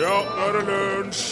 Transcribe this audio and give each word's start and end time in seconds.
Ja, 0.00 0.06
nå 0.24 0.46
er 0.46 0.54
det 0.56 0.60
lunsj! 0.64 1.24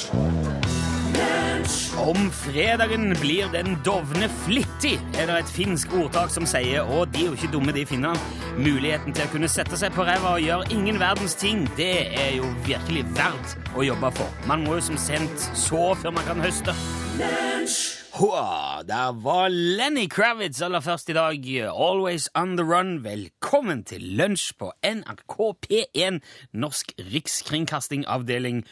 Om 1.98 2.28
fredagen 2.30 3.14
blir 3.20 3.48
den 3.52 3.78
dovne 3.84 4.28
flittig, 4.44 4.98
er 5.16 5.26
det 5.30 5.38
et 5.40 5.52
finsk 5.52 5.92
ordtak 5.96 6.30
som 6.32 6.44
sier, 6.48 6.84
og 6.84 7.08
de 7.14 7.24
er 7.24 7.30
jo 7.30 7.36
ikke 7.38 7.50
dumme, 7.52 7.72
de 7.72 7.86
finnene. 7.88 8.12
Muligheten 8.60 9.16
til 9.16 9.24
å 9.24 9.32
kunne 9.32 9.48
sette 9.50 9.78
seg 9.80 9.96
på 9.96 10.04
ræva 10.06 10.36
og 10.36 10.44
gjøre 10.44 10.68
ingen 10.74 11.00
verdens 11.00 11.36
ting, 11.40 11.64
det 11.80 12.10
er 12.12 12.34
jo 12.36 12.48
virkelig 12.68 13.06
verdt 13.16 13.56
å 13.72 13.86
jobbe 13.88 14.12
for. 14.20 14.42
Man 14.50 14.66
må 14.68 14.76
jo 14.78 14.90
som 14.90 15.00
sendt 15.00 15.48
så 15.56 15.94
før 16.02 16.18
man 16.20 16.28
kan 16.28 16.44
høste. 16.44 16.76
Hua, 18.18 18.82
der 18.82 19.22
var 19.22 19.48
Lenny 19.48 20.08
Kravitz 20.10 20.62
aller 20.62 20.80
først 20.80 21.08
i 21.08 21.12
dag. 21.12 21.44
Always 21.70 22.28
on 22.34 22.56
the 22.56 22.64
run. 22.66 23.04
Velkommen 23.04 23.84
til 23.84 24.02
lunsj 24.18 24.56
på 24.58 24.72
NRK 24.82 25.36
P1, 25.66 26.18
Norsk 26.52 26.90
rikskringkastingavdeling 27.12 28.64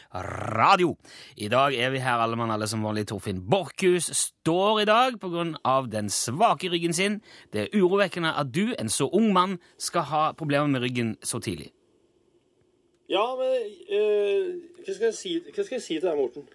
radio. 0.59 0.97
I 1.37 1.47
dag 1.47 1.75
er 1.79 1.89
vi 1.95 2.03
her 2.03 2.19
alle 2.19 2.35
mann 2.35 2.51
alle 2.51 2.67
som 2.67 2.83
vanlig. 2.83 3.05
Torfinn 3.07 3.39
Borchhus 3.49 4.11
står 4.17 4.81
i 4.81 4.89
dag 4.91 5.15
på 5.21 5.31
grunn 5.31 5.55
av 5.63 5.87
den 5.95 6.11
svake 6.11 6.67
ryggen 6.67 6.93
sin. 6.93 7.21
Det 7.53 7.61
er 7.61 7.79
urovekkende 7.79 8.35
at 8.35 8.51
du, 8.51 8.75
en 8.75 8.89
så 8.89 9.07
ung 9.07 9.31
mann, 9.33 9.61
skal 9.79 10.09
ha 10.11 10.31
problemer 10.31 10.67
med 10.67 10.83
ryggen 10.83 11.15
så 11.23 11.39
tidlig. 11.39 11.71
Ja, 13.07 13.23
men 13.39 13.55
øh, 13.95 14.55
hva, 14.83 14.93
skal 14.93 15.15
si, 15.15 15.39
hva 15.39 15.63
skal 15.63 15.79
jeg 15.79 15.87
si 15.87 15.93
til 16.01 16.09
deg, 16.09 16.19
Morten? 16.19 16.49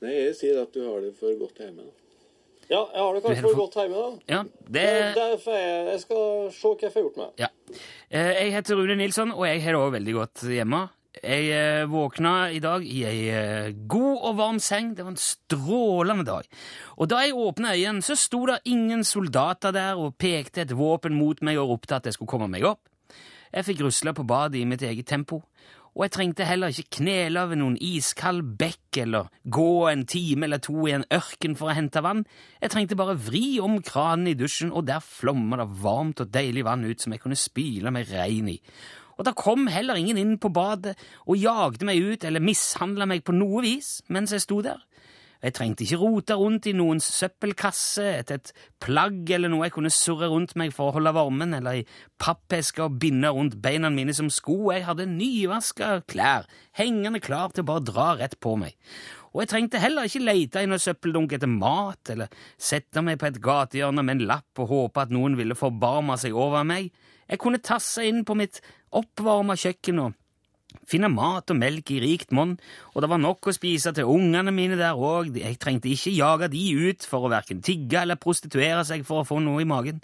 Nei, 0.00 0.12
jeg 0.16 0.36
sier 0.38 0.60
at 0.62 0.72
du 0.74 0.80
har 0.86 1.00
det 1.04 1.14
for 1.18 1.34
godt 1.40 1.58
hjemme. 1.60 1.84
da. 1.84 1.96
Ja, 2.70 2.84
jeg 2.94 3.02
har 3.02 3.16
det 3.16 3.22
kanskje 3.24 3.42
for 3.42 3.58
godt 3.58 3.74
hjemme, 3.80 3.98
da. 3.98 4.10
Ja, 4.30 4.42
det... 4.70 4.86
Derfor 5.18 5.56
jeg, 5.58 5.82
jeg 5.90 6.00
skal 6.04 6.24
se 6.54 6.70
hva 6.70 6.86
jeg 6.86 6.92
får 6.94 7.04
gjort 7.06 7.18
med. 7.18 7.34
Ja. 7.42 7.48
Eh, 8.08 8.32
Jeg 8.44 8.52
heter 8.54 8.78
Rune 8.78 8.96
Nilsson, 9.00 9.32
og 9.34 9.44
jeg 9.48 9.62
har 9.64 9.74
det 9.74 9.80
også 9.80 9.96
veldig 9.98 10.14
godt 10.20 10.44
hjemme. 10.54 10.80
Jeg 11.20 11.48
eh, 11.50 11.88
våkna 11.90 12.34
i 12.54 12.60
dag 12.62 12.84
i 12.86 13.00
ei 13.10 13.24
eh, 13.34 13.72
god 13.90 14.22
og 14.30 14.36
varm 14.38 14.60
seng. 14.62 14.92
Det 14.94 15.02
var 15.02 15.10
en 15.16 15.18
strålende 15.18 16.24
dag. 16.28 16.46
Og 17.02 17.10
da 17.10 17.24
jeg 17.24 17.34
åpna 17.34 17.74
øynene, 17.74 18.06
så 18.06 18.14
sto 18.14 18.44
det 18.46 18.60
ingen 18.70 19.02
soldater 19.04 19.74
der 19.74 19.98
og 19.98 20.14
pekte 20.22 20.62
et 20.62 20.76
våpen 20.78 21.18
mot 21.18 21.42
meg 21.42 21.58
og 21.58 21.74
ropte 21.74 21.98
at 21.98 22.06
jeg 22.06 22.14
skulle 22.16 22.30
komme 22.30 22.48
meg 22.54 22.64
opp. 22.70 22.86
Jeg 23.50 23.66
fikk 23.66 23.82
rusla 23.82 24.14
på 24.14 24.22
badet 24.30 24.60
i 24.62 24.68
mitt 24.70 24.82
eget 24.86 25.10
tempo. 25.10 25.40
Og 25.96 26.04
jeg 26.06 26.14
trengte 26.14 26.46
heller 26.46 26.70
ikke 26.70 27.00
knele 27.00 27.42
over 27.42 27.58
noen 27.58 27.76
iskald 27.82 28.44
bekk 28.60 29.00
eller 29.02 29.30
gå 29.42 29.72
en 29.90 30.04
time 30.08 30.46
eller 30.46 30.62
to 30.62 30.86
i 30.86 30.94
en 30.94 31.06
ørken 31.12 31.56
for 31.58 31.70
å 31.70 31.76
hente 31.76 32.02
vann. 32.04 32.22
Jeg 32.62 32.72
trengte 32.74 32.98
bare 32.98 33.18
vri 33.18 33.58
om 33.62 33.80
kranen 33.82 34.30
i 34.30 34.36
dusjen, 34.38 34.70
og 34.70 34.86
der 34.86 35.02
flomma 35.02 35.58
det 35.60 35.68
varmt 35.82 36.22
og 36.22 36.30
deilig 36.30 36.64
vann 36.68 36.86
ut 36.86 37.02
som 37.02 37.14
jeg 37.14 37.24
kunne 37.24 37.38
spyle 37.38 37.92
meg 37.94 38.10
rein 38.14 38.52
i. 38.54 38.58
Og 39.20 39.26
da 39.28 39.34
kom 39.36 39.66
heller 39.68 39.98
ingen 40.00 40.16
inn 40.16 40.38
på 40.40 40.48
badet 40.54 40.94
og 41.26 41.36
jagde 41.36 41.84
meg 41.84 42.00
ut 42.00 42.22
eller 42.24 42.40
mishandla 42.40 43.04
meg 43.10 43.26
på 43.26 43.34
noe 43.36 43.60
vis 43.66 43.98
mens 44.08 44.32
jeg 44.32 44.46
sto 44.46 44.62
der. 44.64 44.80
Jeg 45.40 45.54
trengte 45.56 45.86
ikke 45.86 45.98
rote 46.02 46.36
rundt 46.36 46.66
i 46.68 46.74
noens 46.76 47.06
søppelkasse 47.16 48.04
etter 48.18 48.40
et 48.40 48.50
plagg 48.82 49.30
eller 49.32 49.48
noe 49.48 49.64
jeg 49.64 49.72
kunne 49.72 49.92
surre 49.94 50.28
rundt 50.28 50.52
meg 50.60 50.74
for 50.76 50.90
å 50.90 50.96
holde 50.98 51.14
varmen, 51.16 51.54
eller 51.56 51.80
i 51.80 51.86
pappesker 52.20 52.90
og 52.90 52.98
binde 53.00 53.30
rundt 53.32 53.56
beina 53.64 53.88
mine 53.92 54.12
som 54.16 54.28
sko. 54.32 54.58
Jeg 54.74 54.84
hadde 54.84 55.08
nyvaska 55.08 56.02
klær, 56.10 56.44
hengende 56.76 57.22
klar 57.24 57.54
til 57.54 57.64
å 57.64 57.70
bare 57.72 57.86
dra 57.88 58.10
rett 58.20 58.36
på 58.44 58.58
meg. 58.60 58.76
Og 59.30 59.44
jeg 59.44 59.52
trengte 59.52 59.80
heller 59.80 60.08
ikke 60.08 60.24
lete 60.26 60.60
i 60.64 60.68
noen 60.68 60.82
søppeldunk 60.82 61.32
etter 61.36 61.50
mat, 61.50 62.12
eller 62.12 62.28
sette 62.60 63.00
meg 63.06 63.20
på 63.20 63.30
et 63.30 63.40
gatehjørne 63.40 64.04
med 64.04 64.18
en 64.18 64.28
lapp 64.34 64.60
og 64.60 64.72
håpe 64.74 65.06
at 65.06 65.14
noen 65.14 65.38
ville 65.38 65.56
forbarme 65.56 66.18
seg 66.20 66.36
over 66.36 66.66
meg. 66.66 66.90
Jeg 67.30 67.40
kunne 67.40 67.62
tasse 67.62 68.04
inn 68.04 68.24
på 68.26 68.34
mitt 68.36 68.58
oppvarma 68.98 69.54
kjøkken 69.56 70.02
og 70.02 70.16
finne 70.88 71.10
mat 71.12 71.50
og 71.52 71.58
melk 71.58 71.90
i 71.94 72.00
rikt 72.02 72.34
monn, 72.36 72.56
og 72.94 73.02
det 73.02 73.10
var 73.12 73.22
nok 73.22 73.50
å 73.50 73.54
spise 73.56 73.92
til 73.96 74.10
ungene 74.10 74.54
mine 74.54 74.78
der 74.80 74.98
òg, 74.98 75.34
jeg 75.40 75.58
trengte 75.62 75.90
ikke 75.92 76.14
jage 76.16 76.50
de 76.52 76.64
ut 76.88 77.06
for 77.06 77.26
å 77.26 77.32
verken 77.32 77.62
tigge 77.64 78.02
eller 78.02 78.20
prostituere 78.20 78.84
seg 78.88 79.06
for 79.08 79.22
å 79.22 79.28
få 79.28 79.40
noe 79.44 79.64
i 79.64 79.68
magen. 79.68 80.02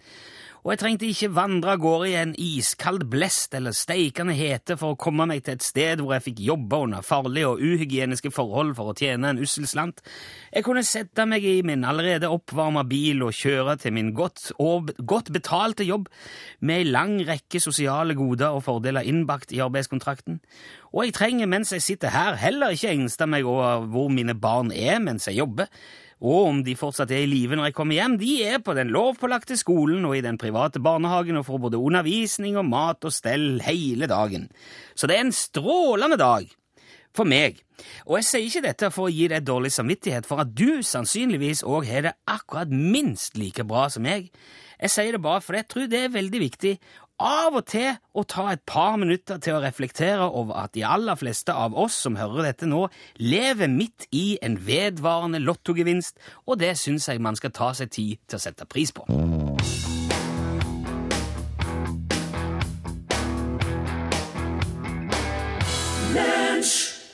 Og 0.67 0.73
jeg 0.73 0.81
trengte 0.81 1.07
ikke 1.07 1.29
vandre 1.31 1.77
av 1.77 1.79
gårde 1.79 2.07
i 2.11 2.15
en 2.19 2.33
iskald 2.43 3.05
blest 3.07 3.53
eller 3.55 3.71
steikende 3.71 4.35
hete 4.35 4.75
for 4.75 4.97
å 4.97 4.99
komme 4.99 5.23
meg 5.31 5.45
til 5.47 5.55
et 5.55 5.63
sted 5.63 6.01
hvor 6.03 6.17
jeg 6.17 6.25
fikk 6.25 6.41
jobbe 6.43 6.81
under 6.89 7.05
farlige 7.07 7.53
og 7.53 7.61
uhygieniske 7.63 8.33
forhold 8.35 8.73
for 8.75 8.91
å 8.91 8.97
tjene 8.99 9.31
en 9.31 9.39
ussel 9.45 9.69
slant. 9.71 10.03
Jeg 10.51 10.67
kunne 10.67 10.83
sette 10.83 11.23
meg 11.31 11.47
i 11.47 11.61
min 11.63 11.87
allerede 11.87 12.33
oppvarma 12.35 12.83
bil 12.91 13.23
og 13.23 13.39
kjøre 13.39 13.77
til 13.79 13.95
min 13.95 14.11
godt, 14.19 14.49
og 14.59 14.91
godt 15.07 15.31
betalte 15.37 15.87
jobb 15.87 16.09
med 16.59 16.81
ei 16.81 16.89
lang 16.89 17.15
rekke 17.29 17.63
sosiale 17.63 18.17
goder 18.19 18.59
og 18.59 18.65
fordeler 18.67 19.07
innbakt 19.07 19.55
i 19.55 19.63
arbeidskontrakten. 19.63 20.41
Og 20.91 21.05
jeg 21.05 21.15
trenger 21.15 21.53
mens 21.53 21.71
jeg 21.77 21.87
sitter 21.87 22.11
her 22.11 22.43
heller 22.43 22.75
ikke 22.75 22.91
engste 22.91 23.31
meg 23.31 23.47
over 23.47 23.87
hvor 23.87 24.11
mine 24.11 24.35
barn 24.35 24.75
er 24.75 24.99
mens 24.99 25.31
jeg 25.31 25.39
jobber, 25.45 25.71
og 26.25 26.49
om 26.49 26.61
de 26.65 26.77
fortsatt 26.79 27.11
er 27.13 27.27
i 27.27 27.29
live 27.29 27.59
når 27.59 27.69
jeg 27.69 27.77
kommer 27.77 27.99
hjem. 27.99 28.17
De 28.21 28.33
er 28.49 28.63
på 28.65 28.75
den 28.77 28.93
lovpålagte 28.95 29.59
skolen 29.61 30.05
og 30.09 30.17
i 30.17 30.25
den 30.25 30.39
private 30.41 30.81
barnehagen 30.81 31.37
og 31.37 31.45
får 31.49 31.63
både 31.67 31.81
undervisning 31.81 32.57
og 32.57 32.69
mat 32.71 33.05
og 33.05 33.13
stell 33.13 33.61
hele 33.67 34.09
dagen. 34.09 34.49
Så 34.97 35.09
det 35.09 35.19
er 35.19 35.27
en 35.27 35.37
strålende 35.37 36.21
dag. 36.21 36.49
For 37.17 37.25
meg. 37.25 37.63
Og 38.05 38.19
jeg 38.19 38.27
sier 38.29 38.45
ikke 38.45 38.65
dette 38.67 38.89
for 38.93 39.09
å 39.09 39.13
gi 39.13 39.25
deg 39.33 39.45
dårlig 39.49 39.71
samvittighet, 39.73 40.27
for 40.29 40.43
at 40.43 40.51
du 40.53 40.83
sannsynligvis 40.85 41.63
òg 41.65 41.87
har 41.89 42.05
det 42.05 42.13
akkurat 42.29 42.69
minst 42.69 43.39
like 43.41 43.65
bra 43.65 43.87
som 43.93 44.05
meg. 44.05 44.29
Jeg 44.77 44.93
sier 44.93 45.17
det 45.17 45.23
bare 45.25 45.41
fordi 45.41 45.63
jeg 45.63 45.69
tror 45.73 45.87
det 45.89 46.03
er 46.03 46.13
veldig 46.13 46.43
viktig 46.43 46.75
av 47.23 47.57
og 47.57 47.65
til 47.71 47.97
å 48.13 48.25
ta 48.29 48.51
et 48.53 48.63
par 48.69 48.97
minutter 49.01 49.41
til 49.43 49.57
å 49.57 49.63
reflektere 49.65 50.27
over 50.27 50.57
at 50.67 50.75
de 50.77 50.85
aller 50.85 51.17
fleste 51.17 51.55
av 51.55 51.77
oss 51.77 51.97
som 52.05 52.19
hører 52.21 52.51
dette 52.51 52.69
nå, 52.69 52.87
lever 53.17 53.73
midt 53.73 54.09
i 54.13 54.37
en 54.45 54.59
vedvarende 54.67 55.41
lottogevinst, 55.41 56.19
og 56.47 56.61
det 56.61 56.75
syns 56.81 57.09
jeg 57.09 57.23
man 57.25 57.39
skal 57.39 57.55
ta 57.57 57.73
seg 57.77 57.93
tid 57.97 58.21
til 58.29 58.39
å 58.41 58.45
sette 58.45 58.69
pris 58.69 58.93
på. 58.93 59.09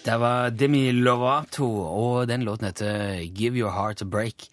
Det 0.02 0.16
var 0.18 0.50
Demi 0.50 0.88
Lovato, 0.90 1.66
og 1.86 2.26
den 2.26 2.42
låten 2.42 2.66
heter 2.66 3.20
Give 3.22 3.54
Your 3.54 3.70
Heart 3.70 4.02
a 4.02 4.04
Break. 4.04 4.48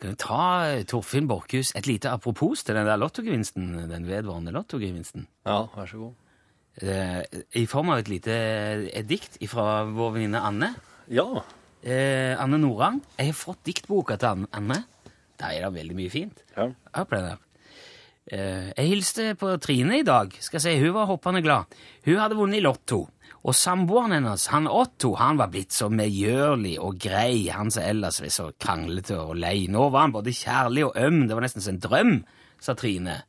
Kan 0.00 0.12
du 0.12 0.16
ta 0.20 0.82
Torfinn 0.84 1.28
Borchhus 1.30 1.70
et 1.78 1.86
lite 1.88 2.10
apropos 2.12 2.62
til 2.66 2.76
den 2.76 2.84
der 2.88 2.98
lottogevinsten, 3.00 3.70
den 3.88 4.04
vedvarende 4.08 4.52
lottogevinsten? 4.52 5.24
Ja, 5.48 5.62
vær 5.72 5.88
så 5.88 6.00
god. 6.02 6.14
Eh, 6.82 7.22
I 7.56 7.64
form 7.70 7.88
av 7.94 8.02
et 8.02 8.10
lite 8.12 8.34
et 8.92 9.08
dikt 9.08 9.38
fra 9.48 9.86
vår 9.88 10.12
venninne 10.18 10.42
Anne. 10.44 10.74
Ja. 11.08 11.24
Eh, 11.80 12.34
Anne 12.36 12.58
Norang. 12.60 13.00
Jeg 13.16 13.30
har 13.32 13.38
fått 13.40 13.62
diktboka 13.64 14.18
til 14.20 14.44
Anne-. 14.52 14.82
Der 15.40 15.52
er 15.56 15.66
det 15.70 15.74
veldig 15.80 15.96
mye 15.96 16.12
fint. 16.12 16.44
ja. 16.56 16.68
På 16.92 17.16
den 17.16 17.30
der. 17.30 17.42
Eh, 18.26 18.68
jeg 18.76 18.88
hilste 18.90 19.34
på 19.38 19.54
Trine 19.62 20.00
i 20.00 20.04
dag. 20.04 20.32
Skal 20.40 20.60
si, 20.60 20.76
Hun 20.82 20.92
var 20.92 21.06
hoppende 21.08 21.40
glad. 21.44 21.72
Hun 22.04 22.20
hadde 22.20 22.36
vunnet 22.36 22.58
i 22.60 22.64
Lotto. 22.64 23.06
Og 23.46 23.54
samboeren 23.54 24.10
hennes, 24.16 24.48
han 24.50 24.66
Otto, 24.66 25.12
han 25.20 25.38
var 25.38 25.52
blitt 25.52 25.74
så 25.74 25.86
medgjørlig 25.92 26.74
og 26.82 26.96
grei, 26.98 27.46
han 27.54 27.70
som 27.70 27.84
ellers 27.86 28.18
var 28.24 28.32
så 28.34 28.48
kranglete 28.58 29.20
og 29.22 29.36
lei. 29.38 29.68
Nå 29.70 29.84
var 29.94 30.08
han 30.08 30.14
både 30.16 30.34
kjærlig 30.34 30.88
og 30.88 30.98
øm, 30.98 31.20
det 31.28 31.36
var 31.36 31.46
nesten 31.46 31.62
som 31.62 31.76
en 31.76 31.84
drøm, 31.84 32.16
sa 32.58 32.74
Trine, 32.74 33.20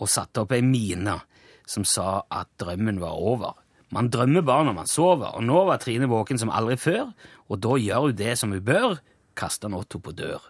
og 0.00 0.10
satte 0.10 0.42
opp 0.42 0.56
ei 0.56 0.64
mine 0.66 1.20
som 1.66 1.86
sa 1.86 2.24
at 2.26 2.50
drømmen 2.58 2.98
var 3.02 3.14
over. 3.14 3.54
Man 3.94 4.10
drømmer 4.10 4.42
bare 4.42 4.66
når 4.66 4.78
man 4.80 4.90
sover, 4.90 5.30
og 5.38 5.46
nå 5.46 5.62
var 5.68 5.78
Trine 5.82 6.10
våken 6.10 6.42
som 6.42 6.50
aldri 6.50 6.74
før, 6.82 7.12
og 7.46 7.62
da 7.62 7.78
gjør 7.78 8.08
hun 8.08 8.18
det 8.18 8.34
som 8.40 8.50
hun 8.50 8.66
bør, 8.66 8.98
kaster 9.38 9.70
han 9.70 9.78
Otto 9.78 10.02
på 10.02 10.14
dør. 10.16 10.42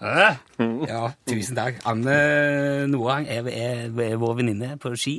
Ja, 0.88 1.10
tusen 1.28 1.56
takk. 1.58 1.80
Anne 1.88 2.86
Norang 2.88 3.26
er, 3.28 3.44
er, 3.52 3.88
er 3.92 4.20
vår 4.20 4.38
venninne 4.38 4.78
på 4.80 4.94
ski. 4.96 5.18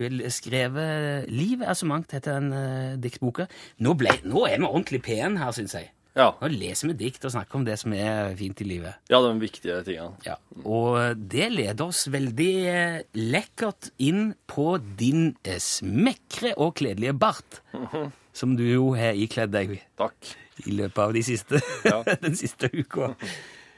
Hun 0.00 0.20
har 0.24 0.32
skrevet 0.32 1.28
'Livet 1.28 1.68
er 1.68 1.76
så 1.76 1.86
mangt', 1.86 2.12
heter 2.16 2.40
den 2.40 2.52
uh, 2.52 2.96
diktboka. 3.00 3.46
Nå, 3.84 3.92
ble, 4.00 4.08
nå 4.24 4.46
er 4.48 4.56
vi 4.58 4.64
ordentlig 4.66 5.02
pen 5.04 5.36
her, 5.36 5.52
syns 5.52 5.74
jeg. 5.76 5.90
Ja. 6.16 6.32
Nå 6.40 6.48
leser 6.50 6.88
vi 6.90 6.94
dikt 7.04 7.22
og 7.28 7.30
snakker 7.30 7.54
om 7.60 7.64
det 7.64 7.76
som 7.78 7.92
er 7.94 8.32
fint 8.36 8.58
i 8.60 8.64
livet. 8.66 8.96
ja, 9.12 9.20
de 9.22 9.28
viktige 9.38 9.76
tingene. 9.86 10.16
Ja, 10.26 10.34
Og 10.64 11.14
det 11.30 11.52
leder 11.52 11.84
oss 11.86 12.08
veldig 12.10 12.48
eh, 12.66 13.02
lekkert 13.14 13.90
inn 14.02 14.34
på 14.50 14.78
din 14.98 15.36
eh, 15.44 15.60
smekre 15.62 16.54
og 16.56 16.74
kledelige 16.80 17.12
bart, 17.14 17.60
som 18.40 18.56
du 18.56 18.64
jo 18.66 18.94
har 18.98 19.12
ikledd 19.14 19.52
deg 19.54 19.76
Takk. 20.00 20.34
i 20.66 20.72
løpet 20.80 20.98
av 20.98 21.12
de 21.14 21.22
siste, 21.22 21.60
Ja. 21.86 22.02
den 22.26 22.34
siste 22.36 22.72
uka. 22.74 23.14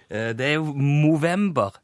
Eh, 0.09 0.33
Det 0.33 0.47
er 0.47 0.55
jo 0.57 0.73
november. 0.73 1.77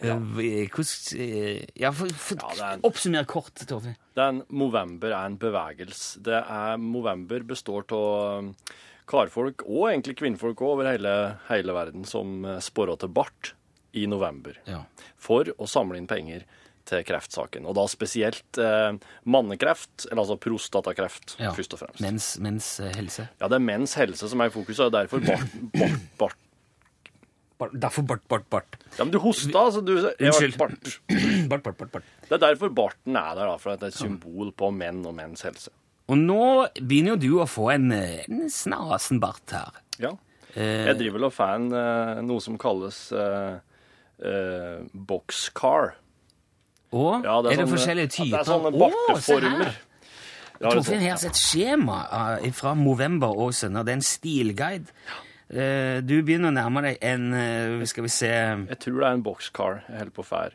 Eh, 0.00 0.68
Hvordan 0.72 1.20
eh, 1.20 1.64
Ja, 1.76 1.90
for, 1.92 2.08
for, 2.08 2.38
Ja, 2.58 2.72
en- 2.74 2.84
oppsummer 2.88 3.24
kort, 3.28 3.54
Torfinn. 3.68 3.96
Er 4.16 4.40
Movember 4.48 5.12
er 5.12 5.26
en 5.26 5.36
bevegelse. 5.40 6.20
Det 6.24 6.38
er 6.40 6.76
Movember 6.80 7.44
består 7.48 7.84
av 7.92 8.38
um, 8.44 8.54
karfolk, 9.10 9.64
og 9.66 9.88
egentlig 9.90 10.16
kvinnfolk 10.20 10.60
over 10.62 10.86
hele, 10.90 11.14
hele 11.48 11.72
verden, 11.76 12.04
som 12.08 12.44
eh, 12.44 12.58
sporer 12.64 12.96
til 13.02 13.08
bart 13.12 13.54
i 13.92 14.04
november. 14.06 14.54
Ja. 14.70 14.84
For 15.18 15.48
å 15.58 15.66
samle 15.66 15.98
inn 15.98 16.06
penger 16.10 16.44
til 16.90 17.02
kreftsaken. 17.06 17.66
Og 17.68 17.74
da 17.76 17.84
spesielt 17.90 18.58
eh, 18.58 18.92
mannekreft, 19.30 20.06
eller 20.10 20.22
altså 20.24 20.36
prostatakreft, 20.42 21.36
Ja. 21.42 21.52
først 21.54 21.74
og 21.76 21.82
fremst. 21.82 22.00
Mens, 22.02 22.30
mens 22.42 22.70
helse. 22.96 23.28
Ja, 23.40 23.48
det 23.50 23.58
er 23.60 23.66
mens 23.66 23.94
helse 23.98 24.28
som 24.30 24.40
er 24.42 24.50
i 24.50 24.54
fokus, 24.54 24.80
og 24.80 24.92
derfor 24.94 25.20
bart, 25.26 25.58
bart, 25.74 26.00
bart. 26.18 26.38
Bart, 27.60 27.74
derfor 27.82 28.06
bart, 28.08 28.22
bart, 28.32 28.46
bart. 28.50 28.78
Ja, 28.96 29.04
men 29.04 29.12
du 29.12 29.18
hosta, 29.20 29.66
altså. 29.66 29.82
Du, 29.84 29.92
Unnskyld. 30.00 30.56
bart. 30.60 30.94
Bart, 31.50 31.62
bart, 31.66 31.76
bart, 31.76 31.90
bart. 31.98 32.08
Det 32.24 32.32
er 32.38 32.42
derfor 32.46 32.72
barten 32.72 33.16
er 33.20 33.34
der, 33.36 33.44
da, 33.50 33.58
for 33.60 33.74
at 33.74 33.82
det 33.82 33.90
er 33.90 33.94
et 33.94 34.00
symbol 34.00 34.50
på 34.56 34.70
menn 34.72 35.02
og 35.06 35.12
menns 35.18 35.44
helse. 35.44 35.68
Og 36.10 36.16
nå 36.18 36.40
begynner 36.80 37.14
jo 37.14 37.20
du 37.20 37.30
å 37.44 37.46
få 37.46 37.68
en, 37.76 37.90
en 37.94 38.40
snasen 38.50 39.20
bart 39.22 39.52
her. 39.54 39.76
Ja. 40.02 40.14
Eh, 40.56 40.88
Jeg 40.88 40.96
driver 40.98 41.18
vel 41.20 41.28
og 41.28 41.34
får 41.36 41.52
en, 41.60 41.68
eh, 41.78 42.22
noe 42.26 42.42
som 42.42 42.56
kalles 42.58 42.96
uh, 43.14 43.60
uh, 44.24 44.80
boxcar. 44.94 45.92
Å? 46.90 47.04
Ja, 47.22 47.36
er, 47.38 47.46
det 47.46 47.54
sånne- 47.60 47.70
forskjellige 47.76 48.08
ja, 48.08 48.14
typer? 48.16 48.34
Det 48.34 48.40
er 48.40 48.50
sånne 48.50 48.72
Å, 48.74 48.80
barteformer. 48.82 49.64
her! 49.68 49.80
Er 50.60 50.74
Torfinn 50.76 51.00
har 51.06 51.22
et 51.24 51.38
skjema 51.40 51.98
fra 52.52 52.74
Movember 52.76 53.32
og 53.46 53.54
Sønner. 53.56 53.86
Det 53.86 53.94
er 53.94 53.96
en 53.96 54.04
stilguide. 54.04 54.90
Eh, 55.08 55.29
du 55.50 56.14
begynner 56.22 56.52
å 56.52 56.54
nærme 56.54 56.82
deg 56.86 56.98
en 57.02 57.24
eh, 57.34 57.84
Skal 57.90 58.04
vi 58.06 58.10
se 58.14 58.28
Jeg 58.30 58.78
tror 58.78 59.00
det 59.00 59.06
er 59.08 59.16
en 59.18 59.22
boxcar 59.26 59.80
jeg 59.88 59.98
holder 59.98 60.14
på 60.14 60.22
å 60.22 60.28
fære. 60.30 60.52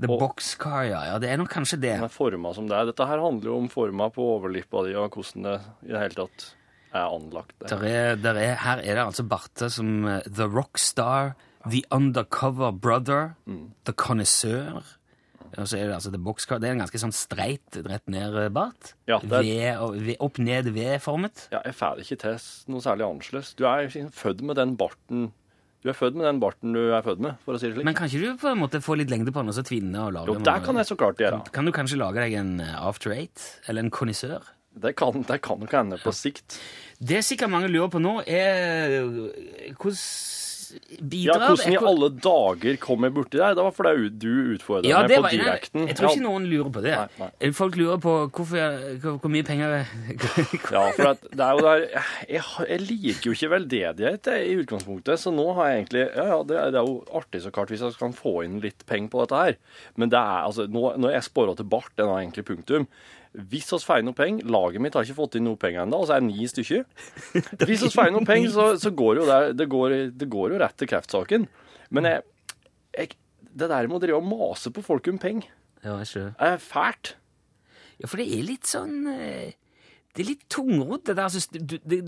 The 0.00 0.06
Og- 0.10 0.20
Boxcar, 0.20 0.84
ja. 0.86 1.00
ja. 1.12 1.18
Det 1.18 1.28
er 1.30 1.38
nok 1.40 1.50
kanskje 1.50 1.78
det. 1.82 1.92
Den 1.98 2.04
er 2.06 2.12
forma 2.14 2.52
som 2.54 2.68
det 2.70 2.76
er. 2.78 2.84
Dette 2.90 3.06
her 3.06 3.18
handler 3.18 3.50
jo 3.50 3.56
om 3.58 3.68
forma 3.70 4.10
på 4.14 4.22
overlippa 4.36 4.84
di, 4.86 4.92
og 4.94 5.10
hvordan 5.16 5.42
det 5.48 5.54
i 5.86 5.90
det 5.92 6.02
hele 6.04 6.14
tatt 6.20 6.44
er 6.94 7.06
anlagt. 7.16 7.54
Der 7.66 7.82
er, 7.84 8.16
der 8.16 8.38
er, 8.38 8.54
her 8.62 8.78
er 8.78 8.94
det 8.94 9.02
altså 9.08 9.24
barter 9.28 9.68
som 9.74 10.04
eh, 10.06 10.20
The 10.26 10.46
Rockstar, 10.46 11.34
The 11.68 11.82
Undercover 11.90 12.70
Brother, 12.72 13.34
Mm. 13.46 13.72
The 13.84 13.92
Connoisseur. 13.92 14.82
Og 15.58 15.66
så 15.66 15.76
er 15.80 15.88
det 15.90 15.96
altså 15.96 16.12
The 16.14 16.20
Boxcar. 16.22 16.60
Det 16.62 16.68
er 16.70 16.76
en 16.76 16.82
ganske 16.84 17.00
sånn 17.02 17.12
streit, 17.16 17.78
rett 17.84 18.06
ned-bart. 18.06 18.92
Ja, 19.10 19.18
V- 19.18 19.74
og- 19.82 19.96
V- 20.06 20.16
Opp-ned 20.22 20.68
V-formet. 20.76 21.48
Ja, 21.50 21.60
jeg 21.66 21.74
får 21.74 22.04
ikke 22.04 22.18
til 22.22 22.38
noe 22.72 22.80
særlig 22.84 23.04
annerledes. 23.08 23.54
Du 23.58 23.64
er 23.66 23.88
født 24.14 24.40
med 24.46 24.56
den 24.56 24.76
barten 24.78 25.32
Du 25.82 25.88
er 25.88 25.94
født 25.94 26.16
med 26.18 26.26
den 26.26 26.40
barten 26.42 26.72
du 26.74 26.90
er 26.92 27.02
født 27.06 27.20
med, 27.22 27.36
for 27.44 27.54
å 27.54 27.58
si 27.60 27.68
det 27.68 27.76
slik. 27.76 27.84
Men 27.86 27.94
kan 27.94 28.08
ikke 28.10 28.18
du 28.18 28.36
på 28.42 28.48
en 28.50 28.58
måte 28.58 28.80
få 28.82 28.96
litt 28.98 29.10
lengde 29.12 29.30
på 29.30 29.38
den 29.44 29.48
og 29.52 29.54
så 29.54 29.62
tvinne 29.62 29.94
og 30.08 30.12
lage 30.12 30.26
jo, 30.26 30.34
det 30.42 30.56
kan 30.64 30.74
jeg 30.80 30.88
så 30.88 30.96
klart 30.98 31.20
gjøre. 31.22 31.38
Kan 31.54 31.64
du 31.64 31.70
kanskje 31.72 31.98
lage 32.00 32.18
deg 32.18 32.34
en 32.34 32.60
eh, 32.60 32.72
After 32.82 33.12
Eight? 33.14 33.60
Eller 33.68 33.84
en 33.86 33.90
Connoisseur? 33.94 34.42
Det 34.74 34.96
kan, 34.98 35.22
det 35.22 35.40
kan 35.40 35.58
nok 35.62 35.70
hende 35.70 35.98
på 36.02 36.10
sikt. 36.12 36.58
Det 36.98 37.22
sikkert 37.24 37.50
mange 37.54 37.70
lurer 37.70 37.88
på 37.94 38.02
nå, 38.02 38.16
er 38.26 39.06
hvordan 39.78 40.02
Ja, 40.68 41.34
Hvordan 41.38 41.72
i 41.72 41.78
alle 41.90 42.08
dager 42.22 42.78
kom 42.82 43.06
jeg 43.06 43.14
borti 43.16 43.38
deg? 43.40 43.56
Det 43.58 43.64
var 43.66 43.74
fordi 43.76 44.08
du 44.20 44.30
utfordra 44.56 44.88
Ja, 44.90 45.00
meg 45.06 45.14
på 45.16 45.30
direkten. 45.32 45.86
jeg 45.88 45.96
tror 45.98 46.12
ikke 46.12 46.24
noen 46.24 46.48
lurer 46.50 46.70
på 46.74 46.82
det. 46.84 46.94
Nei, 46.98 47.28
nei. 47.40 47.50
Folk 47.56 47.78
lurer 47.80 48.00
på 48.02 48.14
hvorfor, 48.26 48.78
hvor, 49.02 49.18
hvor 49.22 49.32
mye 49.32 49.46
penger 49.48 49.76
Ja, 50.74 50.84
for 50.96 51.12
at 51.14 51.26
det 51.28 51.44
er 51.44 51.58
jo 51.58 51.64
der 51.66 51.84
Jeg, 52.28 52.42
jeg 52.68 52.80
liker 52.84 53.30
jo 53.30 53.36
ikke 53.36 53.52
veldedighet 53.54 54.30
jeg, 54.32 54.48
i 54.48 54.58
utgangspunktet, 54.62 55.20
så 55.22 55.32
nå 55.34 55.46
har 55.58 55.70
jeg 55.72 55.82
egentlig 55.82 56.04
Ja, 56.08 56.26
ja, 56.34 56.40
det 56.48 56.58
er, 56.62 56.72
det 56.74 56.82
er 56.82 56.90
jo 56.90 56.98
artig 57.22 57.42
så 57.44 57.52
klart 57.54 57.72
hvis 57.72 57.84
jeg 57.86 57.98
kan 58.00 58.16
få 58.16 58.38
inn 58.46 58.58
litt 58.64 58.84
penger 58.88 59.12
på 59.12 59.22
dette 59.24 59.44
her, 59.44 59.58
men 59.96 60.12
det 60.12 60.18
er 60.20 60.44
altså 60.48 60.66
Nå, 60.68 60.90
når 61.00 61.16
jeg 61.16 61.28
spora 61.30 61.54
til 61.58 61.68
bart, 61.70 61.92
den 61.98 62.10
har 62.10 62.20
egentlig 62.22 62.44
punktum. 62.48 62.88
Hvis 63.38 63.68
vi 63.70 63.78
feier 63.86 64.02
noe 64.02 64.16
penger 64.18 64.48
Laget 64.50 64.82
mitt 64.82 64.96
har 64.98 65.06
ikke 65.06 65.18
fått 65.20 65.36
inn 65.38 65.46
noe 65.46 65.58
penger 65.60 65.84
ennå, 65.84 66.00
altså 66.02 66.16
er 66.16 66.24
ni 66.26 66.48
stykker. 66.50 66.82
Hvis 67.68 67.84
vi 67.86 67.92
feier 67.94 68.10
noe 68.14 68.26
penger, 68.26 68.50
så, 68.54 68.66
så 68.82 68.90
går 68.90 69.20
jo 69.22 69.28
det, 69.28 69.38
det, 69.60 69.68
går, 69.70 69.94
det 70.18 70.28
går 70.32 70.54
jo 70.56 70.58
rett 70.64 70.74
til 70.80 70.90
kreftsaken. 70.90 71.46
Men 71.94 72.08
jeg, 72.10 72.24
jeg, 72.98 73.14
det 73.54 73.70
der 73.70 73.86
med 73.86 74.00
å 74.00 74.02
drive 74.02 74.18
og 74.18 74.26
mase 74.26 74.72
på 74.74 74.82
folk 74.86 75.06
om 75.12 75.20
penger, 75.22 75.48
Ja, 75.86 75.94
er 76.02 76.58
fælt. 76.58 77.14
Ja, 77.98 78.06
for 78.10 78.18
det 78.20 78.28
er 78.34 78.44
litt 78.46 78.66
sånn 78.66 79.06
eh, 79.10 79.54
Det 80.14 80.22
er 80.24 80.28
litt 80.32 80.44
tungrodd, 80.50 81.04
det 81.06 81.14
der. 81.18 81.34
Det, 81.54 81.78
det, 81.86 81.98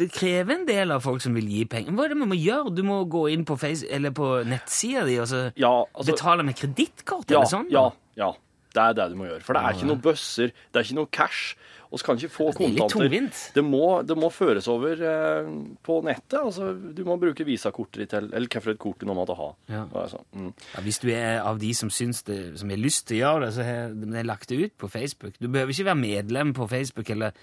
det 0.00 0.08
krever 0.12 0.54
en 0.58 0.64
del 0.68 0.92
av 0.92 1.04
folk 1.04 1.22
som 1.24 1.36
vil 1.36 1.48
gi 1.48 1.64
penger. 1.68 1.92
Hva 1.96 2.04
er 2.06 2.12
det 2.12 2.18
man 2.20 2.30
må 2.32 2.36
gjøre? 2.36 2.72
Du 2.76 2.82
må 2.84 3.02
gå 3.08 3.26
inn 3.32 3.44
på, 3.48 3.56
face, 3.60 3.88
på 4.16 4.30
nettsida 4.48 5.04
di 5.08 5.18
og 5.22 5.28
så 5.32 5.46
Ja, 5.60 5.72
altså 5.92 6.12
betale 6.12 6.44
med 6.44 6.56
kredittkort 6.60 7.32
Ja, 7.32 7.40
eller 7.40 7.52
sånn? 7.52 7.70
ja, 7.72 7.86
ja. 8.20 8.34
Det 8.74 8.82
er 8.82 8.98
det 8.98 9.10
du 9.12 9.16
må 9.20 9.28
gjøre. 9.28 9.44
For 9.46 9.56
det 9.56 9.62
er 9.62 9.78
ikke 9.78 9.92
noe 9.92 10.02
bøsser, 10.02 10.52
det 10.52 10.80
er 10.80 10.88
ikke 10.88 11.00
noe 11.00 11.10
cash. 11.14 11.54
Vi 11.94 12.00
kan 12.02 12.18
ikke 12.18 12.32
få 12.32 12.48
er 12.50 12.56
kontanter. 12.58 13.28
Det 13.54 13.62
må, 13.62 14.02
det 14.02 14.16
må 14.18 14.30
føres 14.34 14.66
over 14.72 14.98
eh, 14.98 15.50
på 15.86 15.98
nettet. 16.06 16.40
Altså, 16.40 16.72
du 16.74 17.04
må 17.06 17.14
bruke 17.22 17.46
visakortet 17.46 18.02
ditt, 18.02 18.16
eller 18.18 18.48
hvilket 18.48 18.80
kort 18.82 18.98
du 18.98 19.06
nå 19.06 19.14
måtte 19.14 19.36
ha. 19.38 19.50
Ja. 19.70 19.84
Sånn, 20.10 20.26
mm. 20.34 20.48
Ja, 20.72 20.82
hvis 20.86 20.98
du 21.04 21.08
er 21.14 21.44
av 21.44 21.60
de 21.62 21.70
som 21.76 21.92
syns 21.94 22.24
det, 22.26 22.40
som 22.58 22.72
har 22.72 22.82
lyst 22.82 23.06
til 23.10 23.20
å 23.20 23.22
gjøre 23.22 23.46
det, 23.46 23.52
så 23.54 23.68
har 23.68 23.94
er 23.94 24.26
lagt 24.26 24.50
det 24.50 24.58
ut 24.58 24.74
på 24.80 24.90
Facebook. 24.90 25.38
Du 25.38 25.46
behøver 25.46 25.74
ikke 25.74 25.90
være 25.92 26.02
medlem 26.02 26.54
på 26.56 26.66
Facebook 26.70 27.14
eller 27.14 27.38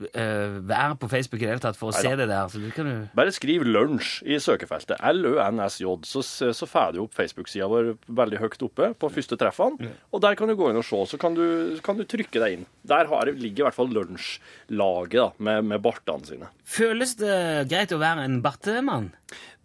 øh, 0.00 0.56
være 0.68 0.96
på 1.00 1.08
Facebook 1.10 1.42
i 1.42 1.46
det 1.46 1.52
hele 1.52 1.62
tatt 1.62 1.78
for 1.78 1.92
å 1.92 1.96
se 1.96 2.12
det 2.18 2.28
der. 2.30 2.50
Så 2.52 2.60
du 2.62 2.68
kan 2.74 2.88
du... 2.88 2.94
Bare 3.16 3.34
skriv 3.34 3.64
'lunsj' 3.66 4.22
i 4.24 4.38
søkefeltet. 4.42 5.00
L-Ø-N-S-J. 5.12 5.96
Så, 6.08 6.22
så 6.56 6.68
får 6.68 6.96
du 6.96 7.02
opp 7.04 7.16
Facebook-sida 7.16 7.68
vår 7.70 7.94
veldig 8.06 8.40
høyt 8.42 8.66
oppe 8.68 8.92
på 8.98 9.12
første 9.12 9.38
treffene. 9.40 9.92
Og 10.12 10.24
der 10.24 10.38
kan 10.38 10.50
du 10.50 10.56
gå 10.58 10.70
inn 10.70 10.80
og 10.80 10.86
se. 10.86 11.02
Så 11.12 11.20
kan 11.20 11.36
du, 11.38 11.78
kan 11.84 11.98
du 11.98 12.06
trykke 12.08 12.42
deg 12.42 12.58
inn. 12.58 12.66
Der 12.88 13.10
har, 13.10 13.30
ligger 13.32 13.64
i 13.64 13.68
hvert 13.68 13.78
fall 13.78 13.92
lunsjlaget 13.92 15.18
da, 15.20 15.30
med, 15.38 15.70
med 15.70 15.84
bartene 15.84 16.28
sine. 16.28 16.50
Føles 16.72 17.16
det 17.20 17.36
greit 17.70 17.92
å 17.92 18.00
være 18.00 18.26
en 18.28 18.40
bartemann? 18.44 19.12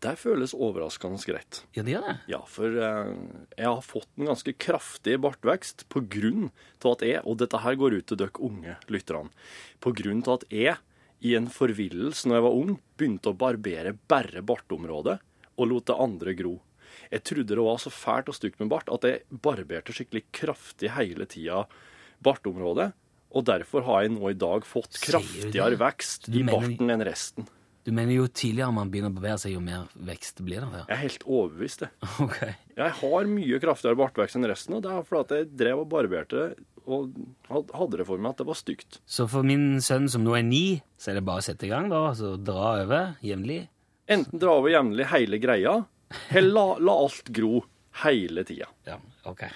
Det 0.03 0.13
føles 0.21 0.53
overraskende 0.53 1.17
greit. 1.25 1.63
Ja, 1.73 1.81
det 1.81 1.95
gjør 1.95 2.03
det. 2.05 2.15
Ja, 2.29 2.41
for 2.45 2.75
eh, 2.87 3.13
jeg 3.57 3.65
har 3.65 3.85
fått 3.85 4.09
en 4.17 4.29
ganske 4.29 4.53
kraftig 4.61 5.15
bartvekst 5.23 5.87
på 5.89 6.03
grunn 6.05 6.51
til 6.77 6.91
at 6.93 7.05
jeg, 7.07 7.23
og 7.25 7.39
dette 7.41 7.61
her 7.63 7.79
går 7.79 7.97
ut 7.97 8.07
til 8.11 8.19
dere 8.21 8.45
unge 8.45 8.77
lytterne, 8.93 9.33
på 9.81 9.95
grunn 9.97 10.21
til 10.25 10.35
at 10.35 10.45
jeg 10.53 10.77
i 11.25 11.33
en 11.37 11.49
forvillelse 11.49 12.29
når 12.29 12.37
jeg 12.37 12.45
var 12.45 12.59
ung, 12.59 12.77
begynte 12.99 13.33
å 13.33 13.39
barbere 13.41 13.95
bare 14.09 14.45
bartområdet 14.45 15.17
og 15.57 15.69
lot 15.71 15.89
det 15.89 15.97
andre 16.05 16.37
gro. 16.37 16.53
Jeg 17.09 17.25
trodde 17.25 17.55
det 17.55 17.65
var 17.65 17.81
så 17.81 17.91
fælt 17.93 18.29
og 18.29 18.37
stygt 18.37 18.61
med 18.61 18.69
bart 18.69 18.89
at 18.93 19.05
jeg 19.07 19.25
barberte 19.31 19.95
skikkelig 19.95 20.27
kraftig 20.35 20.93
hele 20.93 21.25
tida 21.29 21.65
bartområdet, 22.23 22.91
og 23.33 23.45
derfor 23.49 23.85
har 23.89 24.05
jeg 24.05 24.13
nå 24.13 24.29
i 24.29 24.37
dag 24.39 24.65
fått 24.65 25.01
kraftigere 25.03 25.77
vekst 25.81 26.29
i 26.31 26.45
barten 26.47 26.93
enn 26.93 27.05
resten. 27.05 27.49
Du 27.87 27.93
mener 27.95 28.11
jo 28.17 28.25
tidligere 28.27 28.73
man 28.75 28.89
begynner 28.91 29.13
å 29.13 29.15
bevege 29.15 29.37
seg, 29.39 29.53
jo 29.55 29.61
mer 29.63 29.85
vekst 30.09 30.41
blir 30.43 30.65
det? 30.65 30.81
Jeg 30.89 30.91
er 30.91 31.03
helt 31.05 31.21
overbevist, 31.23 31.85
det. 31.85 31.91
Okay. 32.19 32.49
Ok. 32.67 32.73
Jeg 32.77 32.93
har 32.99 33.29
mye 33.31 33.57
kraftigere 33.63 33.97
bartvekst 33.97 34.37
enn 34.37 34.45
resten, 34.51 34.75
og 34.77 34.83
det 34.83 34.91
er 34.91 35.05
fordi 35.07 35.37
jeg 35.39 35.47
drev 35.57 35.79
og 35.81 35.87
barberte 35.89 36.43
og 36.85 37.15
hadde 37.49 38.01
det 38.01 38.05
for 38.09 38.21
meg 38.21 38.35
at 38.35 38.41
det 38.43 38.47
var 38.49 38.59
stygt. 38.59 38.99
Så 39.07 39.25
for 39.31 39.47
min 39.47 39.79
sønn 39.83 40.05
som 40.11 40.21
nå 40.27 40.35
er 40.37 40.43
ni, 40.45 40.61
så 40.99 41.13
er 41.13 41.17
det 41.17 41.23
bare 41.27 41.41
å 41.41 41.47
sette 41.47 41.65
i 41.65 41.71
gang, 41.71 41.87
da? 41.91 42.03
Altså 42.11 42.35
dra 42.37 42.73
over 42.83 43.15
jevnlig? 43.25 43.61
Enten 44.13 44.43
dra 44.43 44.59
over 44.59 44.71
jevnlig 44.75 45.07
hele 45.13 45.39
greia, 45.41 45.77
eller 46.29 46.53
la, 46.59 46.67
la 46.91 46.99
alt 47.07 47.31
gro 47.39 47.63
hele 48.03 48.43
tida. 48.47 48.69
Ja, 48.87 48.99
ok. 49.31 49.47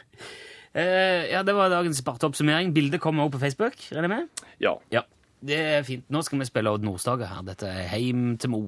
Eh, 0.71 1.27
ja, 1.33 1.43
det 1.43 1.55
var 1.59 1.71
dagens 1.71 1.99
barteoppsummering. 2.07 2.71
Bildet 2.75 3.03
kommer 3.03 3.27
også 3.27 3.35
på 3.35 3.43
Facebook, 3.45 3.89
regner 3.91 4.07
jeg 4.07 4.15
med? 4.15 4.45
Ja. 4.63 4.77
Ja, 4.95 5.03
det 5.41 5.57
er 5.57 5.83
fint. 5.83 6.05
Nå 6.09 6.21
skal 6.21 6.39
vi 6.39 6.45
spille 6.45 6.69
Odd 6.69 6.85
Nordstoga 6.85 7.25
her. 7.25 7.41
Dette 7.45 7.69
er 7.69 7.87
Heim 7.89 8.37
til 8.37 8.49
mor. 8.53 8.67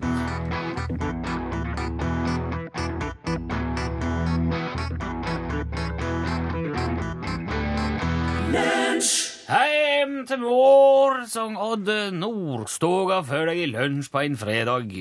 Heim 9.54 10.24
til 10.28 10.40
mor, 10.42 11.20
sang 11.30 11.60
Odd 11.62 11.90
Nordstoga 12.18 13.22
før 13.28 13.52
deg 13.52 13.62
i 13.62 13.70
lunsj 13.70 14.10
på 14.14 14.24
en 14.24 14.40
fredag. 14.40 14.98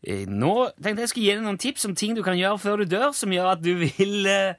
Eh, 0.00 0.24
Nå 0.28 0.54
tenkte 0.80 1.04
jeg 1.04 1.12
skulle 1.12 1.26
gi 1.26 1.34
deg 1.34 1.44
noen 1.44 1.60
tips 1.60 1.84
om 1.90 1.96
ting 1.98 2.16
du 2.16 2.22
kan 2.24 2.38
gjøre 2.40 2.60
før 2.62 2.80
du 2.80 2.88
dør, 2.88 3.12
som 3.16 3.32
gjør 3.34 3.52
at 3.52 3.62
du 3.64 3.74
vil 3.82 4.26
eh, 4.30 4.56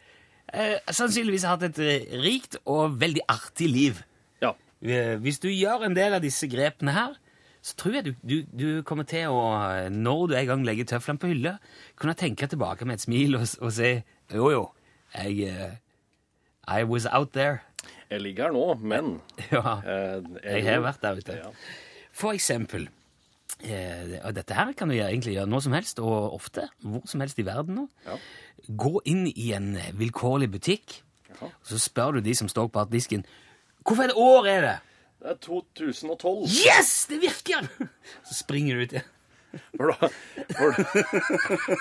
eh, 0.53 0.77
sannsynligvis 0.85 1.47
ha 1.49 1.55
hatt 1.55 1.65
et 1.71 1.81
rikt 2.21 2.59
og 2.65 2.99
veldig 3.01 3.25
artig 3.31 3.71
liv. 3.71 4.05
Eh, 4.81 5.15
Hvis 5.21 5.39
du 5.39 5.49
gjør 5.49 5.85
en 5.85 5.95
del 5.97 6.13
av 6.17 6.21
disse 6.23 6.47
grepene 6.49 6.93
her, 6.95 7.17
så 7.61 7.75
tror 7.77 7.93
jeg 7.99 8.05
du, 8.07 8.13
du, 8.25 8.35
du 8.57 8.67
kommer 8.87 9.05
til 9.05 9.29
å, 9.29 9.41
eh, 9.69 9.89
når 9.93 10.27
du 10.31 10.35
en 10.39 10.47
gang 10.49 10.63
legger 10.65 10.87
tøflene 10.95 11.21
på 11.21 11.29
hylla, 11.29 11.55
kunne 11.99 12.15
tenke 12.17 12.47
tilbake 12.49 12.85
med 12.89 12.97
et 12.97 13.03
smil 13.05 13.37
og, 13.37 13.45
og 13.61 13.73
si 13.75 13.91
jo, 14.33 14.47
jo, 14.49 14.63
jeg 15.13 15.51
eh, 15.51 15.75
I 16.71 16.83
was 16.89 17.05
out 17.05 17.33
there. 17.37 17.59
Jeg 18.09 18.21
ligger 18.21 18.49
her 18.49 18.55
nå, 18.55 18.63
men 18.81 19.13
Ja, 19.53 19.77
jeg, 19.85 20.25
jeg 20.43 20.65
har 20.67 20.81
vært 20.83 21.01
der 21.05 21.21
ute. 21.21 21.37
Ja. 21.43 21.53
For 22.11 22.33
eksempel 22.35 22.89
Og 23.61 24.33
dette 24.35 24.55
her 24.57 24.71
kan 24.77 24.89
du 24.89 24.95
egentlig 24.97 25.35
gjøre 25.35 25.49
når 25.49 25.63
som 25.67 25.73
helst, 25.77 25.99
og 26.01 26.33
ofte. 26.33 26.65
Hvor 26.81 27.03
som 27.05 27.21
helst 27.21 27.39
i 27.39 27.45
verden 27.45 27.77
nå. 27.77 27.85
Ja. 28.07 28.17
Gå 28.77 29.01
inn 29.05 29.27
i 29.29 29.51
en 29.53 29.75
vilkårlig 29.99 30.49
butikk, 30.53 30.97
Jaha. 31.29 31.49
og 31.51 31.69
så 31.69 31.77
spør 31.81 32.17
du 32.17 32.21
de 32.25 32.33
som 32.37 32.49
står 32.49 32.71
på 32.73 32.83
disken 32.91 33.23
Hvorfor 33.85 34.09
et 34.09 34.15
år 34.17 34.49
er 34.51 34.65
det? 34.65 34.75
Det 35.21 35.33
er 35.35 35.39
2012. 35.45 36.45
Yes! 36.65 36.93
Det 37.09 37.19
virker! 37.21 37.67
Så 38.27 38.37
springer 38.41 38.77
du 38.77 38.85
ut. 38.85 38.95
igjen. 38.97 39.09
For 39.75 39.91
da, 39.91 40.07
for, 40.55 40.77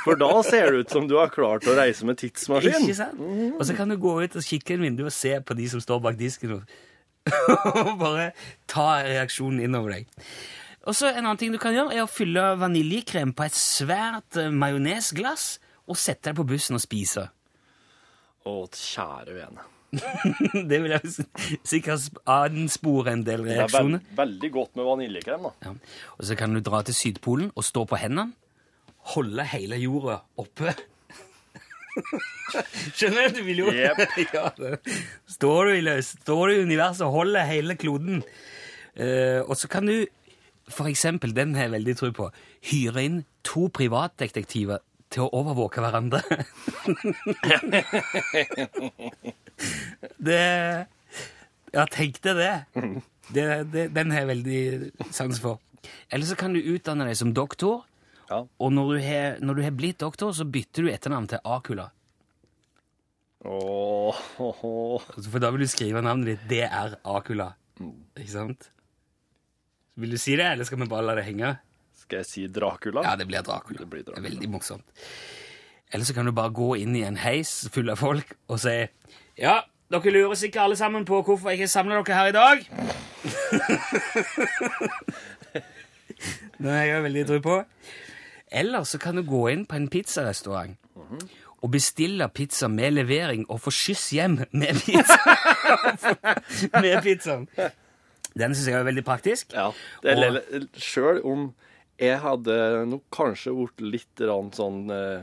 for 0.02 0.18
da 0.18 0.30
ser 0.42 0.72
det 0.72 0.84
ut 0.84 0.94
som 0.96 1.06
du 1.06 1.14
har 1.20 1.30
klart 1.30 1.68
å 1.70 1.76
reise 1.78 2.06
med 2.08 2.18
tidsmaskin. 2.18 2.82
Ikke 2.82 2.96
sant? 2.98 3.20
Og 3.54 3.62
så 3.68 3.76
kan 3.78 3.92
du 3.92 3.94
gå 4.00 4.16
ut 4.24 4.36
og 4.36 4.46
kikke 4.46 4.74
inn 4.74 4.82
vinduet 4.88 5.12
og 5.12 5.14
se 5.14 5.36
på 5.38 5.54
de 5.58 5.68
som 5.70 5.82
står 5.82 6.02
bak 6.02 6.18
disken, 6.18 6.58
og 6.58 6.78
og 7.30 7.98
bare 8.00 8.30
ta 8.70 9.02
reaksjonen 9.04 9.60
innover 9.66 9.98
deg. 9.98 10.06
Og 10.88 10.96
så 10.96 11.10
En 11.12 11.20
annen 11.26 11.38
ting 11.38 11.52
du 11.52 11.60
kan 11.60 11.74
gjøre, 11.76 11.92
er 11.94 12.06
å 12.06 12.10
fylle 12.10 12.54
vaniljekrem 12.58 13.34
på 13.36 13.44
et 13.44 13.56
svært 13.56 14.38
eh, 14.40 14.48
majonesglass 14.50 15.58
og 15.90 15.98
sette 16.00 16.30
det 16.30 16.38
på 16.40 16.46
bussen 16.48 16.78
og 16.78 16.82
spise. 16.82 17.26
Å, 18.48 18.54
kjære 18.72 19.36
vene. 19.36 19.66
Det 20.70 20.78
vil 20.84 20.92
jeg 20.94 21.10
sikkert 21.66 22.20
anspore 22.30 23.14
en 23.16 23.24
del 23.26 23.42
Det 23.46 23.56
er 23.56 23.62
reaksjoner. 23.64 24.04
veldig 24.18 24.50
godt 24.54 24.78
med 24.78 24.86
vaniljekrem, 24.86 25.48
da. 25.48 25.52
Ja. 25.66 25.72
Og 26.18 26.28
så 26.28 26.36
kan 26.38 26.54
du 26.54 26.60
dra 26.64 26.82
til 26.86 26.94
Sydpolen 26.94 27.50
og 27.54 27.66
stå 27.66 27.84
på 27.90 27.98
hendene, 28.00 28.32
holde 29.14 29.46
hele 29.50 29.80
jorda 29.80 30.20
oppe. 30.38 30.76
Skjønner 32.94 33.30
du? 33.30 33.40
Du 33.40 33.44
vil 33.48 33.64
jo 33.64 33.72
yep. 33.74 33.98
ja. 34.36 34.46
Står 35.30 35.70
du 35.70 35.74
i 35.74 35.82
løs, 35.84 36.14
står 36.22 36.44
du 36.46 36.54
i 36.54 36.62
universet 36.68 37.06
og 37.08 37.16
holder 37.18 37.48
hele 37.50 37.76
kloden. 37.80 38.22
Uh, 38.94 39.40
og 39.46 39.56
så 39.58 39.70
kan 39.70 39.86
du, 39.88 40.04
for 40.70 40.90
eksempel, 40.90 41.34
den 41.34 41.54
har 41.58 41.66
jeg 41.68 41.74
veldig 41.78 41.96
tro 41.98 42.12
på, 42.14 42.30
hyre 42.70 43.04
inn 43.06 43.20
to 43.46 43.66
privatdetektiver 43.74 44.82
til 45.10 45.26
å 45.26 45.30
overvåke 45.40 45.82
hverandre. 45.82 46.20
det 50.28 50.40
Ja, 51.74 51.84
tenk 51.86 52.18
deg 52.24 52.36
det. 52.40 52.54
det, 53.34 53.44
det 53.72 53.84
den 53.94 54.10
har 54.10 54.24
jeg 54.24 54.30
veldig 54.32 55.12
sans 55.14 55.38
for. 55.42 55.60
Eller 56.10 56.26
så 56.26 56.36
kan 56.36 56.52
du 56.56 56.60
utdanne 56.60 57.06
deg 57.08 57.16
som 57.16 57.30
doktor, 57.36 57.84
Ja. 58.30 58.42
og 58.46 58.72
når 58.74 58.90
du 58.96 59.00
har, 59.04 59.38
når 59.42 59.54
du 59.58 59.62
har 59.62 59.70
blitt 59.78 59.98
doktor, 60.02 60.32
så 60.34 60.44
bytter 60.46 60.84
du 60.86 60.90
etternavn 60.92 61.28
til 61.30 61.38
Akula. 61.44 61.88
Oh, 63.44 64.12
åh. 64.38 65.00
Altså, 65.16 65.30
For 65.32 65.40
da 65.40 65.48
vil 65.54 65.64
du 65.64 65.70
skrive 65.70 66.02
navnet 66.04 66.34
ditt 66.34 66.48
DR 66.50 66.98
Akula. 67.08 67.52
Ikke 68.18 68.32
sant? 68.34 68.68
Vil 70.00 70.12
du 70.12 70.18
si 70.20 70.34
det, 70.36 70.44
eller 70.52 70.68
skal 70.68 70.80
vi 70.82 70.88
bare 70.90 71.06
la 71.08 71.14
det 71.18 71.24
henge? 71.26 71.54
Skal 72.02 72.20
jeg 72.20 72.28
si 72.28 72.44
Dracula? 72.52 73.02
Ja, 73.06 73.14
det 73.16 73.26
blir 73.30 73.42
Dracula. 73.46 73.80
Det 73.80 73.88
blir 73.90 74.04
Dracula. 74.04 74.20
er 74.20 74.28
veldig 74.28 74.50
morsomt. 74.52 74.84
Eller 75.90 76.04
så 76.06 76.14
kan 76.14 76.28
du 76.28 76.32
bare 76.36 76.52
gå 76.54 76.74
inn 76.82 76.94
i 76.96 77.02
en 77.06 77.16
heis 77.18 77.64
full 77.74 77.90
av 77.90 77.98
folk 77.98 78.36
og 78.48 78.60
si 78.62 78.76
Ja, 79.40 79.60
dere 79.90 80.12
lurer 80.14 80.36
sikkert 80.38 80.62
alle 80.66 80.76
sammen 80.76 81.06
på 81.08 81.22
hvorfor 81.24 81.50
jeg 81.50 81.60
ikke 81.62 81.72
samler 81.72 82.02
dere 82.04 82.16
her 82.18 82.30
i 82.30 82.36
dag. 82.36 82.66
Det 86.60 86.68
har 86.70 86.84
jeg 86.84 87.04
veldig 87.06 87.22
tro 87.30 87.38
på. 87.44 87.56
Eller 88.52 88.84
så 88.84 88.98
kan 89.00 89.16
du 89.16 89.22
gå 89.24 89.44
inn 89.52 89.64
på 89.70 89.78
en 89.78 89.88
pizzarestaurant 89.90 90.76
og 91.60 91.70
bestille 91.74 92.24
pizza 92.32 92.68
med 92.72 92.94
levering 92.96 93.42
og 93.52 93.60
få 93.60 93.72
skyss 93.74 94.06
hjem 94.16 94.38
med 94.56 94.78
pizza. 94.80 95.18
med 96.82 97.00
pizzaen. 97.04 97.46
Den 98.32 98.54
syns 98.54 98.68
jeg 98.70 98.78
er 98.78 98.86
veldig 98.86 99.04
praktisk. 99.04 99.52
Ja. 99.56 99.70
Det 100.04 100.14
Og- 100.16 100.38
er 100.40 100.66
Sjøl 100.80 101.20
om 101.26 101.50
jeg 102.00 102.16
hadde 102.22 102.54
nok 102.88 103.02
kanskje 103.12 103.52
blitt 103.76 103.82
litt 103.92 104.22
sånn 104.56 104.86
eh, 104.88 105.20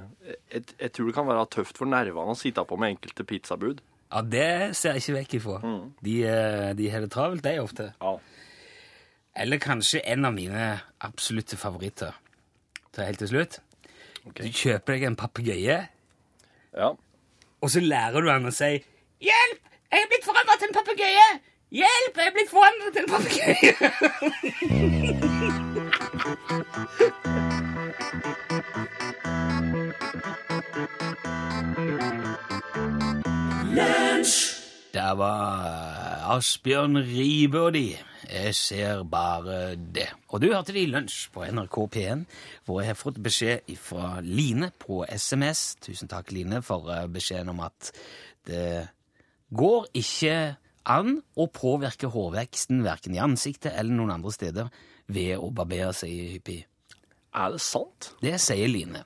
jeg, 0.54 0.62
jeg 0.78 0.92
tror 0.94 1.08
det 1.10 1.16
kan 1.18 1.26
være 1.26 1.48
tøft 1.56 1.80
for 1.80 1.90
nervene 1.90 2.36
å 2.36 2.38
sitte 2.38 2.62
på 2.70 2.78
med 2.78 2.94
enkelte 2.96 3.26
pizzabud. 3.26 3.80
Ja, 4.08 4.22
det 4.24 4.76
ser 4.80 4.96
jeg 4.96 5.04
ikke 5.04 5.18
vekk 5.18 5.34
ifra. 5.42 5.58
De, 6.04 6.24
eh, 6.24 6.74
de 6.78 6.90
har 6.92 7.00
det 7.04 7.12
travelt, 7.12 7.44
de 7.44 7.60
ofte. 7.60 7.94
Ja. 8.02 8.18
Eller 9.38 9.58
kanskje 9.62 10.02
en 10.08 10.26
av 10.26 10.34
mine 10.34 10.80
absolutte 11.02 11.58
favoritter. 11.58 12.12
Så 12.96 13.04
helt 13.06 13.20
til 13.20 13.28
slutt. 13.28 13.60
Okay. 14.28 14.48
Du 14.48 14.52
kjøper 14.52 14.94
deg 14.94 15.04
en 15.08 15.16
papegøye, 15.16 15.88
ja. 16.78 16.90
og 17.62 17.70
så 17.72 17.80
lærer 17.80 18.22
du 18.22 18.30
han 18.30 18.46
å 18.50 18.52
si 18.52 18.84
'Hjelp! 19.24 19.62
Jeg 19.92 20.00
er 20.04 20.08
blitt 20.12 20.26
forandret 20.28 20.60
til 20.60 20.68
en 20.68 20.76
papegøye!' 20.76 21.40
'Hjelp! 21.72 22.14
Jeg 22.18 22.28
er 22.28 22.34
blitt 22.36 22.52
forandret 22.52 22.92
til 22.94 23.04
en 23.04 23.12
papegøye!' 23.16 23.76
Der 33.78 35.12
var 35.14 36.34
Asbjørn 36.34 36.98
Ribe 36.98 37.60
og 37.62 37.74
de. 37.76 37.92
Jeg 38.26 38.56
ser 38.56 39.04
bare 39.04 39.76
det. 39.76 40.08
Og 40.34 40.42
du 40.42 40.48
hørte 40.50 40.74
det 40.74 40.82
i 40.82 40.90
lunsj 40.90 41.28
på 41.34 41.46
NRK 41.46 41.78
P1, 41.94 42.24
hvor 42.66 42.82
jeg 42.82 42.90
har 42.90 42.98
fått 42.98 43.20
beskjed 43.22 43.70
fra 43.78 44.18
Line 44.26 44.72
på 44.82 45.04
SMS. 45.06 45.76
Tusen 45.86 46.10
takk, 46.10 46.34
Line, 46.34 46.64
for 46.66 46.90
eh, 46.90 47.06
beskjeden 47.06 47.54
om 47.54 47.62
at 47.68 47.92
det 48.50 48.88
går 49.54 49.86
ikke 50.02 50.34
an 50.90 51.20
å 51.38 51.48
påvirke 51.54 52.10
hårveksten 52.10 52.82
verken 52.88 53.14
i 53.14 53.22
ansiktet 53.22 53.76
eller 53.76 53.94
noen 53.94 54.18
andre 54.18 54.34
steder 54.34 54.74
ved 55.14 55.38
å 55.38 55.54
barbere 55.54 55.94
seg 55.94 56.34
hyppig. 56.34 56.64
Er 57.38 57.54
det 57.54 57.62
sant? 57.62 58.16
Det 58.26 58.40
sier 58.42 58.74
Line. 58.74 59.06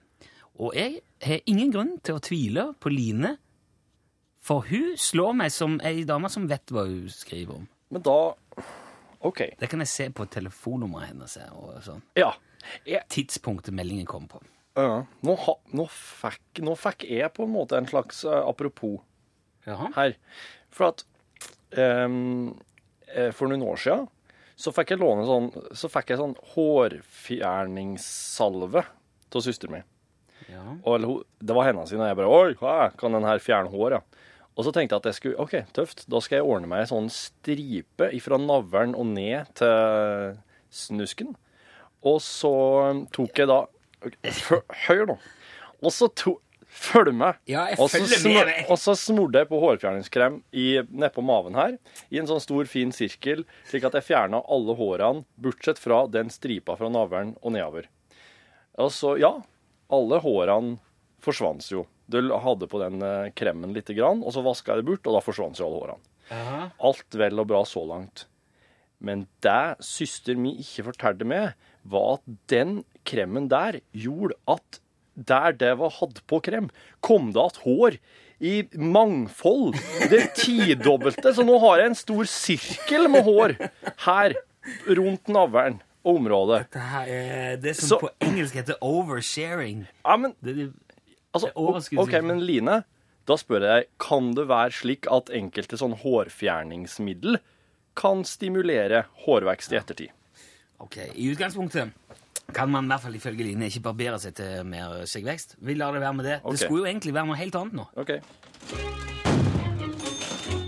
Og 0.62 0.78
jeg 0.80 1.01
har 1.28 1.44
ingen 1.50 1.75
grunn 1.75 1.98
til 2.00 2.16
å 2.16 2.24
tvile 2.24 2.70
på 2.80 2.94
Line, 2.94 3.36
for 4.51 4.65
hun 4.67 4.98
slår 5.00 5.31
meg 5.39 5.51
som 5.55 5.77
ei 5.88 6.03
dame 6.08 6.27
som 6.31 6.43
vet 6.50 6.72
hva 6.75 6.84
hun 6.84 7.08
skriver 7.12 7.55
om. 7.62 7.67
Men 7.91 8.01
da 8.03 8.15
OK. 9.24 9.39
Det 9.60 9.67
kan 9.72 9.79
jeg 9.79 9.88
se 9.88 10.10
på 10.12 10.25
telefonnummeret 10.34 11.08
hennes 11.13 11.38
og 11.55 11.77
sånn. 11.86 12.01
Ja. 12.20 12.34
Jeg, 12.88 13.01
Tidspunktet 13.13 13.74
meldingen 13.74 14.05
kom 14.10 14.27
på. 14.27 14.41
ja. 14.77 15.05
nå, 15.24 15.36
ha, 15.46 15.53
nå, 15.77 15.86
fikk, 15.91 16.60
nå 16.65 16.75
fikk 16.79 17.03
jeg 17.10 17.34
på 17.36 17.43
en 17.48 17.53
måte 17.53 17.77
en 17.79 17.88
slags 17.89 18.25
uh, 18.27 18.31
apropos 18.43 19.00
Jaha. 19.65 19.88
her. 19.96 20.12
For 20.74 20.84
at 20.89 21.05
eh, 21.72 22.08
For 23.36 23.48
noen 23.48 23.63
år 23.67 23.77
siden 23.79 24.08
så 24.62 24.72
fikk 24.75 24.89
jeg 24.93 25.01
låne 25.01 25.24
sånn 25.25 25.51
Så 25.75 25.88
fikk 25.89 26.10
jeg 26.12 26.20
sånn 26.20 26.36
hårfjerningssalve 26.53 28.81
av 29.31 29.41
søsteren 29.41 29.74
min. 29.77 29.86
Ja. 30.51 30.63
Og 30.84 31.24
det 31.39 31.53
var 31.55 31.63
hennes 31.70 31.89
sine. 31.89 32.08
jeg 32.10 32.17
bare 32.20 32.36
Oi, 32.36 32.51
hva, 32.60 32.91
kan 33.00 33.12
den 33.15 33.27
her 33.27 33.39
fjerne 33.39 33.70
hår, 33.72 33.91
ja? 33.96 34.01
Og 34.58 34.67
så 34.67 34.74
tenkte 34.75 34.98
jeg 34.98 35.03
at 35.03 35.10
jeg 35.10 35.17
skulle 35.20 35.41
OK, 35.41 35.55
tøft. 35.75 36.05
Da 36.12 36.20
skal 36.24 36.41
jeg 36.41 36.48
ordne 36.48 36.70
meg 36.72 36.84
en 36.84 36.91
sånn 36.91 37.12
stripe 37.13 38.12
fra 38.24 38.39
navlen 38.41 38.96
og 39.00 39.08
ned 39.13 39.51
til 39.58 40.36
snusken. 40.72 41.36
Og 42.08 42.20
så 42.25 42.55
tok 43.13 43.43
jeg 43.43 43.51
da 43.51 43.63
Hør 44.88 45.03
nå. 45.12 45.15
Og 45.86 45.93
så 45.93 46.08
to, 46.17 46.39
Følg 46.72 47.12
med. 47.12 47.36
Ja, 47.51 47.65
jeg 47.67 47.79
og, 47.84 47.89
så 47.91 48.00
følger 48.00 48.48
med 48.48 48.70
og 48.72 48.77
så 48.79 48.93
smurte 48.96 49.41
jeg 49.41 49.50
på 49.50 49.60
hårfjerningskrem 49.60 50.38
nedpå 51.03 51.24
maven 51.25 51.58
her, 51.60 51.74
i 52.08 52.22
en 52.22 52.29
sånn 52.29 52.39
stor, 52.39 52.63
fin 52.72 52.93
sirkel, 52.96 53.43
slik 53.67 53.84
at 53.89 53.98
jeg 54.00 54.08
fjerna 54.08 54.39
alle 54.48 54.75
hårene, 54.79 55.25
bortsett 55.36 55.81
fra 55.81 56.05
den 56.08 56.31
stripa 56.31 56.77
fra 56.79 56.88
navlen 56.93 57.34
og 57.41 57.58
nedover. 57.58 57.89
Og 58.79 58.91
så, 58.96 59.17
ja, 59.20 59.34
alle 59.91 60.22
hårene 60.24 60.77
forsvant 61.22 61.67
jo. 61.74 61.84
Du 62.12 62.20
hadde 62.44 62.68
på 62.72 62.82
den 62.82 63.01
eh, 63.06 63.30
kremen 63.38 63.74
lite 63.75 63.96
grann, 63.98 64.22
og 64.25 64.34
så 64.36 64.44
vaska 64.46 64.75
jeg 64.75 64.84
det 64.84 64.89
bort, 64.91 65.08
og 65.08 65.18
da 65.18 65.24
forsvant 65.25 65.60
jo 65.62 65.68
alle 65.70 65.82
hårene. 65.82 66.12
Aha. 66.32 66.60
Alt 66.91 67.18
vel 67.20 67.41
og 67.44 67.48
bra 67.50 67.63
så 67.68 67.84
langt. 67.88 68.25
Men 69.01 69.25
det 69.41 69.82
søster 69.84 70.38
mi 70.38 70.53
ikke 70.62 70.86
fortalte 70.91 71.25
meg, 71.27 71.56
var 71.89 72.20
at 72.20 72.36
den 72.51 72.82
kremen 73.10 73.48
der 73.51 73.80
gjorde 73.98 74.36
at 74.51 74.77
der 75.18 75.51
det 75.60 75.72
var 75.80 75.91
hatt 75.98 76.22
på 76.30 76.38
krem, 76.46 76.70
kom 77.03 77.32
det 77.36 77.41
igjen 77.41 77.63
hår 77.65 77.98
i 78.41 78.53
mangfold. 78.80 79.75
Det 80.10 80.22
tidobbelte. 80.39 81.34
Så 81.36 81.44
nå 81.46 81.58
har 81.62 81.82
jeg 81.82 81.91
en 81.91 81.98
stor 82.00 82.30
sirkel 82.30 83.10
med 83.12 83.25
hår 83.27 83.56
her 84.06 84.38
rundt 84.88 85.30
navlen 85.34 85.82
og 86.06 86.15
området. 86.22 86.63
Det 86.74 86.86
her 86.94 87.12
er 87.18 87.58
det 87.62 87.75
som 87.77 87.89
Så- 87.91 88.00
på 88.06 88.10
engelsk 88.25 88.56
heter 88.58 88.80
oversharing. 88.82 89.84
Ja, 90.06 90.15
men 90.18 90.34
Det, 90.41 90.56
det, 90.58 90.70
Altså, 91.31 91.51
OK, 91.55 92.15
men 92.25 92.41
Line, 92.43 92.81
da 93.27 93.38
spør 93.39 93.63
jeg 93.63 93.85
kan 94.01 94.33
det 94.35 94.47
være 94.50 94.73
slik 94.75 95.07
at 95.11 95.31
enkelte 95.31 95.79
sånn 95.79 95.93
hårfjerningsmiddel 96.01 97.39
kan 97.95 98.25
stimulere 98.27 99.05
hårvekst 99.25 99.71
i 99.71 99.79
ettertid? 99.79 100.17
ok, 100.81 100.97
I 101.13 101.29
utgangspunktet 101.31 101.91
kan 102.55 102.71
man 102.71 102.85
i 102.85 102.91
hvert 102.91 103.03
fall 103.05 103.15
ifølge 103.15 103.45
Line 103.45 103.69
ikke 103.69 103.83
barbere 103.85 104.17
seg 104.19 104.33
til 104.35 104.65
mer 104.67 105.05
skjeggvekst. 105.07 105.55
Vi 105.63 105.75
lar 105.77 105.95
det 105.95 106.01
være 106.03 106.17
med 106.17 106.25
det. 106.27 106.38
Okay. 106.41 106.51
Det 106.51 106.63
skulle 106.65 106.83
jo 106.83 106.89
egentlig 106.89 107.13
være 107.15 107.29
noe 107.29 107.39
helt 107.39 107.55
annet 107.61 107.77
nå. 107.79 107.85
OK. 108.01 108.11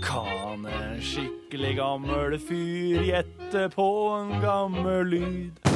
Kan 0.04 0.64
en 0.70 1.02
skikkelig 1.04 1.74
gammel 1.80 2.38
fyr 2.40 3.04
gjette 3.04 3.68
på 3.74 3.88
en 4.14 4.36
gammel 4.44 5.12
lyd? 5.12 5.73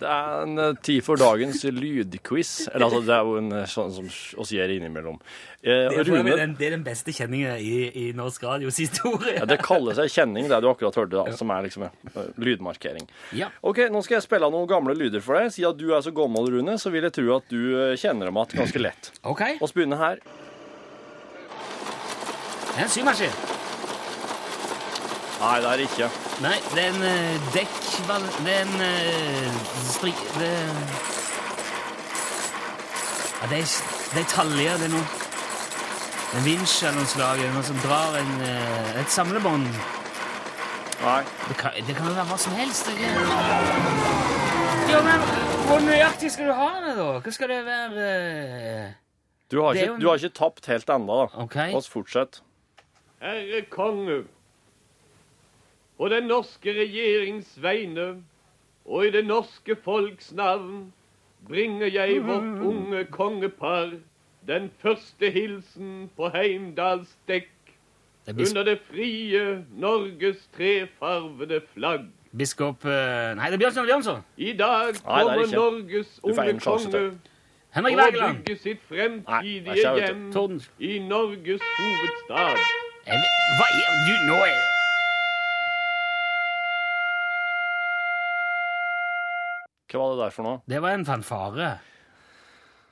Det 0.00 0.08
er 0.08 0.42
en 0.46 0.58
eh, 0.58 0.74
tid 0.86 1.02
for 1.04 1.20
dagens 1.20 1.60
lydquiz. 1.76 2.50
Eller 2.72 2.86
altså, 2.86 3.00
det 3.04 3.12
er 3.18 3.26
jo 3.28 3.34
en 3.40 3.50
eh, 3.58 3.66
sånn 3.68 3.90
som 3.92 4.06
oss 4.40 4.52
gjør 4.54 4.72
innimellom. 4.78 5.18
Eh, 5.60 5.90
Det 5.92 5.98
er, 6.00 6.08
Rune, 6.08 6.36
den, 6.40 6.54
det 6.56 6.70
er 6.70 6.74
den 6.78 6.84
beste 6.86 7.12
kjenninga 7.12 7.58
i, 7.60 7.74
i 7.92 8.06
norsk 8.16 8.46
radios 8.48 8.80
historie. 8.80 9.36
ja, 9.36 9.44
det 9.50 9.58
kaller 9.60 9.98
seg 9.98 10.08
kjenning, 10.14 10.48
det 10.48 10.62
du 10.64 10.70
akkurat 10.70 10.96
hørte, 11.02 11.20
da, 11.20 11.36
som 11.36 11.52
er 11.52 11.68
liksom 11.68 11.84
eh, 11.90 12.18
lydmarkering. 12.40 13.04
Ja. 13.36 13.50
Ok, 13.60 13.82
nå 13.92 14.00
skal 14.06 14.16
jeg 14.18 14.26
spille 14.30 14.48
noen 14.50 14.68
gamle 14.70 14.96
lyder 14.96 15.20
for 15.24 15.36
deg. 15.36 15.52
Siden 15.52 15.76
du 15.76 15.90
er 15.92 16.00
så 16.06 16.14
gammel, 16.16 16.48
Rune, 16.56 16.78
så 16.80 16.88
vil 16.94 17.04
jeg 17.10 17.18
tro 17.20 17.36
at 17.36 17.52
du 17.52 17.60
kjenner 18.00 18.30
dem 18.32 18.40
igjen 18.40 18.62
ganske 18.64 18.82
lett. 18.88 19.12
OK. 19.28 19.44
Vi 19.60 19.72
begynner 19.76 20.00
her. 20.00 20.24
Er 22.78 22.86
en 22.86 22.92
symaskin. 22.96 23.59
Nei, 25.40 25.54
det 25.60 25.68
er 25.72 25.76
det 25.80 25.86
ikke. 25.88 26.08
Nei, 26.44 26.56
det 26.74 26.82
er 26.84 26.90
en 26.94 27.04
uh, 27.06 27.52
dekkball... 27.54 28.26
Det 28.44 28.52
er 28.58 28.66
en 28.66 28.76
uh, 28.84 29.62
stri... 29.88 30.12
Det 30.36 30.50
er 30.50 31.18
ja, 33.40 33.46
det 33.48 33.58
er, 33.62 33.70
det 34.14 34.20
er 34.20 34.28
taljer. 34.28 34.74
Det 34.82 34.88
er 34.90 34.92
noe 34.92 35.06
En 36.36 36.44
vinsj 36.44 36.82
eller 36.84 36.98
noe 37.00 37.08
slag. 37.08 37.40
Noe 37.54 37.62
som 37.66 37.78
drar 37.82 38.18
en, 38.20 38.34
eh, 38.44 38.90
et 39.00 39.10
samlebånd. 39.10 39.64
Nei. 41.00 41.22
Det 41.48 41.56
kan, 41.58 41.72
det 41.88 41.96
kan 41.96 42.06
jo 42.06 42.12
være 42.18 42.26
hva 42.28 42.36
som 42.38 42.52
helst. 42.54 42.90
Ikke? 42.92 43.08
Ja, 44.92 45.00
men 45.06 45.24
hvor 45.66 45.80
nøyaktig 45.88 46.30
skal 46.36 46.50
du 46.52 46.54
ha 46.60 46.68
det, 46.84 46.92
da? 47.00 47.08
Hva 47.24 47.32
skal 47.34 47.50
det 47.50 47.58
være 47.66 48.04
eh? 48.12 48.92
Du 49.50 49.56
har 49.64 49.72
Det 49.72 49.80
ikke, 49.80 49.88
jo 49.88 49.94
en- 49.96 50.00
du 50.04 50.06
har 50.10 50.20
ikke 50.20 50.36
tapt 50.38 50.66
helt 50.70 50.92
ennå, 50.94 51.16
da. 51.24 51.42
OK. 51.46 51.56
La 51.56 51.80
oss 51.80 51.88
fortsette. 51.90 52.44
Herre 53.24 53.64
konge, 53.72 54.20
på 56.00 56.08
den 56.08 56.30
norske 56.30 56.72
regjerings 56.72 57.48
vegne 57.60 58.22
og 58.88 59.06
i 59.06 59.10
det 59.12 59.26
norske 59.26 59.76
folks 59.84 60.32
navn 60.32 60.86
bringer 61.48 61.90
jeg 61.92 62.22
vårt 62.24 62.62
unge 62.70 63.04
kongepar 63.12 63.90
den 64.48 64.70
første 64.80 65.30
hilsen 65.30 66.08
på 66.16 66.30
Heimdals 66.32 67.12
dekk 67.28 67.50
er 68.26 68.32
under 68.32 68.64
det 68.64 68.78
frie 68.88 69.42
Norges 69.76 70.48
trefarvede 70.56 71.60
flagg. 71.74 72.08
biskop 72.32 72.84
eh, 72.84 73.36
Nei, 73.36 73.50
det 73.50 73.60
er 73.60 73.62
Bjørnson 73.66 73.86
Bjørnson. 73.86 74.24
I 74.36 74.52
dag 74.56 74.88
er 74.88 75.02
kommer 75.04 75.36
nei, 75.36 75.52
Norges 75.52 76.20
unge 76.22 76.58
konge 76.64 77.04
Henrik 77.76 77.96
Wergeland. 77.96 78.40
bygge 78.40 78.58
sitt 78.58 78.82
fremtidige 78.88 79.76
hjem 80.00 80.60
i 80.78 80.98
Norges 80.98 81.70
hovedstad. 81.76 82.68
Hva 83.04 83.72
er 83.84 84.04
du 84.08 84.14
nå 84.32 84.42
er 84.48 84.69
Hva 89.90 90.02
var 90.02 90.12
det 90.14 90.24
der 90.24 90.34
for 90.34 90.46
noe? 90.46 90.60
Det 90.70 90.82
var 90.82 90.94
en 90.94 91.06
fanfare. 91.08 91.70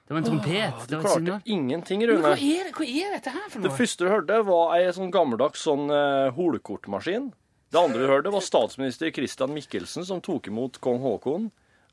Det 0.08 0.14
var 0.14 0.22
en 0.22 0.24
trompet. 0.24 0.78
Du 0.80 0.86
det 0.88 0.96
var 0.96 1.02
klarte 1.04 1.20
signal. 1.20 1.42
ingenting, 1.44 2.06
Rune. 2.08 2.22
Hva 2.24 2.32
er, 2.34 2.70
det? 2.70 2.72
Hva 2.74 2.86
er 2.88 3.10
dette 3.18 3.32
her 3.34 3.48
for 3.50 3.60
noe? 3.60 3.68
Det 3.68 3.76
første 3.76 4.06
du 4.06 4.10
hørte, 4.10 4.38
var 4.48 4.72
ei 4.78 4.86
sånn 4.96 5.12
gammeldags 5.12 5.66
sånn 5.68 5.92
uh, 5.92 6.30
holekortmaskin. 6.38 7.28
Det 7.68 7.80
andre 7.80 8.00
du 8.00 8.08
hørte, 8.08 8.32
var 8.32 8.44
statsminister 8.46 9.12
Christian 9.12 9.52
Michelsen 9.52 10.06
som 10.08 10.22
tok 10.24 10.48
imot 10.48 10.80
kong 10.80 11.02
Haakon. 11.04 11.50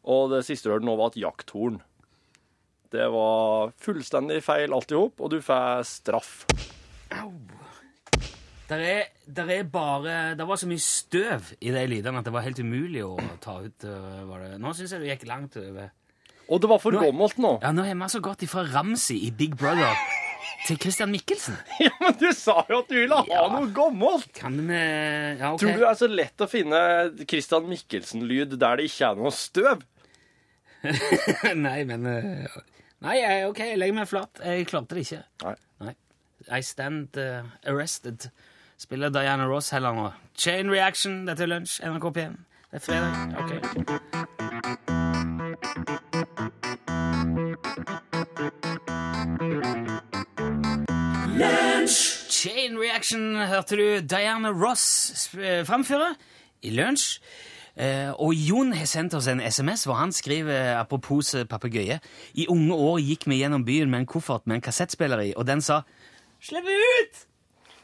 Og 0.08 0.32
det 0.32 0.46
siste 0.48 0.70
du 0.70 0.78
hørte 0.78 0.88
nå, 0.88 0.96
var 0.96 1.12
et 1.12 1.20
jakthorn. 1.26 1.82
Det 2.96 3.10
var 3.12 3.76
fullstendig 3.84 4.40
feil 4.46 4.72
alt 4.74 4.96
i 4.96 4.96
hop, 4.96 5.20
og 5.20 5.34
du 5.34 5.42
får 5.44 5.84
straff. 5.90 6.46
Au. 7.20 7.34
Der 8.70 8.82
er, 8.82 9.04
der 9.30 9.50
er 9.54 9.64
bare 9.70 10.34
Det 10.40 10.46
var 10.50 10.58
så 10.58 10.66
mye 10.70 10.82
støv 10.82 11.52
i 11.62 11.70
de 11.76 11.84
lydene 11.92 12.18
at 12.18 12.26
det 12.26 12.34
var 12.34 12.42
helt 12.48 12.60
umulig 12.64 13.04
å 13.06 13.14
ta 13.44 13.60
ut. 13.62 13.86
Var 13.86 14.40
det. 14.46 14.52
Nå 14.64 14.74
syns 14.74 14.96
jeg 14.96 15.04
du 15.04 15.10
gikk 15.12 15.28
langt 15.30 15.58
over. 15.62 15.92
Og 16.50 16.62
det 16.62 16.70
var 16.70 16.80
for 16.82 16.94
Nå- 16.94 17.02
gammelt 17.06 17.38
nå. 17.42 17.52
Ja, 17.62 17.72
Nå 17.74 17.86
har 17.86 17.94
vi 17.96 18.06
altså 18.06 18.22
gått 18.26 18.44
ifra 18.46 18.64
Ramsi 18.70 19.20
i 19.28 19.32
Big 19.34 19.56
Brother 19.58 19.94
til 20.66 20.78
Christian 20.82 21.12
Michelsen. 21.14 21.58
Ja, 21.86 21.92
men 22.02 22.14
du 22.22 22.28
sa 22.38 22.64
jo 22.70 22.80
at 22.82 22.90
du 22.90 22.96
ville 22.98 23.18
ha 23.18 23.26
Ja. 23.30 23.44
noe 23.54 23.70
gammelt! 23.74 24.32
Kan 24.38 24.58
vi 24.68 24.78
Ja, 25.40 25.52
OK. 25.54 25.62
Tror 25.62 25.74
du 25.78 25.82
det 25.86 25.90
er 25.92 26.00
så 26.02 26.10
lett 26.10 26.42
å 26.46 26.50
finne 26.50 26.82
Christian 27.30 27.66
Michelsen-lyd 27.70 28.58
der 28.62 28.78
det 28.82 28.90
ikke 28.90 29.12
er 29.12 29.22
noe 29.22 29.34
støv? 29.34 29.86
Nei, 31.66 31.80
men 31.90 32.06
øh, 32.06 32.58
Nei, 33.06 33.18
OK, 33.46 33.60
jeg 33.62 33.78
legger 33.82 33.98
meg 34.00 34.10
flat. 34.10 34.42
Jeg 34.46 34.66
klarte 34.70 34.98
det 34.98 35.06
ikke. 35.06 35.22
Nei. 35.86 35.94
I 36.54 36.62
stand 36.66 37.18
uh, 37.18 37.46
arrested. 37.70 38.28
Spiller 38.78 39.10
Diana 39.10 39.46
Ross 39.48 39.70
heller 39.70 39.94
nå. 39.96 40.10
Chain 40.38 40.72
Reaction, 40.72 41.26
dette 41.28 41.44
er 41.44 41.48
lunsj, 41.48 41.80
NRK 41.88 42.06
P1. 42.18 42.36
Det 42.72 42.82
er 42.82 42.84
fredag. 42.84 43.12
Ok. 43.40 43.52
Chain 52.30 52.78
Reaction 52.78 53.36
hørte 53.48 53.76
du 53.80 54.00
Diana 54.08 54.52
Ross 54.52 54.86
eh, 55.40 55.64
framføre 55.66 56.16
i 56.62 56.70
lunsj. 56.76 57.20
Eh, 57.76 58.12
og 58.12 58.32
Jon 58.36 58.74
har 58.76 58.88
sendt 58.88 59.16
oss 59.18 59.28
en 59.28 59.42
SMS 59.44 59.84
hvor 59.88 59.98
han 60.00 60.12
skriver 60.16 60.76
apropos 60.80 61.34
eh, 61.36 61.48
papegøye. 61.48 62.00
I 62.34 62.48
unge 62.52 62.76
år 62.76 63.00
gikk 63.04 63.28
vi 63.28 63.40
gjennom 63.42 63.66
byen 63.68 63.92
med 63.92 64.04
en 64.04 64.10
koffert 64.10 64.48
med 64.48 64.60
en 64.60 64.68
kassettspiller 64.68 65.24
i, 65.30 65.32
og 65.36 65.48
den 65.48 65.64
sa 65.64 65.82
Slipp 66.44 66.68
ut! 66.68 67.26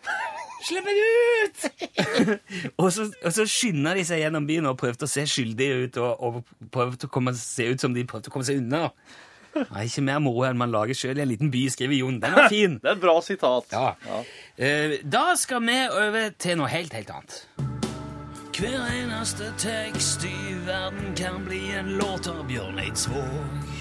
Slipp 0.68 0.86
meg 0.86 1.00
ut! 1.02 1.64
og, 2.82 2.88
så, 2.94 3.08
og 3.10 3.34
så 3.34 3.48
skynda 3.50 3.96
de 3.98 4.06
seg 4.06 4.22
gjennom 4.22 4.46
byen 4.50 4.70
og 4.70 4.78
prøvde 4.82 5.08
å 5.08 5.10
se 5.10 5.26
skyldige 5.30 5.88
ut 5.88 6.00
og, 6.04 6.22
og 6.22 6.70
prøvde 6.74 7.10
å 7.10 7.14
komme, 7.14 7.34
se 7.38 7.72
ut 7.72 7.82
som 7.82 7.96
de 7.98 8.06
prøvde 8.08 8.30
å 8.30 8.36
komme 8.36 8.48
seg 8.48 8.62
unna. 8.62 8.90
Nei, 9.52 9.88
ikke 9.90 10.04
mer 10.08 10.22
moro 10.24 10.46
enn 10.48 10.60
man 10.60 10.72
lager 10.72 10.96
sjøl 10.96 11.20
i 11.20 11.26
en 11.26 11.32
liten 11.32 11.52
by, 11.52 11.66
skriver 11.74 11.98
Jon. 11.98 12.22
Den 12.24 12.38
var 12.38 12.48
fin. 12.52 12.78
Det 12.84 12.94
er 12.94 12.96
et 12.96 13.04
bra 13.04 13.18
sitat. 13.26 13.74
Ja. 13.74 14.22
Eh, 14.56 15.02
da 15.04 15.26
skal 15.40 15.66
vi 15.66 15.78
over 15.90 16.32
til 16.40 16.62
noe 16.62 16.72
helt, 16.72 16.96
helt 16.96 17.12
annet. 17.12 17.42
Hver 18.62 18.84
eneste 18.94 19.50
tekst 19.58 20.24
i 20.28 20.56
verden 20.68 21.16
kan 21.18 21.42
bli 21.48 21.72
en 21.74 21.96
låt 21.98 22.30
av 22.30 22.44
Bjørn 22.48 22.80
Eidsvåg. 22.84 23.72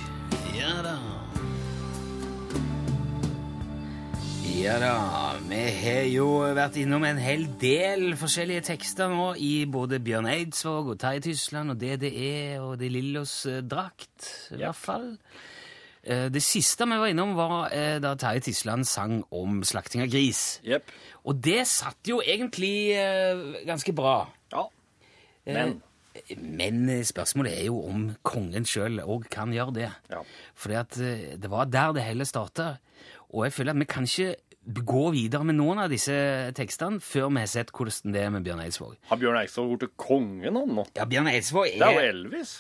Ja 0.56 0.78
da. 0.86 1.19
Ja 4.50 4.76
da. 4.82 4.94
Vi 5.48 5.60
har 5.80 6.06
jo 6.10 6.26
vært 6.56 6.76
innom 6.80 7.04
en 7.06 7.18
hel 7.22 7.46
del 7.60 8.10
forskjellige 8.18 8.64
tekster 8.70 9.10
nå 9.12 9.30
i 9.40 9.64
både 9.70 10.00
Bjørn 10.04 10.28
Eidsvåg 10.30 10.90
og 10.92 10.98
Terje 11.00 11.22
Tysland 11.28 11.72
og 11.74 11.78
DDE 11.80 12.58
og 12.62 12.74
De 12.80 12.90
Lillos 12.92 13.34
eh, 13.48 13.60
drakt, 13.64 14.26
i 14.52 14.58
hvert 14.60 14.76
fall. 14.78 15.06
Eh, 16.02 16.26
Det 16.32 16.42
siste 16.44 16.88
vi 16.90 16.98
var 17.00 17.12
innom, 17.12 17.36
var 17.38 17.70
eh, 17.72 17.98
da 18.02 18.12
Terje 18.20 18.44
Tysland 18.50 18.88
sang 18.90 19.20
om 19.30 19.62
slakting 19.66 20.04
av 20.04 20.10
gris. 20.12 20.58
Yep. 20.66 20.92
Og 21.30 21.40
det 21.46 21.62
satt 21.70 22.10
jo 22.10 22.20
egentlig 22.24 22.74
ganske 23.68 23.94
bra. 23.96 24.18
Ja. 24.52 24.66
Men 25.46 25.80
Men 26.36 27.04
spørsmålet 27.06 27.54
er 27.54 27.66
jo 27.70 27.80
om 27.86 28.08
kongen 28.26 28.66
sjøl 28.66 28.98
òg 29.00 29.28
kan 29.30 29.52
gjøre 29.54 29.74
det. 29.78 29.90
Ja. 30.10 30.20
Fordi 30.58 30.74
at 30.74 30.96
det 31.40 31.50
var 31.50 31.70
der 31.70 31.92
det 31.96 32.02
hele 32.04 32.26
starta. 32.26 32.74
Og 33.30 33.44
jeg 33.46 33.52
føler 33.52 33.70
at 33.76 33.78
vi 33.78 33.84
kan 33.90 34.04
ikke 34.08 34.36
gå 34.86 35.02
videre 35.14 35.44
med 35.48 35.56
noen 35.56 35.78
av 35.80 35.88
disse 35.90 36.12
tekstene 36.54 37.00
før 37.02 37.30
vi 37.32 37.40
har 37.40 37.48
sett 37.50 37.70
hvordan 37.74 38.12
det 38.14 38.20
er 38.22 38.30
med 38.34 38.44
Bjørn 38.44 38.60
Eidsvåg. 38.62 38.96
Har 39.08 39.16
Bjørn 39.18 39.38
Eidsvåg 39.40 39.70
blitt 39.80 39.94
kongen, 39.98 40.56
han 40.58 40.74
nå? 40.76 40.84
Ja, 40.98 41.06
Bjørn 41.08 41.30
Eidsvåg 41.32 41.70
er... 41.70 41.78
Det 41.80 41.86
er 41.88 41.94
jo 41.96 42.08
Elvis. 42.10 42.52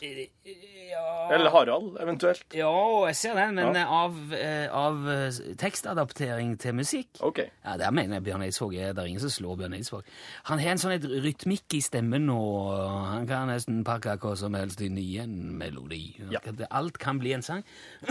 ja, 0.90 1.02
Eller 1.36 1.50
Harald, 1.52 1.98
eventuelt. 2.02 2.46
ja, 2.56 2.70
jeg 3.06 3.16
ser 3.20 3.34
den, 3.36 3.54
men 3.54 3.76
Ja. 3.76 3.84
av, 3.86 4.16
eh, 4.34 4.66
av 4.74 5.04
eh, 5.12 5.40
tekstadaptering 5.60 6.56
til 6.58 6.74
musikk 6.74 7.20
OK. 7.20 7.38
Ja, 7.64 7.76
Der 7.76 7.90
mener 7.94 8.16
jeg 8.16 8.24
Bjørn 8.24 8.42
Eidsvåg 8.48 8.74
er 8.80 8.92
Det 8.94 9.02
er 9.04 9.10
ingen 9.12 9.20
som 9.20 9.30
slår 9.36 9.56
Bjørn 9.60 9.74
Eidsvåg. 9.76 10.02
Han 10.50 10.58
har 10.58 10.70
en 10.72 10.78
sånn 10.82 10.96
et 10.96 11.04
rytmikk 11.04 11.76
i 11.78 11.82
stemmen, 11.84 12.30
og 12.30 12.72
han 13.12 13.26
kan 13.28 13.48
nesten 13.52 13.84
pakke 13.84 14.16
hva 14.16 14.32
som 14.40 14.54
helst 14.54 14.80
inn 14.80 14.96
i 14.98 15.18
en 15.20 15.36
melodi. 15.58 16.16
Ja. 16.32 16.40
Alt 16.70 16.98
kan 16.98 17.18
bli 17.20 17.32
en 17.36 17.42
sang. 17.42 17.62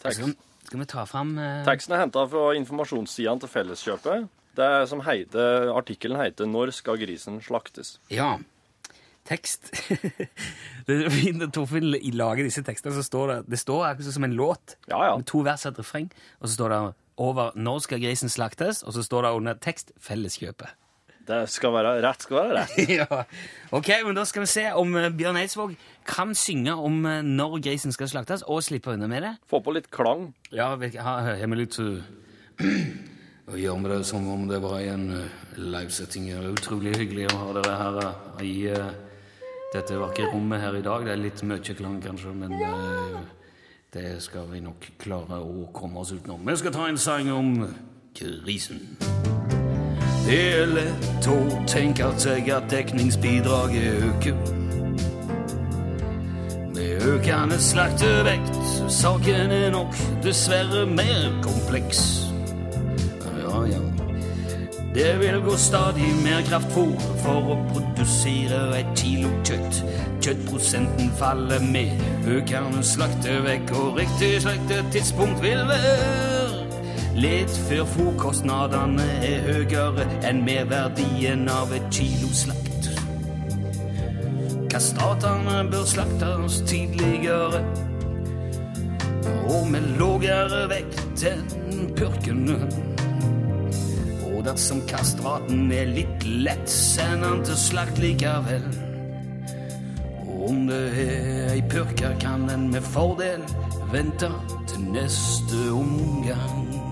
Takk. 0.00 0.14
Skal, 0.14 0.32
skal 0.70 0.84
vi 0.84 0.86
ta 0.86 1.02
fram 1.08 1.34
eh, 1.34 1.64
Teksten 1.66 1.96
er 1.96 2.04
henta 2.04 2.22
fra 2.30 2.52
informasjonssidene 2.54 3.42
til 3.42 3.50
Felleskjøpet. 3.50 4.28
Det 4.54 4.66
er 4.66 4.84
som 4.86 5.02
heter, 5.02 5.70
Artikkelen 5.74 6.20
heter 6.20 6.46
'Når 6.46 6.70
skal 6.74 6.98
grisen 6.98 7.40
slaktes'? 7.42 7.98
Ja. 8.10 8.38
Tekst. 9.26 9.70
Torfinn 11.54 11.90
lager 12.14 12.46
disse 12.46 12.62
tekstene, 12.62 12.94
så 12.94 13.02
står 13.02 13.26
det 13.26 13.38
Det 13.50 13.58
står 13.58 13.84
akkurat 13.84 14.14
som 14.14 14.24
en 14.24 14.34
låt. 14.34 14.76
Ja, 14.88 15.04
ja. 15.10 15.16
Med 15.16 15.26
to 15.26 15.42
vers 15.42 15.66
og 15.66 15.72
et 15.72 15.82
refreng. 15.82 16.10
Og 16.40 16.48
så 16.48 16.54
står 16.54 16.68
det 16.68 16.94
over 17.16 17.50
'Når 17.56 17.78
skal 17.80 18.00
grisen 18.00 18.28
slaktes?' 18.28 18.84
og 18.86 18.92
så 18.92 19.02
står 19.02 19.22
det 19.22 19.30
under 19.30 19.54
tekst 19.54 19.92
'Felleskjøpet'. 19.98 20.79
Det 21.30 21.44
skal 21.52 21.74
være 21.76 21.96
rett 22.02 22.26
skal 22.26 22.40
være 22.40 22.56
rett. 22.58 22.90
ja. 22.98 23.22
Ok, 23.76 23.92
men 24.06 24.18
da 24.18 24.24
skal 24.26 24.44
vi 24.44 24.50
se 24.50 24.66
om 24.76 24.96
eh, 24.98 25.10
Bjørn 25.14 25.38
Eidsvåg 25.38 25.76
kan 26.08 26.34
synge 26.34 26.74
om 26.74 27.04
eh, 27.06 27.20
når 27.26 27.60
grisen 27.68 27.94
skal 27.94 28.10
slaktes, 28.10 28.42
og 28.46 28.64
slippe 28.66 28.94
unna 28.94 29.06
med 29.10 29.26
det. 29.26 29.36
Få 29.50 29.62
på 29.62 29.74
litt 29.76 29.90
klang. 29.94 30.30
Ja, 30.50 30.72
har 30.74 30.80
vi 30.80 31.60
litt 31.60 31.78
å 33.50 33.56
gjøre 33.58 33.78
med 33.82 33.94
det 33.94 34.02
som 34.06 34.26
om 34.30 34.48
det 34.50 34.60
var 34.62 34.82
en 34.82 35.06
uh, 35.10 35.38
livesetting. 35.58 36.28
Det 36.30 36.38
er 36.38 36.50
utrolig 36.52 36.92
hyggelig 36.98 37.30
å 37.32 37.38
ha 37.40 37.54
dere 37.56 37.78
her 37.80 38.02
i, 38.46 38.54
dette 39.70 39.98
vakre 39.98 40.30
rommet 40.32 40.62
her 40.62 40.78
i 40.78 40.82
dag. 40.82 41.04
Det 41.06 41.14
er 41.14 41.22
litt 41.22 41.42
mye 41.46 41.76
klang, 41.78 42.00
kanskje, 42.02 42.34
men 42.34 42.56
eh, 42.58 43.20
det 43.94 44.08
skal 44.24 44.50
vi 44.50 44.62
nok 44.64 44.90
klare 45.02 45.40
å 45.42 45.70
komme 45.74 46.02
oss 46.02 46.14
utenom. 46.14 46.42
Vi 46.46 46.58
skal 46.58 46.74
ta 46.74 46.90
en 46.90 46.98
sang 46.98 47.30
om 47.34 47.54
krisen. 48.14 48.86
Det 50.30 50.42
er 50.54 50.68
lett 50.70 51.26
å 51.26 51.36
tenke 51.66 52.06
seg 52.22 52.46
at 52.54 52.68
dekningsbidraget 52.70 54.04
øker. 54.06 54.36
Med 56.76 57.02
økende 57.16 57.58
slaktevekt, 57.58 58.60
saken 58.94 59.50
er 59.56 59.74
nok 59.74 59.98
dessverre 60.22 60.84
mer 60.86 61.34
kompleks. 61.42 62.04
Ja, 63.40 63.64
ja. 63.72 63.82
Det 64.94 65.10
vil 65.18 65.42
gå 65.48 65.58
stadig 65.58 66.14
mer 66.22 66.46
kraftfôr 66.46 66.94
for 67.24 67.50
å 67.50 67.60
produsere 67.74 68.68
et 68.78 68.94
kilo 68.94 69.34
kjøtt. 69.42 69.82
Kjøttprosenten 70.22 71.10
faller 71.18 71.70
med 71.74 71.90
økende 72.38 72.86
slaktevekt, 72.86 73.74
og 73.74 73.98
riktig 73.98 74.36
slaktetidspunkt 74.46 75.42
vil 75.42 75.66
være 75.74 76.29
litt 77.18 77.52
før 77.68 77.86
fòrkostnadene 77.94 79.06
er 79.26 79.46
høyere 79.48 80.06
enn 80.28 80.42
merverdien 80.46 81.48
av 81.50 81.72
et 81.74 81.86
kilo 81.94 82.30
slakt. 82.34 82.90
Kastratene 84.70 85.64
bør 85.72 85.86
slaktes 85.90 86.60
tidligere 86.70 87.64
og 89.50 89.66
med 89.72 89.88
lågere 89.98 90.66
vekt 90.70 91.24
enn 91.26 91.90
purkene. 91.98 92.58
Og 94.30 94.44
dersom 94.46 94.80
kastraten 94.88 95.66
er 95.74 95.90
litt 95.90 96.24
lett, 96.24 96.70
send 96.70 97.26
han 97.26 97.42
til 97.44 97.58
slakt 97.60 97.98
likevel. 98.00 98.68
Og 100.22 100.46
om 100.52 100.62
det 100.70 100.84
er 101.04 101.50
ei 101.56 101.64
purke, 101.72 102.14
kan 102.22 102.46
en 102.54 102.70
med 102.72 102.86
fordel 102.94 103.42
vente 103.92 104.30
til 104.70 104.86
neste 104.94 105.66
omgang. 105.74 106.89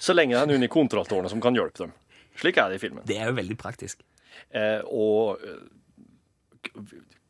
så 0.00 0.14
lenge 0.16 0.32
det 0.36 0.40
er 0.44 0.48
noen 0.48 0.64
i 0.64 0.70
kontrolltårnet 0.72 1.32
som 1.32 1.42
kan 1.44 1.56
hjelpe 1.56 1.84
dem. 1.84 1.92
Slik 2.40 2.56
er 2.62 2.70
det 2.72 2.78
i 2.78 2.82
filmen. 2.84 3.04
Det 3.08 3.18
er 3.20 3.28
jo 3.28 3.36
veldig 3.36 3.56
praktisk. 3.60 4.00
Eh, 4.50 4.80
og 4.86 5.40
eh, 5.44 5.62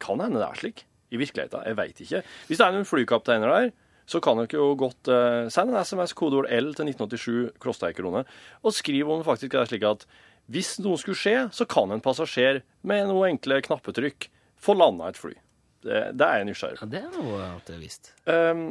kan 0.00 0.22
hende 0.22 0.40
det 0.40 0.48
er 0.48 0.60
slik 0.62 0.84
i 1.10 1.20
virkeligheten. 1.20 1.66
Jeg 1.66 1.78
veit 1.78 2.02
ikke. 2.04 2.24
Hvis 2.48 2.60
det 2.60 2.66
er 2.66 2.74
noen 2.76 2.88
flykapteiner 2.88 3.50
der, 3.50 3.70
så 4.10 4.18
kan 4.22 4.40
dere 4.40 4.58
jo 4.58 4.72
godt 4.78 5.10
eh, 5.12 5.46
sende 5.52 5.76
en 5.76 5.86
SMS, 5.86 6.14
kodeord 6.18 6.48
L 6.50 6.72
til 6.74 6.90
1987, 6.90 7.60
koster 7.62 7.94
krone, 7.94 8.24
og 8.62 8.74
skriv 8.74 9.10
om 9.10 9.20
det 9.20 9.28
faktisk 9.28 9.54
er 9.54 9.70
slik 9.70 9.86
at 9.86 10.06
hvis 10.50 10.78
noe 10.82 10.98
skulle 10.98 11.18
skje, 11.18 11.36
så 11.54 11.66
kan 11.70 11.92
en 11.94 12.02
passasjer 12.02 12.64
med 12.82 13.06
noe 13.06 13.28
enkle 13.30 13.60
knappetrykk 13.62 14.26
få 14.60 14.74
landa 14.74 15.12
et 15.12 15.20
fly. 15.20 15.36
Det, 15.84 16.00
det 16.18 16.26
er 16.26 16.40
jeg 16.40 16.48
nysgjerrig 16.48 16.80
på. 16.80 16.88
Ja, 16.88 16.90
Det 16.90 17.02
er 17.04 17.12
noe 17.14 17.44
at 17.46 17.68
det 17.70 17.76
er 17.76 17.84
visst. 17.84 18.10
Um, 18.26 18.64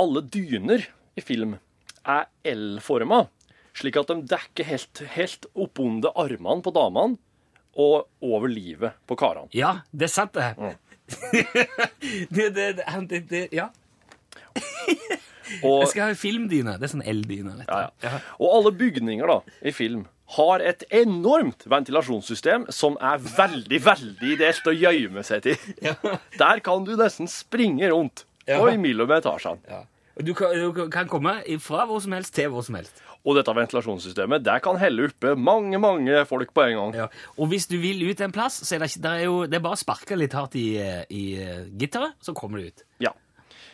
alle 0.00 0.22
dyner 0.24 0.86
i 1.16 1.24
film 1.24 1.58
er 2.06 2.24
L-forma, 2.54 3.26
slik 3.76 3.98
at 4.00 4.10
de 4.10 4.22
dekker 4.32 4.68
helt, 4.68 5.02
helt 5.16 5.48
oppunder 5.54 6.14
armene 6.16 6.64
på 6.64 6.72
damene 6.74 7.18
og 7.76 8.06
over 8.24 8.48
livet 8.48 8.96
på 9.06 9.18
karene. 9.20 9.50
Ja, 9.52 9.82
det 9.92 10.08
er 10.08 10.12
sant, 10.14 10.36
det. 10.36 10.76
det, 12.32 12.48
det, 12.56 12.68
det, 12.80 12.86
det, 13.10 13.20
det 13.30 13.42
ja. 13.52 13.68
Og, 15.62 15.82
Jeg 15.84 15.90
skal 15.92 16.08
ha 16.10 16.16
filmdyne. 16.18 16.76
Det 16.80 16.88
er 16.88 16.92
sånn 16.96 17.04
eldyne. 17.06 17.54
vet 17.60 17.68
du. 17.68 17.72
ja, 17.72 17.90
ja. 18.02 18.20
og 18.40 18.54
alle 18.58 18.72
bygninger 18.80 19.30
da, 19.30 19.40
i 19.62 19.72
film 19.76 20.06
har 20.34 20.62
et 20.66 20.82
enormt 20.90 21.68
ventilasjonssystem 21.70 22.64
som 22.74 22.96
er 22.98 23.20
veldig, 23.22 23.78
veldig 23.84 24.32
ideelt 24.34 24.66
å 24.66 24.74
gjemme 24.74 25.22
seg 25.26 25.44
til. 25.44 25.68
Der 26.42 26.62
kan 26.66 26.86
du 26.88 26.96
nesten 26.98 27.30
springe 27.30 27.92
rundt 27.92 28.24
Ja. 28.46 28.60
og 28.62 28.72
imellom 28.74 29.10
etasjene. 29.10 29.62
Ja. 29.70 29.84
Du 30.22 30.32
kan, 30.34 30.54
du 30.56 30.86
kan 30.90 31.08
komme 31.10 31.32
fra 31.60 31.84
hvor 31.86 32.00
som 32.00 32.14
helst 32.16 32.34
til 32.34 32.48
hvor 32.50 32.62
som 32.66 32.78
helst. 32.78 33.02
Og 33.26 33.34
dette 33.34 33.54
ventilasjonssystemet 33.58 34.44
det 34.46 34.60
kan 34.62 34.78
helle 34.78 35.08
oppe 35.08 35.34
mange, 35.34 35.80
mange 35.82 36.22
folk 36.30 36.52
på 36.54 36.62
en 36.68 36.76
gang. 36.78 36.96
Ja. 37.02 37.06
Og 37.36 37.50
hvis 37.50 37.66
du 37.66 37.74
vil 37.82 38.04
ut 38.06 38.22
en 38.22 38.34
plass, 38.34 38.60
så 38.62 38.76
er 38.76 38.84
det, 38.84 38.92
ikke, 38.92 39.02
det 39.02 39.12
er 39.12 39.24
jo, 39.26 39.36
det 39.50 39.58
er 39.58 39.64
bare 39.64 39.78
å 39.78 39.82
sparke 39.82 40.18
litt 40.18 40.36
hardt 40.36 40.54
i, 40.60 40.68
i 41.10 41.24
eh, 41.42 41.64
gitteret, 41.74 42.14
så 42.22 42.36
kommer 42.38 42.62
du 42.62 42.70
ut. 42.70 42.84
Ja. 43.02 43.12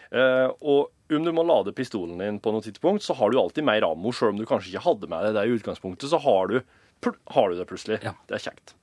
Eh, 0.08 0.48
og 0.48 0.92
om 1.12 1.26
du 1.26 1.32
må 1.36 1.44
lade 1.44 1.74
pistolen 1.76 2.20
din 2.22 2.40
på 2.40 2.54
noe 2.54 2.64
tidspunkt, 2.64 3.04
så 3.04 3.16
har 3.18 3.32
du 3.32 3.36
alltid 3.40 3.68
mer 3.68 3.84
ammo, 3.84 4.14
selv 4.16 4.32
om 4.32 4.40
du 4.40 4.48
kanskje 4.48 4.72
ikke 4.72 4.86
hadde 4.86 5.12
med 5.12 5.28
deg 5.28 5.36
det 5.36 5.44
i 5.44 5.56
utgangspunktet, 5.58 6.08
så 6.08 6.20
har 6.24 6.48
du, 6.48 6.62
har 7.36 7.52
du 7.52 7.60
det 7.60 7.68
plutselig. 7.68 8.00
Ja. 8.06 8.16
Det 8.30 8.38
er 8.38 8.46
kjekt. 8.48 8.76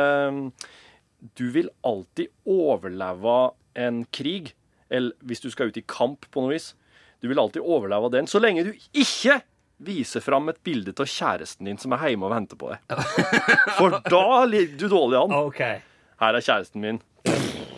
Eh, 0.00 0.40
du 1.36 1.46
vil 1.52 1.68
alltid 1.84 2.32
overleve 2.48 3.38
en 3.76 4.06
krig, 4.16 4.54
eller 4.88 5.12
hvis 5.28 5.44
du 5.44 5.50
skal 5.52 5.68
ut 5.68 5.76
i 5.76 5.84
kamp 5.84 6.24
på 6.32 6.40
noe 6.40 6.56
vis, 6.56 6.72
du 7.20 7.28
vil 7.28 7.40
alltid 7.40 7.60
overleve 7.60 8.08
den, 8.16 8.28
så 8.30 8.40
lenge 8.40 8.64
du 8.64 8.72
ikke 8.96 9.42
viser 9.80 10.20
fram 10.24 10.48
et 10.52 10.58
bilde 10.66 10.92
av 11.00 11.08
kjæresten 11.08 11.64
din 11.68 11.78
som 11.80 11.92
er 11.96 12.08
hjemme 12.10 12.28
og 12.28 12.34
venter 12.34 12.58
på 12.60 12.70
deg. 12.72 13.04
For 13.78 13.96
da 14.04 14.24
ligger 14.48 14.76
du 14.82 14.88
dårlig 14.92 15.20
an. 15.22 15.36
Okay. 15.48 15.80
Her 16.20 16.36
er 16.36 16.44
kjæresten 16.44 16.82
min. 16.84 16.98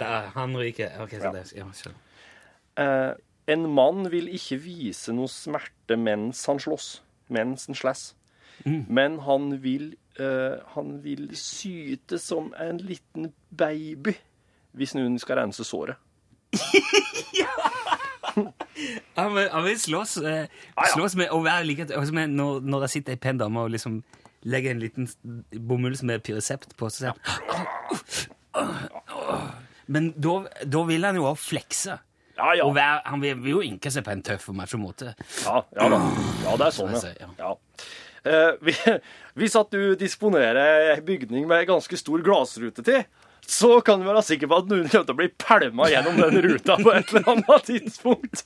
Der, 0.01 0.31
han 0.35 0.57
ryker. 0.59 0.97
Okay, 1.05 1.21
så 1.23 1.31
Ja. 1.31 1.33
det, 1.33 1.53
ja. 1.55 1.67
Eh, 2.83 3.13
en 3.55 3.69
mann 3.75 4.07
vil 4.11 4.29
ikke 4.35 4.59
vise 4.65 5.13
noe 5.15 5.29
smerte 5.31 5.97
mens 5.99 6.45
han 6.51 6.59
slåss, 6.63 7.01
mens 7.31 7.67
han 7.71 7.79
slåss. 7.79 8.05
Men 8.67 9.19
han 9.27 9.57
vil, 9.63 9.95
eh, 10.19 10.59
han 10.75 10.97
vil 11.03 11.31
syte 11.39 12.19
som 12.23 12.53
en 12.59 12.79
liten 12.79 13.33
baby 13.51 14.15
hvis 14.73 14.95
noen 14.95 15.19
skal 15.21 15.37
rense 15.43 15.65
såret. 15.67 15.99
Han 19.19 19.35
vil, 19.37 19.49
han 19.53 19.65
vil 19.67 19.79
slåss, 19.81 20.17
eh, 20.27 20.47
slåss 20.95 21.17
med 21.21 21.33
å 21.35 21.41
være 21.45 21.67
like 21.69 21.87
altså 21.91 22.15
med 22.17 22.33
når, 22.37 22.63
når 22.65 22.87
det 22.87 22.91
sitter 22.95 23.17
ei 23.17 23.21
pen 23.21 23.41
dame 23.41 23.65
og 23.65 23.73
liksom 23.75 24.01
legger 24.49 24.75
en 24.75 24.83
liten 24.83 25.09
bomull 25.69 25.97
med 26.03 26.25
pyresept 26.27 26.77
på, 26.79 26.91
så 26.91 26.97
sier 26.99 27.13
han 27.15 27.21
Men 29.87 30.13
da, 30.17 30.83
vil 30.89 31.05
han 31.05 31.19
jo 31.19 31.27
også 31.29 31.51
flekse. 31.51 31.99
Ja, 32.39 32.55
ja. 32.57 32.65
Og 32.65 32.75
være, 32.75 33.03
han 33.05 33.23
vil, 33.23 33.37
vil 33.43 33.57
jo 33.57 33.65
ynke 33.67 33.91
seg 33.93 34.07
på 34.07 34.15
en 34.15 34.23
tøff 34.25 34.49
og 34.51 34.57
macho 34.57 34.81
måte. 34.81 35.13
Ja, 35.45 35.61
ja. 35.77 35.89
Ja, 36.47 36.55
det 36.57 36.69
er 36.69 36.75
sånn, 36.75 36.95
ja. 36.97 37.13
ja. 37.21 37.29
ja. 37.43 37.53
Eh, 38.23 38.73
hvis 39.35 39.57
at 39.61 39.75
du 39.75 39.95
disponerer 39.99 40.93
ei 40.95 41.01
bygning 41.05 41.47
med 41.51 41.67
ganske 41.69 41.99
stor 41.99 42.23
glassrute 42.25 42.85
til, 42.87 43.05
så 43.47 43.81
kan 43.85 44.01
du 44.01 44.07
være 44.07 44.23
sikker 44.25 44.49
på 44.49 44.59
at 44.63 44.69
noen 44.71 44.87
kommer 44.89 45.07
til 45.09 45.15
å 45.15 45.19
bli 45.19 45.29
pælma 45.43 45.89
gjennom 45.91 46.17
den 46.21 46.39
ruta 46.47 46.77
på 46.81 46.93
et 46.95 47.11
eller 47.13 47.31
annet 47.33 47.65
tidspunkt. 47.69 48.45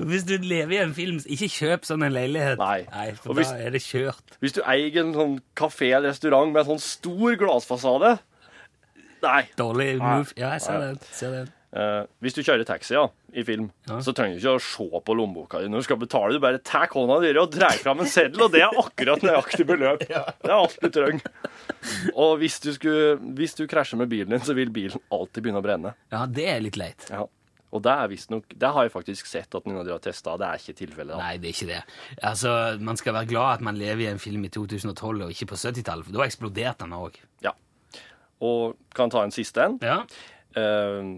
Hvis 0.00 0.24
du 0.26 0.36
lever 0.40 0.72
i 0.78 0.82
en 0.82 0.94
film, 0.96 1.18
ikke 1.26 1.48
kjøp 1.52 1.84
sånn 1.86 2.02
en 2.06 2.14
leilighet. 2.16 2.58
Nei. 2.58 2.86
Nei 2.90 3.10
for 3.20 3.34
hvis- 3.38 3.52
da 3.52 3.58
er 3.68 3.70
det 3.76 3.82
kjørt. 3.84 4.38
Hvis 4.40 4.56
du 4.56 4.62
eier 4.66 5.00
en 5.04 5.12
sånn 5.14 5.36
kafé 5.54 5.92
eller 5.94 6.08
restaurant 6.10 6.52
med 6.52 6.64
en 6.64 6.72
sånn 6.74 6.80
stor 6.82 7.36
glassfasade 7.36 8.18
Nei. 9.24 9.48
Dårlig 9.56 9.98
move. 10.02 10.32
Ja, 10.36 10.50
jeg 10.52 10.60
ser 10.60 10.80
den. 10.82 10.98
Ser 11.16 11.30
den. 11.32 11.52
Eh, 11.74 12.04
hvis 12.22 12.36
du 12.36 12.42
kjører 12.46 12.62
taxi 12.68 12.94
ja, 12.94 13.08
i 13.34 13.42
film, 13.42 13.64
Ja. 13.88 13.96
så 13.98 14.12
trenger 14.14 14.36
du 14.38 14.44
ikke 14.44 14.52
å 14.54 14.62
se 14.62 15.00
på 15.08 15.14
lommeboka 15.18 15.58
di 15.58 15.66
når 15.72 15.82
du 15.82 15.86
skal 15.88 15.98
betale. 15.98 16.36
Du 16.36 16.42
bare 16.44 16.60
tar 16.62 16.86
hånda 16.92 17.16
di 17.24 17.32
og 17.40 17.50
drar 17.50 17.74
fram 17.82 17.98
en 18.04 18.06
seddel, 18.06 18.44
og 18.46 18.52
det 18.54 18.60
er 18.62 18.78
akkurat 18.78 19.24
nøyaktig 19.26 19.66
beløp. 19.66 20.04
Det 20.08 20.14
er 20.14 20.54
alt 20.54 20.76
du 20.78 20.90
trenger. 20.94 21.32
Og 22.14 22.36
hvis 22.38 22.60
du, 22.62 22.70
skulle, 22.76 23.16
hvis 23.34 23.56
du 23.58 23.64
krasjer 23.66 23.98
med 23.98 24.08
bilen 24.12 24.30
din, 24.36 24.44
så 24.46 24.54
vil 24.54 24.70
bilen 24.70 25.02
alltid 25.10 25.42
begynne 25.42 25.58
å 25.58 25.66
brenne. 25.66 25.94
Ja, 26.14 26.22
det 26.30 26.46
er 26.52 26.62
litt 26.62 26.78
leit. 26.78 27.08
Ja. 27.10 27.26
Og 27.74 27.82
det 27.82 27.90
er 27.90 28.06
visstnok 28.06 28.52
Det 28.54 28.68
har 28.70 28.84
jeg 28.86 28.92
faktisk 28.94 29.26
sett 29.26 29.50
at 29.58 29.64
noen 29.66 29.80
av 29.80 29.86
de 29.88 29.90
har 29.96 29.98
testa. 30.04 30.36
Det 30.38 30.46
er 30.46 30.60
ikke 30.62 30.76
tilfellet. 30.78 31.18
Nei, 31.18 31.32
det 31.42 31.48
er 31.50 31.56
ikke 31.56 31.70
det. 31.72 31.80
Altså, 32.22 32.52
Man 32.78 32.96
skal 33.00 33.16
være 33.18 33.26
glad 33.34 33.56
at 33.58 33.64
man 33.66 33.74
lever 33.80 34.04
i 34.06 34.12
en 34.12 34.22
film 34.22 34.44
i 34.46 34.50
2012 34.54 35.24
og 35.26 35.32
ikke 35.34 35.50
på 35.50 35.58
70-tallet, 35.58 36.06
for 36.06 36.14
da 36.14 36.22
eksploderte 36.28 36.86
den 36.86 36.94
òg. 36.94 37.18
Ja. 37.42 37.50
Og 38.46 38.76
kan 38.94 39.10
ta 39.10 39.24
en 39.26 39.34
siste 39.34 39.66
en. 39.66 39.80
Ja. 39.82 40.04
Eh, 40.54 41.10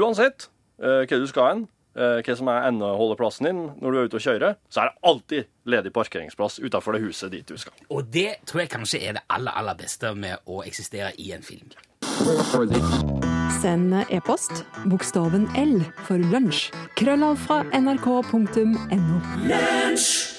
uansett 0.00 0.48
eh, 0.82 1.04
hva 1.06 1.18
du 1.20 1.26
skal 1.30 1.50
hen, 1.50 1.64
eh, 1.96 2.20
hva 2.24 2.36
som 2.38 2.50
er 2.52 2.68
endeholdeplassen 2.70 3.48
din 3.48 3.62
når 3.80 3.88
du 3.90 3.98
er 3.98 4.10
ute 4.10 4.20
og 4.20 4.26
kjører, 4.26 4.56
så 4.68 4.82
er 4.82 4.90
det 4.90 5.10
alltid 5.12 5.50
ledig 5.72 5.92
parkeringsplass 5.96 6.60
utenfor 6.62 6.96
det 6.96 7.04
huset 7.06 7.32
dit 7.34 7.48
du 7.48 7.56
skal. 7.60 7.74
Og 7.90 8.06
det 8.12 8.38
tror 8.46 8.64
jeg 8.64 8.72
kanskje 8.76 9.02
er 9.02 9.18
det 9.18 9.26
aller, 9.32 9.52
aller 9.56 9.76
beste 9.78 10.14
med 10.14 10.38
å 10.46 10.62
eksistere 10.66 11.12
i 11.18 11.32
en 11.36 11.46
film. 11.46 11.70
Send 13.60 13.94
e-post 14.12 14.64
bokstaven 14.90 15.48
L 15.58 15.78
for 16.06 16.20
lunsj. 16.32 16.70
Krøllav 17.00 17.40
fra 17.48 17.62
nrk.no. 17.76 19.20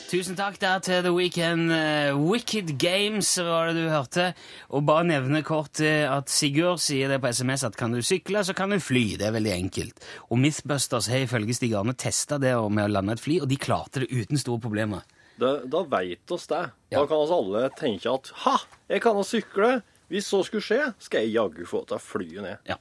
Tusen 0.08 0.38
takk 0.40 0.56
der 0.62 0.80
til 0.80 1.02
The 1.04 1.12
Weekend. 1.12 1.68
Eh, 1.76 2.16
Wicked 2.16 2.78
Games 2.80 3.28
var 3.44 3.74
det 3.74 3.82
du 3.82 3.90
hørte. 3.92 4.30
Og 4.72 4.86
bare 4.88 5.04
nevne 5.04 5.42
kort 5.44 5.82
eh, 5.84 6.06
at 6.08 6.32
Sigurd 6.32 6.80
sier 6.80 7.12
det 7.12 7.18
på 7.20 7.28
SMS 7.36 7.66
at 7.68 7.76
kan 7.76 7.92
du 7.92 8.00
sykle, 8.00 8.40
så 8.48 8.56
kan 8.56 8.72
du 8.72 8.80
fly. 8.80 9.18
Det 9.20 9.28
er 9.28 9.36
veldig 9.36 9.52
enkelt. 9.58 10.08
Og 10.32 10.40
Mythbusters 10.40 11.10
har 11.12 11.26
ifølge 11.26 11.58
Stig 11.58 11.76
Arne 11.76 11.92
testa 11.92 12.40
det 12.40 12.54
med 12.56 12.86
å 12.86 12.94
lande 12.94 13.18
et 13.18 13.24
fly, 13.26 13.42
og 13.44 13.52
de 13.52 13.60
klarte 13.60 14.06
det 14.06 14.08
uten 14.14 14.40
store 14.40 14.64
problemer. 14.64 15.04
Da, 15.44 15.58
da 15.68 15.84
veit 15.92 16.32
oss 16.32 16.48
det. 16.48 16.64
Ja. 16.88 17.02
Da 17.02 17.06
kan 17.12 17.26
oss 17.26 17.36
alle 17.36 17.68
tenke 17.76 18.16
at 18.16 18.32
ha, 18.46 18.56
jeg 18.88 19.04
kan 19.04 19.20
å 19.20 19.28
sykle. 19.28 19.74
Hvis 20.08 20.28
så 20.32 20.44
skulle 20.48 20.64
skje, 20.64 20.94
skal 21.04 21.26
jeg 21.26 21.34
jaggu 21.36 21.66
få 21.68 21.82
ta 21.90 21.98
flyet 22.00 22.16
fly 22.18 22.42
ned. 22.44 22.58
Ja. 22.68 22.76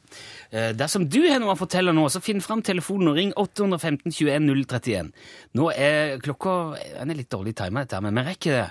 Eh, 0.50 0.72
Dersom 0.76 1.06
du 1.10 1.18
har 1.28 1.40
noe 1.42 1.54
å 1.54 1.58
fortelle 1.58 1.92
nå, 1.94 2.06
så 2.12 2.20
finn 2.22 2.40
fram 2.44 2.62
telefonen 2.64 3.10
og 3.10 3.16
ring 3.18 3.32
815 3.36 4.12
21 4.14 4.46
031. 4.66 5.10
Nå 5.58 5.70
er 5.74 6.18
klokka 6.22 6.54
Den 7.00 7.10
er 7.12 7.18
litt 7.18 7.30
dårlig 7.32 7.54
tima, 7.58 7.82
dette, 7.84 8.00
men 8.04 8.14
vi 8.20 8.24
rekker 8.28 8.56
det. 8.56 8.68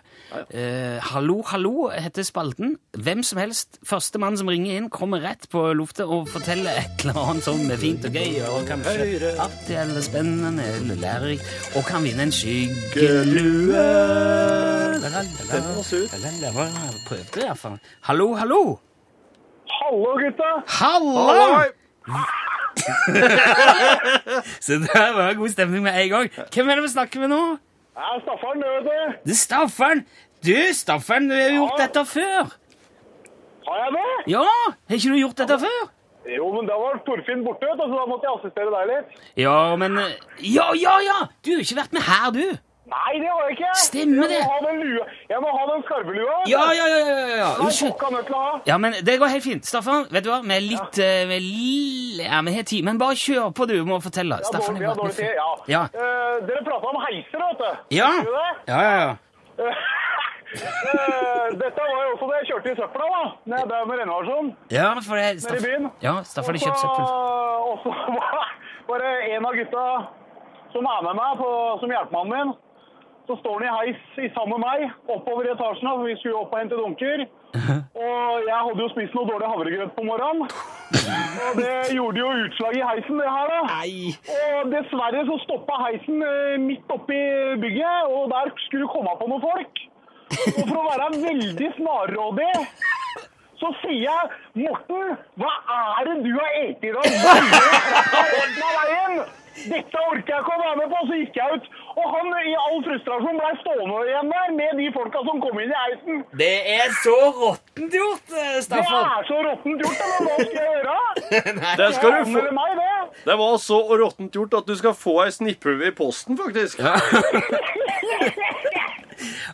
Eh, 0.55 0.99
hallo, 1.11 1.41
hallo 1.51 1.89
heter 1.91 2.23
spalten. 2.27 2.77
Hvem 2.95 3.23
som 3.27 3.41
helst, 3.41 3.79
første 3.85 4.19
mann 4.21 4.37
som 4.39 4.49
ringer 4.51 4.77
inn, 4.79 4.89
kommer 4.93 5.21
rett 5.23 5.47
på 5.51 5.65
lufta 5.77 6.07
og 6.07 6.29
forteller 6.31 6.71
et 6.81 7.03
eller 7.05 7.19
annet 7.25 7.43
som 7.43 7.59
er 7.71 7.77
fint 7.81 8.05
og 8.07 8.15
gøy, 8.15 8.39
og 8.49 8.65
kanskje 8.69 9.33
artig 9.43 9.75
eller 9.83 10.01
spennende 10.05 10.63
eller 10.79 10.95
lærerikt, 11.01 11.45
og 11.75 11.83
kan 11.89 12.03
vinne 12.05 12.25
en 12.27 12.33
skyggelue. 12.33 13.83
Den 15.51 15.67
må 15.75 15.83
se 15.85 16.03
ut. 16.05 16.15
Prøvde 17.05 17.43
iallfall. 17.45 17.77
Hallo. 18.07 18.25
Hallo, 18.25 18.35
hallo! 18.45 18.79
Hallo, 19.65 20.11
gutta! 20.21 20.49
Hallo! 20.67 21.65
Så 24.65 24.77
det 24.83 24.89
var 24.93 25.33
god 25.33 25.49
stemning 25.49 25.83
med 25.83 25.95
en 26.03 26.09
gang. 26.09 26.29
Hvem 26.53 26.69
er 26.69 26.75
det 26.77 26.83
vi 26.85 26.91
snakker 26.93 27.23
med 27.23 27.31
nå? 27.33 27.41
Jeg 27.95 28.11
er 28.17 28.21
Staffan, 28.25 28.61
det 28.61 28.69
vet 28.75 28.85
du. 28.85 29.17
Det 29.25 29.33
er 29.33 29.39
Staffan. 29.41 30.03
Du, 30.45 30.53
Staffan, 30.77 31.29
du 31.29 31.35
har 31.35 31.47
jo 31.49 31.63
gjort 31.63 31.81
dette 31.81 32.03
før. 32.11 32.53
Har 33.65 33.77
jeg 33.81 33.95
det? 33.95 34.09
Ja, 34.35 34.45
har 34.45 34.99
ikke 34.99 35.13
du 35.15 35.17
gjort 35.23 35.39
dette 35.41 35.57
før? 35.65 35.81
Jo, 36.35 36.49
men 36.53 36.67
da 36.69 36.77
var 36.81 36.99
Torfinn 37.05 37.41
borte, 37.45 37.69
så 37.77 37.85
da 37.89 38.05
måtte 38.09 38.25
jeg 38.27 38.37
assistere 38.39 38.69
deg 38.73 38.91
litt. 38.91 39.17
Ja, 39.41 39.57
men 39.81 39.97
eh, 40.01 40.13
Ja, 40.41 40.67
ja, 40.77 40.95
ja! 41.05 41.17
Du 41.45 41.53
har 41.55 41.61
ikke 41.65 41.79
vært 41.79 41.93
med 41.97 42.05
her, 42.05 42.29
du. 42.33 42.45
Nei, 42.85 43.13
det 43.17 43.29
var 43.33 43.47
jeg 43.49 43.55
ikke. 43.55 43.69
Stemmer 43.81 44.27
det. 44.29 44.35
Jeg 44.37 44.45
må 44.45 44.51
ha 44.53 44.59
den, 44.69 44.81
lua. 44.85 45.05
Jeg 45.29 45.39
må 45.41 45.49
ha 45.57 45.63
den 45.71 45.83
skarvelua. 45.87 46.35
Ja, 46.51 46.65
ja, 46.77 46.85
ja. 46.91 46.97
ja, 47.01 47.15
ja, 47.17 47.37
ja. 47.39 47.47
Unnskyld. 47.65 48.67
Ja, 48.69 48.77
men 48.77 48.93
det 49.07 49.15
går 49.19 49.31
helt 49.33 49.43
fint. 49.43 49.65
Staffan, 49.65 50.05
vet 50.13 50.23
du 50.25 50.29
hva? 50.29 50.37
Vi 50.45 50.53
er 50.53 50.61
litt 50.61 50.99
ja. 51.01 51.07
vi 51.31 51.37
er 51.39 51.45
li- 51.47 52.27
Ja, 52.27 52.41
vi 52.45 52.53
har 52.55 52.63
tid. 52.69 52.83
Men 52.85 52.99
bare 53.01 53.17
kjør 53.17 53.49
på, 53.57 53.65
du. 53.71 53.73
Må 53.89 53.97
fortelle. 54.05 54.37
Ja, 54.37 54.45
Staffan 54.51 54.77
vi 54.77 54.85
har 54.85 54.93
dårlig 54.99 55.15
tid, 55.17 55.33
ja. 55.33 55.49
Ja. 55.73 55.81
Uh, 55.97 56.45
dere 56.45 56.61
prata 56.67 56.91
om 56.93 56.99
heiser, 57.07 57.41
vet 57.41 57.63
du. 57.63 57.95
Ja. 57.97 58.11
Ja, 58.69 58.81
ja, 58.85 58.93
ja. 59.01 59.65
uh, 59.65 61.47
Dette 61.59 61.87
var 61.89 62.03
jo 62.05 62.11
også 62.15 62.27
det 62.29 62.37
jeg 62.41 62.47
kjørte 62.51 62.71
i 62.71 62.77
søpla, 62.79 63.07
da. 63.15 63.23
Jeg 63.55 63.69
drev 63.71 63.87
med 63.89 63.99
renovasjon. 64.03 64.51
Ja, 64.73 64.91
for 65.07 65.17
det 65.19 65.31
Nede 65.41 65.57
i 65.57 65.65
byen. 65.65 65.89
Ja, 66.05 66.13
Staffan 66.27 66.53
har 66.59 66.67
kjøpt 66.67 66.83
søppel. 66.85 67.09
Og 67.65 67.81
så 67.81 67.95
var- 68.19 68.53
var 68.91 69.01
det 69.01 69.15
en 69.33 69.49
av 69.49 69.57
gutta 69.57 69.87
som 70.75 70.85
er 70.91 71.01
med 71.09 71.15
meg 71.17 71.37
på, 71.41 71.49
som 71.81 71.89
hjelpemannen 71.97 72.35
min. 72.37 72.53
Så 73.25 73.35
står 73.39 73.55
han 73.57 73.65
i 73.65 73.73
heis 73.73 74.01
i 74.21 74.27
sammen 74.35 74.61
med 74.61 74.67
meg 74.67 75.09
oppover 75.09 75.47
i 75.47 75.51
etasjen, 75.55 75.87
for 75.89 76.05
vi 76.05 76.15
skulle 76.19 76.41
opp 76.43 76.51
og 76.53 76.59
hente 76.61 76.77
dunker. 76.77 77.23
Og 78.05 78.43
jeg 78.45 78.59
hadde 78.67 78.83
jo 78.83 78.89
spist 78.91 79.15
noe 79.15 79.29
dårlig 79.29 79.47
havregrøt 79.49 79.93
på 79.95 80.03
morgenen. 80.05 80.49
Og 81.45 81.57
det 81.57 81.95
gjorde 81.95 82.19
jo 82.19 82.27
utslag 82.43 82.77
i 82.77 82.83
heisen, 82.89 83.21
det 83.21 83.31
her, 83.31 83.53
da. 83.53 83.61
Nei. 83.71 84.11
Og 84.59 84.73
dessverre 84.73 85.23
så 85.29 85.37
stoppa 85.45 85.77
heisen 85.85 86.21
eh, 86.25 86.57
midt 86.61 86.91
oppi 86.93 87.19
bygget, 87.63 88.11
og 88.11 88.29
der 88.33 88.51
skulle 88.67 88.91
komme 88.91 89.15
på 89.21 89.29
noen 89.31 89.45
folk. 89.45 89.81
Og 90.35 90.61
for 90.67 90.77
å 90.81 90.85
være 90.89 91.07
veldig 91.23 91.69
snarrådig, 91.79 92.51
så 93.61 93.71
sier 93.81 94.03
jeg 94.03 94.65
Morten, 94.65 95.15
hva 95.39 95.53
er 95.77 96.09
det 96.09 96.15
du 96.25 96.31
har 96.35 96.51
spist 96.59 96.85
i 96.85 96.93
dag? 96.97 97.05
Dette 99.55 99.99
orker 100.11 100.31
jeg 100.33 100.41
ikke 100.43 100.55
å 100.55 100.61
være 100.61 100.77
med 100.81 100.89
på, 100.91 101.01
så 101.07 101.17
gikk 101.19 101.37
jeg 101.39 101.57
ut. 101.57 101.67
Og 101.95 102.07
han 102.11 102.31
i 102.43 102.55
all 102.59 102.81
frustrasjon 102.83 103.37
ble 103.39 103.51
stående 103.61 103.99
igjen 104.09 104.31
der 104.33 104.49
med 104.57 104.81
de 104.81 104.87
folka 104.95 105.21
som 105.29 105.39
kom 105.45 105.61
inn 105.63 105.71
i 105.71 105.77
heisen. 105.79 106.23
Det 106.41 106.51
er 106.75 106.91
så 106.99 107.15
råttent 107.37 107.95
gjort, 107.95 108.35
Staffan. 108.65 108.99
Det 108.99 109.13
er 109.15 109.29
så 109.29 109.37
råttent 109.47 109.85
gjort, 109.85 110.01
men 110.11 110.27
hva 110.27 110.35
skal 110.41 110.59
jeg 110.59 110.73
gjøre? 110.75 110.97
Det 111.79 111.89
skal 111.95 112.17
du 112.17 112.33
få. 112.33 112.43
Meg 112.59 112.75
det. 112.81 112.91
Det 113.25 113.37
var 113.39 113.55
så 113.63 113.79
råttent 114.03 114.35
gjort 114.39 114.59
at 114.59 114.67
du 114.67 114.75
skal 114.79 114.97
få 114.97 115.15
ei 115.23 115.31
snipphue 115.35 115.87
i 115.87 115.95
posten, 115.95 116.37
faktisk. 116.39 116.83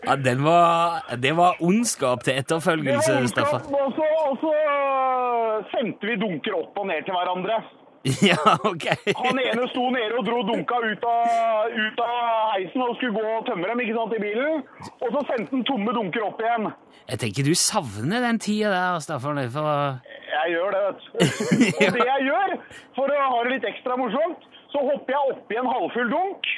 Ja, 0.02 0.16
den 0.18 0.44
var, 0.44 1.04
det 1.22 1.32
var 1.38 1.60
ondskap 1.62 2.24
til 2.26 2.40
etterfølgelse, 2.42 3.28
Staffan. 3.30 3.62
Og 3.70 3.94
så, 4.42 4.50
øh, 4.50 5.62
sendte 5.72 6.10
vi 6.10 6.16
dunker 6.24 6.58
opp 6.58 6.82
og 6.82 6.88
ned 6.90 7.06
til 7.06 7.14
hverandre. 7.14 7.60
Ja, 8.32 8.38
ok. 8.66 8.88
Han 9.18 9.40
ene 9.40 9.68
sto 9.70 9.84
nede 9.94 10.18
og 10.18 10.26
dro 10.26 10.42
dunka 10.48 10.80
ut 10.82 11.04
av, 11.06 11.76
ut 11.76 12.00
av 12.02 12.16
heisen 12.56 12.82
og 12.82 12.96
skulle 12.98 13.14
gå 13.14 13.34
og 13.38 13.46
tømme 13.50 13.70
dem 13.70 13.84
ikke 13.84 13.98
sant, 13.98 14.16
i 14.18 14.22
bilen. 14.24 14.64
Og 14.98 15.12
så 15.14 15.22
sendte 15.30 15.54
han 15.54 15.68
tomme 15.70 15.94
dunker 15.98 16.26
opp 16.26 16.42
igjen. 16.42 16.72
Jeg 17.12 17.22
tenker 17.22 17.46
du 17.46 17.54
savner 17.58 18.26
den 18.26 18.42
tida 18.42 18.72
der, 18.74 18.98
Staffan. 19.06 19.42
For... 19.54 20.02
Jeg 20.32 20.56
gjør 20.56 20.74
det, 20.74 20.82
vet 20.88 21.06
du. 21.06 21.06
Og 21.86 21.96
det 22.00 22.08
jeg 22.10 22.28
gjør, 22.30 22.58
for 22.98 23.14
å 23.14 23.22
ha 23.36 23.40
det 23.46 23.56
litt 23.58 23.70
ekstra 23.70 23.98
morsomt, 24.00 24.50
så 24.72 24.84
hopper 24.88 25.18
jeg 25.18 25.36
oppi 25.36 25.62
en 25.62 25.70
halvfull 25.70 26.12
dunk. 26.14 26.52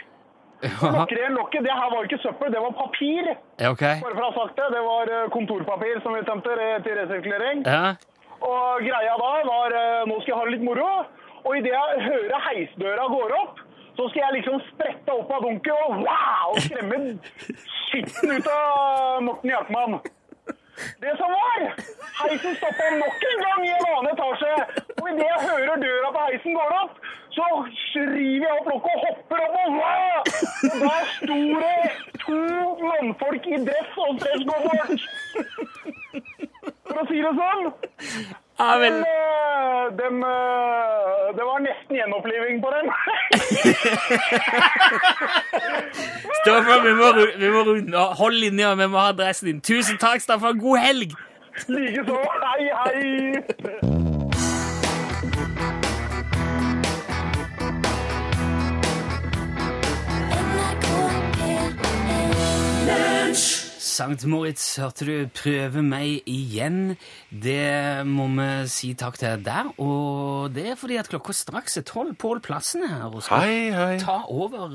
Lukker 0.64 1.18
igjen 1.18 1.36
lokket. 1.36 1.66
Det 1.66 1.74
her 1.76 1.90
var 1.92 2.06
ikke 2.08 2.22
søppel, 2.24 2.54
det 2.54 2.62
var 2.64 2.76
papir. 2.78 3.34
Okay. 3.74 4.00
Bare 4.00 4.16
for 4.16 4.24
å 4.24 4.30
ha 4.30 4.36
sagt 4.38 4.62
det. 4.62 4.70
Det 4.72 4.84
var 4.86 5.12
øh, 5.12 5.26
kontorpapir 5.34 6.00
som 6.06 6.16
vi 6.16 6.24
tømte 6.30 6.56
til 6.86 6.96
resirkulering. 7.02 7.66
Ja. 7.68 7.96
Og 8.44 8.86
greia 8.86 9.18
da 9.20 9.34
var 9.50 9.76
øh, 9.82 10.00
nå 10.08 10.22
skal 10.22 10.32
jeg 10.32 10.40
ha 10.40 10.48
det 10.48 10.56
litt 10.56 10.66
moro. 10.70 10.88
Og 11.44 11.58
idet 11.58 11.74
jeg 11.76 12.04
hører 12.08 12.44
heisdøra 12.48 13.08
går 13.12 13.38
opp, 13.42 13.62
så 13.98 14.08
skal 14.10 14.22
jeg 14.24 14.36
liksom 14.38 14.62
sprette 14.72 15.14
opp 15.14 15.32
av 15.36 15.46
dunket 15.46 15.74
og 15.86 16.04
wow, 16.08 16.58
skremme 16.66 17.00
skitten 17.84 18.38
ut 18.38 18.48
av 18.50 19.24
Morten 19.28 19.52
Jakman. 19.54 20.00
Det 21.02 21.14
som 21.20 21.30
var, 21.30 21.66
heisen 22.22 22.56
stoppa 22.58 22.88
nok 22.98 23.26
en 23.30 23.44
gang 23.46 23.66
i 23.66 23.74
en 23.76 23.90
annen 23.92 24.10
etasje. 24.14 24.54
Og 25.02 25.10
idet 25.12 25.28
jeg 25.28 25.50
hører 25.50 25.84
døra 25.84 26.12
på 26.16 26.24
heisen 26.28 26.58
går 26.58 26.74
opp, 26.80 26.96
så 27.36 27.46
river 27.96 28.48
jeg 28.48 28.58
opp 28.58 28.72
lokket 28.72 28.96
og 28.96 29.04
hopper 29.08 29.44
opp 29.46 29.56
og 29.62 29.70
wow! 29.78 30.18
Og 30.72 30.80
der 30.86 31.04
sto 31.18 31.40
det 31.64 31.82
to 32.26 32.40
mannfolk 32.88 33.50
i 33.52 33.62
dress 33.68 34.00
og 34.06 34.22
stresskoffert. 34.22 35.06
For 36.88 37.04
å 37.04 37.06
si 37.12 37.22
det 37.22 37.36
sånn. 37.42 37.70
Ja, 38.64 38.78
vel. 38.80 38.92
Men, 38.92 39.04
eh, 39.04 39.98
dem, 40.02 40.16
eh, 40.24 40.30
det 41.38 41.44
var 41.50 41.58
nesten 41.68 41.94
gjenoppliving 42.00 42.58
på 42.64 42.70
dem. 42.76 42.86
Staffan, 46.40 46.80
vi 46.88 46.94
må, 47.02 47.08
vi 47.44 47.50
må 47.56 47.60
runde. 47.68 47.98
Hold 48.22 48.36
linja, 48.46 48.68
vi 48.76 48.88
må 48.88 48.98
ha 49.04 49.08
adressen 49.12 49.46
din. 49.52 49.60
Tusen 49.62 49.98
takk, 50.00 50.20
Staffan. 50.24 50.60
God 50.64 50.78
helg! 50.80 51.12
Likeså. 51.68 52.18
Hei, 52.48 52.64
hei. 52.84 54.13
Sankt 63.94 64.24
Moritz, 64.26 64.64
hørte 64.82 65.06
du 65.06 65.28
prøve 65.38 65.84
meg 65.86 66.24
igjen. 66.30 66.96
Det 67.30 68.02
må 68.10 68.26
vi 68.34 68.48
si 68.74 68.94
takk 68.98 69.20
til 69.22 69.44
der. 69.46 69.68
Og 69.84 70.50
det 70.56 70.64
er 70.72 70.80
fordi 70.80 70.98
at 70.98 71.10
klokka 71.12 71.36
straks 71.38 71.78
er 71.78 71.86
tolv. 71.86 72.16
Pål 72.18 72.42
Plassen 72.42 72.86
er 72.88 72.94
her 72.96 73.12
og 73.14 73.22
skal 73.26 73.44
Hei, 73.44 73.60
hei. 73.76 73.98
ta 74.02 74.16
over 74.34 74.74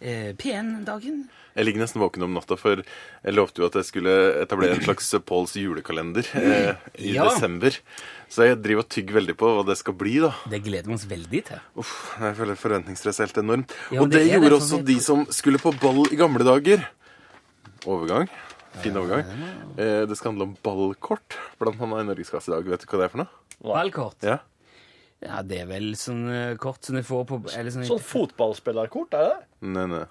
eh, 0.00 0.30
P1-dagen. 0.40 1.26
Jeg 1.56 1.64
ligger 1.68 1.80
nesten 1.84 2.00
våken 2.02 2.24
om 2.26 2.34
natta, 2.36 2.56
for 2.60 2.80
jeg 2.82 3.32
lovte 3.36 3.62
jo 3.62 3.68
at 3.68 3.76
jeg 3.80 3.86
skulle 3.88 4.14
etablere 4.42 4.76
en 4.76 4.82
slags 4.84 5.08
Pauls 5.24 5.54
julekalender 5.56 6.26
eh, 6.36 6.74
i 7.00 7.14
Ja. 7.16 7.28
desember. 7.30 7.76
Så 8.28 8.44
jeg 8.48 8.58
driver 8.64 8.84
og 8.84 8.90
tygger 8.92 9.16
veldig 9.20 9.36
på 9.40 9.52
hva 9.56 9.64
det 9.68 9.76
skal 9.80 9.96
bli, 10.00 10.16
da. 10.24 10.32
Det 10.52 10.62
gleder 10.66 10.88
vi 10.92 10.96
oss 10.98 11.06
veldig 11.08 11.44
til. 11.52 11.60
Uff, 11.80 11.94
jeg 12.20 12.36
føler 12.40 12.60
forventningsstresset 12.60 13.24
helt 13.28 13.40
enormt. 13.44 13.76
Ja, 13.92 14.00
og 14.04 14.10
det, 14.12 14.24
det 14.26 14.34
gjorde 14.34 14.52
det, 14.52 14.58
også 14.62 14.80
de 14.84 14.98
som 15.04 15.24
skulle 15.32 15.60
på 15.62 15.72
ball 15.80 16.04
i 16.12 16.20
gamle 16.20 16.44
dager. 16.44 16.84
Overgang. 17.86 18.28
Fin 18.82 18.98
overgang. 19.00 19.30
Eh, 19.76 20.02
det 20.08 20.16
skal 20.18 20.32
handle 20.32 20.50
om 20.50 20.56
ballkort, 20.64 21.36
blant 21.60 21.80
annet 21.80 22.04
i 22.04 22.08
Norgesklasse 22.10 22.50
i 22.50 22.54
dag. 22.56 22.68
Vet 22.74 22.84
du 22.84 22.90
hva 22.90 23.00
det 23.00 23.08
er 23.08 23.14
for 23.14 23.22
noe? 23.24 23.46
Ballkort. 23.64 24.26
Ja. 24.26 24.38
Ja, 25.24 25.40
det 25.40 25.62
er 25.62 25.68
vel 25.70 25.94
sånn 25.96 26.26
eh, 26.28 26.56
kort 26.60 26.84
som 26.84 26.98
du 26.98 27.02
får 27.06 27.22
på 27.28 27.38
eller 27.56 27.72
sånn, 27.72 27.86
Sånn 27.88 28.02
fotballspillerkort, 28.04 29.16
er 29.16 29.30
det? 29.30 29.38
Nei, 29.72 29.86
nei. 29.88 30.02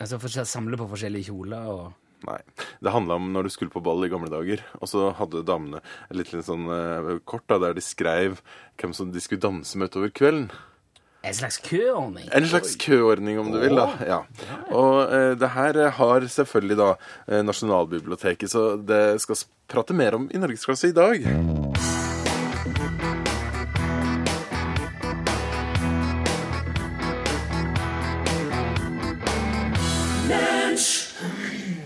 altså, 0.00 0.16
for 0.22 0.32
Samle 0.48 0.78
på 0.80 0.88
forskjellige 0.94 1.28
kjoler 1.28 1.68
og 1.68 1.84
Nei. 2.24 2.38
Det 2.80 2.92
handla 2.94 3.18
om 3.20 3.26
når 3.34 3.44
du 3.44 3.52
skulle 3.52 3.72
på 3.74 3.82
ball 3.84 4.06
i 4.06 4.08
gamle 4.08 4.30
dager. 4.32 4.62
Og 4.80 4.88
så 4.88 5.10
hadde 5.18 5.42
damene 5.44 5.82
et 6.08 6.16
lite 6.16 6.40
sånn 6.46 6.64
eh, 6.72 7.10
kort 7.28 7.44
da, 7.52 7.58
der 7.60 7.76
de 7.76 7.84
skrev 7.84 8.38
hvem 8.80 8.94
som 8.96 9.10
de 9.12 9.20
skulle 9.20 9.44
danse 9.44 9.76
med 9.76 9.92
utover 9.92 10.12
kvelden. 10.14 10.48
En 11.24 11.34
slags 11.34 11.56
køordning. 11.58 12.28
En 12.32 12.48
slags 12.48 12.76
køordning, 12.76 13.38
om 13.40 13.52
du 13.52 13.58
vil. 13.58 13.76
da. 13.76 13.86
Ja. 14.06 14.18
Og 14.76 15.12
eh, 15.14 15.32
det 15.40 15.50
her 15.50 15.78
eh, 15.86 15.92
har 15.92 16.26
selvfølgelig 16.28 16.76
da 16.76 16.88
eh, 17.28 17.40
Nasjonalbiblioteket, 17.44 18.50
så 18.50 18.76
det 18.76 19.20
skal 19.24 19.36
prate 19.68 19.96
mer 19.96 20.18
om 20.18 20.28
i 20.34 20.38
Norgesklasse 20.38 20.88
i 20.88 20.92
dag. 20.92 21.24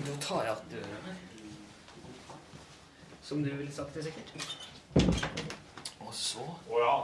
Da 0.06 0.14
tar 0.20 0.42
jeg 0.44 0.52
att 0.52 0.62
her 0.72 1.14
Som 3.22 3.42
du 3.42 3.50
ville 3.50 3.72
sagt 3.72 3.94
det, 3.94 4.02
sikkert. 4.02 4.32
Og 6.00 6.14
så 6.14 6.42
Å 6.42 6.78
døra! 6.78 7.02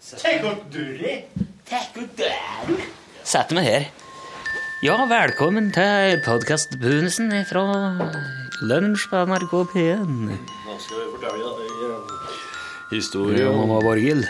Takk 0.00 0.44
ut 0.44 0.72
døra! 0.72 1.45
Setter 1.66 3.56
meg 3.58 3.64
her. 3.66 3.84
Ja, 4.86 4.94
velkommen 5.10 5.72
til 5.74 6.20
podkastbonusen 6.22 7.32
fra 7.48 7.64
Lunsj 8.62 9.08
på 9.10 9.22
NRK 9.26 9.54
P1. 9.72 10.04
Nå 10.06 10.76
skal 10.78 11.00
vi 11.00 11.06
fortelle 11.16 11.48
deg 11.58 12.92
Historie 12.92 13.48
om 13.50 13.58
mamma 13.64 13.80
Borghild. 13.82 14.22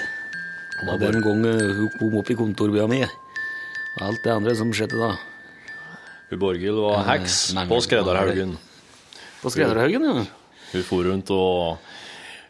Og 0.87 0.97
den 1.03 1.21
gangen 1.27 1.61
hun 1.77 1.93
kom 1.99 2.17
opp 2.23 2.33
i 2.33 2.39
kontorbya 2.41 2.89
mi. 2.89 3.03
Og 3.05 4.01
alt 4.09 4.25
det 4.25 4.33
andre 4.33 4.57
som 4.57 4.73
skjedde 4.73 4.97
da. 4.97 5.13
Hun 6.31 6.41
Borghild 6.41 6.81
var 6.87 7.05
heks 7.11 7.51
på 7.69 7.83
Skredderhaugen. 7.85 8.57
På 9.43 9.53
Skredderhaugen, 9.53 10.09
ja. 10.09 10.25
Hun 10.73 10.89
for 10.89 11.05
rundt 11.05 11.37
og 11.37 11.85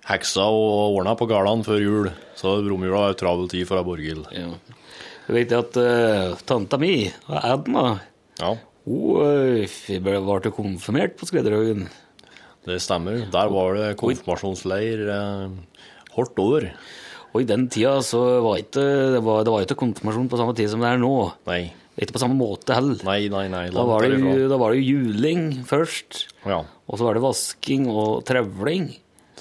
heksa 0.07 0.47
og 0.47 0.97
ordna 1.01 1.17
på 1.19 1.27
gårdene 1.31 1.67
før 1.67 1.83
jul. 1.83 2.11
Så 2.39 2.57
romjula 2.67 3.09
en 3.11 3.19
travel 3.19 3.49
tid 3.53 3.67
for 3.69 3.83
Borghild. 3.87 4.27
ja. 4.35 4.51
Du 5.27 5.33
vet 5.35 5.51
at 5.51 5.75
uh, 5.75 6.37
tanta 6.47 6.79
mi, 6.79 7.09
Edna, 7.27 7.97
Ja, 8.39 8.53
hun 8.87 9.65
uh, 9.67 9.97
ble 10.05 10.53
konfirmert 10.55 11.17
på 11.19 11.27
Skredderhaugen. 11.27 11.89
det 12.67 12.77
stemmer. 12.83 13.25
Der 13.35 13.51
var 13.51 13.75
det 13.75 13.97
konfirmasjonsleir 13.99 15.03
uh, 15.11 15.51
hardt 16.15 16.39
over. 16.39 16.69
Og 17.35 17.43
i 17.43 17.49
den 17.49 17.67
tida 17.69 17.99
så 18.07 18.21
var 18.45 18.61
ikke, 18.63 18.85
det 19.17 19.25
var, 19.27 19.43
det 19.43 19.53
var 19.53 19.67
ikke 19.67 19.81
konfirmasjon 19.83 20.31
på 20.31 20.39
samme 20.39 20.55
tid 20.55 20.71
som 20.71 20.81
det 20.81 20.93
er 20.95 21.03
nå. 21.03 21.11
Nei, 21.51 21.73
Ikke 21.99 22.15
på 22.15 22.23
samme 22.23 22.39
måte 22.39 22.77
heller. 22.77 23.03
nei, 23.05 23.27
nei. 23.33 23.49
nei 23.51 23.67
Da 23.75 23.83
var, 23.89 24.07
det, 24.07 24.47
da 24.49 24.61
var 24.63 24.73
det 24.77 24.87
juling 24.87 25.65
først, 25.67 26.29
Ja, 26.47 26.63
og 26.87 26.99
så 27.01 27.03
var 27.09 27.19
det 27.19 27.25
vasking 27.27 27.91
og 27.91 28.23
trevling. 28.29 28.93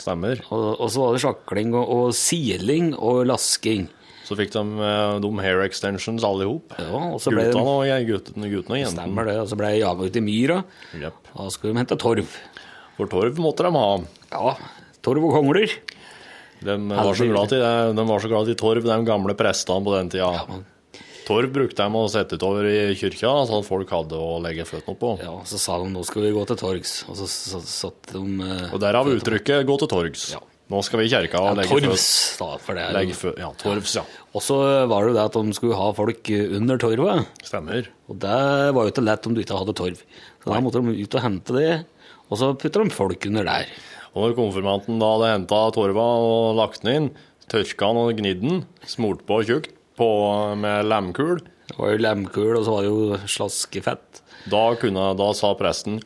Stemmer. 0.02 0.42
Og, 0.52 0.66
og 0.80 0.90
så 0.92 1.04
var 1.04 1.16
det 1.16 1.22
sjakling 1.24 1.76
og, 1.76 1.92
og 1.96 2.16
siling 2.18 2.94
og 2.96 3.24
lasking. 3.30 3.88
Så 4.26 4.34
fikk 4.38 4.54
de, 4.56 4.62
eh, 4.82 5.16
de 5.22 5.32
hair 5.44 5.62
extensions 5.68 6.24
alle 6.26 6.46
i 6.48 6.50
hop. 6.50 6.74
Ja, 6.82 7.02
så 7.22 7.34
Guttene 8.50 8.78
og 8.78 8.80
jentene. 8.82 9.04
stemmer 9.06 9.30
det, 9.30 9.36
og 9.44 9.50
så 9.52 9.58
ble 9.60 9.74
jeg 9.76 9.84
jaga 9.84 10.08
ut 10.08 10.18
i 10.18 10.24
myra. 10.26 10.62
Jepp. 10.98 11.34
Da 11.36 11.50
skulle 11.54 11.76
de 11.76 11.84
hente 11.84 11.98
torv. 12.02 12.38
For 12.98 13.12
torv 13.12 13.42
måtte 13.44 13.68
de 13.68 13.74
ha. 13.76 13.90
Ja, 14.34 14.56
torv 15.06 15.28
og 15.30 15.36
kongler. 15.38 15.76
De 16.66 16.78
var, 16.90 17.12
så 17.14 17.28
glad 17.30 17.54
i, 17.54 17.60
de 17.94 18.06
var 18.10 18.24
så 18.24 18.32
glad 18.32 18.50
i 18.50 18.56
torv, 18.58 18.86
de 18.88 18.98
gamle 19.06 19.36
prestene 19.38 19.86
på 19.86 19.94
den 19.94 20.10
tida. 20.16 20.32
Torv 21.26 21.50
brukte 21.50 21.82
de 21.82 21.98
å 21.98 22.06
sette 22.12 22.38
utover 22.38 22.68
i 22.70 22.96
kyrkja, 22.98 23.32
at 23.44 23.66
folk 23.66 23.90
hadde 23.90 24.18
å 24.20 24.36
legge 24.44 24.66
føttene 24.70 24.98
på. 25.02 25.16
Ja, 25.24 25.34
så 25.50 25.58
sa 25.62 25.80
de 25.82 25.90
nå 25.90 26.04
skal 26.06 26.28
vi 26.28 26.34
gå 26.36 26.44
til 26.46 26.60
torgs, 26.62 27.00
og 27.10 27.18
så 27.18 27.26
så- 27.26 27.62
satt 27.66 28.14
de 28.14 28.22
eh, 28.46 28.74
Og 28.74 28.80
derav 28.80 29.10
uttrykket 29.10 29.66
'gå 29.66 29.80
til 29.80 29.88
torgs'. 29.88 30.32
Ja. 30.34 30.40
Nå 30.70 30.84
skal 30.84 31.00
vi 31.00 31.06
i 31.06 31.10
kjerka 31.10 31.34
ja, 31.38 31.52
og 31.52 31.58
legge 31.58 31.70
torvs, 31.70 32.38
da, 32.40 32.58
for 32.58 32.74
det 32.74 32.84
er 32.90 32.94
Legge 32.94 33.14
jo 33.14 33.18
fø 33.20 33.38
ja, 33.38 33.52
torvs, 33.54 33.96
ja. 33.96 34.04
Og 34.34 34.42
så 34.42 34.88
var 34.90 35.04
det 35.06 35.14
jo 35.14 35.14
det 35.14 35.26
at 35.26 35.34
de 35.46 35.54
skulle 35.54 35.76
ha 35.78 35.92
folk 35.94 36.30
under 36.58 36.78
torvet, 36.82 37.28
Stemmer. 37.46 37.88
og 38.10 38.18
det 38.20 38.74
var 38.74 38.82
jo 38.86 38.92
ikke 38.92 39.06
lett 39.06 39.28
om 39.28 39.36
du 39.36 39.42
ikke 39.44 39.58
hadde 39.60 39.76
torv. 39.78 40.02
Så 40.42 40.50
da 40.50 40.60
måtte 40.62 40.82
de 40.82 41.04
ut 41.04 41.16
og 41.16 41.22
hente 41.22 41.54
det, 41.54 41.86
og 42.32 42.38
så 42.38 42.58
putter 42.58 42.84
de 42.84 42.90
folk 42.90 43.26
under 43.28 43.44
der. 43.44 43.66
Og 44.16 44.26
når 44.26 44.36
konfirmanten 44.42 44.98
da 44.98 45.06
hadde 45.06 45.32
henta 45.38 45.72
torva 45.72 46.08
og 46.18 46.56
lagt 46.58 46.82
den 46.82 46.96
inn, 46.96 47.12
tørka 47.48 47.86
den 47.94 48.02
og 48.02 48.18
gnidd 48.18 48.42
den, 48.42 48.66
smurt 48.88 49.22
på 49.28 49.46
tjukt 49.46 49.70
på 49.98 50.10
med 50.60 50.86
lemkul, 50.90 51.40
Det 51.66 51.80
var 51.80 51.92
jo 51.96 51.98
lemkul, 52.04 52.52
og 52.60 52.64
så 52.68 52.76
var 52.76 52.84
det 52.86 52.90
jo 52.92 53.18
slaskefett. 53.28 54.22
da, 54.52 54.64
kunne, 54.78 55.08
da 55.18 55.32
sa 55.34 55.54
presten 55.58 56.00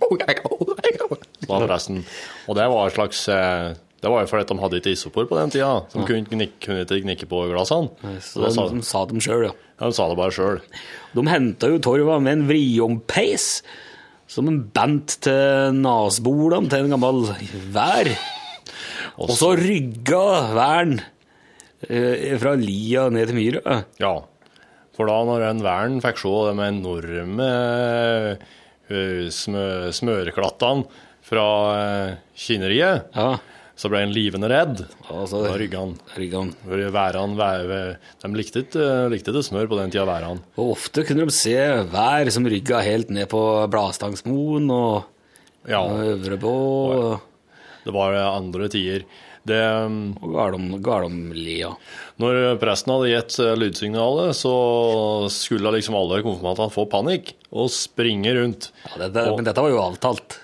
sa 1.50 1.60
presten. 1.66 2.04
Og 2.48 2.56
det 2.56 2.68
var 2.72 2.86
en 2.88 2.94
slags 2.96 3.28
eh, 3.34 3.74
Det 4.00 4.08
var 4.14 4.24
jo 4.24 4.30
fordi 4.32 4.48
de 4.48 4.60
hadde 4.62 4.80
ikke 4.80 4.94
isopor 4.96 5.26
på 5.28 5.36
den 5.36 5.52
tida. 5.52 5.74
De 5.92 6.06
kunne, 6.08 6.24
knikke, 6.30 6.56
kunne 6.64 6.86
ikke 6.86 7.02
knikke 7.04 7.28
på 7.28 7.42
glassene. 7.52 7.92
Så 8.24 8.46
de, 8.46 8.54
sa, 8.56 8.68
de 8.72 8.82
sa 8.88 9.04
dem 9.10 9.20
sjøl, 9.20 9.50
ja. 9.50 9.54
ja, 9.82 9.90
de 9.90 9.98
sa 9.98 10.08
det 10.08 10.18
bare 10.22 10.32
sjøl. 10.38 10.62
De 11.18 11.26
henta 11.28 11.68
jo 11.74 11.82
torva 11.84 12.16
med 12.24 12.38
en 12.38 12.48
vriompeis, 12.48 13.50
som 14.32 14.48
en 14.48 14.62
bandt 14.72 15.18
til 15.26 15.76
nasbolene 15.82 16.72
til 16.72 16.88
en 16.88 16.96
gammel 16.96 17.26
vær. 17.76 18.14
Og 19.20 19.36
så 19.36 19.52
rygga 19.60 20.24
væren 20.56 21.00
fra 22.42 22.56
lia 22.60 23.06
ned 23.10 23.28
til 23.32 23.36
myra. 23.40 23.84
Ja. 24.02 24.14
For 24.98 25.08
da 25.08 25.20
når 25.24 25.46
en 25.50 25.62
Vern 25.64 26.02
fikk 26.04 26.18
se 26.20 26.32
de 26.50 26.66
enorme 26.66 27.46
eh, 28.90 29.30
smø, 29.32 29.64
smørklattene 29.96 30.88
fra 31.30 31.46
kineriet 31.70 32.18
kinneriet, 32.36 33.06
Ja, 33.16 33.38
så 33.80 33.88
ble 33.88 34.02
en 34.04 34.12
livende 34.12 34.50
redd. 34.52 34.82
altså 35.08 35.44
Da 35.46 35.54
rygga 35.56 35.80
han. 35.80 35.94
rygga. 36.18 36.42
For 36.66 36.82
væran, 36.92 37.36
væ- 37.70 37.96
de 38.26 38.34
likte 38.36 38.60
ikke, 38.66 38.88
likte 39.14 39.32
ikke 39.32 39.44
smør 39.46 39.70
på 39.72 39.78
den 39.80 39.92
tida, 39.94 40.04
værene. 40.10 40.42
Og 40.58 40.74
ofte 40.76 41.06
kunne 41.08 41.24
de 41.30 41.32
se 41.32 41.56
vær 41.88 42.30
som 42.32 42.44
rygga 42.44 42.82
helt 42.84 43.10
ned 43.10 43.30
på 43.30 43.70
Bladstangsmoen 43.72 44.70
og 44.72 45.06
Ja, 45.68 45.80
Øvrebå 45.86 46.52
og, 46.92 47.22
det 47.86 47.94
var 47.94 48.14
andre 48.16 48.68
tider. 48.70 49.04
Det, 49.48 49.60
og 50.20 50.74
Gardomlia. 50.84 51.72
Når 52.20 52.58
presten 52.62 52.92
hadde 52.94 53.12
gitt 53.14 53.38
eh, 53.40 53.54
lydsignalet, 53.58 54.36
så 54.36 54.52
skulle 55.32 55.72
liksom 55.78 55.96
alle 55.98 56.20
konfirmantene 56.26 56.74
få 56.74 56.86
panikk 56.92 57.32
og 57.56 57.70
springe 57.74 58.34
rundt. 58.36 58.70
Ja, 58.90 59.06
dette, 59.08 59.24
Og- 59.32 59.38
men 59.40 59.48
dette 59.48 59.64
var 59.64 59.70
jo 59.72 59.80
avtalt. 59.82 60.40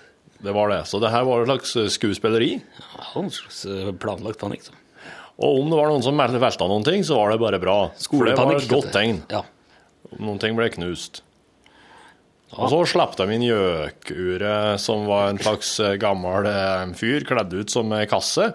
Det 0.46 0.54
var 0.54 0.70
det. 0.70 0.82
Så 0.88 1.00
det 1.02 1.10
her 1.12 1.24
var 1.26 1.42
et 1.42 1.48
slags 1.50 1.76
skuespilleri. 1.98 2.62
Ja, 2.80 3.06
en 3.22 3.30
slags 3.34 3.66
eh, 3.66 3.92
planlagt 3.92 4.40
panikk. 4.40 4.64
Så. 4.70 4.72
Og 5.44 5.60
om 5.62 5.70
det 5.70 5.78
var 5.78 5.90
noen 5.92 6.04
som 6.06 6.16
velta 6.18 6.68
noen 6.70 6.86
ting, 6.86 7.04
så 7.04 7.16
var 7.20 7.32
det 7.32 7.40
bare 7.42 7.60
bra. 7.60 7.78
For 8.00 8.26
det 8.26 8.38
var 8.40 8.56
et 8.56 8.70
godt 8.72 8.92
tegn. 8.96 9.22
Ja. 9.30 9.44
Noen 10.20 10.40
ting 10.40 10.56
ble 10.56 10.70
knust. 10.72 11.22
Og 12.56 12.70
så 12.72 12.78
slapp 12.88 13.18
de 13.20 13.26
inn 13.36 13.42
gjøkuret, 13.44 14.80
som 14.80 15.04
var 15.10 15.30
en 15.34 15.40
slags 15.42 15.74
eh, 15.84 15.98
gammel 16.00 16.46
eh, 16.48 16.86
fyr 16.96 17.26
kledd 17.28 17.52
ut 17.58 17.74
som 17.74 17.92
eh, 17.92 18.06
kasse. 18.08 18.54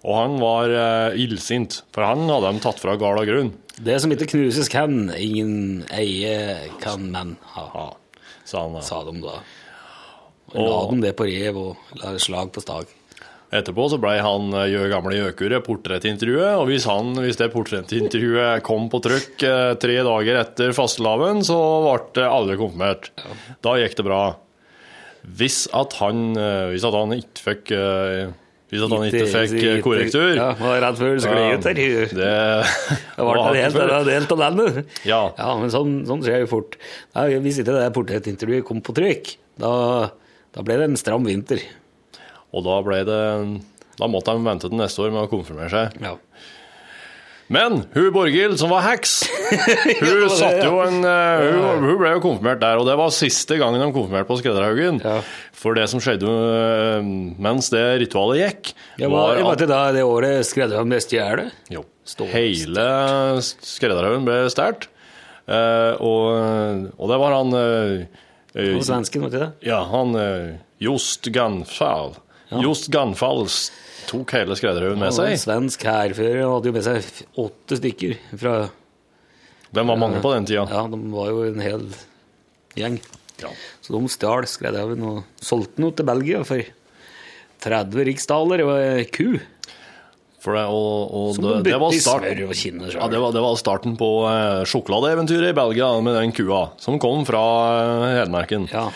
Og 0.00 0.14
han 0.16 0.36
var 0.40 0.72
eh, 0.72 1.18
illsint, 1.20 1.82
for 1.92 2.06
han 2.08 2.22
hadde 2.30 2.54
de 2.54 2.62
tatt 2.64 2.80
fra 2.80 2.94
gard 3.00 3.20
og 3.20 3.28
grunn. 3.28 3.50
Det 3.80 3.98
som 4.00 4.12
ikke 4.12 4.28
knuses 4.32 4.68
kan, 4.72 5.10
ingen 5.16 5.82
eie 5.92 6.70
kan 6.80 7.04
menn 7.12 7.34
ha, 7.54 7.66
Ja, 7.74 7.88
sa 8.48 8.64
han. 8.66 8.78
eh. 8.80 8.86
sa 8.86 9.02
de 9.08 9.18
da. 9.24 9.34
Og 10.50 10.64
la 10.66 10.78
dem 10.90 11.04
det 11.04 11.12
på 11.18 11.28
rev 11.28 11.60
og 11.60 12.00
la 12.00 12.14
slag 12.18 12.50
på 12.56 12.64
stag. 12.64 12.88
Etterpå 13.50 13.84
så 13.90 13.98
ble 13.98 14.12
han 14.22 14.52
eh, 14.54 14.72
gamle 14.92 15.16
Gjøkure 15.18 15.60
portrettintervjuet, 15.66 16.52
og 16.60 16.68
hvis, 16.70 16.84
han, 16.88 17.12
hvis 17.18 17.38
det 17.40 17.50
portrettintervjuet 17.52 18.62
kom 18.66 18.88
på 18.92 19.00
trykk 19.04 19.42
eh, 19.46 19.72
tre 19.82 19.96
dager 20.06 20.38
etter 20.46 20.72
fastelavn, 20.76 21.42
så 21.46 21.56
ble 22.14 22.24
alle 22.30 22.56
konfirmert. 22.60 23.10
Da 23.64 23.74
gikk 23.82 23.96
det 24.00 24.06
bra. 24.06 24.22
Hvis 25.36 25.64
at 25.76 25.98
han, 26.00 26.30
eh, 26.38 26.68
hvis 26.72 26.86
at 26.88 26.94
han 26.96 27.16
ikke 27.18 27.44
fikk 27.50 27.74
Hvis 28.70 28.84
at 28.86 28.92
han 28.94 29.06
ikke 29.08 29.26
fikk 29.26 29.54
eh, 29.66 29.80
korrektur 29.82 30.28
Ja, 30.38 30.52
var 30.60 30.76
redd 30.84 30.98
for 31.00 31.22
skli 31.24 31.46
ut 31.56 31.64
der. 31.66 31.80
Det, 32.14 32.34
var 33.26 33.40
det 33.50 33.64
helt, 33.64 34.10
helt 34.14 34.34
av 34.36 34.42
landet. 34.44 34.78
Ja. 35.08 35.22
Ja, 35.34 35.48
men 35.58 35.72
sånn, 35.74 35.96
sånn 36.06 36.22
skjer 36.22 36.44
jo 36.44 36.50
fort. 36.52 36.78
Nei, 37.18 37.26
hvis 37.42 37.58
ikke 37.62 37.74
det 37.74 37.88
portrettintervjuet 37.96 38.66
kom 38.68 38.82
på 38.86 38.94
trykk, 38.94 39.32
da, 39.60 39.72
da 40.54 40.64
ble 40.66 40.78
det 40.78 40.86
en 40.92 41.00
stram 41.00 41.26
vinter. 41.26 41.64
Og 42.54 42.64
da 42.66 42.78
ble 42.82 43.02
det 43.06 43.20
Da 44.00 44.08
måtte 44.10 44.32
de 44.34 44.46
vente 44.46 44.70
til 44.70 44.78
neste 44.78 45.02
år 45.04 45.12
med 45.14 45.26
å 45.26 45.30
konfirmere 45.30 45.70
seg. 45.70 45.98
Ja. 46.02 46.14
Men 47.50 47.80
hun 47.96 48.12
Borghild, 48.14 48.54
som 48.60 48.70
var 48.70 48.84
heks, 48.86 49.24
hun 50.04 50.28
satt 50.30 50.60
jo 50.62 50.76
en 50.84 51.00
eh, 51.02 51.46
hun, 51.50 51.82
hun 51.88 51.96
ble 51.98 52.12
jo 52.14 52.20
konfirmert 52.22 52.60
der, 52.62 52.78
og 52.78 52.86
det 52.86 52.94
var 53.00 53.10
siste 53.14 53.58
gangen 53.58 53.82
de 53.82 53.88
konfirmerte 53.90 54.28
på 54.28 54.36
Skredderhaugen. 54.38 55.00
Ja. 55.02 55.16
For 55.58 55.74
det 55.74 55.88
som 55.90 55.98
skjedde 56.04 56.30
eh, 56.30 57.10
mens 57.42 57.72
det 57.74 57.82
ritualet 58.04 58.38
gikk, 58.44 58.72
Jeg 59.02 59.10
var, 59.10 59.42
var 59.42 59.58
til 59.58 59.70
da 59.72 59.80
det 59.96 60.06
året 60.06 60.46
Skredderhaugen 60.46 60.94
ble 60.94 61.02
stjålet. 61.02 61.50
Jo. 61.74 61.82
Stort. 62.06 62.30
Hele 62.36 62.86
Skredderhaugen 63.42 64.30
ble 64.30 64.40
stjålet. 64.54 64.86
Eh, 65.50 65.98
og, 66.06 66.94
og 66.94 67.10
det 67.10 67.18
var 67.24 67.34
han 67.40 67.58
svensken, 68.86 69.26
var 69.26 69.34
det 69.34 69.40
det? 69.42 69.50
Ja, 69.66 69.82
han 69.90 70.14
Just 70.14 71.26
Jost 71.26 71.32
Ganfall. 71.34 72.14
Just 72.62 72.88
Ganfall 72.94 73.44
s- 73.46 73.70
tok 74.10 74.34
hele 74.34 74.58
Skredderhaugen 74.58 75.00
med 75.00 75.14
var 75.14 75.30
en 75.30 75.40
svensk 75.40 75.86
hærfører 75.86 76.42
hadde 76.42 76.70
jo 76.70 76.74
med 76.74 76.86
seg 76.86 77.24
åtte 77.40 77.78
stykker 77.78 78.16
fra 78.34 78.54
De 79.70 79.86
var 79.86 80.00
mange 80.00 80.18
på 80.22 80.34
den 80.34 80.48
tida. 80.50 80.66
Ja, 80.66 80.84
de 80.90 80.98
var 81.14 81.30
jo 81.30 81.44
en 81.46 81.62
hel 81.62 81.86
gjeng. 82.74 82.98
Ja. 83.40 83.52
Så 83.80 83.94
de 83.94 84.12
stjal 84.12 84.46
skredderhaugen 84.50 85.06
og 85.06 85.22
solgte 85.40 85.80
den 85.80 85.94
til 85.96 86.08
Belgia 86.10 86.42
for 86.46 86.66
30 87.64 88.06
riksdaler 88.08 88.64
og 88.66 88.74
ei 88.80 89.06
ku. 89.12 89.38
For 90.40 90.56
det, 90.56 90.62
og, 90.72 91.10
og 91.12 91.36
det, 91.36 91.56
det, 91.66 91.74
var 91.76 91.92
bytte 91.92 91.98
i 91.98 92.04
start, 92.04 92.28
og 92.46 92.52
kinner 92.56 92.94
ja, 92.94 93.08
det, 93.12 93.18
var, 93.20 93.32
det 93.36 93.42
var 93.44 93.58
starten 93.60 93.96
på 94.00 94.08
eh, 94.24 94.62
sjokoladeeventyret 94.70 95.52
i 95.52 95.56
Belgia 95.58 95.90
med 96.00 96.16
den 96.16 96.32
kua 96.32 96.62
som 96.80 96.96
kom 97.02 97.26
fra 97.28 97.42
eh, 97.74 98.04
Hedmarken. 98.16 98.64
Ja. 98.72 98.86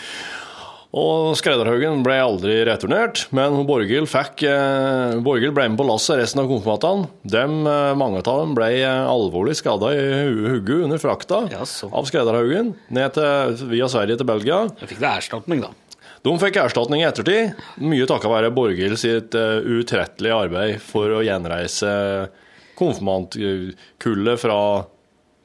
Og 0.95 1.33
Skreidarhaugen 1.35 2.05
ble 2.05 2.15
aldri 2.23 2.53
returnert, 2.69 3.25
men 3.35 3.57
Borghild 3.67 4.07
eh, 4.47 5.17
ble 5.19 5.49
med 5.51 5.75
på 5.75 5.87
lasset 5.89 6.21
resten 6.21 6.39
av 6.39 6.47
konfirmantene. 6.47 7.09
Eh, 7.27 7.95
mange 7.99 8.21
av 8.21 8.27
dem 8.29 8.53
ble 8.55 8.69
eh, 8.77 9.01
alvorlig 9.03 9.57
skada 9.59 9.91
i 9.91 10.05
hodet 10.53 10.79
under 10.87 11.01
frakta 11.01 11.41
ja, 11.51 11.67
av 11.91 12.07
Skreidarhaugen 12.07 12.71
via 12.87 13.91
Sverige 13.91 14.21
til 14.21 14.29
Belgia. 14.31 14.61
Jeg 14.79 14.93
fikk 14.93 15.03
det 15.03 15.11
erstatning, 15.11 15.65
da. 15.67 15.73
De 16.23 16.37
fikk 16.41 16.63
erstatning 16.63 17.03
i 17.03 17.09
ettertid, 17.09 17.59
mye 17.83 18.07
takket 18.09 18.31
være 18.31 18.55
Borghild 18.55 18.97
sitt 18.97 19.35
uh, 19.37 19.59
utrettelige 19.61 20.39
arbeid 20.47 20.79
for 20.81 21.11
å 21.11 21.21
gjenreise 21.21 21.91
konfirmantkullet 22.79 24.41
fra 24.41 24.57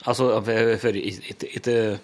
Altså, 0.06 0.28
før 0.46 1.00
etter 1.02 1.98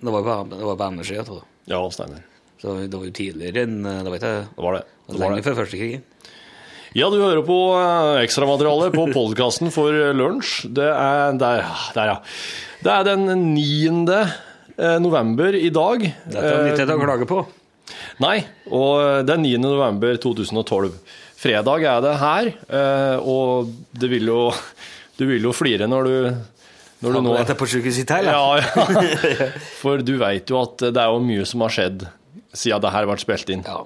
Det 0.00 0.12
var 0.14 0.22
jo 0.22 0.76
på 0.78 0.88
MSJ, 0.94 1.18
jeg. 1.18 1.42
Ja, 1.68 1.80
Steiner 1.92 2.22
Så 2.60 2.78
det 2.86 2.94
var 2.94 3.04
jo 3.08 3.14
tidligere 3.16 3.64
enn 3.66 3.82
Det 3.84 4.08
var 4.08 4.18
ikke 4.18 4.32
det. 4.32 4.48
Var 4.56 4.78
det. 4.78 4.82
det 5.08 5.18
var 5.20 5.34
lenge 5.34 5.46
før 5.46 5.58
førstekrigen. 5.62 6.04
Ja, 6.94 7.08
du 7.10 7.16
hører 7.18 7.42
på 7.42 7.58
eh, 7.74 8.20
ekstramaterialet 8.22 8.94
på 8.94 9.08
podkasten 9.16 9.72
for 9.74 9.90
eh, 9.90 10.12
lunsj. 10.14 10.68
Det 10.76 10.86
er 10.86 11.34
der, 11.40 11.64
der, 11.96 12.12
ja. 12.12 12.20
Det 12.86 12.92
er 12.92 13.08
den 13.08 13.24
9. 13.50 14.20
Eh, 14.78 14.94
november 15.02 15.58
i 15.58 15.72
dag. 15.74 16.04
Dette 16.30 16.52
er 16.52 16.70
ikke 16.70 16.86
det 16.86 16.94
å 16.94 17.02
klage 17.02 17.26
på. 17.26 17.40
Nei, 18.22 18.36
og 18.70 19.26
det 19.26 19.34
er 19.34 19.42
9. 19.42 19.58
november 19.64 20.14
2012. 20.22 20.94
Fredag 21.44 21.84
er 21.84 22.00
det 22.00 22.16
her, 22.22 22.50
eh, 22.72 23.16
og 23.20 23.72
det 23.92 24.08
vil 24.08 24.30
jo, 24.30 24.40
du 25.18 25.26
vil 25.28 25.44
jo 25.44 25.52
flire 25.52 25.88
når 25.90 26.08
du, 26.08 26.14
når 27.04 27.18
du 27.18 27.20
nå 27.26 27.34
er 27.42 27.58
på 27.58 27.68
sykehuset 27.68 28.14
her, 28.16 28.30
ja, 28.32 28.62
ja. 28.62 29.50
For 29.82 30.00
du 30.00 30.16
vet 30.22 30.48
jo 30.48 30.62
at 30.62 30.86
det 30.88 31.02
er 31.02 31.12
jo 31.12 31.20
mye 31.20 31.44
som 31.48 31.66
har 31.66 31.74
skjedd 31.76 32.06
siden 32.54 32.80
det 32.80 32.94
her 32.94 33.10
ble 33.10 33.18
spilt 33.20 33.52
inn. 33.52 33.66
Ja. 33.66 33.82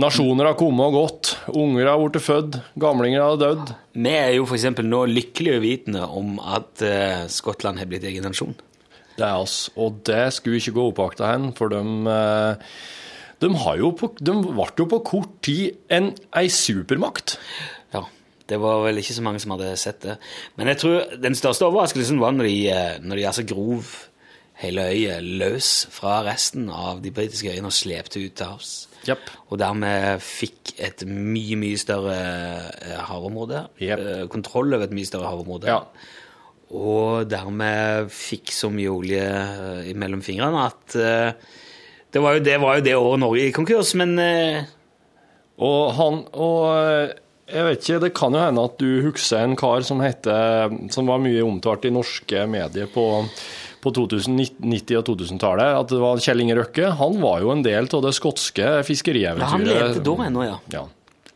Nasjoner 0.00 0.46
har 0.46 0.56
kommet 0.56 0.86
og 0.86 0.96
gått, 0.96 1.32
unger 1.50 1.88
har 1.90 2.00
blitt 2.00 2.22
født, 2.22 2.60
gamlinger 2.80 3.24
har 3.24 3.40
dødd. 3.40 3.72
Vi 3.98 4.12
er 4.14 4.36
jo 4.36 4.46
f.eks. 4.46 4.68
nå 4.86 5.00
lykkelige 5.10 5.60
vitende 5.60 6.06
om 6.06 6.38
at 6.40 6.84
uh, 6.86 7.26
Skottland 7.28 7.82
har 7.82 7.90
blitt 7.90 8.06
egen 8.08 8.24
nasjon. 8.24 8.54
Det 9.18 9.26
er 9.26 9.42
oss, 9.42 9.66
og 9.76 9.98
det 10.08 10.30
skulle 10.32 10.62
ikke 10.62 10.76
gå 10.78 10.86
oppakta 10.92 11.32
hen, 11.34 11.50
for 11.58 11.68
de, 11.68 11.80
eh, 12.08 12.78
de, 13.40 13.48
på, 13.96 14.10
de 14.20 14.36
ble 14.44 14.68
jo 14.78 14.86
på 14.90 15.00
kort 15.06 15.32
tid 15.46 15.78
en, 15.92 16.10
ei 16.36 16.50
supermakt. 16.52 17.38
Ja, 17.94 18.04
det 18.50 18.60
var 18.60 18.84
vel 18.84 19.00
ikke 19.00 19.16
så 19.16 19.24
mange 19.24 19.40
som 19.42 19.54
hadde 19.56 19.72
sett 19.80 20.02
det. 20.04 20.18
Men 20.60 20.72
jeg 20.72 20.82
tror 20.82 21.16
den 21.22 21.38
største 21.38 21.68
overraskelsen 21.68 22.20
var 22.20 22.36
når 22.36 22.50
de, 22.50 22.60
eh, 22.74 22.94
når 23.00 23.20
de 23.20 23.26
altså 23.30 23.46
grov 23.48 23.96
hele 24.60 24.84
øyet 24.92 25.24
løs 25.40 25.70
fra 25.94 26.18
resten 26.26 26.68
av 26.68 27.00
de 27.00 27.12
britiske 27.16 27.48
øyene 27.48 27.70
og 27.70 27.76
slepte 27.76 28.20
ut 28.20 28.36
til 28.36 28.50
havs. 28.50 28.72
Yep. 29.08 29.30
Og 29.48 29.60
dermed 29.62 30.20
fikk 30.20 30.74
et 30.76 31.06
mye, 31.08 31.56
mye 31.56 31.80
større 31.80 32.18
eh, 32.76 32.98
havområde. 33.08 33.64
Jep. 33.80 34.04
Eh, 34.04 34.26
Kontroll 34.32 34.76
over 34.76 34.84
et 34.84 34.96
mye 34.96 35.08
større 35.08 35.32
havområde. 35.32 35.72
Ja. 35.72 35.80
Og 36.76 37.24
dermed 37.26 38.12
fikk 38.14 38.52
så 38.54 38.68
mye 38.70 38.92
olje 38.92 39.24
mellom 39.98 40.20
fingrene 40.22 40.68
at 40.68 40.94
det, 42.12 42.20
var 42.22 42.36
jo, 42.36 42.44
det 42.44 42.58
var 42.62 42.78
jo 42.78 42.84
det 42.86 42.94
året 42.98 43.22
Norge 43.22 43.46
gikk 43.46 43.56
konkurs, 43.60 43.94
men 43.98 44.14
eh, 44.18 44.68
Og 45.60 45.92
han 45.96 46.22
Og 46.34 46.60
eh, 46.74 47.16
jeg 47.50 47.66
vet 47.66 47.82
ikke, 47.82 47.98
det 48.04 48.12
kan 48.14 48.34
jo 48.36 48.42
hende 48.44 48.62
at 48.62 48.76
du 48.78 49.00
husker 49.08 49.42
en 49.42 49.56
kar 49.58 49.82
som 49.82 49.98
heter 50.04 50.70
Som 50.94 51.08
var 51.10 51.18
mye 51.22 51.42
omtalt 51.42 51.88
i 51.88 51.90
norske 51.90 52.44
medier 52.46 52.86
på, 52.92 53.06
på 53.82 53.92
2090- 53.96 55.00
og 55.00 55.08
2000-tallet. 55.08 55.72
At 55.80 55.90
det 55.90 55.98
var 55.98 56.22
Kjell 56.22 56.44
Inge 56.44 56.54
Røkke. 56.60 56.92
Han 57.00 57.18
var 57.22 57.40
jo 57.42 57.50
en 57.50 57.64
del 57.66 57.90
av 57.90 58.04
det 58.06 58.14
skotske 58.14 58.62
ja, 58.62 58.76
han 58.78 58.86
fiskerieventyret. 58.86 59.66
levde 59.66 60.04
da 60.06 60.14
ennå, 60.28 60.46
ja. 60.46 60.56
Ja. 60.76 60.84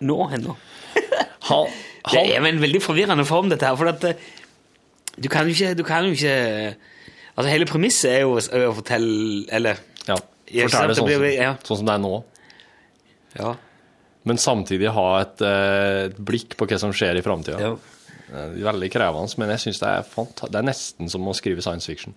Nå 0.06 0.20
ennå. 0.38 0.54
Det 2.04 2.20
er 2.20 2.34
jo 2.36 2.48
en 2.52 2.60
veldig 2.60 2.82
forvirrende 2.84 3.24
form, 3.26 3.48
dette 3.50 3.66
her. 3.66 3.76
For 3.80 3.90
at 3.90 4.04
eh, 4.10 4.18
du 5.18 5.28
kan 5.32 5.48
jo 5.48 5.54
ikke, 5.54 5.74
du 5.78 5.82
kan 5.86 6.06
jo 6.06 6.14
ikke 6.14 6.34
Altså, 7.34 7.48
hele 7.50 7.66
premisset 7.66 8.12
er 8.12 8.20
jo 8.22 8.36
å 8.38 8.74
fortelle 8.76 9.42
Eller 9.50 9.80
ja, 10.06 10.14
Jeg 10.50 10.70
fortell 10.70 10.88
det 10.92 10.96
sånn, 10.98 11.06
blir- 11.08 11.38
ja. 11.40 11.54
sånn 11.64 11.80
som 11.80 11.86
det 11.86 11.94
er 11.94 12.02
nå. 12.04 12.14
Ja. 13.38 13.54
Men 14.24 14.36
samtidig 14.40 14.90
ha 14.92 15.20
et, 15.20 15.40
eh, 15.42 16.04
et 16.08 16.16
blikk 16.18 16.56
på 16.56 16.66
hva 16.68 16.78
som 16.80 16.92
skjer 16.92 17.18
i 17.18 17.22
framtida. 17.24 17.60
ja. 17.60 17.76
Veldig 18.34 18.88
krevende, 18.90 19.38
men 19.38 19.50
jeg 19.50 19.60
syns 19.60 19.78
det, 19.78 19.88
er 19.88 20.48
det 20.50 20.58
er 20.58 20.64
nesten 20.64 21.10
som 21.12 21.22
å 21.28 21.34
skrive 21.36 21.62
science 21.62 21.86
fiction. 21.86 22.14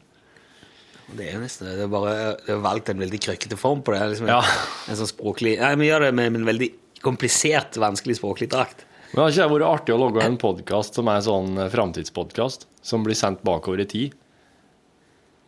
Det 1.16 1.28
er 1.34 1.40
nesten 1.40 1.68
det. 1.68 1.84
er 1.84 1.88
bare 1.88 2.14
det 2.46 2.56
er 2.56 2.62
valgt 2.64 2.90
en 2.90 3.00
veldig 3.00 3.20
krøkkete 3.20 3.58
form 3.60 3.84
på 3.84 3.94
det. 3.94 4.02
Liksom 4.12 4.28
en, 4.28 4.34
Ja. 4.36 4.42
en 4.90 4.96
sånn 4.96 5.12
språklig 5.12 5.60
Nei, 5.60 5.76
Vi 5.76 5.88
gjør 5.88 6.08
det 6.08 6.14
med 6.16 6.36
en 6.36 6.46
veldig 6.48 6.72
komplisert, 7.04 7.78
vanskelig 7.80 8.18
språklig 8.20 8.50
drakt. 8.50 8.86
Men 9.14 9.24
har 9.24 9.32
ikke 9.32 9.44
det 9.46 9.52
vært 9.54 9.68
artig 9.68 9.94
å 9.96 10.00
logge 10.02 10.24
en 10.26 10.38
podkast 10.38 10.98
som 10.98 11.08
er 11.08 11.20
en 11.22 11.28
sånn 11.28 11.70
framtidspodkast, 11.72 12.66
som 12.84 13.06
blir 13.06 13.16
sendt 13.16 13.44
bakover 13.48 13.80
i 13.80 13.86
tid? 13.88 14.16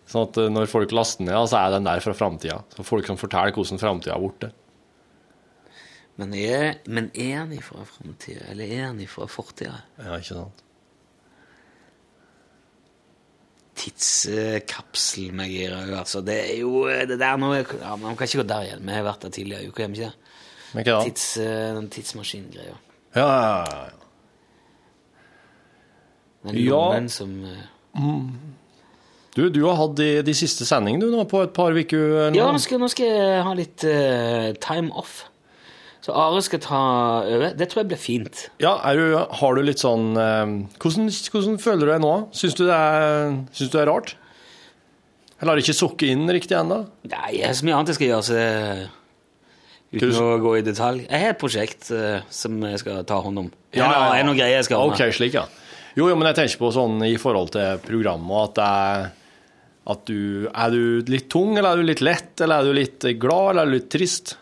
Sånn 0.09 0.25
at 0.25 0.37
eh, 0.41 0.49
når 0.49 0.69
folk 0.71 0.93
laster 0.95 1.23
ned, 1.27 1.37
så 1.51 1.59
er 1.61 1.75
den 1.75 1.85
der 1.85 2.01
fra 2.01 2.15
framtida. 2.17 2.61
Så 2.75 2.85
folk 2.87 3.05
kan 3.05 3.19
fortelle 3.19 3.53
hvordan 3.55 3.81
framtida 3.81 4.15
har 4.15 4.23
borte. 4.23 4.49
Men 6.19 6.33
er, 6.35 6.79
men 6.91 7.11
er 7.15 7.35
han 7.45 7.53
ifra 7.55 7.85
framtida, 7.87 8.49
eller 8.51 8.67
er 8.75 8.87
han 8.89 8.97
ifra 8.99 9.27
fortida? 9.31 9.77
Ja, 10.01 10.17
ikke 10.17 10.33
sant? 10.41 10.65
Tidskapsel 13.79 15.29
meg 15.39 15.53
gir 15.53 15.71
òg, 15.77 15.93
altså. 16.01 16.19
Det 16.25 16.35
er 16.49 16.57
jo 16.59 16.81
det 17.07 17.15
der 17.21 17.37
nå 17.39 17.53
ja, 17.55 17.93
Man 18.01 18.17
kan 18.19 18.27
ikke 18.27 18.41
gå 18.41 18.47
der 18.49 18.65
igjen. 18.67 18.83
Vi 18.83 18.95
har 18.97 19.05
vært 19.07 19.23
der 19.23 19.31
tidligere 19.37 19.63
i 19.63 19.69
uka, 19.71 19.85
har 19.85 19.93
vi 19.93 20.01
ikke? 20.01 20.11
Men 20.73 20.83
hva 20.85 20.91
da? 20.97 20.99
Tids, 21.07 21.25
eh, 21.41 21.69
den 21.77 21.87
tidsmaskingreia. 21.93 22.75
Ja, 23.15 23.23
ja, 23.25 23.53
ja, 23.63 23.79
ja. 23.87 23.95
Den 26.43 26.59
Ja. 26.59 26.69
lommen 26.75 27.09
som 27.09 27.31
eh, 27.45 27.63
Du, 29.39 29.47
du 29.53 29.61
har 29.63 29.77
hatt 29.79 29.95
de, 29.95 30.09
de 30.25 30.35
siste 30.35 30.67
sendingene 30.67 31.07
du 31.07 31.15
nå 31.15 31.23
på 31.31 31.45
et 31.45 31.55
par 31.55 31.71
uker? 31.71 32.29
Ja, 32.35 32.49
nå 32.51 32.59
skal, 32.59 32.81
nå 32.81 32.89
skal 32.91 33.07
jeg 33.07 33.43
ha 33.47 33.55
litt 33.55 33.85
uh, 33.87 34.51
time 34.59 34.91
off. 34.99 35.21
Så 36.03 36.15
Are 36.15 36.39
skal 36.43 36.61
ta 36.63 36.79
over. 37.27 37.53
Det 37.55 37.69
tror 37.71 37.83
jeg 37.83 37.89
blir 37.91 37.99
fint. 38.01 38.45
Ja, 38.63 38.77
er 38.87 38.99
du, 38.99 39.15
har 39.15 39.55
du 39.55 39.63
litt 39.63 39.83
sånn 39.83 40.11
uh, 40.17 40.43
hvordan, 40.79 41.11
hvordan 41.31 41.59
føler 41.63 41.85
du 41.85 41.93
deg 41.93 42.03
nå? 42.03 42.13
Syns 42.35 42.57
du 42.59 42.65
det 42.65 42.75
er, 42.75 43.37
du 43.55 43.65
det 43.67 43.83
er 43.83 43.91
rart? 43.91 44.15
Eller 45.39 45.53
har 45.53 45.59
det 45.59 45.67
ikke 45.67 45.77
sukket 45.77 46.11
inn 46.11 46.27
riktig 46.35 46.57
ennå? 46.59 46.81
Nei, 47.07 47.37
jeg 47.37 47.47
har 47.47 47.55
så 47.55 47.67
mye 47.67 47.77
annet 47.77 47.93
jeg 47.93 47.99
skal 48.01 48.11
gjøre, 48.11 48.23
så 48.27 48.39
det 48.39 48.49
Uten 49.89 50.19
å 50.21 50.33
gå 50.37 50.51
i 50.59 50.61
detalj. 50.61 51.05
Jeg 51.07 51.23
har 51.23 51.31
et 51.33 51.39
prosjekt 51.41 51.87
uh, 51.95 52.19
som 52.29 52.59
jeg 52.67 52.81
skal 52.83 52.99
ta 53.09 53.21
hånd 53.25 53.41
om. 53.41 53.47
Ja, 53.71 53.85
ja, 53.85 53.87
ja. 53.87 54.01
jeg 54.11 54.21
har 54.21 54.27
noen 54.27 54.37
greier 54.37 54.59
jeg 54.59 54.67
skal 54.67 54.83
ordne. 54.83 54.99
Ok, 54.99 55.15
slik, 55.17 55.37
ja. 55.39 55.47
Jo, 55.97 56.11
jo, 56.11 56.17
men 56.19 56.29
jeg 56.29 56.37
tenker 56.37 56.61
på 56.61 56.69
sånn 56.75 57.01
i 57.07 57.15
forhold 57.19 57.49
til 57.55 57.79
programmet 57.87 58.51
at 58.51 58.59
det 58.59 58.67
er 58.67 59.07
at 59.89 60.05
du, 60.05 60.49
Er 60.53 60.75
du 60.75 61.09
litt 61.09 61.29
tung, 61.31 61.55
eller 61.57 61.71
er 61.71 61.81
du 61.81 61.89
litt 61.89 62.03
lett, 62.05 62.35
eller 62.41 62.61
er 62.61 62.69
du 62.69 62.77
litt 62.77 63.07
glad, 63.21 63.53
eller 63.53 63.63
er 63.63 63.71
du 63.71 63.77
litt 63.79 63.89
trist? 63.93 64.35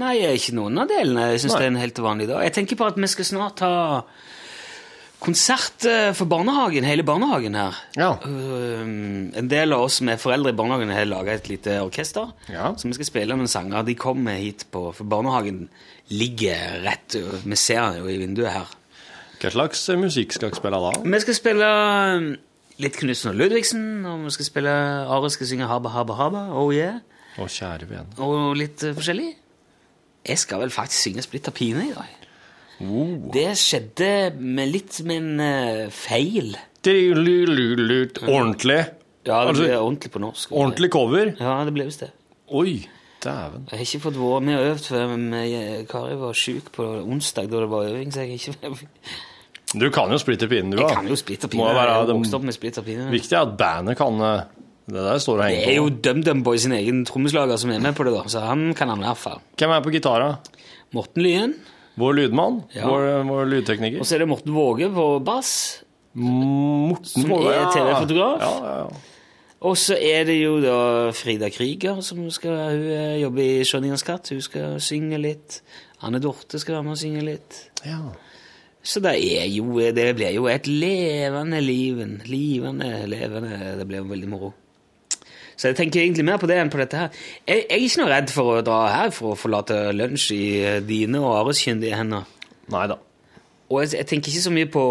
Nei, 0.00 0.18
ikke 0.36 0.54
noen 0.54 0.78
av 0.78 0.90
delene. 0.90 1.32
Jeg 1.32 1.44
syns 1.44 1.56
det 1.56 1.64
er 1.64 1.72
en 1.72 1.80
helt 1.80 1.98
vanlig 2.04 2.28
dag. 2.30 2.44
Jeg 2.46 2.54
tenker 2.60 2.78
på 2.78 2.86
at 2.86 3.00
vi 3.00 3.08
skal 3.10 3.26
snart 3.26 3.62
ha 3.64 3.72
konsert 5.20 5.84
eh, 5.84 6.10
for 6.16 6.30
barnehagen, 6.30 6.86
hele 6.86 7.04
barnehagen 7.04 7.56
her. 7.58 7.78
Ja. 7.98 8.10
Um, 8.24 9.30
en 9.36 9.50
del 9.50 9.74
av 9.76 9.84
oss 9.84 9.98
som 10.00 10.08
er 10.08 10.20
foreldre 10.20 10.54
i 10.54 10.56
barnehagen, 10.56 10.92
har 10.94 11.08
laga 11.10 11.34
et 11.36 11.50
lite 11.50 11.76
orkester. 11.84 12.30
Ja. 12.48 12.70
Så 12.78 12.88
vi 12.88 12.96
skal 12.96 13.10
spille 13.10 13.36
noen 13.36 13.50
sanger. 13.50 13.84
De 13.86 13.96
kommer 13.98 14.38
hit 14.40 14.66
på 14.72 14.86
For 14.96 15.08
barnehagen 15.08 15.66
ligger 16.10 16.80
rett 16.82 17.14
Vi 17.44 17.58
ser 17.58 17.82
den 17.84 18.00
jo 18.00 18.08
i 18.10 18.18
vinduet 18.22 18.54
her. 18.54 18.70
Hva 19.40 19.52
slags 19.54 19.84
musikk 19.96 20.34
skal 20.36 20.50
dere 20.50 20.60
spille 20.60 20.80
da? 20.84 20.94
Vi 21.00 21.20
skal 21.22 21.36
spille 21.36 21.68
litt 22.80 22.96
Knutsen 23.00 23.30
og 23.32 23.36
Ludvigsen, 23.40 23.82
og 24.08 24.24
vi 24.26 24.32
skal 24.34 24.46
spille 24.48 24.72
Are 25.12 25.30
skal 25.32 25.48
synge 25.50 25.68
Habba 25.70 25.92
Habba 25.94 26.16
Habba, 26.18 26.42
Oh 26.56 26.70
Yeah, 26.74 27.00
Og 27.38 27.48
kjære 27.52 27.88
venn. 27.90 28.08
og 28.18 28.56
litt 28.58 28.82
uh, 28.84 28.94
forskjellig. 28.96 29.28
Jeg 30.28 30.38
skal 30.42 30.60
vel 30.60 30.72
faktisk 30.74 31.00
synge 31.06 31.22
Splitter 31.24 31.52
pine 31.56 31.86
i 31.88 31.92
dag. 31.96 32.16
Oh. 32.80 33.30
Det 33.32 33.46
skjedde 33.60 34.10
med 34.40 34.70
litt 34.72 35.00
med 35.04 35.16
en 35.20 35.40
eh, 35.44 35.90
feil. 35.92 36.54
Ordentlig? 38.28 38.80
Ja, 39.26 39.42
det 39.44 39.50
Altså, 39.50 39.64
ble 39.66 39.76
ordentlig 39.78 40.10
på 40.14 40.22
norsk. 40.22 40.52
Ordentlig 40.52 40.90
cover? 40.92 41.32
Ja, 41.40 41.58
det 41.68 41.74
ble 41.76 41.84
visst 41.90 42.00
det. 42.06 42.10
Oi, 42.56 42.86
dæven. 43.24 43.66
Jeg 43.68 43.76
har 43.78 43.84
ikke 43.84 44.00
fått 44.06 44.16
vært 44.20 44.46
med 44.48 44.56
og 44.56 44.68
øvd, 44.70 44.86
før, 44.88 45.04
men 45.12 45.86
Kari 45.90 46.16
var 46.22 46.32
syk 46.40 46.70
på 46.72 46.86
onsdag 47.04 47.50
da 47.52 47.60
det 47.60 47.68
var 47.70 47.90
øving, 47.90 48.12
så 48.14 48.24
jeg 48.24 48.32
har 48.32 48.40
ikke 48.40 48.72
Du 49.74 49.86
kan 49.94 50.10
jo 50.10 50.18
splitte 50.18 50.48
pinnen, 50.50 50.72
du, 50.74 50.80
Jeg 50.82 50.96
kan 50.96 51.06
jo 51.06 51.14
splitter 51.18 51.46
Må 51.48 51.52
pine. 51.52 51.66
jo 51.68 51.74
Jeg 51.76 51.76
være 51.78 52.14
vokst 52.16 52.34
opp 52.34 52.42
med 52.48 52.54
splitter 52.56 52.82
pine. 52.82 53.04
Viktig 53.12 53.36
er 53.36 53.44
at 53.44 53.52
bandet 53.60 53.96
kan 54.00 54.16
eh, 54.26 54.40
Det 54.90 55.04
der 55.06 55.18
står 55.22 55.36
og 55.38 55.44
henger 55.44 55.60
på. 55.60 55.66
Det 55.66 55.74
er 55.74 55.76
jo. 55.78 55.90
DumDum 56.06 56.40
Boy 56.42 56.56
sin 56.58 56.72
egen 56.74 57.04
trommeslager 57.06 57.60
som 57.62 57.70
er 57.70 57.78
med 57.84 57.94
på 57.94 58.02
det, 58.08 58.14
da, 58.16 58.24
så 58.32 58.40
han 58.48 58.72
kan 58.74 58.88
han 58.90 59.04
i 59.04 59.06
hvert 59.06 59.20
fall. 59.20 59.38
Hvem 59.60 59.70
er 59.76 59.84
på 59.84 59.92
gitara? 59.94 60.32
Morten 60.96 61.22
Lyen. 61.22 61.54
Vår 62.00 62.16
lydmann? 62.16 62.62
Ja. 62.74 62.88
Vår, 62.88 63.06
vår 63.28 63.46
lydtekniker? 63.52 64.00
Og 64.02 64.06
så 64.08 64.16
er 64.16 64.24
det 64.24 64.28
Morten 64.30 64.54
Våge 64.56 64.88
på 64.94 65.06
bass. 65.22 65.52
Morten 66.18 67.22
Som 67.22 67.30
Våge, 67.30 67.52
er. 67.54 67.68
TV-fotograf. 67.74 68.40
Ja, 68.42 68.50
ja, 68.64 68.74
ja. 68.82 69.06
Og 69.60 69.76
så 69.76 69.94
er 70.00 70.24
det 70.24 70.38
jo 70.40 70.54
da 70.64 70.76
Frida 71.12 71.50
Krieger, 71.52 71.98
som 72.02 72.22
skal 72.32 72.56
hun 72.72 72.86
eh, 72.94 73.18
jobber 73.20 73.44
i 73.44 73.66
Skjønningens 73.68 74.02
katt. 74.06 74.30
Hun 74.32 74.40
skal 74.42 74.78
synge 74.82 75.18
litt. 75.20 75.60
Anne 76.02 76.18
Dorte 76.24 76.58
skal 76.62 76.78
være 76.78 76.86
med 76.88 76.96
og 76.96 77.00
synge 77.02 77.22
litt. 77.28 77.60
ja. 77.86 78.00
Så 78.82 79.00
det 79.04 79.12
jo 79.52 79.78
Det 79.92 80.14
blir 80.16 80.32
jo 80.34 80.48
et 80.48 80.66
levende 80.66 81.60
liven. 81.60 82.20
Livende, 82.24 83.06
levende 83.06 83.76
Det 83.78 83.86
blir 83.86 84.00
jo 84.00 84.08
veldig 84.08 84.28
moro. 84.28 84.52
Så 85.60 85.68
jeg 85.68 85.76
tenker 85.76 86.00
egentlig 86.00 86.24
mer 86.24 86.38
på 86.40 86.48
det 86.48 86.56
enn 86.56 86.70
på 86.72 86.80
dette 86.80 86.96
her. 86.96 87.10
Jeg, 87.44 87.66
jeg 87.68 87.76
er 87.76 87.82
ikke 87.84 88.00
noe 88.00 88.12
redd 88.14 88.30
for 88.32 88.54
å 88.54 88.62
dra 88.64 88.78
her 88.94 89.10
for 89.12 89.34
å 89.34 89.36
forlate 89.36 89.90
lunsj 89.92 90.30
i 90.32 90.46
dine 90.88 91.20
og 91.20 91.34
Ares 91.36 91.60
kyndige 91.60 91.98
hender. 92.00 92.24
Neida. 92.72 92.96
Og 93.68 93.82
jeg, 93.82 93.98
jeg 93.98 94.08
tenker 94.08 94.32
ikke 94.32 94.46
så 94.46 94.54
mye 94.54 94.70
på 94.72 94.84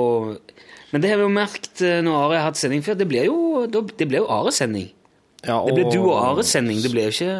Men 0.92 1.02
det 1.02 1.10
har 1.10 1.18
vi 1.18 1.26
jo 1.26 1.34
merket 1.34 1.82
eh, 1.86 2.00
når 2.06 2.20
Are 2.20 2.38
har 2.38 2.48
hatt 2.52 2.62
sending 2.62 2.86
før. 2.86 3.00
Det 3.02 3.10
blir 3.10 3.26
jo, 3.26 3.66
det 3.70 4.06
blir 4.06 4.22
jo 4.22 4.30
Ares-sending. 4.30 4.92
Ja, 5.46 5.58
Det 5.66 5.74
blir 5.74 5.90
du 5.90 6.00
og 6.04 6.18
Ares 6.20 6.54
sending. 6.54 6.82
Det 6.84 6.92
blir 6.94 7.10
jo 7.10 7.16
ikke 7.16 7.34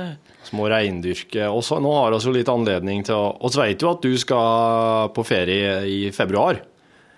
Små 0.50 0.66
reindyrke. 0.72 1.46
Og 1.54 1.62
så 1.66 1.78
nå 1.84 1.92
har 1.94 2.12
vi 2.16 2.20
jo 2.26 2.34
litt 2.36 2.50
anledning 2.52 3.04
til 3.06 3.16
å 3.16 3.50
Vi 3.54 3.62
vet 3.62 3.82
jo 3.86 3.92
at 3.94 4.02
du 4.06 4.18
skal 4.18 5.10
på 5.14 5.26
ferie 5.28 5.80
i 5.86 6.00
februar. 6.16 6.62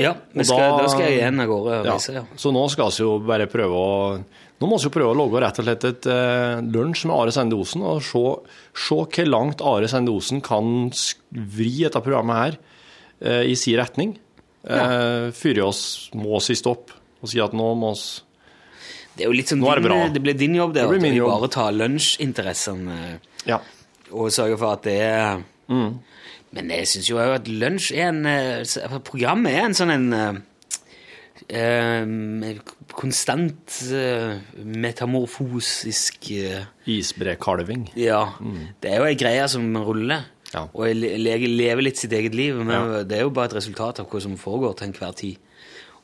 Ja, 0.01 0.15
vi 0.33 0.43
skal, 0.47 0.57
da- 0.57 0.77
da, 0.81 0.87
skal 0.89 1.05
jeg 1.05 1.19
igjen 1.19 1.39
av 1.43 1.47
gårde 1.51 1.79
og 1.81 1.85
Ja. 1.85 1.91
reise. 1.93 2.13
Ja. 2.15 2.23
Så 2.35 2.51
nå 2.51 2.63
skal 2.73 2.89
vi 2.89 3.03
jo 3.03 3.19
bare 3.19 3.47
prøve 3.47 3.75
å 3.75 4.23
Nå 4.61 4.67
må 4.69 4.77
vi 4.77 4.89
prøve 4.93 5.09
å 5.09 5.17
lage 5.17 5.39
rett 5.41 5.57
og 5.57 5.65
slett 5.65 5.83
et 5.89 6.05
eh, 6.05 6.59
lunsj 6.61 7.07
med 7.09 7.15
Are 7.17 7.31
Sende 7.33 7.55
Osen, 7.57 7.81
og 7.81 8.03
se, 8.05 8.21
se 8.77 8.93
hvor 8.93 9.25
langt 9.25 9.59
Are 9.65 9.87
Sende 9.89 10.11
Osen 10.13 10.39
kan 10.39 10.91
vri 11.33 11.81
dette 11.81 11.97
programmet 12.05 12.37
her 12.37 12.57
eh, 13.25 13.49
i 13.49 13.55
sin 13.57 13.79
retning. 13.79 14.11
Eh, 14.63 15.31
før 15.33 15.63
oss 15.65 16.11
må 16.13 16.37
si 16.45 16.53
stopp 16.53 16.91
og 17.23 17.27
si 17.31 17.39
at 17.41 17.53
nå 17.57 17.71
må 17.73 17.89
oss 17.95 18.21
Det 19.21 19.27
er 19.27 19.29
jo 19.29 19.37
litt 19.37 19.51
som 19.53 19.59
Nå 19.61 19.69
er 19.69 19.79
det 19.83 19.91
din, 19.93 20.13
det 20.15 20.21
blir 20.25 20.33
din 20.39 20.55
jobb, 20.57 20.73
det. 20.73 20.87
Det 20.89 20.99
blir 20.99 21.21
bare 21.29 21.47
tar 21.53 21.71
lunsjinteressene 21.77 23.19
Ja. 23.45 23.59
og 24.11 24.31
sørger 24.33 24.57
for 24.57 24.73
at 24.73 24.81
det 24.89 24.97
er 25.01 25.43
Mm. 25.71 25.99
Men 26.51 26.67
jeg 26.73 26.87
syns 26.89 27.07
jo 27.07 27.17
at 27.21 27.45
lunsj 27.47 27.93
er 27.95 28.09
en 28.09 28.25
eh, 28.25 28.97
Programmet 29.07 29.53
er 29.55 29.63
en 29.69 29.73
sånn 29.77 29.91
en 29.93 30.07
eh, 30.13 30.33
eh, 31.47 32.57
konstant 32.91 33.77
eh, 33.95 34.33
metamorfosisk 34.57 36.27
eh, 36.35 36.65
Isbrekalving. 36.91 37.87
Ja. 37.95 38.33
Det 38.81 38.91
er 38.91 38.99
jo 38.99 39.07
ei 39.07 39.15
greie 39.19 39.47
som 39.51 39.69
ruller. 39.77 40.25
Ja. 40.51 40.65
Og 40.73 40.87
jeg 40.89 40.97
le- 40.99 41.17
le- 41.17 41.47
lever 41.47 41.81
litt 41.87 41.97
sitt 41.97 42.11
eget 42.11 42.35
liv. 42.35 42.55
Men 42.59 43.07
det 43.07 43.17
er 43.17 43.21
jo 43.23 43.29
bare 43.31 43.45
et 43.45 43.55
resultat 43.61 43.99
av 44.01 44.09
hva 44.11 44.21
som 44.21 44.35
foregår 44.37 44.75
til 44.77 44.87
enhver 44.91 45.15
tid. 45.15 45.37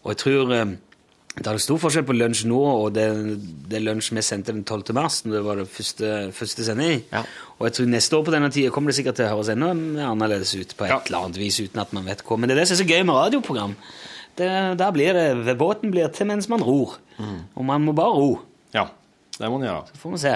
Og 0.04 0.14
jeg 0.14 0.18
tror 0.24 0.54
eh, 0.56 0.66
det 1.38 1.48
er 1.52 1.60
stor 1.62 1.78
forskjell 1.78 2.06
på 2.08 2.16
lunsj 2.18 2.46
nå 2.50 2.58
og 2.66 2.88
det, 2.96 3.06
det 3.70 3.80
lunsj 3.84 4.10
vi 4.18 4.24
sendte 4.26 4.54
den 4.56 4.64
12. 4.66 4.94
mars, 4.98 5.20
når 5.26 5.36
det 5.38 5.44
var 5.46 5.60
det 5.62 5.68
første, 5.70 6.10
første 6.34 6.66
sending. 6.66 7.04
Ja. 7.14 7.22
Og 7.60 7.68
jeg 7.68 7.76
tror 7.78 7.90
neste 7.92 8.18
år 8.18 8.26
på 8.26 8.34
denne 8.34 8.50
tida 8.54 8.72
kommer 8.74 8.90
det 8.92 8.98
sikkert 8.98 9.20
til 9.20 9.28
å 9.28 9.36
høres 9.36 9.52
enda 9.54 9.70
annerledes 10.10 10.56
ut 10.58 10.74
på 10.80 10.88
et 10.88 10.92
Ja. 10.96 11.00
eller 11.06 11.28
annet 11.28 11.38
vis, 11.38 11.60
uten 11.62 11.80
at 11.84 11.94
man 11.94 12.06
vet 12.10 12.24
hva. 12.26 12.38
Men 12.42 12.50
det 12.50 12.58
er 12.58 12.62
det 12.62 12.68
som 12.72 12.78
er 12.78 12.84
så 12.84 12.90
gøy 12.90 13.04
med 13.06 13.16
radioprogram. 13.20 13.76
Det, 14.38 14.50
der 14.78 14.92
blir 14.94 15.14
det, 15.18 15.58
Båten 15.58 15.92
blir 15.94 16.10
til 16.14 16.28
mens 16.30 16.50
man 16.50 16.62
ror. 16.62 16.98
Og 17.56 17.64
man 17.66 17.82
må 17.86 17.94
bare 17.98 18.14
ro. 18.18 18.40
Ja, 18.74 18.88
det 19.38 19.50
må 19.50 19.58
man 19.58 19.68
gjøre. 19.70 19.86
Så 19.94 20.02
får 20.04 20.12
vi 20.18 20.24
se. 20.26 20.36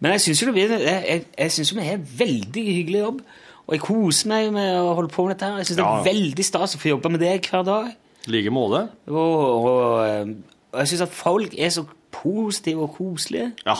Men 0.00 0.12
jeg 0.12 0.20
syns 0.26 0.40
jo 0.42 0.46
det 0.50 0.54
blir 0.56 0.72
Jeg, 0.76 1.04
jeg, 1.08 1.24
jeg 1.38 1.52
synes 1.52 1.70
jo 1.72 1.76
vi 1.80 1.84
har 1.88 1.94
en 1.96 2.08
veldig 2.18 2.64
hyggelig 2.68 3.00
jobb. 3.00 3.20
Og 3.66 3.74
jeg 3.74 3.80
koser 3.82 4.28
meg 4.30 4.52
med 4.54 4.76
å 4.78 4.92
holde 4.94 5.10
på 5.12 5.24
med 5.26 5.34
dette. 5.36 5.48
her 5.50 5.58
Jeg 5.64 5.66
syns 5.72 5.80
det 5.80 5.86
er 5.88 6.04
veldig 6.06 6.44
stas 6.46 6.76
å 6.76 6.80
få 6.84 6.92
jobbe 6.92 7.10
med 7.16 7.20
deg 7.24 7.48
hver 7.50 7.64
dag. 7.66 7.88
I 8.26 8.34
like 8.34 8.52
måte. 8.54 8.82
Og, 9.06 9.16
og, 9.16 9.76
eh, 10.06 10.32
og 10.72 10.80
jeg 10.82 10.92
syns 10.92 11.06
at 11.06 11.14
folk 11.14 11.54
er 11.54 11.70
så 11.74 11.86
positive 12.14 12.86
og 12.86 12.96
koselige. 12.96 13.52
Ja. 13.66 13.76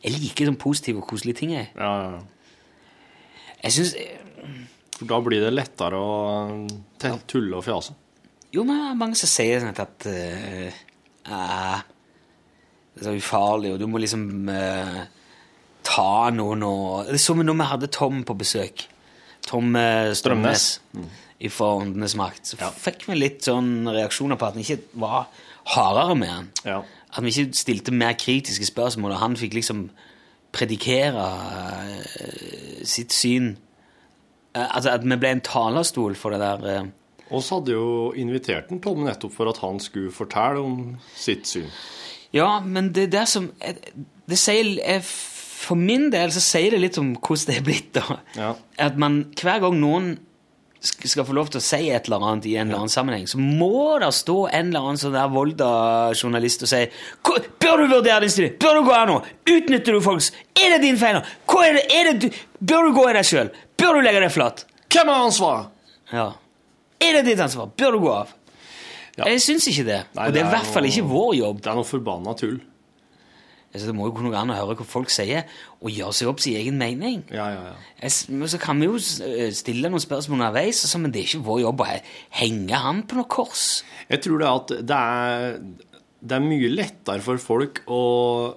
Jeg 0.00 0.16
liker 0.16 0.48
sånn 0.48 0.60
positive 0.60 1.02
og 1.02 1.08
koselige 1.10 1.42
ting. 1.42 1.54
Jeg, 1.58 1.70
ja, 1.76 1.90
ja. 2.06 2.20
jeg 3.64 3.76
syns 3.76 3.94
For 4.96 5.08
da 5.08 5.20
blir 5.24 5.44
det 5.44 5.52
lettere 5.52 6.00
å 6.00 7.14
tulle 7.28 7.58
og 7.58 7.64
fjase. 7.64 7.96
Jo, 8.52 8.64
men 8.66 8.98
mange 8.98 9.18
som 9.18 9.30
sier 9.30 9.62
sånn 9.62 9.76
at 9.78 10.06
uh, 10.10 10.78
uh, 11.30 11.82
Det 12.96 13.04
er 13.04 13.06
så 13.06 13.14
ufarlig, 13.14 13.74
og 13.74 13.78
du 13.80 13.86
må 13.88 14.00
liksom 14.02 14.24
uh, 14.50 15.02
ta 15.86 16.30
noen 16.34 16.64
og 16.66 17.06
Det 17.06 17.20
er 17.20 17.22
som 17.22 17.40
når 17.44 17.60
vi 17.60 17.68
hadde 17.74 17.92
Tom 17.94 18.24
på 18.26 18.36
besøk. 18.40 18.86
Tom 19.46 19.74
eh, 19.76 20.12
Strømnes 20.14 20.66
fra 21.48 21.74
Åndenes 21.80 22.16
makt. 22.16 22.46
Så 22.46 22.56
Ja. 22.60 22.70
fikk 22.70 23.06
vi 23.08 23.14
litt 23.14 23.40
sånn 23.42 23.88
reaksjoner 23.88 24.36
på 24.36 24.46
at 24.46 24.54
han 24.54 24.62
ikke 24.62 24.82
var 24.94 25.26
hardere 25.64 26.14
med 26.16 26.28
han. 26.28 26.48
Ja. 26.64 26.82
At 27.16 27.22
vi 27.24 27.28
ikke 27.30 27.54
stilte 27.56 27.92
mer 27.92 28.12
kritiske 28.12 28.66
spørsmål, 28.66 29.12
og 29.12 29.18
han 29.18 29.36
fikk 29.36 29.54
liksom 29.54 29.90
predikere 30.52 31.14
uh, 31.16 32.84
sitt 32.84 33.12
syn. 33.12 33.56
Uh, 34.56 34.66
altså 34.76 34.90
at 34.90 35.04
vi 35.04 35.16
ble 35.16 35.30
en 35.30 35.40
talerstol 35.40 36.14
for 36.16 36.30
det 36.30 36.40
der 36.40 36.80
uh, 36.82 36.86
og 37.30 37.42
så 37.42 37.60
hadde 37.60 37.72
jo 37.76 38.12
invitert 38.18 38.72
en 38.74 38.80
Tom 38.82 39.04
nettopp 39.06 39.32
for 39.36 39.48
at 39.48 39.60
han 39.62 39.78
skulle 39.78 40.10
fortelle 40.10 40.58
om 40.58 40.96
sitt 41.14 41.46
syn. 41.46 41.68
Ja, 42.34 42.60
men 42.60 42.92
det 42.94 43.12
der 43.12 43.24
som 43.24 43.52
det 44.28 44.38
sier, 44.38 45.00
For 45.60 45.76
min 45.76 46.08
del 46.10 46.32
så 46.32 46.40
sier 46.40 46.70
det 46.70 46.80
litt 46.80 46.98
om 46.98 47.12
hvordan 47.14 47.46
det 47.46 47.56
er 47.58 47.62
blitt. 47.62 47.94
da. 47.94 48.16
Ja. 48.34 48.54
At 48.78 48.96
man 48.96 49.26
hver 49.36 49.60
gang 49.60 49.76
noen 49.78 50.18
skal 50.80 51.26
få 51.28 51.34
lov 51.36 51.50
til 51.52 51.60
å 51.60 51.64
si 51.64 51.90
et 51.92 52.06
eller 52.08 52.24
annet 52.24 52.46
i 52.48 52.54
en 52.56 52.68
eller 52.68 52.82
annen 52.82 52.92
sammenheng, 52.92 53.26
så 53.28 53.40
må 53.40 53.98
det 54.00 54.08
stå 54.16 54.36
en 54.48 54.70
eller 54.70 54.86
annen 54.86 55.00
sånn 55.00 55.16
der 55.16 55.32
Volda-journalist 55.32 56.64
og 56.64 56.70
si 56.72 56.82
Bør 57.60 57.82
du 57.82 57.84
vurdere 57.92 58.22
din 58.24 58.32
stilling? 58.32 58.54
Bør 58.60 58.80
du 58.80 58.88
gå 58.88 58.94
her 58.96 59.10
nå? 59.10 59.18
Utnytter 59.44 59.96
du 59.96 60.00
folks 60.04 60.30
Er 60.56 60.74
det 60.74 60.80
din 60.86 60.98
feil 61.00 61.18
nå? 61.18 61.22
Hva 61.50 61.66
er 61.68 61.76
det? 61.76 61.84
Er 61.92 62.10
det 62.10 62.14
du? 62.24 62.40
Bør 62.72 62.88
du 62.88 62.96
gå 62.96 63.06
i 63.10 63.16
deg 63.18 63.28
sjøl? 63.28 63.52
Bør 63.80 63.98
du 63.98 64.06
legge 64.06 64.24
deg 64.24 64.32
flat? 64.32 64.64
Hvem 64.90 65.12
har 65.12 65.28
ansvaret? 65.28 65.70
Ja. 66.10 66.30
Er 67.00 67.18
det 67.18 67.26
ditt 67.28 67.44
ansvar? 67.44 67.70
Bør 67.76 67.96
du 67.96 68.02
gå 68.06 68.14
av? 68.14 68.32
Ja. 69.18 69.28
Jeg 69.28 69.42
syns 69.44 69.68
ikke 69.68 69.84
det. 69.84 70.00
Nei, 70.16 70.26
og 70.26 70.34
det 70.34 70.40
er 70.40 70.46
i 70.46 70.48
er 70.48 70.54
hvert 70.56 70.72
fall 70.74 70.88
ikke 70.88 71.06
vår 71.10 71.32
jobb. 71.38 71.60
Det 71.60 71.70
er 71.70 71.78
noe 71.78 71.88
forbanna 71.88 72.34
tull. 72.40 72.58
Altså, 73.70 73.86
det 73.86 73.94
må 73.94 74.08
jo 74.08 74.14
kunne 74.16 74.32
gå 74.32 74.38
an 74.38 74.50
å 74.50 74.56
høre 74.58 74.74
hva 74.80 74.86
folk 74.88 75.12
sier, 75.14 75.44
og 75.78 75.92
gjøre 75.94 76.14
seg 76.16 76.30
opp 76.30 76.40
sin 76.42 76.56
egen 76.58 76.78
mening. 76.80 77.20
Ja, 77.30 77.46
ja, 77.54 77.60
ja. 77.68 77.74
Jeg 78.00 78.34
Men 78.34 78.50
så 78.50 78.58
kan 78.58 78.82
vi 78.82 78.88
jo 78.88 78.96
eh, 78.98 79.52
stille 79.54 79.92
noen 79.92 80.02
spørsmål 80.02 80.40
underveis, 80.40 80.82
men 80.98 81.14
det 81.14 81.22
er 81.22 81.28
ikke 81.28 81.46
vår 81.46 81.60
jobb 81.62 81.84
å 81.84 81.86
henge 82.40 82.82
han 82.82 83.04
på 83.06 83.20
noe 83.20 83.30
kors. 83.30 83.68
Jeg 84.10 84.24
tror 84.26 84.42
det 84.42 84.50
at 84.50 84.74
det 84.90 84.98
er, 84.98 85.54
det 86.18 86.36
er 86.36 86.44
mye 86.48 86.72
lettere 86.74 87.22
for 87.22 87.38
folk 87.42 87.84
å, 87.86 88.02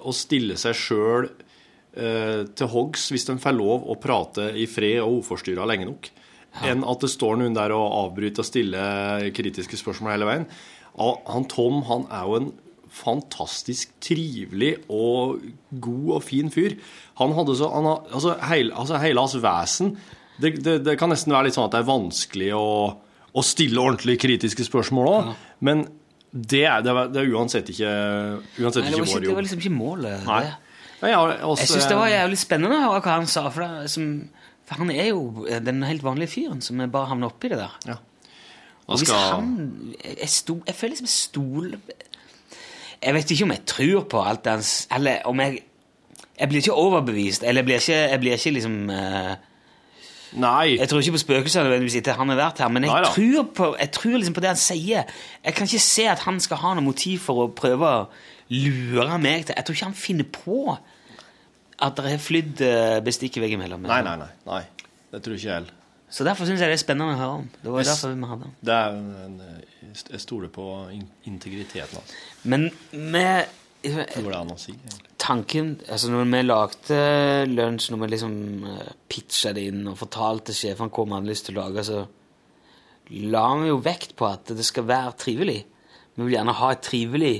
å 0.01 0.15
stille 0.17 0.57
seg 0.57 0.81
sjøl 0.81 1.29
eh, 1.29 2.41
til 2.49 2.73
hoggs 2.73 3.11
hvis 3.13 3.29
de 3.29 3.37
får 3.43 3.57
lov 3.59 3.85
å 3.85 3.99
prate 4.01 4.49
i 4.57 4.65
fred 4.65 5.03
og 5.03 5.21
uforstyrra 5.21 5.69
lenge 5.69 5.91
nok, 5.91 6.09
enn 6.65 6.81
at 6.89 7.05
det 7.05 7.13
står 7.13 7.37
noen 7.37 7.53
der 7.53 7.77
og 7.77 7.85
avbryter 8.07 8.41
og 8.41 8.49
stiller 8.49 9.29
kritiske 9.37 9.77
spørsmål 9.77 10.15
hele 10.15 10.31
veien. 10.31 10.49
Han 10.97 11.45
Tom 11.49 11.81
han 11.85 12.09
er 12.09 12.25
jo 12.29 12.41
en 12.41 12.51
fantastisk 12.93 13.95
trivelig 14.03 14.75
og 14.91 15.41
god 15.81 16.11
og 16.17 16.25
fin 16.25 16.51
fyr. 16.53 16.75
Han 17.21 17.33
hadde 17.37 17.55
så, 17.57 17.69
han, 17.73 17.89
altså, 17.89 18.35
hele, 18.49 18.73
altså, 18.75 18.99
hele 19.01 19.23
hans 19.23 19.37
vesen 19.41 19.95
det, 20.41 20.55
det, 20.65 20.77
det 20.85 20.95
kan 20.99 21.11
nesten 21.13 21.33
være 21.33 21.49
litt 21.49 21.57
sånn 21.57 21.67
at 21.67 21.75
det 21.75 21.81
er 21.83 21.89
vanskelig 21.89 22.51
å, 22.57 22.69
å 23.33 23.43
stille 23.45 23.81
ordentlig 23.81 24.17
kritiske 24.21 24.65
spørsmål 24.65 25.09
òg, 25.11 25.33
men 25.65 25.85
det 26.33 26.63
er, 26.65 26.81
det, 26.81 26.93
er, 26.93 27.11
det 27.13 27.25
uansett 27.29 27.67
ikke, 27.69 27.89
uansett 28.57 28.87
Nei, 28.87 28.93
ikke 28.95 29.03
vår 29.03 29.11
jobb. 29.19 29.25
det 29.27 29.35
var 29.37 29.45
liksom 29.45 29.59
ikke 29.61 29.75
målet. 29.75 30.23
Nei. 30.25 30.45
Nei, 31.03 31.11
ja, 31.11 31.19
også, 31.45 31.61
Jeg 31.61 31.69
syns 31.75 31.91
det 31.91 31.99
var 31.99 32.09
jævlig 32.09 32.39
spennende 32.41 32.79
å 32.79 32.87
høre 32.87 33.03
hva 33.05 33.17
han 33.19 33.29
sa, 33.29 33.43
for, 33.53 33.61
det, 33.61 33.91
som, 33.93 34.07
for 34.65 34.81
han 34.81 34.93
er 34.95 35.11
jo 35.11 35.45
den 35.67 35.85
helt 35.85 36.05
vanlige 36.05 36.33
fyren 36.33 36.65
som 36.65 36.81
bare 36.81 37.11
havner 37.11 37.29
oppi 37.29 37.53
det 37.53 37.61
der. 37.61 37.77
Ja. 37.91 37.99
Og 38.87 38.99
hvis 38.99 39.13
han 39.13 39.53
jeg, 40.01 40.29
sto, 40.31 40.57
jeg 40.67 40.75
føler 40.75 40.95
liksom 40.95 41.07
jeg 41.07 41.15
stoler 41.15 41.77
Jeg 43.03 43.13
vet 43.17 43.31
ikke 43.35 43.45
om 43.47 43.51
jeg 43.55 43.65
tror 43.69 44.03
på 44.09 44.21
alt 44.23 44.47
hans 44.47 44.87
Eller 44.95 45.25
om 45.29 45.39
jeg 45.43 45.63
Jeg 46.39 46.49
blir 46.49 46.63
ikke 46.63 46.73
overbevist, 46.73 47.43
eller 47.43 47.61
jeg 47.61 47.65
blir 47.65 47.81
ikke, 47.81 47.97
jeg 48.13 48.19
blir 48.19 48.37
ikke 48.37 48.53
liksom 48.55 48.77
uh, 48.89 49.33
Nei. 50.33 50.77
Jeg 50.79 50.89
tror 50.89 51.03
ikke 51.03 51.13
på 51.13 51.21
spøkelser 51.21 51.63
nødvendigvis 51.67 51.99
etter 51.99 52.17
han 52.17 52.31
har 52.33 52.39
vært 52.39 52.63
her, 52.63 52.71
men 52.73 52.87
jeg 52.87 52.93
Neida. 52.93 53.11
tror, 53.13 53.43
på, 53.53 53.67
jeg 53.79 53.91
tror 53.93 54.15
liksom 54.17 54.33
på 54.33 54.41
det 54.41 54.49
han 54.49 54.57
sier. 54.57 55.11
Jeg 55.45 55.53
kan 55.53 55.69
ikke 55.69 55.81
se 55.85 56.07
at 56.09 56.23
han 56.25 56.39
skal 56.41 56.57
ha 56.63 56.71
noe 56.73 56.85
motiv 56.87 57.19
for 57.27 57.43
å 57.43 57.51
prøve 57.53 57.91
å 57.99 58.07
lure 58.49 59.19
meg 59.21 59.45
til 59.45 59.53
Jeg 59.57 59.67
tror 59.67 59.77
ikke 59.77 59.91
han 59.91 59.99
finner 59.99 60.29
på 60.33 60.57
at 61.83 61.97
det 61.99 62.15
har 62.15 62.21
flydd 62.21 62.65
eh, 62.65 62.97
bestikk 63.05 63.37
veggimellom. 63.43 63.85
Nei, 63.85 64.01
nei, 64.05 64.17
nei. 64.23 64.31
nei. 64.47 64.63
Det 65.13 65.21
tror 65.21 65.37
ikke 65.37 65.49
jeg 65.51 65.55
heller. 65.59 65.82
Så 66.13 66.25
derfor 66.27 66.45
syns 66.45 66.61
jeg 66.61 66.69
det 66.69 66.77
er 66.77 66.81
spennende 66.83 67.15
å 67.15 67.17
høre 67.17 67.39
om. 67.39 67.49
Det 67.63 67.71
var 67.73 67.87
derfor 67.87 68.13
vi 68.13 68.29
hadde. 68.29 68.49
Det 68.61 68.77
er 68.77 68.97
en, 69.25 69.41
Jeg 70.11 70.21
stoler 70.21 70.49
på 70.53 70.65
integriteten 71.25 71.97
hans. 71.97 72.13
Men 72.43 72.69
med 72.91 73.49
si? 73.83 74.73
tanken 75.19 75.73
altså 75.91 76.11
Når 76.11 76.29
vi 76.31 76.41
lagde 76.45 76.99
lunsj, 77.49 77.89
når 77.91 78.01
vi 78.03 78.07
liksom 78.13 78.35
eh, 78.69 78.91
pitcha 79.09 79.51
det 79.53 79.65
inn 79.69 79.87
og 79.91 79.97
fortalte 79.99 80.55
sjefen 80.55 80.91
hva 80.93 81.05
vi 81.05 81.15
hadde 81.17 81.31
lyst 81.31 81.49
til 81.49 81.57
å 81.57 81.65
lage, 81.65 81.83
så 81.83 82.05
la 83.33 83.43
vi 83.59 83.67
jo 83.73 83.81
vekt 83.83 84.15
på 84.19 84.29
at 84.29 84.53
det 84.55 84.65
skal 84.65 84.87
være 84.87 85.17
trivelig. 85.19 85.59
Vi 86.15 86.23
vil 86.23 86.37
gjerne 86.37 86.55
ha 86.61 86.71
et 86.71 86.85
trivelig 86.85 87.35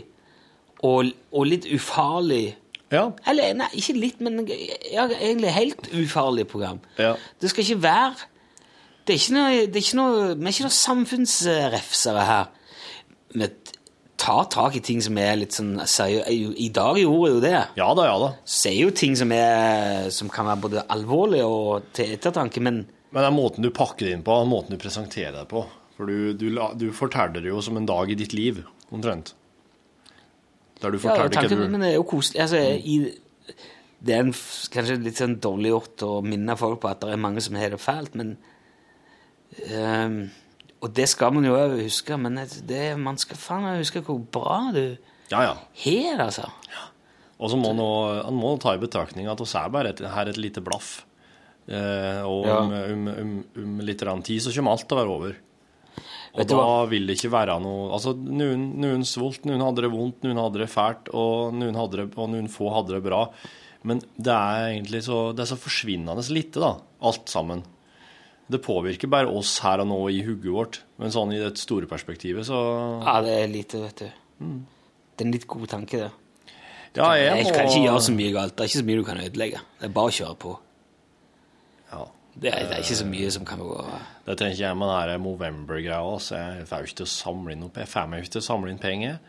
og, 0.84 1.14
og 1.32 1.48
litt 1.48 1.70
ufarlig 1.72 2.58
Ja. 2.94 3.08
Eller 3.26 3.56
nei, 3.58 3.70
ikke 3.80 3.96
litt, 3.98 4.20
men 4.22 4.44
ja, 4.46 5.08
egentlig 5.08 5.54
helt 5.56 5.88
ufarlig 5.98 6.44
program. 6.52 6.82
Ja. 7.00 7.16
Det 7.42 7.50
skal 7.50 7.64
ikke 7.64 7.82
være 7.88 8.28
Det 9.04 9.16
er 9.16 9.20
ikke 9.20 9.36
noe, 9.36 9.64
det 9.68 9.80
er 9.80 9.84
ikke 9.84 10.00
noe 10.00 10.26
Vi 10.34 10.48
er 10.48 10.56
ikke 10.56 10.68
noe 10.68 10.78
samfunnsrefsere 10.78 12.26
her. 12.28 12.52
Vi 13.34 13.50
tar 14.24 14.46
tak 14.54 14.78
i 14.78 14.82
ting 14.86 15.02
som 15.04 15.18
er 15.20 15.36
litt 15.42 15.56
sånn 15.58 15.76
seriøse. 15.90 16.32
I 16.32 16.70
dag 16.76 17.00
gjorde 17.02 17.32
jo 17.34 17.40
det. 17.44 17.56
Ja 17.80 17.90
da, 17.98 18.08
ja 18.08 18.18
da. 18.22 18.30
Sier 18.48 18.86
jo 18.86 18.94
ting 18.96 19.18
som, 19.20 19.34
er, 19.36 20.08
som 20.16 20.32
kan 20.32 20.48
være 20.48 20.64
både 20.64 20.86
alvorlige 20.96 21.48
og 21.50 21.90
til 21.98 22.16
ettertanke, 22.16 22.64
men 22.64 22.86
Men 23.14 23.22
det 23.22 23.30
er 23.30 23.36
måten 23.36 23.66
du 23.66 23.70
pakker 23.70 24.08
det 24.08 24.14
inn 24.16 24.24
på, 24.26 24.38
måten 24.50 24.74
du 24.74 24.82
presenterer 24.82 25.36
det 25.42 25.48
på. 25.52 25.66
For 25.98 26.10
du, 26.10 26.34
du, 26.34 26.48
du 26.80 26.88
forteller 26.96 27.44
det 27.44 27.52
jo 27.52 27.60
som 27.62 27.78
en 27.78 27.86
dag 27.86 28.10
i 28.10 28.18
ditt 28.18 28.34
liv, 28.34 28.64
omtrent. 28.90 29.36
Der 30.82 30.92
du 30.92 30.98
Ja, 30.98 31.28
tanken, 31.30 31.60
hva 31.60 31.68
du 31.68 31.76
men 31.76 31.84
det 31.84 31.92
er 31.92 32.00
jo 32.00 32.08
koselig. 32.10 32.42
Altså, 32.42 32.58
i, 32.58 33.14
det 34.04 34.16
er 34.16 34.26
en, 34.26 34.34
kanskje 34.74 34.98
litt 35.04 35.20
sånn 35.22 35.38
dårlig 35.44 35.76
gjort 35.76 36.08
å 36.08 36.16
minne 36.26 36.58
folk 36.60 36.82
på 36.82 36.90
at 36.90 37.04
det 37.04 37.14
er 37.14 37.22
mange 37.22 37.44
som 37.44 37.60
har 37.60 37.76
det 37.76 37.80
fælt, 37.84 38.18
men 38.20 38.34
ehm, 39.70 40.18
Og 40.84 40.92
det 40.94 41.06
skal 41.10 41.32
man 41.34 41.46
jo 41.48 41.54
huske, 41.56 42.18
men 42.20 42.36
det, 42.68 42.82
man 43.00 43.18
skal 43.22 43.40
faen 43.40 43.64
meg 43.64 43.80
huske 43.84 44.02
hvor 44.04 44.20
bra 44.20 44.72
du 44.76 44.98
Ja, 45.32 45.44
ja. 45.48 45.54
har 45.86 46.26
altså. 46.28 46.50
Og 47.40 47.50
så 47.52 47.58
må 47.60 47.72
han 48.24 48.36
må 48.38 48.54
ta 48.62 48.76
i 48.76 48.82
betraktning 48.82 49.28
at 49.32 49.42
oss 49.42 49.56
er 49.56 49.72
bare 49.74 49.90
et, 49.94 50.00
her 50.00 50.30
et 50.30 50.38
lite 50.38 50.62
blaff. 50.64 51.06
Eh, 51.68 52.22
og 52.28 52.46
Ja. 52.46 52.60
om, 52.60 52.72
om, 52.76 53.08
om, 53.08 53.34
om 53.56 53.80
litt 53.80 54.04
tid 54.24 54.42
så 54.44 54.52
kommer 54.54 54.72
alt 54.76 54.88
til 54.88 54.98
å 54.98 55.02
være 55.02 55.16
over. 55.16 55.36
Og 56.34 56.40
Vet 56.42 56.50
da 56.50 56.86
vil 56.90 57.06
det 57.08 57.16
ikke 57.20 57.30
være 57.30 57.60
noe 57.62 57.92
Altså, 57.94 58.16
noen, 58.18 58.64
noen 58.82 59.04
svolt, 59.06 59.44
noen 59.46 59.62
hadde 59.62 59.84
det 59.86 59.92
vondt, 59.94 60.24
noen 60.26 60.40
hadde 60.42 60.64
det 60.64 60.70
fælt, 60.74 61.12
og 61.14 61.54
noen, 61.54 61.78
det, 61.94 62.08
og 62.18 62.32
noen 62.34 62.50
få 62.50 62.72
hadde 62.74 62.96
det 62.98 63.04
bra. 63.06 63.28
Men 63.84 64.00
det 64.18 64.34
er 64.34 64.72
egentlig 64.74 65.04
så, 65.06 65.28
det 65.36 65.44
er 65.46 65.52
så 65.52 65.60
forsvinnende 65.60 66.24
lite, 66.34 66.60
da, 66.64 66.72
alt 67.06 67.30
sammen. 67.30 67.62
Det 68.54 68.62
påvirker 68.62 69.10
bare 69.10 69.32
oss 69.34 69.56
her 69.66 69.82
og 69.82 69.88
nå 69.90 69.98
i 70.14 70.20
hugget 70.26 70.54
vårt, 70.54 70.82
men 71.02 71.10
sånn 71.14 71.32
i 71.34 71.40
det 71.42 71.56
store 71.62 71.88
perspektivet, 71.90 72.46
så 72.46 72.60
Ja, 73.02 73.16
det 73.26 73.34
er 73.44 73.48
lite, 73.50 73.80
vet 73.82 74.04
du. 74.04 74.10
Det 74.44 75.24
er 75.24 75.26
en 75.28 75.32
litt 75.34 75.48
god 75.50 75.68
tanke, 75.72 75.98
det. 76.06 76.12
Ja, 76.96 77.08
jeg 77.18 77.26
Jeg 77.26 77.46
må 77.48 77.54
kan 77.56 77.66
ikke 77.66 77.86
gjøre 77.88 78.02
så 78.06 78.14
mye 78.14 78.32
galt. 78.36 78.54
Det 78.56 78.62
er 78.64 78.70
ikke 78.70 78.82
så 78.84 78.86
mye 78.86 79.00
du 79.00 79.04
kan 79.08 79.18
ødelegge. 79.24 79.62
Det 79.80 79.88
er 79.90 79.94
bare 79.96 80.12
å 80.12 80.14
kjøre 80.14 80.36
på. 80.44 80.52
Ja. 81.92 82.04
Det 82.34 82.50
er, 82.54 82.60
det 82.68 82.76
er 82.78 82.82
ikke 82.84 82.98
så 82.98 83.06
mye 83.06 83.32
som 83.34 83.46
kan 83.46 83.60
gå 83.62 83.78
Det 84.26 84.38
tenker 84.40 84.58
jeg 84.64 84.78
med 84.78 85.10
den 85.10 85.22
Movember-greia. 85.22 86.20
så 86.22 86.36
Jeg 86.38 86.68
får 86.70 86.86
ikke 86.88 87.00
til 87.02 87.06
å 87.06 87.14
samle 87.14 87.52
inn 87.54 87.64
opp. 87.68 87.78
Jeg 87.78 87.88
får 87.90 88.08
meg 88.10 88.24
ikke 88.24 88.36
til 88.38 88.42
å 88.42 88.48
samle 88.48 88.70
inn 88.74 88.80
penger. 88.82 89.20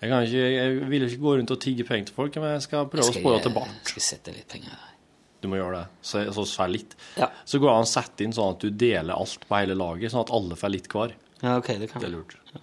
Jeg, 0.00 0.10
kan 0.10 0.24
ikke, 0.26 0.48
jeg 0.56 0.90
vil 0.90 1.00
jo 1.04 1.08
ikke 1.12 1.22
gå 1.24 1.36
rundt 1.38 1.50
og 1.50 1.60
tigge 1.60 1.84
penger 1.88 2.10
til 2.10 2.14
folk, 2.14 2.36
men 2.36 2.52
jeg 2.56 2.62
skal 2.66 2.86
prøve 2.92 3.04
å 3.04 3.12
Skal 3.12 3.22
spore 3.22 3.40
jeg- 3.40 3.88
Skal 3.92 4.02
sette 4.02 4.34
litt 4.36 4.48
penger 4.48 4.68
der. 4.72 4.95
Du 5.42 5.48
må 5.52 5.58
gjøre 5.58 5.82
det. 5.82 5.86
Så, 6.06 6.22
så 6.48 6.66
litt. 6.70 6.96
Ja. 7.18 7.28
Så 7.44 7.60
går 7.60 7.70
det 7.70 7.76
an 7.76 7.86
å 7.86 7.90
sette 7.90 8.24
inn 8.24 8.34
sånn 8.34 8.56
at 8.56 8.64
du 8.64 8.70
deler 8.70 9.14
alt 9.14 9.44
på 9.46 9.58
hele 9.58 9.76
laget, 9.78 10.12
sånn 10.12 10.24
at 10.24 10.32
alle 10.34 10.58
får 10.58 10.72
litt 10.72 10.88
hver. 10.92 11.14
Ja, 11.42 11.56
ok, 11.58 11.72
det 11.82 11.90
kan 11.90 12.02
Det 12.02 12.08
er 12.08 12.16
jeg. 12.16 12.40
Ja. 12.56 12.62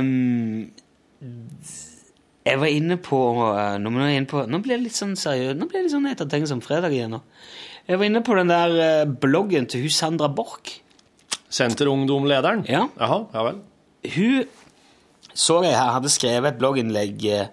Um, 0.00 0.70
jeg 2.48 2.58
var 2.58 2.72
inne 2.72 2.96
på 3.04 3.18
eh, 3.52 3.74
Nå, 3.78 3.90
må 3.92 4.06
jeg 4.08 4.22
inn 4.22 4.26
på, 4.26 4.40
nå 4.48 4.58
blir 4.64 4.78
det 4.78 4.86
litt 4.88 4.96
sånn 4.96 5.12
seriøst. 5.20 5.58
Nå 5.60 5.68
ble 5.68 5.78
det 5.82 5.86
litt 5.86 5.94
sånn 5.94 6.08
ettertenksom 6.10 6.62
fredag 6.64 6.96
igjen. 6.96 7.18
nå. 7.18 7.20
Jeg 7.86 8.00
var 8.00 8.08
inne 8.08 8.22
på 8.24 8.36
den 8.38 8.50
der 8.50 8.78
eh, 8.80 9.10
bloggen 9.20 9.68
til 9.70 9.84
hun 9.84 9.92
Sandra 9.94 10.30
Borch. 10.32 10.78
Senterungdomlederen? 11.52 12.64
Ja. 12.70 12.86
Jaha, 12.96 13.20
ja 13.34 13.44
vel. 13.50 13.60
Hun 14.14 14.48
så 15.36 15.60
jeg 15.62 15.76
her 15.76 15.92
hadde 15.94 16.10
skrevet 16.10 16.54
et 16.54 16.58
blogginnlegg 16.58 17.24
eh, 17.30 17.50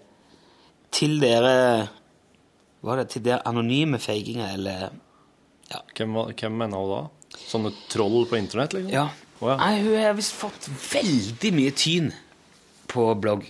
til 0.96 1.18
dere 1.22 1.54
Var 2.86 2.98
det 3.02 3.08
til 3.10 3.24
der 3.26 3.42
anonyme 3.50 4.00
feiginger, 4.00 4.54
eller 4.54 4.90
Hvem, 5.98 6.14
var- 6.16 6.32
hvem 6.32 6.52
mener 6.58 6.78
hun 6.78 6.90
da? 6.94 7.38
Sånne 7.38 7.74
troll 7.92 8.26
på 8.30 8.38
internett, 8.38 8.74
liksom? 8.74 8.92
Ja. 8.94 9.10
Oh, 9.42 9.50
ja. 9.52 9.58
Nei, 9.58 9.82
hun 9.84 9.98
har 10.00 10.14
visst 10.18 10.34
fått 10.34 10.70
veldig 10.94 11.52
mye 11.54 11.72
tyn 11.76 12.12
på 12.88 13.04
blogg. 13.22 13.44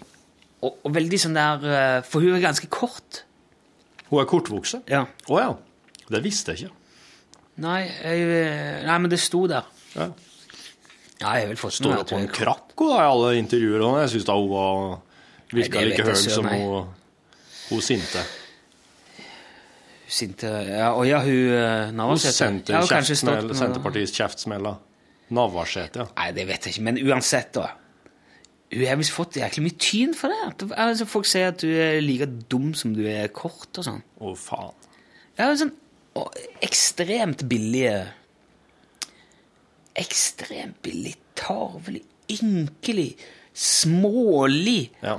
Og, 0.65 0.79
og 0.83 0.91
veldig 0.95 1.19
sånn 1.21 1.35
der 1.37 1.67
eh, 1.69 2.01
For 2.01 2.19
hun 2.25 2.33
er 2.35 2.41
ganske 2.41 2.67
kort. 2.73 3.21
Hun 4.09 4.19
er 4.23 4.25
kortvokst? 4.27 4.81
Ja. 4.89 5.03
Å 5.29 5.37
ja. 5.39 5.51
Det 6.09 6.23
visste 6.25 6.55
jeg 6.55 6.65
ikke. 6.65 6.73
Nei, 7.61 7.83
jeg, 7.85 8.25
eh, 8.25 8.81
nei, 8.87 8.97
men 9.03 9.09
det 9.13 9.19
sto 9.21 9.45
der. 9.47 9.69
Ja. 9.93 10.09
Ja, 11.21 11.31
jeg 11.39 11.47
vil 11.53 11.57
Står 11.57 11.95
hun 11.95 12.05
på 12.09 12.17
en 12.19 12.27
krakk 12.33 12.73
da, 12.77 12.89
i 13.01 13.05
alle 13.07 13.31
intervjuer? 13.39 13.85
Jeg 14.03 14.11
syns 14.15 14.25
da 14.27 14.35
hun 14.37 14.49
var 14.51 14.99
virka 15.53 15.81
like 15.85 16.03
høy 16.05 16.13
som 16.25 16.45
hun, 16.49 16.91
hun 17.69 17.81
sinte. 17.85 18.25
Sinte 20.07 20.47
Ja, 20.69 20.93
og 20.95 21.03
ja, 21.07 21.19
hun 21.25 21.95
Navarsete. 21.97 22.47
Hun 22.47 22.87
sendte 22.87 23.55
Senterpartiets 23.59 24.13
kjeftsmeller. 24.15 24.77
Navarsete, 25.35 26.05
ja. 26.05 26.07
Nei, 26.15 26.29
det 26.37 26.45
vet 26.47 26.63
jeg 26.67 26.77
ikke, 26.77 26.85
men 26.87 26.99
uansett, 27.03 27.49
da. 27.57 27.65
Hun 28.71 28.83
har 28.87 28.97
visst 28.99 29.11
fått 29.15 29.35
jæklig 29.39 29.63
mye 29.65 29.77
tyn 29.79 30.13
for 30.15 30.31
det. 30.31 30.69
Altså, 30.79 31.07
folk 31.07 31.27
sier 31.27 31.51
at 31.51 31.59
du 31.63 31.67
er 31.71 31.99
like 32.03 32.27
dum 32.51 32.73
som 32.75 32.93
du 32.95 33.03
er 33.07 33.27
kort 33.35 33.75
og 33.79 33.85
sånn. 33.87 33.99
Å, 34.23 34.31
faen. 34.39 34.71
Ja, 35.39 35.51
sånn 35.59 35.75
og 36.17 36.33
ekstremt 36.65 37.43
billige 37.49 38.07
Ekstremt 39.97 40.77
billig, 40.85 41.15
tarvelig, 41.37 42.03
ynkelig, 42.29 43.15
smålig 43.57 44.91
Ja. 45.01 45.15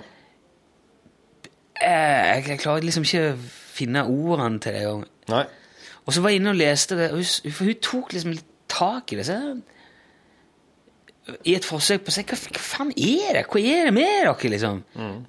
eh, 1.83 2.35
jeg, 2.37 2.45
jeg 2.49 2.61
klarer 2.63 2.87
liksom 2.87 3.03
ikke 3.07 3.33
finne 3.79 4.05
ordene 4.05 4.61
til 4.65 4.77
det 4.77 4.85
engang. 4.85 5.57
Og 6.05 6.15
så 6.17 6.23
var 6.25 6.33
jeg 6.33 6.41
inne 6.43 6.55
og 6.55 6.61
leste 6.61 6.97
det, 6.99 7.11
og 7.13 7.21
hun, 7.21 7.53
for 7.53 7.69
hun 7.69 7.83
tok 7.85 8.15
liksom 8.17 8.33
litt 8.37 8.55
tak 8.73 9.13
i 9.13 9.19
det. 9.19 9.27
Så, 9.29 9.37
I 11.45 11.55
et 11.59 11.67
forsøk 11.69 12.07
på 12.07 12.13
å 12.13 12.15
si 12.17 12.23
hva, 12.25 12.39
hva 12.39 12.63
faen 12.65 12.93
er 12.97 13.37
det? 13.37 13.43
Hva 13.53 13.61
er 13.61 13.91
det 13.91 13.93
med 13.97 14.09
dere, 14.25 14.53
liksom? 14.55 14.81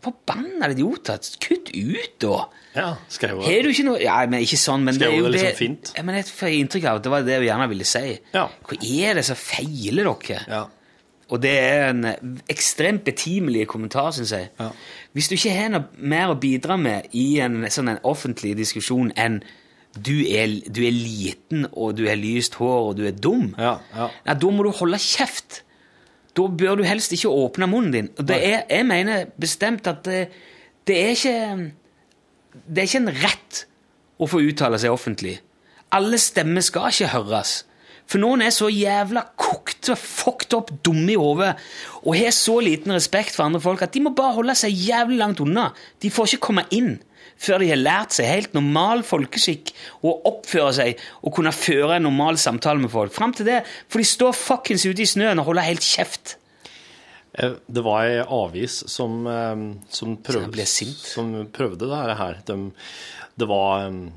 Forbanna 0.06 0.70
idioter! 0.72 1.20
Kutt 1.44 1.74
ut, 1.76 2.16
da! 2.24 2.38
Ja, 2.78 2.90
skrev 3.12 3.42
Har 3.44 3.64
du 3.66 3.72
ikke 3.72 3.84
noe 3.88 3.98
Ja, 3.98 4.20
men 4.30 4.44
ikke 4.46 4.60
sånn, 4.62 4.84
men 4.86 4.94
Skrev 4.96 5.10
det 5.10 5.16
er 5.18 5.20
jo 5.20 5.26
det 5.26 5.32
liksom 5.34 5.56
fint? 5.58 5.92
Ja, 5.98 6.04
men 6.06 6.20
jeg 6.20 6.28
får 6.30 6.52
inntrykk 6.54 6.86
av 6.86 7.00
at 7.00 7.08
det 7.08 7.12
var 7.12 7.26
det 7.26 7.40
hun 7.42 7.48
gjerne 7.50 7.68
ville 7.72 7.88
si. 7.90 8.04
Ja. 8.36 8.44
Hva 8.70 8.78
er 8.80 9.20
det 9.20 9.24
som 9.28 9.40
feiler 9.42 10.12
dere? 10.14 10.44
Ja. 10.48 10.62
Og 11.30 11.42
det 11.44 11.52
er 11.62 11.90
en 11.92 12.36
ekstremt 12.50 13.04
betimelig 13.06 13.68
kommentar, 13.70 14.12
syns 14.16 14.32
jeg. 14.34 14.50
Hvis 15.14 15.30
du 15.30 15.36
ikke 15.38 15.54
har 15.54 15.72
noe 15.74 15.86
mer 16.02 16.34
å 16.34 16.38
bidra 16.42 16.78
med 16.82 17.14
i 17.14 17.40
en 17.44 17.64
sånn 17.70 17.92
en 17.94 18.02
offentlig 18.08 18.56
diskusjon 18.58 19.12
enn 19.14 19.40
du 19.94 20.22
er, 20.26 20.52
du 20.70 20.84
er 20.86 20.94
liten, 20.94 21.66
og 21.72 21.96
du 21.98 22.04
har 22.08 22.18
lyst 22.20 22.60
hår, 22.60 22.92
og 22.92 22.98
du 23.00 23.08
er 23.10 23.16
dum, 23.18 23.56
Ja, 23.58 23.80
ja. 23.96 24.10
Nei, 24.26 24.36
da 24.42 24.52
må 24.54 24.66
du 24.66 24.70
holde 24.78 25.00
kjeft. 25.02 25.64
Da 26.38 26.46
bør 26.46 26.78
du 26.80 26.84
helst 26.86 27.14
ikke 27.14 27.32
åpne 27.34 27.68
munnen 27.70 27.94
din. 27.94 28.10
Og 28.18 28.28
det 28.30 28.38
er, 28.38 28.62
jeg 28.70 28.86
mener 28.86 29.32
bestemt 29.42 29.90
at 29.90 30.04
det, 30.06 30.28
det 30.88 30.98
er 30.98 31.16
ikke 31.18 31.72
Det 32.50 32.82
er 32.82 32.88
ikke 32.88 33.02
en 33.04 33.16
rett 33.24 33.64
å 34.20 34.28
få 34.30 34.42
uttale 34.46 34.78
seg 34.82 34.94
offentlig. 34.94 35.40
Alle 35.94 36.18
stemmer 36.22 36.62
skal 36.66 36.90
ikke 36.94 37.12
høres. 37.14 37.64
For 38.10 38.22
noen 38.22 38.42
er 38.42 38.54
så 38.54 38.72
jævla 38.74 39.22
kokte, 39.38 39.94
fucked 39.94 40.56
up, 40.58 40.72
dumme 40.86 41.14
i 41.14 41.20
hodet 41.20 41.52
og 42.02 42.16
har 42.18 42.34
så 42.36 42.58
liten 42.66 42.96
respekt 42.96 43.36
for 43.36 43.46
andre 43.46 43.62
folk 43.62 43.84
at 43.86 43.94
de 43.94 44.02
må 44.06 44.14
bare 44.18 44.38
holde 44.40 44.56
seg 44.58 44.74
jævlig 44.74 45.20
langt 45.22 45.44
unna. 45.44 45.70
De 46.02 46.10
får 46.14 46.34
ikke 46.34 46.48
komme 46.50 46.66
inn 46.76 46.98
før 47.40 47.62
de 47.62 47.70
har 47.72 47.80
lært 47.80 48.16
seg 48.18 48.28
helt 48.28 48.56
normal 48.58 49.06
folkeskikk 49.08 49.72
og 50.04 50.26
oppføre 50.28 50.74
seg 50.76 51.04
og 51.24 51.34
kunne 51.38 51.54
føre 51.56 51.96
en 51.96 52.08
normal 52.10 52.40
samtale 52.42 52.82
med 52.84 52.92
folk. 52.92 53.14
Fram 53.16 53.34
til 53.36 53.48
det 53.48 53.62
får 53.88 54.04
de 54.04 54.10
stå 54.12 54.32
fuckings 54.36 54.86
ute 54.90 55.06
i 55.06 55.10
snøen 55.10 55.40
og 55.40 55.52
holde 55.52 55.68
helt 55.70 55.86
kjeft. 55.86 56.36
Eh, 57.38 57.56
Det 57.68 57.84
var 57.86 58.10
ei 58.10 58.20
avis 58.26 58.84
som, 58.92 59.22
eh, 59.28 59.64
som, 59.90 60.18
prøvde, 60.18 60.66
som 60.68 61.32
prøvde 61.54 61.88
det 61.88 62.18
her. 62.20 62.42
De, 62.46 62.58
det, 63.40 63.48
var, 63.48 63.88
eh, 63.88 64.12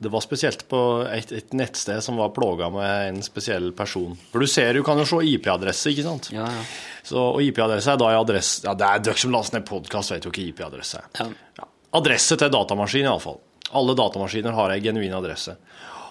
det 0.00 0.08
var 0.08 0.22
spesielt 0.24 0.62
på 0.70 0.78
et, 1.12 1.32
et 1.36 1.52
nettsted 1.52 2.00
som 2.00 2.16
var 2.16 2.30
plaga 2.32 2.70
med 2.72 3.08
en 3.10 3.18
spesiell 3.24 3.68
person. 3.76 4.14
For 4.32 4.40
du 4.40 4.48
ser, 4.48 4.72
du 4.72 4.84
kan 4.86 4.96
jo 4.96 5.04
se 5.04 5.18
IP-adresse, 5.28 5.90
ikke 5.92 6.04
sant? 6.06 6.30
Ja, 6.32 6.46
ja. 6.48 6.62
Så, 7.04 7.20
og 7.20 7.42
IP-adresse 7.44 7.92
er 7.92 7.98
da 8.00 8.08
i 8.12 8.16
adresse 8.16 8.64
Ja, 8.64 8.72
det 8.76 8.86
er 8.86 9.02
dere 9.04 9.20
som 9.20 9.34
laster 9.34 9.58
ned 9.58 9.66
podkast, 9.68 10.14
vet 10.14 10.24
jo 10.24 10.32
ikke 10.32 10.46
IP-adresse 10.50 11.02
er. 11.02 11.34
Ja. 11.58 11.66
Adresse 11.98 12.38
til 12.40 12.52
datamaskin, 12.54 13.04
iallfall. 13.10 13.36
Alle 13.76 13.96
datamaskiner 13.98 14.56
har 14.56 14.72
ei 14.72 14.80
genuin 14.84 15.12
adresse. 15.18 15.56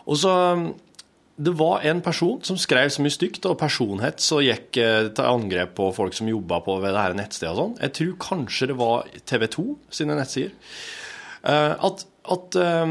Og 0.06 0.20
så 0.22 0.36
Det 1.40 1.54
var 1.56 1.86
en 1.88 2.02
person 2.04 2.44
som 2.44 2.58
skrev 2.60 2.92
så 2.92 3.02
mye 3.02 3.16
stygt 3.16 3.46
og 3.48 3.58
personhets 3.58 4.28
og 4.36 4.44
gikk 4.44 4.78
eh, 4.78 5.08
til 5.16 5.24
angrep 5.24 5.72
på 5.78 5.88
folk 5.96 6.14
som 6.14 6.28
jobba 6.28 6.60
på 6.66 6.76
ved 6.84 6.92
det 6.94 7.02
her 7.06 7.16
nettstedet 7.16 7.54
og 7.54 7.60
sånn. 7.62 7.76
Jeg 7.80 7.94
tror 7.96 8.16
kanskje 8.26 8.68
det 8.70 8.78
var 8.78 9.08
TV 9.24 9.48
2 9.56 9.66
sine 10.02 10.18
nettsider. 10.20 10.52
Eh, 11.48 11.74
at 11.80 12.06
at 12.30 12.60
eh, 12.60 12.86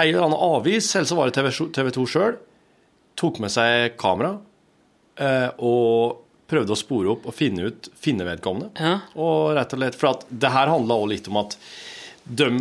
ei 0.00 0.08
eller 0.08 0.26
annen 0.26 0.38
avis, 0.38 0.90
eller 0.96 1.08
så 1.08 1.18
var 1.18 1.30
det 1.30 1.68
TV 1.76 1.92
2 1.94 2.06
sjøl, 2.08 2.36
tok 3.18 3.40
med 3.44 3.52
seg 3.52 3.96
kamera 4.00 4.36
eh, 5.20 5.50
og 5.60 6.22
prøvde 6.52 6.74
å 6.74 6.78
spore 6.78 7.12
opp 7.14 7.26
og 7.28 7.36
finne 7.36 7.70
ut 7.70 7.88
finne 7.96 8.26
vedkommende. 8.28 8.72
Ja. 8.76 8.94
Og 9.20 9.54
rett 9.56 9.72
og 9.72 9.80
slett, 9.80 9.98
For 10.00 10.12
at 10.12 10.24
det 10.28 10.52
her 10.52 10.72
handla 10.72 11.00
òg 11.00 11.12
litt 11.14 11.28
om 11.32 11.42
at 11.44 11.58
de 12.24 12.52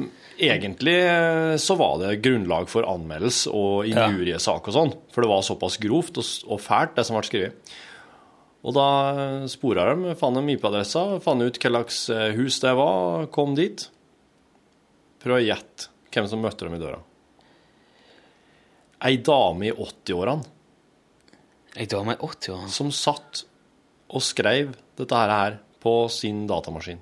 Egentlig 0.41 0.95
eh, 1.05 1.55
så 1.61 1.75
var 1.77 1.99
det 2.01 2.15
grunnlag 2.23 2.65
for 2.71 2.87
anmeldelse 2.89 3.51
og 3.53 3.85
injuriesak 3.85 4.71
og 4.71 4.73
sånn, 4.73 4.93
for 5.13 5.21
det 5.21 5.29
var 5.29 5.43
såpass 5.45 5.75
grovt 5.77 6.17
og, 6.17 6.29
og 6.55 6.61
fælt, 6.63 6.95
det 6.97 7.05
som 7.05 7.19
ble 7.19 7.27
skrevet. 7.27 7.73
Og 8.65 8.73
da 8.73 8.87
spora 9.51 9.91
de, 9.91 10.15
fant 10.17 10.39
de 10.39 10.55
IP-adressa, 10.55 11.19
fant 11.21 11.45
ut 11.45 11.59
hva 11.61 11.71
slags 11.75 12.01
eh, 12.15 12.31
hus 12.39 12.57
det 12.63 12.73
var, 12.79 13.27
kom 13.35 13.53
dit. 13.59 13.85
Prøv 15.21 15.37
å 15.37 15.45
gjette 15.45 15.91
hvem 16.09 16.31
som 16.31 16.41
møtte 16.41 16.65
dem 16.65 16.79
i 16.79 16.81
døra. 16.81 17.03
Ei 19.01 19.17
dame 19.25 19.69
i 19.69 19.73
80-årene 19.73 20.43
Jeg 21.77 21.89
dame 21.89 22.13
i 22.13 22.19
80-årene. 22.21 22.69
som 22.69 22.91
satt 22.93 23.45
og 24.11 24.21
skrev 24.21 24.75
dette 24.99 25.15
her, 25.15 25.59
på 25.81 26.09
sin 26.13 26.43
datamaskin. 26.45 26.99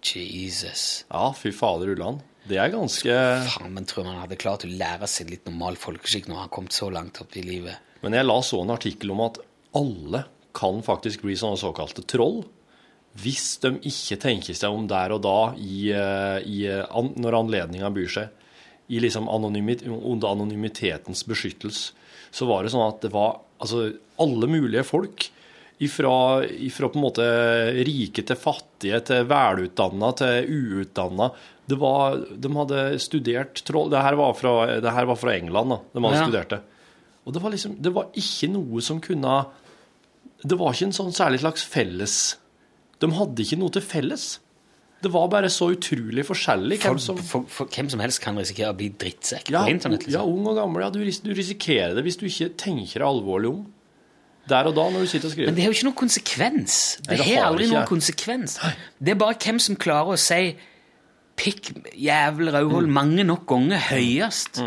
Jesus. 0.00 1.04
Ja, 1.10 1.32
fy 1.36 1.50
fader 1.52 1.90
ulland. 1.92 2.22
Det 2.48 2.56
er 2.56 2.70
ganske 2.72 3.12
Faen, 3.44 3.74
men 3.74 3.84
tror 3.84 4.06
man 4.06 4.22
hadde 4.22 4.38
klart 4.40 4.64
å 4.64 4.70
lære 4.70 5.08
seg 5.10 5.28
litt 5.28 5.44
normal 5.44 5.76
folkeskikk 5.76 6.30
når 6.30 6.44
han 6.44 6.52
kom 6.54 6.68
så 6.72 6.88
langt 6.94 7.20
opp 7.20 7.36
i 7.36 7.42
livet? 7.44 7.76
Men 8.00 8.14
jeg 8.16 8.24
la 8.24 8.38
så 8.46 8.62
en 8.62 8.72
artikkel 8.72 9.12
om 9.12 9.20
at 9.26 9.40
alle 9.76 10.22
kan 10.56 10.80
faktisk 10.86 11.26
bli 11.26 11.36
sånne 11.36 11.60
såkalte 11.60 12.06
troll 12.08 12.40
hvis 13.18 13.58
de 13.64 13.74
ikke 13.90 14.18
tenker 14.22 14.56
seg 14.56 14.72
om 14.72 14.86
der 14.88 15.12
og 15.16 15.22
da 15.26 15.38
i, 15.58 15.90
eh, 15.90 16.38
i, 16.46 16.58
eh, 16.70 16.98
når 17.18 17.36
anledninga 17.42 17.90
byr 17.90 18.12
seg. 18.14 18.37
I 18.88 19.00
liksom 19.04 19.28
anonymit, 19.28 19.82
under 19.86 20.30
anonymitetens 20.32 21.24
beskyttelse. 21.28 21.92
Så 22.30 22.46
var 22.48 22.62
det 22.64 22.72
sånn 22.72 22.86
at 22.88 23.02
det 23.04 23.10
var 23.12 23.40
altså, 23.60 23.90
alle 24.20 24.48
mulige 24.48 24.84
folk. 24.84 25.28
Ifra, 25.80 26.42
ifra 26.44 26.88
på 26.90 26.98
en 26.98 27.04
måte 27.04 27.26
rike 27.86 28.24
til 28.26 28.36
fattige, 28.40 28.98
til 29.06 29.28
velutdanna 29.30 30.08
til 30.18 30.48
uutdanna. 30.50 31.28
De 31.68 31.76
hadde 32.56 32.80
studert 32.98 33.60
troll 33.68 33.90
Det 33.92 34.00
her 34.02 34.16
var 34.18 34.32
fra, 34.34 34.80
det 34.80 34.90
her 34.96 35.06
var 35.06 35.18
fra 35.20 35.34
England, 35.36 35.70
da. 35.70 35.78
De 35.92 36.02
hadde 36.02 36.16
Ja. 36.18 36.24
studert 36.26 36.48
det. 36.56 36.60
Og 37.26 37.34
det 37.34 37.42
var 37.44 37.50
liksom 37.52 37.76
Det 37.82 37.92
var 37.92 38.06
ikke 38.16 38.48
noe 38.50 38.80
som 38.80 39.00
kunne 39.04 39.46
Det 40.42 40.56
var 40.58 40.72
ikke 40.72 40.86
en 40.88 40.96
sånn 40.96 41.12
særlig 41.12 41.40
slags 41.42 41.62
felles 41.68 42.14
De 42.98 43.10
hadde 43.12 43.44
ikke 43.44 43.58
noe 43.60 43.70
til 43.70 43.82
felles. 43.82 44.38
Det 45.02 45.10
var 45.14 45.28
bare 45.30 45.46
så 45.48 45.68
utrolig 45.76 46.24
forskjellig 46.26 46.80
hvem 46.82 46.96
For, 46.96 46.98
som 46.98 47.18
for, 47.22 47.44
for, 47.46 47.66
hvem 47.70 47.88
som 47.92 48.00
helst 48.02 48.18
kan 48.24 48.36
risikere 48.40 48.72
å 48.72 48.76
bli 48.76 48.88
drittsekk 48.98 49.52
ja, 49.54 49.60
på 49.62 49.70
internett. 49.70 50.08
ja, 50.10 50.18
Liksom. 50.24 50.32
ung 50.34 50.46
og 50.50 50.56
gammel. 50.58 50.82
Ja, 50.82 50.90
du, 50.90 50.98
du 51.04 51.34
risikerer 51.38 51.94
det 51.94 52.02
hvis 52.04 52.16
du 52.18 52.24
ikke 52.26 52.48
tenker 52.58 52.98
deg 53.04 53.06
alvorlig 53.06 53.52
om. 53.52 53.60
Der 54.48 54.64
og 54.66 54.74
da, 54.74 54.88
når 54.90 55.04
du 55.04 55.06
sitter 55.12 55.28
og 55.28 55.32
skriver. 55.36 55.50
Men 55.52 55.54
det 55.58 55.62
har 55.62 55.70
jo 55.70 55.76
ikke 55.76 55.86
noen 55.90 56.00
konsekvens. 56.00 56.74
Det, 57.04 57.08
Nei, 57.12 57.16
det 57.20 57.26
har 57.36 57.46
aldri 57.50 57.66
noen 57.70 57.86
konsekvens. 57.86 58.58
Det 58.98 59.12
er 59.14 59.18
bare 59.20 59.36
hvem 59.44 59.58
som 59.60 59.76
klarer 59.76 60.14
å 60.16 60.18
si 60.18 60.40
pikk, 61.38 61.68
jævel, 61.94 62.50
Rauhold' 62.56 62.88
Mm. 62.88 62.94
mange 62.96 63.24
nok 63.28 63.46
ganger 63.46 63.78
høyest. 63.92 64.62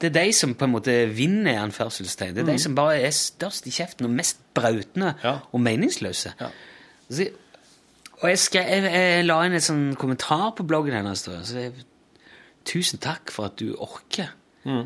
Det 0.00 0.08
er 0.16 0.24
de 0.24 0.32
som 0.32 0.54
på 0.54 0.64
en 0.64 0.72
måte 0.76 0.94
vinner, 1.12 1.56
en 1.58 1.66
anførselstegn. 1.70 2.34
Det 2.34 2.44
er 2.46 2.52
de 2.52 2.58
som 2.62 2.74
bare 2.78 3.00
er 3.02 3.10
størst 3.10 3.66
i 3.66 3.70
kjeften 3.74 4.06
og 4.06 4.10
mest 4.16 4.38
brautende 4.54 5.14
Mm. 5.16 5.24
Ja. 5.24 5.34
og 5.52 5.60
meningsløse. 5.60 6.32
Ja. 6.40 6.48
Så, 7.10 7.26
og 8.22 8.28
jeg, 8.28 8.38
skrev, 8.42 8.68
jeg, 8.68 8.92
jeg 8.92 9.26
la 9.26 9.38
inn 9.46 9.56
en 9.56 9.64
sånn 9.64 9.84
kommentar 10.00 10.50
på 10.58 10.66
bloggen 10.68 10.96
hennes. 10.96 11.22
da, 11.26 11.40
Så 11.46 11.58
jeg, 11.66 11.72
Tusen 12.68 13.00
takk 13.00 13.30
for 13.32 13.48
at 13.48 13.56
du 13.56 13.70
orker. 13.80 14.34
Mm. 14.68 14.84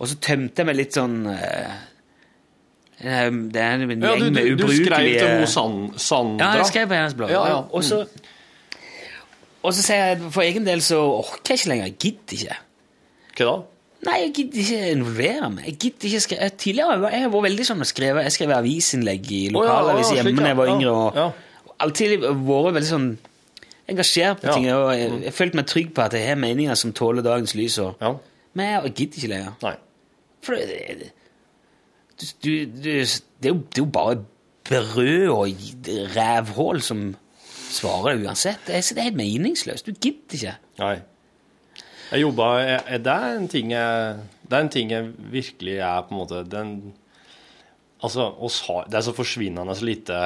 Og 0.00 0.08
så 0.08 0.14
tømte 0.22 0.62
jeg 0.62 0.68
meg 0.68 0.76
litt 0.78 0.94
sånn 0.94 1.16
eh, 1.26 1.72
Det 3.00 3.10
er 3.10 3.26
en 3.26 3.40
gjeng 3.50 3.88
med 3.90 4.52
ubrukelige 4.52 4.54
du 4.60 4.68
skrev 4.84 5.08
til 5.18 5.46
San, 5.50 5.74
Sandra. 6.00 6.52
Ja, 6.52 6.60
jeg 6.62 6.70
skrev 6.70 6.86
på 6.92 6.94
hennes 7.00 7.16
blogg. 7.18 7.32
Ja, 7.34 7.42
ja. 7.50 7.58
Og 7.74 7.84
så 7.84 8.04
og 9.60 9.74
så 9.76 9.82
sier 9.84 10.06
jeg 10.14 10.30
for 10.32 10.40
egen 10.46 10.64
del 10.64 10.80
så 10.80 10.96
orker 11.18 11.52
jeg 11.52 11.58
ikke 11.60 11.68
lenger. 11.74 11.88
Jeg 11.90 11.96
gidder 12.00 12.36
ikke. 12.38 12.54
Hva 13.36 13.48
da? 13.50 13.56
Nei, 14.08 14.14
jeg 14.22 14.30
gidder 14.38 14.60
ikke 14.62 14.92
involvere 14.94 15.50
meg. 15.52 15.66
Jeg 15.68 15.76
gidder 15.82 16.08
ikke 16.08 16.20
skrive. 16.24 16.40
jeg- 16.46 16.56
Tidligere 16.62 16.96
har 17.02 17.10
jeg 17.18 17.30
vært 17.34 17.44
veldig 17.50 17.66
sånn 17.68 17.82
å 17.84 17.88
skrive 17.90 18.22
Jeg 18.24 18.32
skrev 18.32 18.54
avisinnlegg 18.56 19.26
i 19.36 19.42
Å, 19.52 19.64
ja, 19.66 19.74
ja, 19.90 20.14
hjemme 20.14 20.36
da 20.40 20.46
jeg 20.48 20.56
var 20.56 20.70
yngre. 20.72 20.94
Og 20.94 21.34
alltid 21.80 22.20
vært 22.20 22.74
veldig 22.74 22.88
sånn 22.90 23.10
engasjert 23.90 24.40
på 24.42 24.46
Ja. 24.50 24.54
ting. 24.54 24.68
Og 24.72 24.90
jeg, 24.94 25.22
jeg 25.26 25.32
følte 25.34 25.56
meg 25.60 25.66
trygg 25.66 25.94
på 25.96 26.02
at 26.04 26.12
jeg 26.18 26.28
har 26.28 26.38
meninger 26.40 26.74
som 26.78 26.92
tåler 26.92 27.22
dagens 27.26 27.54
lys. 27.58 27.78
Og, 27.78 27.96
Ja. 28.00 28.14
Men 28.54 28.66
jeg 28.84 28.94
gidder 28.94 29.16
ikke 29.20 29.28
lenger. 29.34 29.52
Nei. 29.62 29.74
For 30.42 30.54
det, 30.56 30.68
det, 31.00 31.10
du, 32.20 32.26
du, 32.42 32.50
det, 32.82 32.94
er 33.46 33.48
jo, 33.52 33.60
det 33.70 33.78
er 33.78 33.84
jo 33.84 33.90
bare 33.94 34.16
brød 34.64 35.28
og 35.28 35.48
rævhull 36.16 36.80
som 36.82 37.14
svarer 37.70 38.18
uansett. 38.24 38.58
Det 38.66 38.74
er, 38.76 38.94
det 38.94 39.04
helt 39.04 39.16
meningsløst. 39.20 39.86
Du 39.86 39.92
gidder 39.92 40.34
ikke. 40.38 40.54
Nei. 40.78 40.96
Jeg 42.10 42.24
jobba 42.24 42.46
Det 42.98 43.06
er 43.12 43.36
en 43.38 43.44
ting 43.48 43.70
jeg 43.70 44.16
Det 44.50 44.56
er 44.58 44.64
en 44.64 44.68
ting 44.68 44.90
jeg 44.90 45.12
virkelig 45.30 45.76
er 45.78 46.00
på 46.08 46.10
en 46.10 46.18
måte 46.18 46.40
den, 46.50 46.72
Altså, 48.00 48.30
har, 48.66 48.86
Det 48.88 48.96
er 48.96 49.04
så 49.04 49.12
forsvinnende 49.12 49.74
så 49.76 49.84
lite 49.84 50.16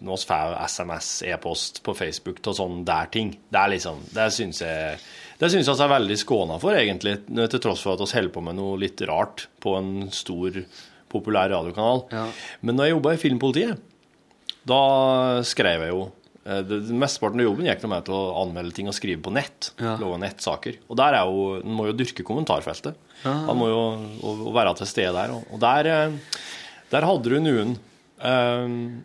vi 0.00 0.16
får 0.24 0.54
SMS, 0.68 1.10
e-post 1.28 1.82
på 1.84 1.94
Facebook 1.96 2.40
og 2.46 2.56
sånn 2.56 2.80
der 2.88 3.10
ting. 3.12 3.34
Det 3.52 3.60
er 3.60 3.74
liksom 3.74 4.00
Det 4.14 4.30
syns 4.32 4.62
jeg 4.64 4.98
det 5.34 5.50
syns 5.50 5.66
jeg 5.66 5.76
vi 5.76 5.84
er 5.84 5.94
veldig 5.96 6.16
skåna 6.20 6.56
for, 6.62 6.76
egentlig, 6.78 7.16
til 7.26 7.60
tross 7.60 7.82
for 7.82 7.96
at 7.96 8.02
vi 8.04 8.16
holder 8.16 8.32
på 8.36 8.42
med 8.46 8.54
noe 8.56 8.78
litt 8.80 9.00
rart 9.10 9.48
på 9.60 9.74
en 9.76 10.06
stor, 10.14 10.60
populær 11.10 11.50
radiokanal. 11.50 12.04
Ja. 12.14 12.28
Men 12.62 12.78
når 12.78 12.86
jeg 12.86 12.94
jobba 12.94 13.14
i 13.14 13.20
Filmpolitiet, 13.20 13.82
da 14.64 14.78
skrev 15.44 15.84
jeg 15.84 15.92
jo 15.92 16.04
eh, 16.46 16.72
Mesteparten 16.94 17.42
av 17.42 17.48
jobben 17.48 17.68
gikk 17.68 17.84
med 17.90 18.06
til 18.06 18.16
å 18.16 18.22
anmelde 18.44 18.78
ting 18.78 18.88
og 18.88 18.96
skrive 18.96 19.20
på 19.26 19.34
nett. 19.34 19.72
Ja. 19.82 19.96
Lage 20.00 20.22
nettsaker. 20.22 20.78
Og 20.88 20.98
der 21.02 21.18
er 21.18 21.28
jo, 21.28 21.44
en 21.60 21.76
må 21.76 21.90
jo 21.90 21.98
dyrke 21.98 22.26
kommentarfeltet. 22.26 22.96
Han 23.24 23.56
må 23.58 23.68
jo 23.70 24.52
være 24.54 24.74
til 24.78 24.90
stede 24.90 25.14
der. 25.18 25.34
Og, 25.34 25.58
der, 25.60 25.90
eh, 25.90 26.40
der 26.94 27.08
hadde 27.10 27.34
du 27.34 27.40
noen 27.42 27.74
Um, 28.24 29.02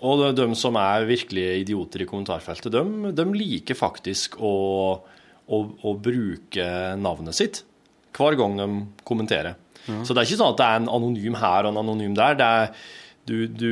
Og 0.00 0.16
de, 0.18 0.30
de 0.40 0.56
som 0.56 0.74
er 0.80 1.04
virkelig 1.06 1.42
idioter 1.60 2.02
i 2.02 2.06
kommentarfeltet, 2.08 2.72
de, 2.72 3.10
de 3.14 3.24
liker 3.36 3.76
faktisk 3.76 4.38
å, 4.40 4.52
å, 5.44 5.58
å 5.84 5.92
bruke 6.00 6.64
navnet 6.98 7.36
sitt 7.36 7.60
hver 8.16 8.34
gang 8.40 8.56
de 8.58 8.66
kommenterer. 9.06 9.58
Så 9.84 10.16
det 10.16 10.22
er 10.22 10.26
ikke 10.30 10.38
sånn 10.40 10.54
at 10.54 10.58
det 10.62 10.70
er 10.70 10.80
en 10.80 10.88
anonym 10.96 11.36
her 11.38 11.68
og 11.68 11.74
en 11.74 11.82
anonym 11.84 12.16
der. 12.16 12.34
Det 12.40 12.48
er, 12.48 12.72
du, 13.28 13.36
du, 13.52 13.70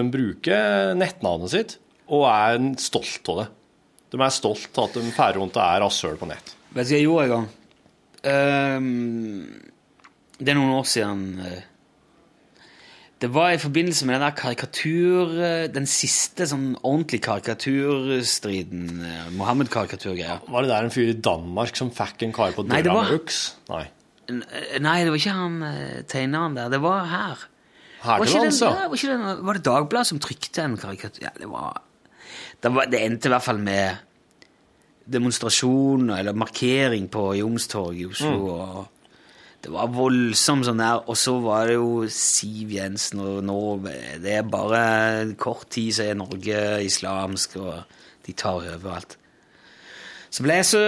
De 0.00 0.06
bruker 0.16 0.96
nettnavnet 0.98 1.52
sitt 1.52 1.76
og 2.08 2.24
er 2.32 2.58
stolt 2.80 3.30
av 3.36 3.42
det. 3.44 3.46
De 4.16 4.24
er 4.24 4.34
stolt 4.40 4.80
av 4.80 4.88
at 4.88 4.96
de 4.98 5.12
fer 5.20 5.36
rundt 5.38 5.60
er 5.60 5.80
rasshøl 5.84 6.16
på 6.18 6.32
nett. 6.32 6.56
Vet 6.72 6.88
du 6.88 6.96
hva 6.96 6.98
jeg 6.98 7.06
gjorde 7.06 7.28
en 7.28 7.36
gang? 7.36 7.48
Um, 8.26 9.72
det 10.40 10.52
er 10.52 10.58
noen 10.64 10.78
år 10.80 10.86
siden. 10.96 11.26
eh, 11.44 11.64
Det 13.20 13.30
var 13.32 13.50
i 13.54 13.58
forbindelse 13.58 14.04
med 14.06 14.14
den 14.18 14.22
der 14.26 14.34
karikatur... 14.36 15.30
eh, 15.40 15.66
Den 15.72 15.86
siste 15.88 16.44
sånn 16.50 16.74
ordentlig 16.84 17.22
karikaturstriden. 17.24 19.00
eh, 19.08 19.30
Mohammed-karikaturgreia. 19.38 20.40
Var 20.48 20.62
det 20.66 20.70
der 20.70 20.84
en 20.84 20.90
fyr 20.92 21.08
i 21.14 21.20
Danmark 21.24 21.76
som 21.76 21.90
fikk 21.90 22.22
en 22.26 22.32
kar 22.36 22.52
på 22.52 22.62
døra 22.68 22.92
var- 22.94 23.10
med 23.10 23.20
øks? 23.20 23.38
Nei. 23.70 23.86
Eh, 24.28 24.78
Nei, 24.84 24.98
det 25.04 25.10
var 25.14 25.16
ikke 25.22 25.32
han 25.38 25.56
tegneren 26.08 26.54
der. 26.58 26.68
Det 26.68 26.80
var 26.82 27.06
her. 27.06 27.46
Her 28.02 28.18
til 28.18 28.26
ikke 28.28 28.42
lands, 28.44 28.60
ja. 28.60 28.88
var, 28.88 28.96
det, 28.96 29.44
var 29.46 29.52
det 29.54 29.64
Dagbladet 29.64 30.06
som 30.06 30.18
trykte 30.20 30.62
en 30.62 30.76
karikatur? 30.76 31.22
Ja, 31.22 31.30
det 31.38 31.48
var 31.48 31.80
Det, 32.62 32.74
var, 32.74 32.84
det 32.86 33.00
endte 33.02 33.26
i 33.28 33.32
hvert 33.32 33.42
fall 33.42 33.58
med 33.58 33.96
demonstrasjon 35.06 36.10
eller 36.10 36.32
markering 36.34 37.08
på 37.10 37.34
Youngstorget 37.38 38.00
i 38.00 38.06
Oslo. 38.06 38.30
Mm. 38.36 38.50
og 38.50 38.88
Det 39.64 39.72
var 39.74 39.90
voldsomt 39.90 40.66
sånn 40.68 40.82
der. 40.82 41.02
Og 41.10 41.18
så 41.18 41.36
var 41.42 41.70
det 41.70 41.78
jo 41.78 42.06
Siv 42.12 42.74
Jensen, 42.76 43.22
og 43.24 43.42
nå 43.46 43.60
Det 44.22 44.36
er 44.38 44.46
bare 44.46 45.34
kort 45.40 45.70
tid 45.74 45.94
så 45.96 46.06
er 46.06 46.18
Norge 46.18 46.62
islamsk, 46.86 47.58
og 47.62 47.82
de 48.26 48.34
tar 48.36 48.62
over 48.76 48.96
alt. 48.98 49.18
Så 50.30 50.44
ble 50.44 50.58
jeg 50.60 50.68
så 50.68 50.82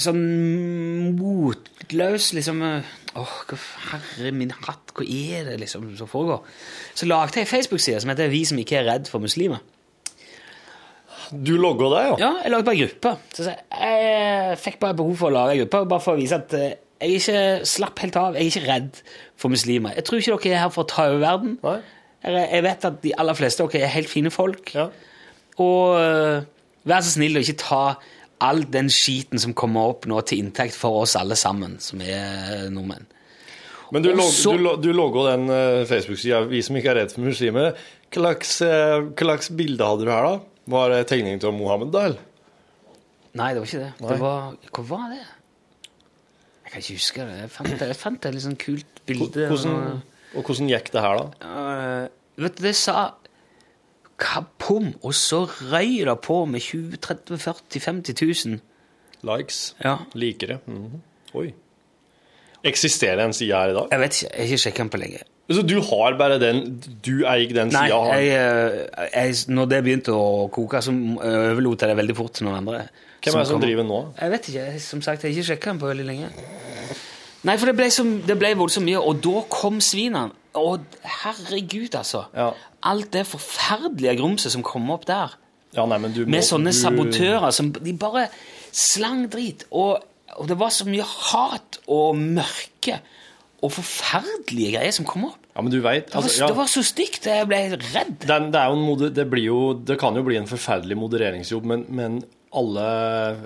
sånn 0.00 1.16
motløs, 1.18 2.30
liksom 2.36 2.62
Åh, 3.18 3.30
hva 3.50 3.56
herre 3.90 4.30
min 4.30 4.52
hatt, 4.54 4.92
hva 4.94 5.02
er 5.02 5.48
det 5.48 5.56
liksom 5.64 5.88
som 5.98 6.06
foregår? 6.06 6.44
Så 6.94 7.08
lagde 7.10 7.40
jeg 7.40 7.48
ei 7.48 7.50
Facebook-side 7.50 8.02
som 8.04 8.12
heter 8.12 8.30
Vi 8.30 8.44
som 8.46 8.60
ikke 8.62 8.78
er 8.78 8.86
redd 8.86 9.10
for 9.10 9.22
muslimer. 9.22 9.64
Du 11.30 11.56
logga 11.58 11.88
deg, 11.90 12.06
ja? 12.06 12.14
Ja, 12.22 12.30
jeg 12.44 12.52
lagde 12.54 12.68
bare 12.68 12.78
gruppe. 12.84 13.12
Så 13.34 13.48
jeg, 13.48 13.58
jeg 13.74 14.60
fikk 14.62 14.78
bare 14.82 14.98
behov 14.98 15.18
for 15.18 15.30
å 15.30 15.34
lage 15.34 15.56
en 15.56 15.60
gruppe, 15.64 15.82
bare 15.90 16.04
for 16.06 16.14
å 16.14 16.22
vise 16.22 16.38
at 16.38 16.54
eh, 17.00 17.08
er 17.08 17.16
ikke 17.16 17.66
slapp 17.68 18.00
helt 18.04 18.16
av. 18.20 18.36
Jeg 18.36 18.46
er 18.46 18.52
ikke 18.52 18.68
redd 18.68 19.02
for 19.40 19.52
muslimer. 19.52 19.96
Jeg 19.96 20.04
tror 20.04 20.20
ikke 20.20 20.38
dere 20.44 20.58
er 20.58 20.64
her 20.66 20.72
for 20.74 20.84
å 20.84 20.90
ta 20.90 21.08
over 21.08 21.22
verden. 21.24 21.58
Nei. 21.64 21.80
Jeg, 22.20 22.48
jeg 22.52 22.64
vet 22.66 22.88
at 22.90 22.98
de 23.04 23.12
aller 23.16 23.38
fleste 23.38 23.64
av 23.64 23.70
dere 23.72 23.88
er 23.88 23.94
helt 23.94 24.12
fine 24.12 24.32
folk. 24.32 24.74
Ja. 24.76 24.90
Og 25.60 25.96
øh, 26.00 26.42
vær 26.88 27.04
så 27.04 27.14
snill 27.16 27.40
å 27.40 27.44
ikke 27.44 27.60
ta 27.60 27.84
all 28.40 28.62
den 28.72 28.88
skiten 28.92 29.40
som 29.40 29.52
kommer 29.56 29.92
opp 29.92 30.06
nå 30.08 30.20
til 30.28 30.40
inntekt 30.44 30.76
for 30.76 31.02
oss 31.02 31.16
alle 31.20 31.36
sammen, 31.36 31.76
som 31.84 32.00
er 32.04 32.64
øh, 32.64 32.68
nordmenn. 32.72 33.08
Men 33.90 34.04
du, 34.04 34.12
Og 34.12 34.20
log, 34.62 34.78
du, 34.78 34.88
du 34.88 34.92
logger 34.94 35.32
den 35.32 35.50
uh, 35.50 35.82
Facebook-sida, 35.88 36.44
vi 36.46 36.60
som 36.62 36.76
ikke 36.78 36.92
er 36.92 37.00
redd 37.00 37.14
for 37.14 37.26
muslimer. 37.26 37.72
Hva 38.14 38.36
slags, 38.38 38.60
eh, 38.62 39.56
bilde 39.58 39.86
hadde 39.86 40.06
du 40.06 40.12
her, 40.12 40.28
da? 40.28 40.60
Var 40.70 40.92
det 40.94 41.00
tegning 41.10 41.42
av 41.42 41.56
Mohammed, 41.56 41.90
da? 41.94 42.04
Nei, 43.38 43.48
det 43.54 43.62
var 43.62 43.66
ikke 43.66 43.82
det. 43.82 43.90
Det 43.98 44.18
var, 44.22 44.54
hva 44.76 44.84
var 44.86 45.10
det? 45.10 45.20
Jeg 46.70 46.76
kan 46.76 46.82
ikke 46.84 46.98
huske 47.00 47.24
det. 47.26 47.38
Jeg 47.40 47.50
fant, 47.50 47.80
jeg 47.82 47.96
fant 47.98 48.26
et 48.28 48.34
litt 48.36 48.44
sånn 48.44 48.58
kult 48.60 49.00
bilde. 49.08 49.46
Hvordan, 49.50 50.02
og 50.38 50.44
hvordan 50.46 50.68
gikk 50.70 50.92
det 50.94 51.02
her, 51.02 51.18
da? 51.18 51.48
Uh, 51.50 52.44
vet 52.44 52.58
du, 52.60 52.62
det 52.68 52.76
sa 52.78 53.08
kapom, 54.20 54.92
og 55.02 55.14
så 55.16 55.42
røy 55.72 56.04
det 56.06 56.14
på 56.22 56.44
med 56.46 56.62
20 56.62 57.00
30 57.02 57.40
40 57.40 57.80
50 57.80 58.46
000. 58.46 58.60
Likes? 59.26 59.74
Ja. 59.82 59.96
Likere? 60.14 60.60
Mhm. 60.66 61.00
Oi. 61.40 61.50
Eksisterer 62.64 63.24
en 63.24 63.32
side 63.32 63.56
her 63.56 63.72
i 63.72 63.76
dag? 63.76 63.88
Jeg 63.90 64.00
vet 64.02 64.16
ikke, 64.16 64.30
jeg 64.30 64.40
har 64.40 64.50
ikke 64.52 64.62
sjekket 64.64 64.82
den 64.84 64.90
på 64.92 65.00
lenge. 65.00 65.20
Så 65.50 65.62
du 65.66 65.80
har 65.82 66.14
bare 66.14 66.36
den 66.38 66.58
Du 67.02 67.24
eier 67.26 67.50
den 67.56 67.72
Nei, 67.74 67.88
sida? 67.88 68.00
jeg, 68.14 68.26
øh, 68.38 69.08
jeg, 69.14 69.34
når 69.50 69.70
det 69.72 69.78
begynte 69.82 70.12
å 70.14 70.46
koke, 70.52 70.78
så 70.84 70.92
overlot 70.94 71.82
jeg 71.82 71.90
det 71.90 71.96
veldig 71.98 72.16
fort 72.20 72.36
til 72.38 72.46
noen 72.46 72.60
andre. 72.60 72.84
Hvem 73.20 73.36
er 73.36 73.44
det 73.44 73.50
som 73.52 73.62
driver 73.62 73.86
nå? 73.86 74.00
Jeg 74.16 74.32
vet 74.34 74.50
ikke. 74.52 74.66
Som 74.84 75.02
sagt, 75.04 75.24
jeg 75.24 75.32
har 75.32 75.38
ikke 75.38 75.48
sjekket 75.52 75.72
den 75.72 75.80
på 75.82 75.90
veldig 75.90 76.06
lenge. 76.08 76.30
Nei, 77.48 77.56
for 77.56 77.70
det 77.70 77.76
ble, 77.78 77.88
som, 77.92 78.10
det 78.26 78.36
ble 78.40 78.52
voldsomt 78.58 78.84
mye, 78.84 79.00
og 79.00 79.20
da 79.24 79.44
kom 79.52 79.80
svinene. 79.84 80.36
Å, 80.58 80.64
herregud, 81.22 81.94
altså. 81.94 82.24
Ja. 82.34 82.50
Alt 82.90 83.12
det 83.14 83.22
forferdelige 83.30 84.16
grumset 84.18 84.52
som 84.56 84.64
kom 84.66 84.88
opp 84.92 85.06
der. 85.08 85.36
Ja, 85.76 85.84
nei, 85.86 86.00
men 86.02 86.14
du 86.14 86.24
må 86.24 86.34
Med 86.34 86.42
sånne 86.42 86.72
du, 86.74 86.78
sabotører 86.80 87.52
som 87.54 87.68
De 87.70 87.92
bare 87.94 88.26
slang 88.74 89.28
drit. 89.30 89.62
Og, 89.70 90.02
og 90.34 90.50
det 90.50 90.56
var 90.58 90.74
så 90.74 90.88
mye 90.88 91.06
hat 91.06 91.78
og 91.86 92.18
mørke 92.18 92.98
og 93.60 93.74
forferdelige 93.76 94.74
greier 94.78 94.96
som 94.96 95.06
kom 95.08 95.28
opp. 95.28 95.38
Ja, 95.52 95.62
men 95.62 95.72
du 95.72 95.80
vet, 95.84 96.08
Det 96.08 96.14
var, 96.14 96.22
altså, 96.24 96.42
ja. 96.42 96.48
det 96.48 96.56
var 96.56 96.68
så 96.72 96.82
stygt. 96.86 97.26
Jeg 97.28 97.46
ble 97.50 97.60
redd. 97.76 98.12
Det, 98.24 98.26
det, 98.26 98.60
er 98.60 98.70
jo 98.72 98.76
en 98.78 98.84
moder, 98.86 99.14
det, 99.14 99.26
blir 99.30 99.46
jo, 99.46 99.60
det 99.74 99.98
kan 100.00 100.16
jo 100.16 100.24
bli 100.26 100.38
en 100.40 100.48
forferdelig 100.50 100.96
modereringsjobb, 100.98 101.66
men, 101.68 101.84
men 101.88 102.20
alle, 102.56 102.88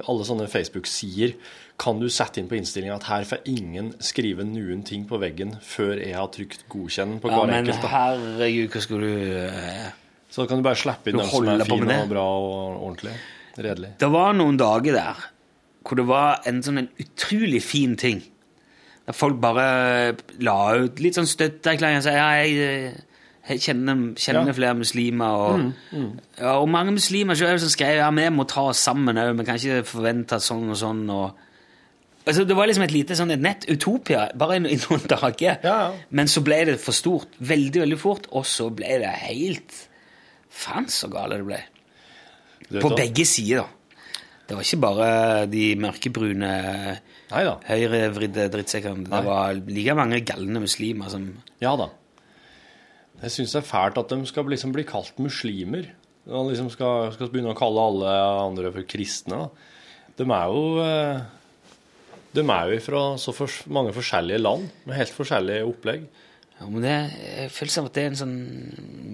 alle 0.08 0.26
sånne 0.26 0.48
Facebook-sider 0.50 1.34
kan 1.80 1.98
du 1.98 2.06
sette 2.12 2.38
inn 2.40 2.48
på 2.48 2.56
innstillinga 2.56 2.96
at 2.96 3.08
her 3.08 3.26
får 3.28 3.48
ingen 3.50 3.90
skrive 4.04 4.46
noen 4.46 4.84
ting 4.86 5.04
på 5.08 5.18
veggen 5.22 5.56
før 5.64 5.98
jeg 5.98 6.14
har 6.14 6.30
trykt 6.32 6.66
godkjenn 6.70 7.18
på 7.22 7.30
hver 7.32 7.50
ja, 7.50 7.60
enkelt. 7.60 7.82
Men 7.82 7.94
herregud, 7.94 8.68
hva 8.70 8.82
skulle 8.84 9.10
du 9.10 9.38
eh, 9.48 9.88
Så 10.30 10.46
kan 10.50 10.62
du 10.62 10.66
bare 10.66 10.78
slippe 10.78 11.10
inn 11.10 11.18
den 11.18 11.30
som 11.30 11.48
er 11.50 11.64
det. 11.64 11.98
og 11.98 12.12
bra 12.12 12.26
og 12.38 12.76
ordentlig. 12.78 13.16
Redelig. 13.54 13.94
Det 14.00 14.10
var 14.10 14.36
noen 14.38 14.58
dager 14.58 14.98
der 15.00 15.24
hvor 15.84 15.98
det 16.00 16.06
var 16.08 16.46
en 16.48 16.62
sånn 16.64 16.80
en 16.80 16.92
utrolig 17.02 17.60
fin 17.60 17.92
ting. 18.00 18.22
Der 19.04 19.16
folk 19.16 19.36
bare 19.42 20.14
la 20.40 20.58
ut 20.80 21.02
litt 21.02 21.18
sånn 21.18 21.28
støtteerklæringer 21.28 22.00
og 22.00 22.06
sa 22.06 22.14
ja, 22.16 22.30
jeg, 22.40 22.54
jeg 22.56 22.94
kjenner, 23.48 24.14
kjenner 24.16 24.46
Ja. 24.48 24.52
flere 24.56 24.74
muslimer. 24.74 25.26
Og, 25.26 25.72
Ja, 26.40 26.58
og 26.60 26.68
mange 26.68 26.92
muslimer 26.92 27.34
selv 27.36 27.58
som 27.60 27.68
skrev 27.68 27.96
ja, 27.96 28.10
vi 28.10 28.28
må 28.30 28.46
ta 28.48 28.62
oss 28.70 28.78
sammen 28.78 29.16
òg, 29.16 29.36
vi 29.38 29.44
kan 29.44 29.56
ikke 29.56 29.84
forvente 29.84 30.38
sånn 30.40 30.70
og 30.70 30.76
sånn. 30.76 31.02
Og, 31.10 31.32
altså, 32.26 32.44
det 32.48 32.56
var 32.56 32.66
liksom 32.66 32.84
et 32.84 32.92
lite 32.92 33.14
sånn 33.16 33.30
et 33.32 33.40
nett 33.40 33.66
utopia 33.68 34.30
bare 34.34 34.56
i, 34.56 34.74
i 34.74 34.80
noen 34.88 35.06
dager. 35.08 35.58
Ja, 35.62 35.76
ja. 35.90 35.92
Men 36.10 36.26
så 36.26 36.42
ble 36.42 36.64
det 36.64 36.80
for 36.80 36.92
stort 36.96 37.28
veldig, 37.38 37.80
veldig 37.84 37.98
fort, 38.00 38.26
og 38.32 38.44
så 38.48 38.70
ble 38.74 38.98
det 39.04 39.12
helt 39.28 39.88
Faen, 40.54 40.86
så 40.86 41.08
gale 41.10 41.36
det 41.40 41.46
ble. 41.48 41.56
Du 42.70 42.78
På 42.80 42.92
begge 42.96 43.24
sider. 43.26 43.64
Det 44.46 44.54
var 44.54 44.62
ikke 44.62 44.78
bare 44.80 45.46
de 45.50 45.74
mørkebrune, 45.82 46.50
høyrevridde 47.32 48.44
drittsekkene. 48.52 49.04
Det 49.08 49.20
var 49.26 49.54
like 49.66 49.94
mange 49.98 50.20
galne 50.24 50.60
muslimer 50.62 51.10
som 51.10 51.26
Ja 51.60 51.74
da. 51.80 51.88
Jeg 53.22 53.30
syns 53.32 53.54
det 53.54 53.60
er 53.62 53.68
fælt 53.68 53.98
at 54.00 54.10
de 54.12 54.26
skal 54.28 54.48
liksom 54.50 54.72
bli 54.74 54.84
kalt 54.88 55.18
muslimer. 55.22 55.86
Og 56.26 56.50
liksom 56.50 56.70
skal, 56.72 57.12
skal 57.14 57.30
begynne 57.32 57.52
å 57.52 57.58
kalle 57.58 57.82
alle 57.84 58.12
andre 58.46 58.72
for 58.72 58.86
kristne. 58.88 59.46
De 60.16 60.24
er 60.24 60.52
jo 60.52 60.62
eh, 60.80 61.24
De 62.34 62.42
er 62.42 62.70
jo 62.72 62.80
fra 62.82 63.02
så 63.20 63.34
for, 63.36 63.50
mange 63.68 63.92
forskjellige 63.96 64.40
land 64.40 64.68
med 64.88 64.96
helt 64.98 65.14
forskjellige 65.14 65.66
opplegg. 65.68 66.06
ja, 66.60 66.66
men 66.66 66.82
det, 66.82 66.94
Jeg 67.22 67.50
føler 67.54 67.74
som 67.76 67.88
at 67.90 67.94
det 67.94 68.04
er 68.04 68.12
en 68.12 68.20
sånn 68.22 68.36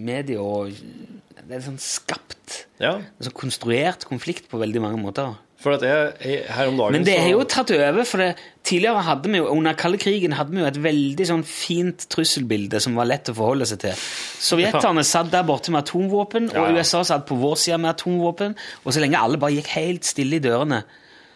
medie- 0.06 0.40
og 0.40 0.70
Det 0.70 1.50
er 1.50 1.58
en 1.58 1.68
sånn 1.72 1.82
skapt, 1.82 2.64
Ja, 2.80 2.98
en 3.00 3.26
sånn 3.26 3.36
konstruert 3.36 4.06
konflikt 4.08 4.48
på 4.48 4.60
veldig 4.60 4.80
mange 4.84 5.00
måter. 5.02 5.34
For 5.60 5.76
at 5.76 5.82
jeg, 5.84 6.12
jeg 6.24 6.44
her 6.56 6.70
om 6.70 6.78
dagen 6.80 6.94
Men 6.96 7.04
det 7.04 7.18
har 7.20 7.28
jo 7.34 7.42
tatt 7.44 7.70
over, 7.76 8.04
for 8.08 8.22
det, 8.22 8.28
tidligere 8.64 9.02
hadde 9.04 9.28
vi 9.32 9.42
jo, 9.42 9.46
under 9.52 9.76
kalde 9.76 9.98
krigen 10.00 10.32
hadde 10.38 10.54
vi 10.56 10.62
jo 10.62 10.68
et 10.70 10.78
veldig 10.80 11.26
sånn 11.28 11.42
fint 11.44 12.06
trusselbilde 12.12 12.80
som 12.80 12.96
var 12.96 13.08
lett 13.10 13.28
å 13.28 13.36
forholde 13.36 13.68
seg 13.68 13.82
til. 13.84 14.04
Sovjeterne 14.40 15.04
satt 15.14 15.30
der 15.32 15.44
borte 15.48 15.72
med 15.74 15.82
atomvåpen, 15.84 16.48
og 16.54 16.70
ja. 16.70 16.76
USA 16.80 17.02
satt 17.04 17.26
på 17.28 17.36
vår 17.40 17.56
side 17.60 17.78
med 17.82 17.92
atomvåpen, 17.92 18.56
og 18.84 18.92
så 18.96 19.02
lenge 19.04 19.20
alle 19.20 19.40
bare 19.42 19.58
gikk 19.58 19.68
helt 19.76 20.08
stille 20.08 20.40
i 20.40 20.44
dørene, 20.48 20.82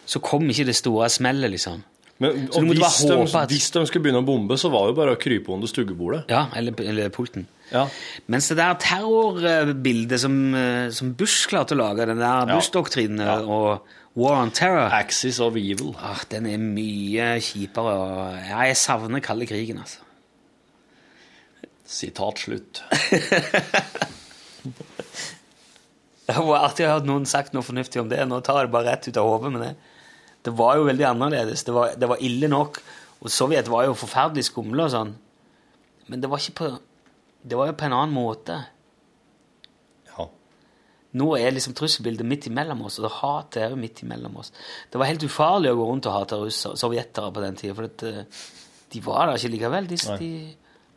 så 0.08 0.20
kom 0.24 0.48
ikke 0.52 0.66
det 0.72 0.76
store 0.80 1.08
smellet, 1.12 1.52
liksom. 1.58 1.82
Men, 2.22 2.44
og 2.54 2.68
hvis, 2.70 3.00
de, 3.10 3.14
at- 3.36 3.50
hvis 3.50 3.72
de 3.74 3.80
skulle 3.90 4.04
begynne 4.04 4.20
å 4.22 4.26
bombe, 4.28 4.54
så 4.56 4.68
var 4.70 4.84
det 4.86 4.92
jo 4.92 4.98
bare 5.00 5.14
å 5.16 5.18
krype 5.18 5.50
under 5.50 5.66
stuggebordet. 5.66 6.20
Ja, 6.30 6.44
eller, 6.54 6.72
eller 6.86 7.08
pulten. 7.12 7.48
Ja. 7.72 7.88
Mens 8.30 8.46
det 8.52 8.56
der 8.60 8.76
terrorbildet 8.78 10.20
som, 10.22 10.36
eh, 10.54 10.90
som 10.94 11.10
Bush 11.18 11.48
klarte 11.50 11.74
å 11.74 11.80
lage, 11.80 12.06
den 12.06 12.22
der 12.22 12.46
Bush-doktrinen 12.54 13.18
Ja. 13.26 13.40
og 13.42 13.80
War 14.14 14.36
on 14.42 14.50
Terror, 14.50 14.88
Axis 14.92 15.40
of 15.40 15.56
evil. 15.56 15.96
ah, 15.98 16.20
den 16.30 16.46
er 16.46 16.58
mye 16.58 17.40
kjipere. 17.42 17.94
Ja, 18.46 18.60
jeg 18.68 18.76
savner 18.78 19.20
kalde 19.20 19.46
krigen, 19.50 19.80
altså. 19.82 20.00
Sitat 21.84 22.38
slutt. 22.38 22.84
Det 26.24 26.40
var 26.40 26.62
artig 26.64 26.86
å 26.86 26.88
ha 26.88 26.94
hørt 26.96 27.08
noen 27.08 27.26
sagt 27.28 27.52
noe 27.52 27.64
fornuftig 27.64 28.00
om 28.00 28.08
det. 28.08 28.22
Nå 28.24 28.38
tar 28.40 28.62
jeg 28.62 28.70
det 28.70 28.72
bare 28.72 28.94
rett 28.94 29.08
ut 29.10 29.18
av 29.20 29.26
hodet. 29.28 29.50
Men 29.52 29.60
det, 29.60 29.72
det 30.46 30.54
var 30.56 30.78
jo 30.78 30.86
veldig 30.88 31.04
annerledes. 31.10 31.66
Det 31.66 31.74
var, 31.76 31.92
det 32.00 32.08
var 32.08 32.22
ille 32.24 32.48
nok. 32.48 32.78
Og 33.20 33.32
Sovjet 33.32 33.68
var 33.68 33.84
jo 33.84 33.98
forferdelig 33.98 34.46
skumle 34.48 34.86
og 34.86 34.94
sånn. 34.94 35.12
Men 36.08 36.22
det 36.22 36.30
var 36.32 36.40
ikke 36.40 36.56
på 36.60 36.70
Det 37.44 37.58
var 37.60 37.68
jo 37.68 37.76
på 37.76 37.84
en 37.84 37.96
annen 37.98 38.16
måte. 38.16 38.56
Nå 41.14 41.28
er 41.38 41.54
liksom 41.54 41.76
trusselbildet 41.78 42.26
midt 42.26 42.48
imellom 42.50 42.80
oss, 42.88 42.98
og 42.98 43.12
hatet 43.20 43.60
er 43.62 43.70
jo 43.70 43.78
midt 43.78 44.02
imellom 44.02 44.34
oss. 44.40 44.50
Det 44.90 44.98
var 44.98 45.06
helt 45.06 45.22
ufarlig 45.22 45.70
å 45.70 45.78
gå 45.78 45.86
rundt 45.86 46.08
og 46.10 46.16
hate 46.16 46.38
russere, 46.40 46.78
sovjetere 46.80 47.30
på 47.34 47.42
den 47.44 47.58
tida, 47.60 47.74
for 47.78 47.86
at, 47.86 48.02
eh, 48.02 48.24
de 48.90 49.02
var 49.04 49.28
der 49.30 49.38
ikke 49.38 49.52
likevel. 49.54 49.86
De, 49.90 49.98
de 50.18 50.30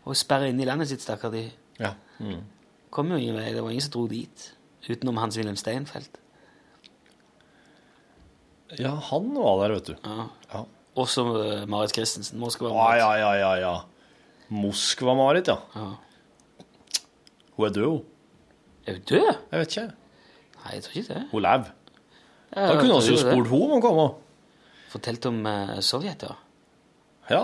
Og 0.08 0.16
sperre 0.16 0.48
inne 0.50 0.64
i 0.64 0.66
landet 0.66 0.88
sitt, 0.90 1.04
stakkar 1.04 1.34
de. 1.34 1.44
Ja. 1.80 1.92
Mm. 2.24 2.42
Kom 2.90 3.12
jo 3.12 3.18
ingen 3.20 3.36
vei. 3.36 3.52
Det 3.54 3.62
var 3.62 3.74
ingen 3.74 3.84
som 3.84 3.92
dro 3.92 4.06
dit. 4.08 4.46
Utenom 4.88 5.18
Hans-Wilhelm 5.20 5.58
Steinfeld. 5.60 6.18
ja, 8.80 8.94
han 9.10 9.30
var 9.36 9.62
der, 9.68 9.76
vet 9.76 9.90
du. 9.92 9.96
Ja. 10.04 10.28
Ja. 10.54 10.64
Også 10.98 11.26
uh, 11.28 11.66
Marit 11.70 11.94
Christensen. 11.94 12.40
Moskva-Marit. 12.40 13.00
ja, 13.04 13.12
ja, 13.20 13.34
ja, 13.36 13.52
ja. 13.62 13.76
Moskva-Marit, 14.50 15.48
ja. 15.52 15.58
Ja. 15.76 15.92
Hun 17.58 17.66
er 17.68 17.74
død, 17.76 17.86
hun. 17.86 18.04
Er 18.88 18.94
hun 18.94 19.02
død? 19.12 19.28
Jeg 19.52 19.60
vet 19.60 19.78
ikke. 19.78 19.88
Nei, 20.68 20.74
jeg 20.76 20.84
tror 20.86 20.98
ikke 21.00 21.14
det. 21.14 21.22
Hun 21.32 21.46
lever. 21.46 21.72
Da 22.58 22.74
kunne 22.76 22.98
jeg 22.98 23.08
vi 23.08 23.14
jo 23.16 23.22
spurt 23.22 23.50
henne 23.52 23.70
om 23.70 23.78
å 23.78 23.80
komme. 23.84 24.10
Fortalt 24.92 25.30
om 25.30 25.40
uh, 25.48 25.80
Sovjet, 25.84 26.28
ja. 26.28 26.36
Ja. 27.32 27.42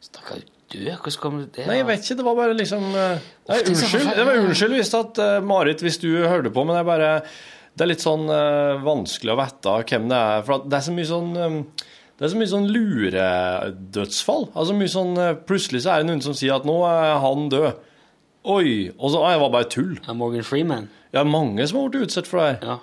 Stakkar 0.00 0.40
du, 0.70 0.78
hvordan 0.86 1.20
kom 1.20 1.38
det 1.50 1.64
Nei, 1.66 1.80
jeg 1.80 1.86
vet 1.88 2.04
ikke. 2.04 2.16
Det 2.20 2.24
var 2.26 2.36
bare 2.38 2.56
liksom 2.56 2.84
eh, 2.94 3.30
Nei, 3.50 3.56
unnskyld. 3.72 4.10
Det 4.16 4.26
var 4.28 4.36
unnskyld 4.38 4.76
hvis 4.78 4.92
at 4.94 5.20
eh, 5.24 5.38
Marit, 5.42 5.82
hvis 5.82 5.98
du 5.98 6.10
hørte 6.30 6.52
på, 6.54 6.62
men 6.62 6.76
det 6.76 6.82
er 6.84 6.86
bare 6.86 7.08
Det 7.74 7.84
er 7.84 7.90
litt 7.90 8.04
sånn 8.04 8.30
eh, 8.30 8.78
vanskelig 8.86 9.34
å 9.34 9.38
vite 9.40 9.74
hvem 9.90 10.06
det 10.12 10.20
er. 10.28 10.44
For 10.46 10.68
det 10.68 10.78
er 10.78 10.86
så 10.86 10.94
mye 10.94 11.08
sånn 11.10 11.32
um, 11.34 11.58
det 12.20 12.26
er 12.26 12.32
så 12.34 12.36
mye 12.36 12.50
sånn 12.50 12.66
luredødsfall. 12.68 14.50
Altså 14.52 14.74
mye 14.76 14.92
sånn 14.92 15.14
eh, 15.16 15.36
Plutselig 15.48 15.86
så 15.86 15.94
er 15.94 16.02
det 16.02 16.10
noen 16.10 16.22
som 16.24 16.34
sier 16.36 16.58
at 16.58 16.66
nå 16.68 16.76
er 16.84 17.14
han 17.24 17.46
død. 17.52 17.86
Oi! 18.52 18.90
Og 18.94 19.14
så 19.14 19.22
ah, 19.24 19.34
jeg 19.34 19.40
var 19.40 19.54
bare 19.54 19.68
tull. 19.72 19.94
Ja, 20.04 20.14
Morgan 20.16 20.44
Freeman. 20.44 20.90
Ja, 21.14 21.24
mange 21.26 21.66
som 21.66 21.80
har 21.80 21.90
blitt 21.90 22.08
utsatt 22.08 22.28
for 22.30 22.42
det. 22.44 22.60
Ja. 22.62 22.78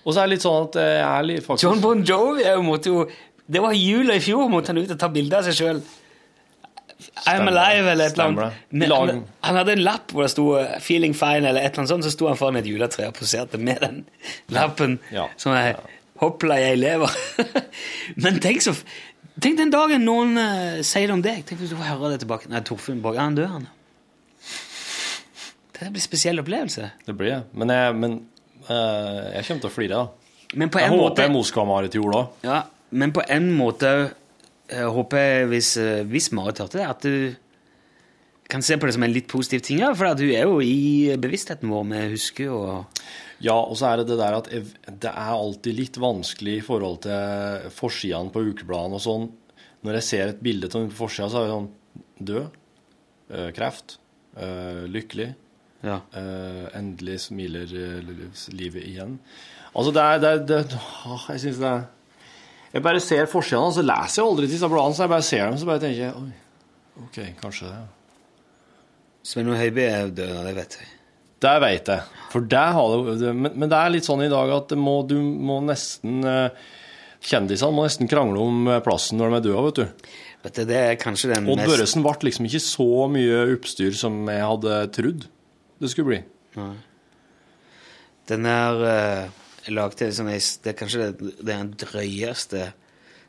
Og 0.00 0.14
så 0.14 0.22
er 0.22 0.28
det 0.28 0.36
litt 0.36 0.44
sånn 0.46 0.68
at 0.68 0.78
jeg 0.80 1.00
er 1.04 1.26
litt 1.28 1.44
faktisk 1.44 1.66
John 1.66 1.82
Bon 1.84 1.98
Jovi 2.08 2.40
jeg 2.40 2.62
måtte 2.64 2.88
jo 2.88 3.02
Det 3.44 3.60
var 3.60 3.74
jula 3.76 4.16
i 4.16 4.22
fjor, 4.24 4.46
måtte 4.48 4.72
han 4.72 4.80
ut 4.80 4.94
og 4.94 5.00
ta 5.00 5.10
bilde 5.12 5.36
av 5.36 5.48
seg 5.48 5.58
sjøl. 5.58 5.82
I'm 7.26 7.48
alive, 7.48 7.90
eller 7.90 8.10
et 8.10 8.18
eller 8.18 8.94
annet. 8.94 9.28
Han, 9.42 9.56
hadde 9.56 9.72
en 9.72 9.82
lapp 9.84 10.12
hvor 10.12 10.26
det 10.26 10.32
sto 10.34 10.44
uh, 10.56 10.76
'Feeling 10.80 11.14
fine', 11.16 11.48
eller 11.48 11.60
et 11.60 11.72
eller 11.72 11.82
annet 11.82 11.92
sånt, 11.92 12.06
så 12.06 12.12
sto 12.12 12.28
han 12.28 12.38
foran 12.38 12.60
et 12.60 12.68
juletre 12.68 13.08
og 13.08 13.16
poserte 13.16 13.58
med 13.58 13.80
den 13.82 14.02
lappen. 14.56 14.98
Ja. 15.12 15.26
Som 15.36 15.56
er 15.56 15.80
'Hoppla, 16.20 16.60
jeg 16.60 16.78
lever'. 16.78 17.16
Men 18.22 18.40
tenk 18.40 18.62
så 18.62 18.76
Tenk 19.40 19.56
den 19.56 19.70
dagen 19.72 20.02
noen 20.04 20.36
uh, 20.36 20.82
sier 20.84 21.08
det 21.08 21.14
om 21.14 21.22
deg. 21.24 21.44
Tenk 21.48 21.62
hvis 21.62 21.70
du 21.72 21.78
får 21.78 21.94
høre 21.94 22.10
det 22.12 22.22
tilbake. 22.26 22.50
Nei, 22.52 22.60
Torfinn 22.66 23.00
Borg, 23.00 23.16
han 23.16 23.38
dør, 23.38 23.54
han. 23.54 23.68
Det 25.80 25.88
blir 25.88 26.00
en 26.02 26.04
spesiell 26.04 26.40
opplevelse. 26.42 26.90
Det 27.06 27.14
blir 27.16 27.32
det. 27.32 27.42
Men 27.56 27.72
jeg, 27.72 27.94
men, 27.96 28.16
uh, 28.68 29.30
jeg 29.32 29.46
kommer 29.48 29.64
til 29.64 29.70
å 29.70 29.74
flire, 29.74 30.00
da. 30.00 30.56
Men 30.60 30.70
på 30.72 30.80
Jeg 30.82 30.90
en 30.90 30.96
håper 30.98 31.06
måte 31.08 31.28
Moskva-Marit 31.32 31.94
gjorde 31.96 32.18
det. 32.20 32.48
Ja, 32.50 32.62
men 32.90 33.12
på 33.14 33.22
en 33.30 33.52
måte 33.54 33.92
jeg 34.70 34.90
håper 34.94 35.18
jeg, 35.18 35.46
hvis, 35.50 35.68
eh, 35.82 36.04
hvis 36.06 36.28
Marit 36.34 36.60
hørte 36.62 36.78
det, 36.78 36.86
at 36.86 37.02
du 37.02 37.34
kan 38.50 38.62
se 38.62 38.76
på 38.78 38.86
det 38.86 38.94
som 38.94 39.02
en 39.02 39.12
litt 39.14 39.26
positiv 39.30 39.62
ting, 39.66 39.80
ja, 39.82 39.92
for 39.94 40.10
at 40.10 40.20
hun 40.22 40.30
er 40.30 40.46
jo 40.46 40.60
i 40.62 41.10
bevisstheten 41.18 41.70
vår, 41.70 41.84
vi 41.90 42.02
husker 42.14 42.44
jo 42.50 42.60
Ja, 43.42 43.56
og 43.56 43.76
så 43.78 43.88
er 43.88 44.00
det 44.00 44.08
det 44.10 44.18
der 44.20 44.36
at 44.36 44.50
det 44.50 45.10
er 45.10 45.32
alltid 45.32 45.74
litt 45.78 45.98
vanskelig 46.02 46.58
i 46.58 46.64
forhold 46.66 47.00
til 47.06 47.70
forsidene 47.72 48.30
på 48.34 48.42
ukebladene 48.50 48.98
og 48.98 49.04
sånn. 49.06 49.28
Når 49.86 49.96
jeg 49.98 50.06
ser 50.10 50.32
et 50.34 50.42
bilde 50.44 50.68
av 50.68 50.76
henne 50.76 50.92
på 50.92 50.98
forsida, 51.06 51.30
så 51.32 51.40
er 51.40 51.48
hun 51.48 51.54
sånn 51.54 51.70
Død. 52.30 52.50
eh, 53.32 53.50
kreft. 53.56 53.96
eh, 54.36 54.84
lykkelig. 54.86 55.34
Ja. 55.80 56.00
Uh, 56.12 56.66
endelig 56.76 57.22
smiler 57.24 57.70
eh, 57.72 58.10
livet 58.52 58.84
igjen. 58.84 59.16
Altså, 59.70 59.94
det 59.96 60.02
er, 60.02 60.20
det 60.20 60.30
er 60.30 60.42
det, 60.44 60.80
åh, 61.06 61.24
Jeg 61.30 61.40
syns 61.44 61.60
det 61.62 61.70
er 61.70 61.86
Jeg 62.74 62.82
bare 62.84 63.00
ser 63.00 63.30
forsidene, 63.30 63.70
og 63.70 63.76
så 63.78 63.84
leser 63.86 64.20
jeg 64.20 64.28
aldri 64.28 64.50
disse 64.50 64.68
bladene, 64.68 64.98
så 64.98 65.06
jeg 65.06 65.12
bare 65.14 65.26
ser 65.30 65.46
dem, 65.46 65.58
så 65.58 65.68
bare 65.70 65.82
tenker 65.86 66.02
jeg 66.02 66.12
Oi, 66.20 66.32
OK, 67.06 67.18
kanskje 67.40 67.70
det. 67.70 67.80
Sven 69.30 69.52
Høiby 69.52 69.86
er 69.86 70.12
død, 70.16 70.36
det 70.46 70.54
vet 70.58 70.76
jeg. 70.80 70.92
Det 71.40 71.56
vet 71.64 71.88
jeg. 71.94 72.20
For 72.32 72.44
det 72.52 72.66
har 72.76 72.94
det, 73.08 73.32
men, 73.32 73.56
men 73.56 73.72
det 73.72 73.80
er 73.80 73.92
litt 73.94 74.08
sånn 74.08 74.24
i 74.24 74.30
dag 74.32 74.52
at 74.52 74.76
må, 74.76 75.00
du 75.08 75.16
må 75.20 75.62
nesten 75.64 76.20
eh, 76.28 76.68
Kjendisene 77.20 77.76
må 77.76 77.82
nesten 77.84 78.08
krangle 78.08 78.40
om 78.40 78.68
plassen 78.80 79.18
når 79.20 79.28
de 79.28 79.36
er 79.36 79.42
døde, 79.44 79.64
vet 79.66 79.80
du. 79.80 80.12
Vet 80.44 80.56
du, 80.56 80.62
det 80.70 80.78
er 80.78 80.94
kanskje 81.00 81.34
den 81.34 81.50
Odd 81.52 81.60
mest 81.60 81.68
Børresen 81.68 82.04
ble 82.04 82.14
liksom 82.30 82.46
ikke 82.48 82.62
så 82.64 82.86
mye 83.12 83.42
oppstyr 83.58 83.96
som 83.96 84.22
jeg 84.28 84.46
hadde 84.52 84.78
trodd 84.96 85.26
det 85.80 85.90
skulle 85.90 86.10
bli. 86.10 86.20
Den 88.28 88.46
er 88.46 88.82
uh, 88.84 89.40
lagd 89.72 89.98
til 90.00 90.12
sånn 90.14 90.30
Det 90.30 90.72
er 90.72 90.78
kanskje 90.78 91.08
det, 91.08 91.32
det 91.40 91.54
er 91.54 91.64
den 91.64 91.74
drøyeste 91.80 92.70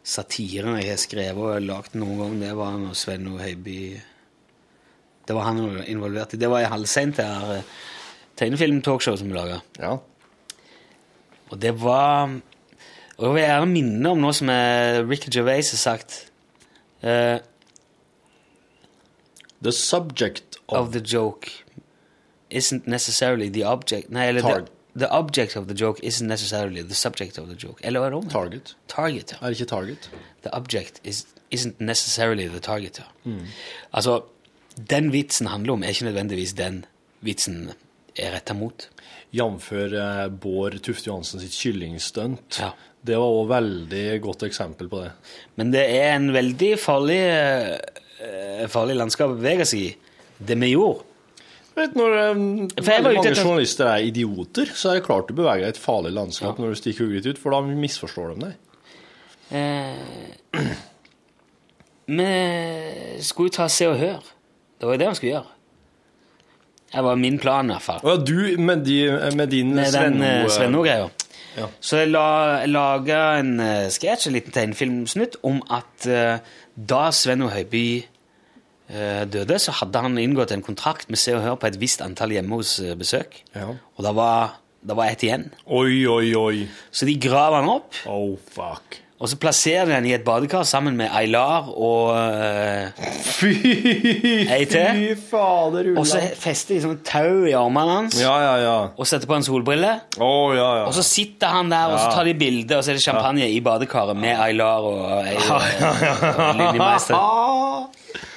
satiren 0.01 0.79
jeg 0.79 0.89
har 0.89 1.01
skrevet 1.01 1.41
og 1.55 1.65
lagd 1.65 1.97
noen 1.99 2.19
gang. 2.19 2.37
Det 2.41 2.53
var 2.57 2.77
når 2.81 2.97
Sven 2.97 3.29
Høiby 3.37 3.79
Det 5.27 5.37
var 5.37 5.47
han 5.47 5.61
involvert 5.85 6.33
i. 6.35 6.41
Det 6.41 6.49
var 6.51 6.65
i 6.65 6.71
halvseint 6.71 7.17
det 7.17 7.27
her 7.27 7.61
uh, 7.61 7.75
tegnefilm-talkshow 8.41 9.19
som 9.19 9.31
vi 9.31 9.37
laga. 9.37 9.61
Ja. 9.79 9.95
Og 11.51 11.59
det 11.59 11.75
var 11.79 12.29
Og 13.17 13.25
jeg 13.27 13.33
vil 13.35 13.43
gjerne 13.43 13.69
minne 13.69 14.11
om 14.11 14.21
noe 14.23 14.33
som 14.33 14.49
er 14.49 15.03
Ricky 15.05 15.29
Gervais 15.31 15.71
har 15.71 15.81
sagt. 15.81 16.19
Uh, 17.03 17.39
The 19.61 19.71
subject 19.71 20.57
of, 20.67 20.87
of 20.87 20.91
the 20.91 20.99
joke 20.99 21.51
isn't 22.51 22.87
necessarily 22.87 23.49
the 23.49 23.63
object 23.63 24.09
Nei, 24.09 24.27
eller 24.27 24.41
the, 24.41 24.65
the 24.95 25.09
object 25.09 25.55
of 25.57 25.67
the 25.67 25.75
joke 25.75 25.99
isn't 26.03 26.27
necessarily 26.27 26.83
the 26.83 26.95
subject 26.95 27.37
of 27.37 27.47
the 27.47 27.55
joke. 27.55 27.79
Eller 27.83 27.99
hva 27.99 28.07
er 28.07 28.15
det? 28.15 28.17
om? 28.17 28.29
Target. 28.29 28.75
Target, 28.87 29.31
ja. 29.31 29.37
Er 29.41 29.49
det 29.49 29.59
ikke 29.59 29.69
Target? 29.69 30.09
The 30.43 30.53
object 30.53 31.01
is, 31.03 31.25
isn't 31.51 31.79
necessarily 31.79 32.47
the 32.47 32.59
target. 32.59 33.01
Ja. 33.25 33.31
Altså, 33.93 34.21
den 34.89 35.11
vitsen 35.11 35.47
handler 35.47 35.73
om, 35.73 35.83
er 35.83 35.95
ikke 35.95 36.05
nødvendigvis 36.05 36.53
den 36.53 36.85
vitsen 37.21 37.71
er 38.17 38.35
retta 38.35 38.53
mot. 38.53 38.89
Jf. 39.31 39.71
Eh, 39.71 40.27
Bård 40.27 40.81
Tufte 40.83 41.07
Johansen 41.07 41.39
sitt 41.39 41.55
kyllingstunt. 41.55 42.59
Ja. 42.59 42.73
Det 43.01 43.17
var 43.17 43.31
også 43.31 43.53
veldig 43.53 44.05
godt 44.21 44.43
eksempel 44.45 44.89
på 44.91 45.01
det. 45.05 45.11
Men 45.57 45.71
det 45.73 45.85
er 45.95 46.15
en 46.15 46.33
veldig 46.35 46.75
farlig, 46.79 47.21
eh, 48.21 48.67
farlig 48.69 48.97
landskap 48.99 49.31
å 49.31 49.39
bevege 49.39 49.65
seg 49.65 49.79
i. 49.87 49.95
Det 50.37 50.57
vi 50.59 50.73
gjorde. 50.73 51.07
Vet, 51.75 51.93
når 51.95 52.17
eh, 52.17 52.41
veldig 52.83 53.13
mange 53.15 53.31
journalister 53.31 53.87
er 53.87 54.09
idioter, 54.09 54.71
så 54.75 54.91
er 54.91 54.99
det 54.99 55.05
klart 55.05 55.29
du 55.31 55.37
beveger 55.37 55.63
deg 55.63 55.71
i 55.71 55.75
et 55.77 55.79
farlig 55.79 56.11
landskap 56.17 56.59
når 56.59 56.73
du 56.73 56.79
stikker 56.81 57.07
hodet 57.07 57.31
ut, 57.31 57.39
for 57.39 57.55
da 57.55 57.61
misforstår 57.63 58.33
de 58.33 58.49
deg. 58.49 58.59
Eh, 59.55 60.59
vi 62.19 62.29
skulle 63.23 63.55
ta 63.55 63.69
Se 63.71 63.87
og 63.87 63.97
Hør. 64.01 64.29
Det 64.81 64.89
var 64.89 64.97
jo 64.97 65.03
det 65.03 65.09
vi 65.13 65.19
skulle 65.21 65.33
gjøre. 65.37 65.57
Det 66.91 67.03
var 67.07 67.15
min 67.15 67.39
plan, 67.39 67.69
i 67.69 67.75
hvert 67.77 67.87
fall. 67.87 68.01
Ja, 68.03 68.17
du 68.19 68.59
med, 68.59 68.83
de, 68.83 68.99
med 69.35 69.47
din 69.47 69.71
den 69.77 69.87
Svenno, 69.87 70.25
eh, 70.27 70.41
eh, 70.41 70.49
Svenno-greia. 70.51 71.09
Ja. 71.55 71.67
Så 71.83 72.01
jeg 72.01 72.11
la, 72.11 72.65
laga 72.67 73.21
en 73.39 73.55
sketsj, 73.91 74.27
en 74.27 74.35
liten 74.35 74.55
tegnefilmsnutt, 74.55 75.39
om 75.47 75.61
at 75.71 76.07
eh, 76.07 76.43
da 76.75 77.05
Svenno 77.15 77.47
Høiby 77.51 77.85
eh, 77.99 78.10
døde, 79.31 79.59
så 79.59 79.71
hadde 79.81 80.01
han 80.03 80.17
inngått 80.19 80.51
en 80.55 80.63
kontrakt 80.65 81.09
med 81.09 81.17
Se 81.21 81.35
og 81.37 81.43
Hør 81.45 81.59
på 81.61 81.69
et 81.71 81.77
visst 81.81 82.01
antall 82.03 82.33
hjemme 82.35 82.57
hos 82.59 82.77
eh, 82.83 82.95
besøk. 82.99 83.41
Ja. 83.55 83.69
Og 83.97 84.03
det 84.07 84.15
var, 84.17 84.57
det 84.83 84.97
var 84.97 85.11
ett 85.13 85.23
igjen. 85.23 85.47
Oi, 85.67 86.01
oi, 86.11 86.33
oi. 86.35 86.65
Så 86.91 87.07
de 87.07 87.15
grav 87.21 87.55
han 87.59 87.69
opp, 87.71 87.95
Oh, 88.09 88.33
fuck. 88.51 88.97
og 89.21 89.29
så 89.29 89.37
plasserer 89.37 89.85
de 89.85 89.93
han 89.93 90.05
i 90.09 90.15
et 90.15 90.23
badekar 90.25 90.63
sammen 90.65 90.95
med 90.97 91.11
Aylar 91.13 91.67
og 91.77 92.15
eh, 92.17 92.89
Fy, 93.21 93.51
Ei 94.49 94.65
til. 94.65 95.13
fader, 95.29 95.91
Og 95.97 96.07
så 96.09 96.17
fester 96.41 96.73
de 96.75 96.81
sånn 96.87 96.97
tau 97.05 97.45
i 97.45 97.53
armene 97.57 97.99
hans 97.99 98.17
Ja, 98.21 98.33
ja, 98.41 98.55
ja. 98.63 98.73
og 98.97 99.05
setter 99.09 99.29
på 99.29 99.37
en 99.37 99.45
solbrille. 99.45 99.91
Oh, 100.17 100.49
ja, 100.57 100.65
ja. 100.81 100.87
Og 100.89 100.93
så 100.97 101.05
sitter 101.05 101.53
han 101.53 101.69
der, 101.71 101.93
og 101.93 101.99
så 102.01 102.09
tar 102.17 102.25
de 102.29 102.33
bilde, 102.41 102.77
og 102.79 102.83
så 102.83 102.91
er 102.95 102.97
det 102.99 103.05
champagne 103.05 103.45
i 103.53 103.61
badekaret 103.61 104.17
med 104.17 104.41
Aylar 104.41 104.89
og, 104.89 105.05
og 105.05 106.57
Linni 106.57 106.81
Meister. 106.81 107.87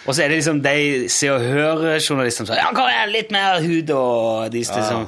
Og 0.04 0.12
så 0.12 0.22
er 0.24 0.28
det 0.28 0.38
liksom 0.40 0.60
de 0.64 1.08
Se 1.12 1.30
og 1.32 1.40
Hør-journalistene 1.40 2.48
som 2.50 2.56
Ja, 2.58 2.70
kom 2.76 2.88
igjen, 2.90 3.12
litt 3.14 3.30
mer 3.34 3.60
hud, 3.64 3.90
og 3.96 4.50
de, 4.52 4.60
liksom, 4.60 5.06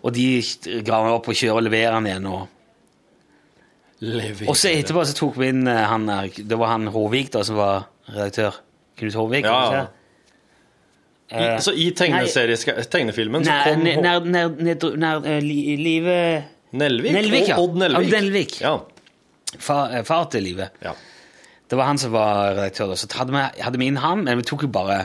og 0.00 0.12
de 0.16 0.26
graver 0.86 1.16
opp 1.18 1.28
og 1.28 1.36
kjører 1.36 1.60
og 1.60 1.66
leverer 1.66 1.96
den 1.98 2.10
igjen. 2.10 2.28
Og, 2.32 2.46
Lever. 4.02 4.48
og 4.50 4.56
så 4.58 4.72
etterpå 4.72 5.04
så 5.06 5.14
tok 5.14 5.36
vi 5.38 5.52
inn 5.52 5.66
eh, 5.70 5.84
han 5.86 6.08
Det 6.34 6.56
var 6.58 6.72
han 6.72 6.88
Håvik 6.90 7.28
da 7.36 7.44
som 7.46 7.60
var 7.60 7.84
redaktør. 8.08 8.56
Knut 8.98 9.14
Håvik. 9.14 9.46
Ja? 9.46 9.84
I, 9.86 9.92
Eh, 11.32 11.58
så 11.64 11.72
i 11.72 11.86
tegnefilmen 11.96 13.44
så 13.46 13.52
Nei, 13.54 13.60
kom 13.70 13.84
nær, 13.86 14.26
nær, 14.26 14.50
nær, 14.52 14.82
nær, 15.00 15.22
eh, 15.24 15.38
li, 15.40 15.76
Live 15.80 16.16
Nelvik, 16.76 17.14
Nelvik, 17.16 17.46
ja. 17.48 17.56
Odd 17.60 17.78
Nelvik. 17.80 18.58
Ja. 18.60 18.74
Far, 19.60 19.94
far 20.08 20.26
til 20.32 20.44
Live. 20.44 20.68
ja. 20.84 20.92
Det 21.72 21.78
var 21.80 21.88
han 21.88 21.98
som 22.00 22.12
var 22.12 22.50
redaktør. 22.58 22.90
da. 22.92 22.96
Så 23.00 23.08
hadde 23.16 23.32
vi, 23.32 23.42
hadde 23.64 23.78
vi 23.80 23.86
inn 23.88 23.96
han, 24.02 24.26
men 24.26 24.36
vi 24.42 24.44
tok 24.44 24.66
jo 24.66 24.68
bare 24.74 24.98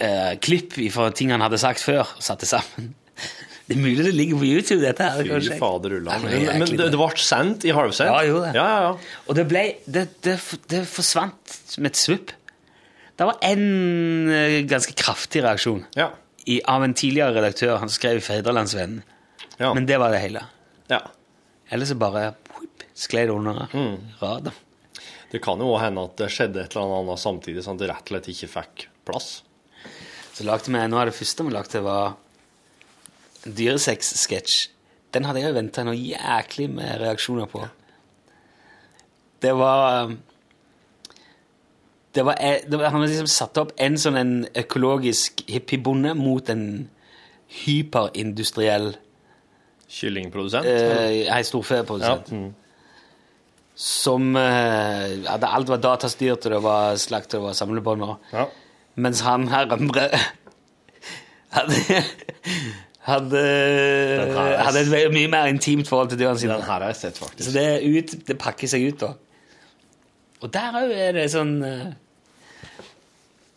eh, 0.00 0.32
klipp 0.40 0.72
fra 0.94 1.10
ting 1.12 1.28
han 1.34 1.44
hadde 1.44 1.58
sagt 1.60 1.82
før, 1.84 2.06
og 2.16 2.24
satte 2.24 2.48
sammen. 2.48 2.94
Det 3.68 3.74
er 3.76 3.82
mulig 3.84 4.00
det 4.06 4.14
ligger 4.16 4.38
på 4.40 4.46
YouTube, 4.48 4.80
dette 4.80 5.04
her. 5.04 5.26
Fy 5.44 5.58
fader 5.60 5.98
ulla. 5.98 6.14
Ja, 6.16 6.22
men 6.22 6.62
Men, 6.62 6.70
det 6.72 6.86
det, 6.88 6.96
ble 6.96 7.08
sendt 7.20 7.66
i 7.68 7.72
halvsendt? 7.76 8.08
Ja, 8.08 8.22
jo 8.24 8.38
det. 8.40 8.54
Ja, 8.56 8.62
ja, 8.64 8.78
ja. 8.86 9.18
Og 9.28 9.36
det 9.36 9.44
ble 9.50 9.64
Det, 9.84 10.04
det, 10.24 10.38
det 10.72 10.80
forsvant 10.88 11.56
med 11.76 11.90
et 11.90 12.00
svupp. 12.00 12.32
Det 13.20 13.26
var 13.28 13.36
en 13.44 13.66
eh, 14.32 14.56
ganske 14.70 14.94
kraftig 14.96 15.42
reaksjon 15.44 15.82
Ja. 16.00 16.06
i, 16.48 16.62
av 16.64 16.86
en 16.86 16.94
tidligere 16.96 17.34
redaktør. 17.36 17.74
Han 17.82 17.92
skrev 17.92 18.22
i 18.22 18.24
Fedrelandsvennen. 18.24 19.02
Ja. 19.60 19.74
Men 19.76 19.84
det 19.90 20.00
var 20.00 20.16
det 20.16 20.22
hele. 20.24 20.46
ja. 20.88 21.02
Ellers 21.68 21.92
så 21.92 21.98
bare 22.00 22.30
whoop, 22.54 22.86
skled 22.96 23.28
under 23.36 23.66
raden. 24.22 24.56
Det 25.32 25.42
kan 25.44 25.60
jo 25.60 25.74
òg 25.74 25.82
hende 25.82 26.06
at 26.08 26.16
det 26.20 26.30
skjedde 26.32 26.62
et 26.62 26.76
eller 26.76 27.02
annet 27.02 27.20
samtidig, 27.20 27.64
sånn 27.64 27.76
at 27.76 27.82
det 27.84 27.90
rett 27.90 28.06
og 28.06 28.14
slett 28.14 28.30
ikke 28.32 28.50
fikk 28.54 28.86
plass. 29.08 29.28
Så 30.32 30.46
lagde 30.46 30.70
vi, 30.70 30.80
Noe 30.88 31.02
av 31.02 31.10
det 31.10 31.16
første 31.18 31.44
vi 31.44 31.52
lagde, 31.52 31.82
var 31.84 32.14
dyresex-sketsj. 33.44 34.68
Den 35.12 35.24
hadde 35.28 35.42
jeg 35.42 35.56
venta 35.56 35.84
noe 35.86 35.96
jæklig 35.96 36.68
med 36.72 37.00
reaksjoner 37.02 37.48
på. 37.50 37.64
Det 39.40 39.54
var 39.56 40.16
det 42.14 42.24
var, 42.24 42.36
eh, 42.40 42.60
det 42.66 42.76
var, 42.78 42.90
Han 42.90 43.04
liksom 43.04 43.28
satt 43.30 43.58
opp 43.60 43.72
en 43.76 43.98
sånn 44.00 44.16
en 44.18 44.32
økologisk 44.58 45.44
hippiebonde 45.46 46.14
mot 46.18 46.48
en 46.50 46.88
hyperindustriell 47.64 48.96
Kyllingprodusent. 49.88 50.66
eh, 50.66 51.28
Ei 51.32 51.44
storfeprodusent. 51.44 52.32
Ja, 52.32 52.36
mm. 52.36 52.54
Som 53.78 54.32
eh, 54.36 55.22
hadde 55.28 55.46
Alt 55.54 55.68
var 55.70 55.78
datastyrt, 55.82 56.46
og 56.46 56.54
det 56.56 56.62
var 56.64 56.96
slakt 56.98 57.34
og 57.34 57.38
det 57.38 57.44
var 57.44 57.58
samlebånd. 57.58 58.02
Ja. 58.32 58.48
mens 58.98 59.20
han 59.22 59.46
her 59.48 59.70
andre 59.70 60.08
hadde, 61.56 62.02
hadde, 63.06 63.42
hadde 64.58 64.82
et 64.82 65.12
mye 65.14 65.30
mer 65.30 65.46
intimt 65.46 65.88
forhold 65.88 66.10
til 66.10 66.18
dyrene 66.18 66.38
sine. 66.42 66.56
Den 66.58 66.66
her 66.66 66.82
har 66.82 66.90
jeg 66.90 66.96
sett, 66.96 67.16
Så 67.16 67.24
faktisk. 67.28 67.52
det, 67.54 67.62
er 67.62 67.86
ut, 67.86 68.16
det 68.28 68.38
pakker 68.38 68.68
seg 68.68 68.88
ut, 68.88 69.00
da. 69.00 69.12
Og 70.42 70.52
der 70.54 70.76
òg 70.82 70.92
er 70.94 71.14
det 71.14 71.28
sånn 71.32 71.54
uh, 71.62 71.86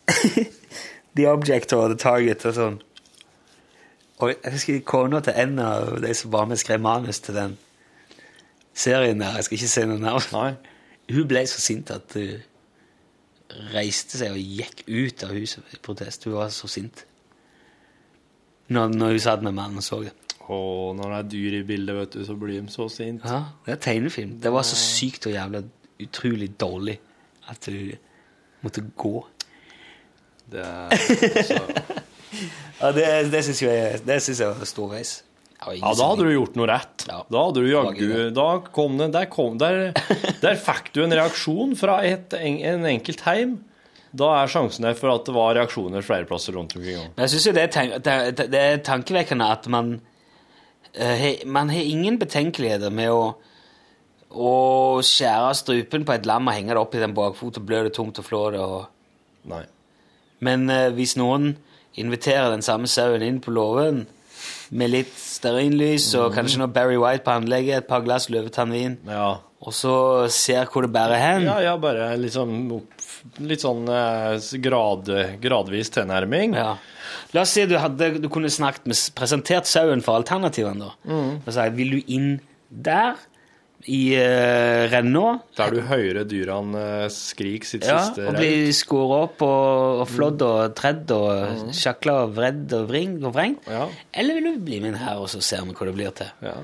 The 1.16 1.26
object 1.28 1.72
or 1.76 1.90
the 1.92 1.98
target 1.98 2.46
og 2.48 2.54
sånn. 2.56 2.78
Og 4.22 4.30
jeg 4.32 4.54
husker 4.54 4.80
kona 4.86 5.20
til 5.20 5.34
en 5.36 5.58
av 5.58 5.98
de 6.02 6.14
som 6.14 6.30
var 6.32 6.46
med 6.46 6.62
skrev 6.62 6.80
manus 6.82 7.20
til 7.20 7.34
den 7.36 7.58
serien 8.74 9.20
der. 9.20 9.36
Jeg 9.36 9.48
skal 9.48 9.58
ikke 9.58 9.72
si 9.74 9.84
noe 9.88 10.02
navn. 10.02 10.26
Nei. 10.32 10.52
Hun 11.12 11.28
ble 11.28 11.44
så 11.50 11.60
sint 11.62 11.90
at 11.94 12.16
hun 12.16 12.40
reiste 13.74 14.16
seg 14.20 14.32
og 14.32 14.40
gikk 14.40 14.84
ut 14.88 15.24
av 15.26 15.34
huset 15.36 15.74
i 15.74 15.80
protest. 15.84 16.24
Hun 16.28 16.38
var 16.38 16.52
så 16.54 16.70
sint. 16.70 17.04
Når, 18.72 18.94
når 18.96 19.16
hun 19.16 19.24
satt 19.26 19.44
med 19.44 19.56
mannen 19.56 19.82
og 19.82 19.86
så 19.86 20.00
det. 20.06 20.14
Og 20.52 20.96
når 20.98 21.12
det 21.12 21.18
er 21.18 21.28
dyr 21.34 21.58
i 21.60 21.66
bildet, 21.66 21.96
vet 21.96 22.16
du, 22.16 22.24
så 22.26 22.36
blir 22.38 22.60
de 22.60 22.72
så 22.72 22.88
sint. 22.90 23.24
Ja, 23.28 23.44
det 23.66 23.76
er 23.76 23.82
tegnefilm. 23.84 24.38
Det 24.42 24.52
var 24.52 24.64
så 24.66 24.78
sykt 24.78 25.28
og 25.28 25.36
jævla 25.36 25.62
utrolig 26.02 26.48
dårlig 26.60 26.96
at 27.52 27.68
hun 27.70 27.92
måtte 28.64 28.84
gå. 28.96 29.14
Det 30.52 30.64
er, 30.66 30.90
altså, 30.92 31.60
Ja, 32.82 32.90
det, 32.92 33.04
det 33.32 33.44
syns 33.44 33.62
jeg, 33.62 34.00
jeg 34.40 34.48
var 34.48 34.66
storveis. 34.66 35.20
Ja, 35.70 35.92
da 35.98 36.06
hadde 36.10 36.24
du 36.26 36.32
gjort 36.34 36.56
noe 36.58 36.66
rett. 36.70 37.04
Ja. 37.08 37.20
Da 37.30 37.42
hadde 37.46 37.62
du 37.62 37.68
jaggu 37.70 38.30
Da 38.34 38.46
kom 38.74 38.96
det 38.98 39.10
Der, 39.14 39.26
kom, 39.30 39.58
der, 39.60 39.92
der 40.44 40.56
fikk 40.58 40.92
du 40.96 41.02
en 41.04 41.14
reaksjon 41.14 41.76
fra 41.78 42.00
et, 42.08 42.34
en, 42.38 42.58
en 42.72 42.88
enkelt 42.96 43.22
heim. 43.28 43.58
Da 44.12 44.28
er 44.42 44.50
sjansen 44.52 44.84
der 44.84 44.96
for 44.98 45.14
at 45.14 45.24
det 45.24 45.32
var 45.36 45.54
reaksjoner 45.56 46.04
flere 46.04 46.26
plasser 46.28 46.52
rundt 46.58 46.74
omkring. 46.76 46.98
Men 47.16 47.24
jeg 47.24 47.32
syns 47.36 47.46
jo 47.48 47.54
det 47.56 47.62
er, 47.70 47.94
det, 48.36 48.48
det 48.52 48.60
er 48.60 48.82
tankevekkende 48.84 49.46
at 49.54 49.68
man 49.72 49.94
eh, 50.92 51.14
he- 51.22 51.46
Man 51.48 51.70
har 51.72 51.80
ingen 51.94 52.18
betenkeligheter 52.20 52.92
med 52.92 53.08
å, 53.14 53.22
å 54.32 54.52
skjære 55.04 55.54
strupen 55.56 56.04
på 56.08 56.14
et 56.16 56.26
lam 56.28 56.48
og 56.50 56.56
henge 56.56 56.74
det 56.74 56.80
opp 56.82 56.94
i 56.96 57.00
den 57.02 57.14
bakfot 57.16 57.60
og 57.60 57.66
blø 57.68 57.82
det 57.86 57.94
tungt 57.96 58.20
og 58.20 58.26
flår 58.28 58.56
det. 58.58 58.60
Og, 58.64 58.84
Nei. 59.52 59.62
men 60.44 60.68
eh, 60.72 60.90
hvis 60.96 61.16
noen 61.20 61.54
inviterer 62.00 62.50
den 62.54 62.62
samme 62.64 62.88
sauen 62.88 63.24
inn 63.26 63.40
på 63.44 63.52
låven 63.52 64.04
med 64.72 64.88
litt 64.92 65.12
stearinlys 65.20 66.06
og 66.16 66.30
kanskje 66.36 66.62
noe 66.62 66.70
Barry 66.72 66.96
White 66.96 67.24
på 67.26 67.34
anlegget, 67.34 67.82
et 67.82 67.88
par 67.90 68.00
glass 68.06 68.30
løvetannvin, 68.32 68.94
Ja. 69.08 69.34
og 69.60 69.72
så 69.76 70.28
ser 70.32 70.64
hvor 70.72 70.86
det 70.86 70.92
bærer 70.94 71.20
hen 71.20 71.44
Ja, 71.44 71.58
ja, 71.60 71.74
bare 71.76 72.16
sånn, 72.32 72.54
opp, 72.72 73.04
litt 73.38 73.60
sånn 73.60 73.84
eh, 73.92 74.38
grad, 74.64 75.10
gradvis 75.42 75.90
tilnærming. 75.92 76.54
Ja. 76.56 76.76
La 77.34 77.42
oss 77.44 77.52
si 77.52 77.66
du, 77.68 77.76
hadde, 77.78 78.14
du 78.22 78.28
kunne 78.32 78.48
snakket 78.50 78.86
med, 78.88 78.96
presentert 79.14 79.68
sauen 79.68 80.00
for 80.02 80.16
alternativene. 80.22 80.88
da. 80.88 81.20
Og 81.46 81.52
sagt, 81.52 81.76
Vil 81.76 81.90
du 81.98 82.02
inn 82.08 82.40
der, 82.70 83.14
i 83.90 84.14
uh, 84.14 84.84
renna, 84.92 85.38
Der 85.58 85.72
du 85.74 85.80
hører 85.88 86.26
dyrene 86.28 86.82
uh, 87.04 87.06
skrike 87.10 87.66
sitt 87.66 87.86
ja, 87.86 87.98
siste 87.98 88.28
og 88.28 88.36
blir 88.36 88.66
bli 88.66 88.76
skåret 88.76 89.24
opp 89.26 89.42
og, 89.46 90.02
og 90.02 90.06
flådd 90.10 90.44
og 90.46 90.76
tredd 90.78 91.10
og 91.16 91.72
sjakla 91.74 92.20
og 92.26 92.36
vredd 92.36 92.76
og 92.78 92.86
vring 92.92 93.16
og 93.24 93.34
vrengt? 93.34 93.66
Ja. 93.66 93.88
Eller 94.14 94.38
vil 94.38 94.52
du 94.52 94.62
bli 94.68 94.78
med 94.84 95.00
her, 95.00 95.18
og 95.22 95.30
så 95.32 95.42
ser 95.42 95.64
vi 95.66 95.74
hva 95.74 95.88
det 95.88 95.96
blir 95.96 96.14
til? 96.20 96.30
Ja. 96.46 96.60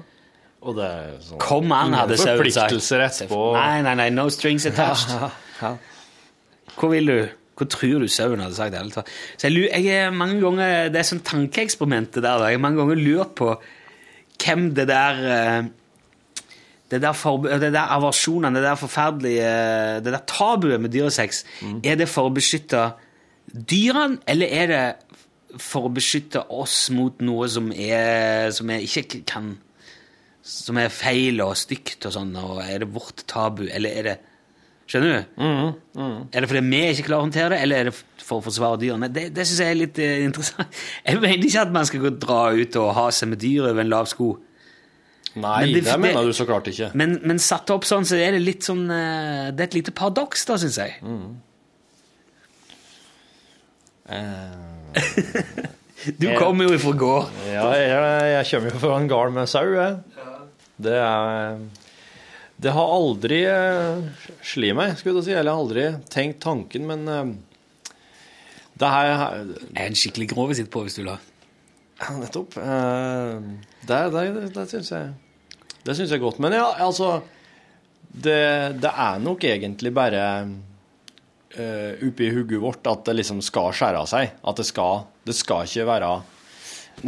Og 0.58 0.78
det 0.78 0.86
er 0.86 1.18
sånn 1.22 1.42
Kom 1.42 1.74
an, 1.74 1.94
hadde 1.94 2.18
sauen 2.18 2.28
sagt. 2.28 2.38
forpliktelser 2.42 3.04
etterpå. 3.06 3.42
Nei, 3.54 3.82
nei, 3.86 3.96
nei, 4.02 4.08
no 4.14 4.28
strings 4.34 4.66
attached. 4.70 5.14
Hvor 6.78 6.94
vil 6.94 7.10
du? 7.10 7.18
Hvor 7.58 7.66
tror 7.70 8.04
du 8.04 8.10
sauen 8.10 8.42
hadde 8.42 8.54
sagt 8.54 8.76
ærlig 8.78 8.94
talt? 8.94 9.10
Så 9.38 9.50
jeg, 9.50 9.70
jeg 9.82 10.14
mange 10.14 10.38
ganger, 10.42 10.92
Det 10.94 11.00
er 11.00 11.08
sånn 11.08 11.24
tankeeksperimentet 11.26 12.22
der. 12.22 12.38
da. 12.38 12.50
Jeg 12.50 12.58
har 12.58 12.62
mange 12.62 12.78
ganger 12.82 13.02
lurt 13.02 13.34
på 13.38 13.52
hvem 14.38 14.68
det 14.74 14.86
der 14.86 15.22
eh, 15.34 15.70
det 16.88 17.02
der, 17.04 17.12
for, 17.12 17.44
det 17.44 17.72
der 17.74 17.90
aversjonen, 17.92 18.54
det 18.56 18.62
der 18.64 18.78
forferdelige 18.80 19.48
Det 20.04 20.12
der 20.14 20.24
tabuet 20.26 20.80
med 20.80 20.92
dyresex, 20.94 21.44
er 21.84 21.98
det 22.00 22.08
for 22.08 22.30
å 22.30 22.32
beskytte 22.32 22.86
dyrene, 23.52 24.20
eller 24.28 24.46
er 24.52 24.72
det 24.72 24.84
for 25.60 25.88
å 25.88 25.92
beskytte 25.92 26.42
oss 26.52 26.90
mot 26.92 27.20
noe 27.24 27.48
som 27.48 27.70
er 27.72 28.50
Som 28.52 28.70
er 28.72 28.84
ikke 28.84 29.22
kan 29.28 29.54
Som 30.44 30.80
er 30.80 30.92
feil 30.92 31.40
og 31.44 31.56
stygt 31.56 32.08
og 32.08 32.16
sånn, 32.16 32.34
og 32.36 32.60
er 32.64 32.84
det 32.84 32.90
vårt 32.92 33.24
tabu, 33.28 33.66
eller 33.68 34.00
er 34.00 34.10
det 34.10 34.18
Skjønner 34.88 35.18
du? 35.18 35.40
Er 36.32 36.40
det 36.40 36.48
fordi 36.48 36.64
vi 36.64 36.78
ikke 36.94 37.10
klarer 37.10 37.20
å 37.20 37.26
håndtere 37.26 37.50
det, 37.52 37.58
eller 37.60 37.76
er 37.82 37.88
det 37.90 38.22
for 38.24 38.40
å 38.40 38.44
forsvare 38.46 38.78
dyrene? 38.80 39.10
Det, 39.12 39.26
det 39.36 39.44
syns 39.44 39.60
jeg 39.60 39.74
er 39.74 39.76
litt 39.76 39.98
eh, 40.00 40.22
interessant. 40.24 40.78
Jeg 41.04 41.20
mener 41.20 41.44
ikke 41.44 41.64
at 41.66 41.74
man 41.74 41.88
skal 41.90 42.06
gå 42.06 42.12
dra 42.16 42.38
ut 42.56 42.78
og 42.80 42.94
ha 42.96 43.04
seg 43.12 43.28
med 43.34 43.42
dyr 43.42 43.66
over 43.68 43.84
en 43.84 43.90
lav 43.92 44.08
sko. 44.08 44.30
Nei, 45.36 45.58
Men 45.66 45.74
det, 45.74 45.82
det- 45.84 45.98
mener 46.00 46.24
du 46.24 46.32
så 46.32 46.46
klart 46.48 46.66
ikke. 46.70 46.88
Men, 46.98 47.18
men 47.28 47.38
satt 47.42 47.70
opp 47.70 47.84
sånn, 47.86 48.06
så 48.08 48.16
er 48.16 48.32
det 48.34 48.40
litt 48.42 48.64
sånn 48.66 48.86
eh, 48.90 49.50
Det 49.52 49.60
er 49.60 49.68
et 49.68 49.76
lite 49.82 49.92
paradoks, 49.94 50.44
da, 50.48 50.56
syns 50.58 50.78
jeg. 50.80 50.96
Du 56.18 56.28
kommer 56.38 56.68
jo 56.68 56.76
ifra 56.76 56.92
gård. 56.96 57.32
Ja, 57.50 57.66
jeg, 57.76 57.90
jeg 58.32 58.46
kommer 58.52 58.72
jo 58.72 58.80
fra 58.80 58.94
en 59.00 59.08
gard 59.10 59.34
med 59.34 59.50
sau, 59.50 59.66
jeg. 59.74 59.98
Det 60.78 60.94
er 60.94 61.58
Det 62.62 62.72
har 62.74 62.92
aldri 62.94 63.40
uh, 63.50 64.06
sli 64.46 64.70
meg, 64.78 64.94
skulle 64.98 65.20
jeg 65.20 65.28
si. 65.28 65.34
Eller 65.36 65.58
aldri 65.58 65.88
tenkt 66.10 66.40
tanken, 66.46 66.86
men 66.88 67.04
eh, 67.12 67.92
det 68.78 68.92
her 68.94 69.10
Jeg 69.10 69.82
er 69.82 69.88
en 69.90 69.98
skikkelig 69.98 70.28
grov 70.32 70.54
sitt 70.58 70.70
på, 70.70 70.84
hvis 70.86 70.96
du 70.98 71.02
vil 71.02 71.12
ha. 71.16 71.18
Ja, 71.98 72.14
nettopp. 72.14 72.56
Eh, 72.56 73.40
det 73.88 73.98
det, 74.14 74.22
det, 74.54 74.66
syns 74.70 74.92
jeg 74.94 75.10
Det 75.84 75.96
syns 75.98 76.12
jeg 76.14 76.22
godt. 76.22 76.38
Men 76.42 76.54
ja, 76.54 76.70
altså 76.84 77.20
Det, 78.08 78.38
det 78.80 78.90
er 78.90 79.18
nok 79.20 79.44
egentlig 79.44 79.90
bare 79.92 80.22
uh, 81.58 82.06
oppi 82.06 82.30
hodet 82.32 82.60
vårt 82.62 82.86
at 82.88 83.02
det 83.04 83.18
liksom 83.18 83.42
skal 83.44 83.74
skjære 83.76 84.04
av 84.04 84.08
seg. 84.08 84.30
At 84.40 84.56
det 84.56 84.66
skal 84.68 85.04
Det 85.26 85.36
skal 85.36 85.66
ikke 85.68 85.88
være 85.90 86.12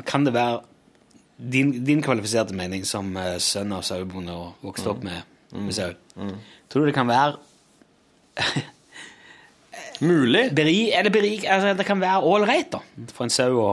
Kan 0.04 0.26
det 0.26 0.34
være 0.34 0.60
din, 1.40 1.72
din 1.84 2.02
kvalifiserte 2.04 2.52
mening 2.52 2.84
som 2.84 3.14
eh, 3.16 3.38
sønn 3.40 3.72
av 3.72 3.80
sauebonde 3.80 4.34
og 4.36 4.60
vokst 4.60 4.84
opp 4.90 4.98
med, 5.06 5.22
med 5.56 5.72
sau? 5.72 5.94
Tror 6.68 6.84
du 6.84 6.90
det 6.90 6.92
kan 6.98 7.08
være 7.08 7.38
mulig. 10.04 10.50
beri, 10.58 10.90
Er 10.92 11.08
det 11.08 11.14
berik, 11.14 11.46
altså, 11.48 11.72
det 11.78 11.86
kan 11.88 12.02
være 12.02 12.20
ålreit 12.28 12.68
da, 12.74 12.82
for 13.08 13.24
en 13.24 13.32
sau 13.32 13.56
å, 13.56 13.70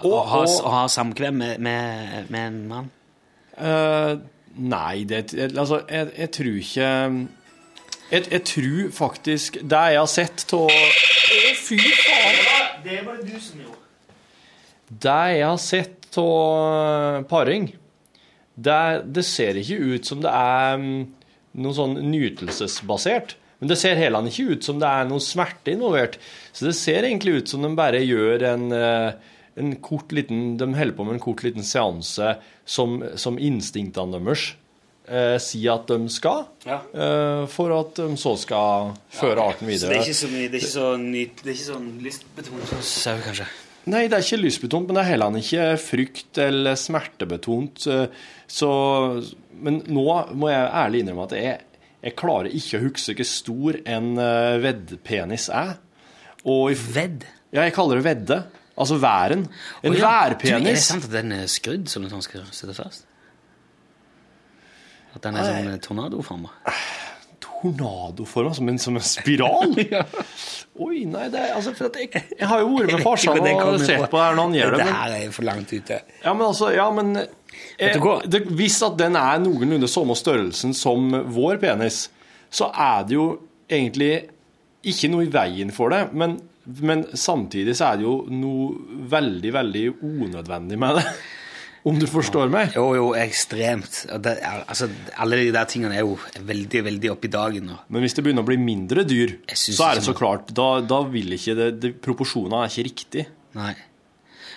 å, 0.00 0.12
ha, 0.24 0.40
og- 0.46 0.64
å 0.64 0.72
ha 0.72 0.82
samkvem 0.88 1.36
med, 1.42 1.60
med, 1.60 2.30
med 2.32 2.46
en 2.46 2.60
mann? 2.70 2.90
Uh, 3.52 4.16
nei, 4.56 5.04
det 5.04 5.26
Altså, 5.52 5.82
jeg, 5.92 6.08
jeg 6.16 6.30
tror 6.32 6.54
ikke 6.62 6.86
jeg, 8.12 8.22
jeg 8.32 8.42
tror 8.48 8.86
faktisk 8.96 9.58
Det 9.60 9.82
jeg 9.92 9.98
har 10.00 10.08
sett 10.08 10.44
av 10.56 10.72
Å, 10.72 10.78
fy 11.60 11.76
faen! 11.76 12.40
Det 12.86 12.96
var 13.06 13.20
det 13.20 13.28
du 13.28 13.36
som 13.40 13.60
gjorde. 13.60 13.78
Det 15.04 15.18
jeg 15.36 15.44
har 15.46 15.60
sett 15.62 16.18
av 16.20 17.22
paring, 17.30 17.68
det, 18.56 18.80
det 19.14 19.22
ser 19.24 19.60
ikke 19.60 19.78
ut 19.94 20.08
som 20.10 20.20
det 20.24 20.32
er 20.34 20.74
mm, 20.82 20.96
noe 21.62 21.76
sånn 21.76 21.94
nytelsesbasert. 22.10 23.36
Men 23.62 23.70
det 23.70 23.78
ser 23.80 23.96
heller 24.00 24.26
ikke 24.28 24.56
ut 24.58 24.66
som 24.66 24.80
det 24.82 24.90
er 24.90 25.06
noe 25.08 25.22
smerte 25.24 25.72
involvert. 25.76 26.18
Så 26.52 26.66
det 26.66 26.74
ser 26.76 27.06
egentlig 27.06 27.38
ut 27.38 27.52
som 27.54 27.62
de 27.64 27.70
bare 27.78 28.02
gjør 28.04 28.44
en, 28.50 28.66
eh, 28.76 29.32
en 29.56 29.74
kort 29.84 30.12
liten 30.16 30.56
De 30.60 30.66
holder 30.74 30.96
på 30.96 31.04
med 31.04 31.14
en 31.18 31.20
kort 31.22 31.42
liten 31.44 31.62
seanse 31.66 32.36
som, 32.64 33.00
som 33.20 33.36
instinktene 33.38 34.16
deres 34.22 34.46
eh, 35.08 35.36
sier 35.42 35.74
at 35.74 35.90
de 35.90 35.98
skal, 36.12 36.46
Ja. 36.64 36.78
eh, 36.94 37.42
for 37.52 37.74
at 37.80 37.94
de 37.98 38.06
så 38.16 38.36
skal 38.40 38.94
føre 39.12 39.42
arten 39.52 39.66
Så 39.66 39.68
det 39.68 39.74
videre. 39.74 39.98
er 39.98 40.06
ikke 40.06 40.20
så 40.22 40.30
mye, 40.32 40.48
det 40.48 40.54
er 40.60 40.62
ikke 40.62 40.76
så, 40.78 40.86
nyt, 41.02 41.36
det 41.42 41.50
er 41.50 41.56
ikke 41.58 41.68
sånn 41.72 41.90
lystbetont 42.06 42.70
som 42.70 42.82
sau, 42.86 43.18
kanskje? 43.26 43.48
Nei, 43.92 44.04
det 44.06 44.14
er 44.14 44.22
ikke 44.22 44.38
lystbetont, 44.44 44.86
men 44.86 44.94
det 44.94 45.02
er 45.02 45.10
heller 45.10 45.36
ikke 45.40 45.64
frykt 45.82 46.38
eller 46.38 46.76
smertebetont. 46.78 47.86
eh, 47.90 48.06
Så, 48.46 48.68
men 49.58 49.82
nå 49.90 50.04
må 50.38 50.48
jeg 50.52 50.70
ærlig 50.84 51.00
innrømme 51.02 51.24
at 51.26 51.32
jeg, 51.36 51.60
jeg 52.02 52.16
klarer 52.18 52.48
ikke 52.54 52.78
å 52.78 52.84
huske 52.86 53.14
hvor 53.18 53.28
stor 53.28 53.76
en 53.86 54.12
uh, 54.18 54.58
veddpenis 54.62 55.48
er. 55.54 55.76
Og 56.46 56.72
i, 56.72 56.74
Vedd? 56.74 57.24
ja, 57.54 57.62
jeg 57.66 57.74
kaller 57.76 58.00
det 58.00 58.06
vedde. 58.06 58.38
Altså 58.76 58.96
væren. 59.02 59.46
En 59.82 59.92
oh, 59.92 59.98
ja, 59.98 60.32
Du, 60.32 60.48
er 60.48 60.64
det 60.64 60.78
sant 60.80 61.04
at 61.08 61.12
den 61.12 61.32
er 61.36 61.48
skrudd 61.50 61.90
sånn 61.92 62.08
at 62.08 62.14
den 62.14 62.24
skal 62.24 62.46
sitte 62.54 62.76
fast? 62.76 63.06
At 65.12 65.24
den 65.26 65.36
er 65.36 65.44
Nei. 65.44 65.62
sånn 65.66 65.82
tornadoforma? 65.84 66.52
Tornadoforma, 67.42 68.54
som 68.56 68.70
en, 68.72 68.80
som 68.80 68.96
en 68.96 69.04
spiral? 69.04 69.76
Oi, 70.82 71.02
nei, 71.04 71.26
det 71.28 71.36
er 71.36 71.50
altså 71.52 71.74
jeg, 71.76 72.08
jeg 72.38 72.48
har 72.48 72.62
jo 72.62 72.70
vært 72.78 72.94
med 72.96 73.04
farsan 73.04 73.36
og 73.36 73.82
sett 73.84 74.06
på 74.08 74.16
det 74.16 74.24
her 74.24 74.38
når 74.38 74.46
han 74.46 74.54
gjør 74.56 74.72
det. 74.72 74.78
Det 74.80 74.94
her 74.96 75.16
er 75.18 75.34
for 75.36 75.46
langt 75.46 75.74
ute. 75.74 75.98
ja, 76.24 76.32
men 76.32 76.46
altså, 76.46 76.70
ja, 76.72 76.86
men 76.96 77.12
eh, 77.20 77.98
det, 78.24 78.40
Hvis 78.56 78.78
at 78.86 78.96
den 78.98 79.18
er 79.20 79.42
noenlunde 79.42 79.90
samme 79.90 80.16
størrelsen 80.16 80.72
som 80.74 81.12
vår 81.34 81.60
penis, 81.60 82.06
så 82.48 82.70
er 82.72 83.04
det 83.04 83.18
jo 83.18 83.26
egentlig 83.68 84.14
ikke 84.88 85.12
noe 85.12 85.26
i 85.26 85.30
veien 85.32 85.70
for 85.76 85.92
det, 85.92 86.06
men, 86.16 86.38
men 86.64 87.06
samtidig 87.18 87.74
så 87.78 87.90
er 87.90 88.00
det 88.00 88.06
jo 88.06 88.16
noe 88.30 89.06
veldig, 89.10 89.52
veldig 89.54 89.86
unødvendig 90.00 90.78
med 90.78 91.00
det. 91.00 91.06
Om 91.82 91.96
du 91.98 92.06
forstår 92.06 92.50
meg? 92.52 92.76
Jo, 92.78 92.92
jo, 92.94 93.06
ekstremt. 93.18 94.04
Det 94.22 94.36
altså, 94.46 94.86
alle 95.18 95.40
de 95.40 95.48
der 95.54 95.66
tingene 95.66 95.96
er 95.98 96.04
jo 96.04 96.14
veldig, 96.38 96.84
veldig 96.86 97.10
oppe 97.10 97.26
i 97.26 97.32
dagen 97.32 97.66
nå. 97.66 97.78
Men 97.90 98.04
hvis 98.04 98.14
det 98.14 98.22
begynner 98.22 98.46
å 98.46 98.50
bli 98.52 98.58
mindre 98.62 99.02
dyr, 99.02 99.40
så 99.50 99.88
er 99.88 99.98
det 99.98 100.04
så 100.06 100.14
klart 100.14 100.52
Da, 100.54 100.76
da 100.86 101.00
vil 101.10 101.34
ikke 101.34 101.56
det, 101.58 101.66
det 101.82 101.90
Proporsjonene 102.04 102.60
er 102.62 102.70
ikke 102.70 102.86
riktig. 102.86 103.24
Nei. 103.58 103.74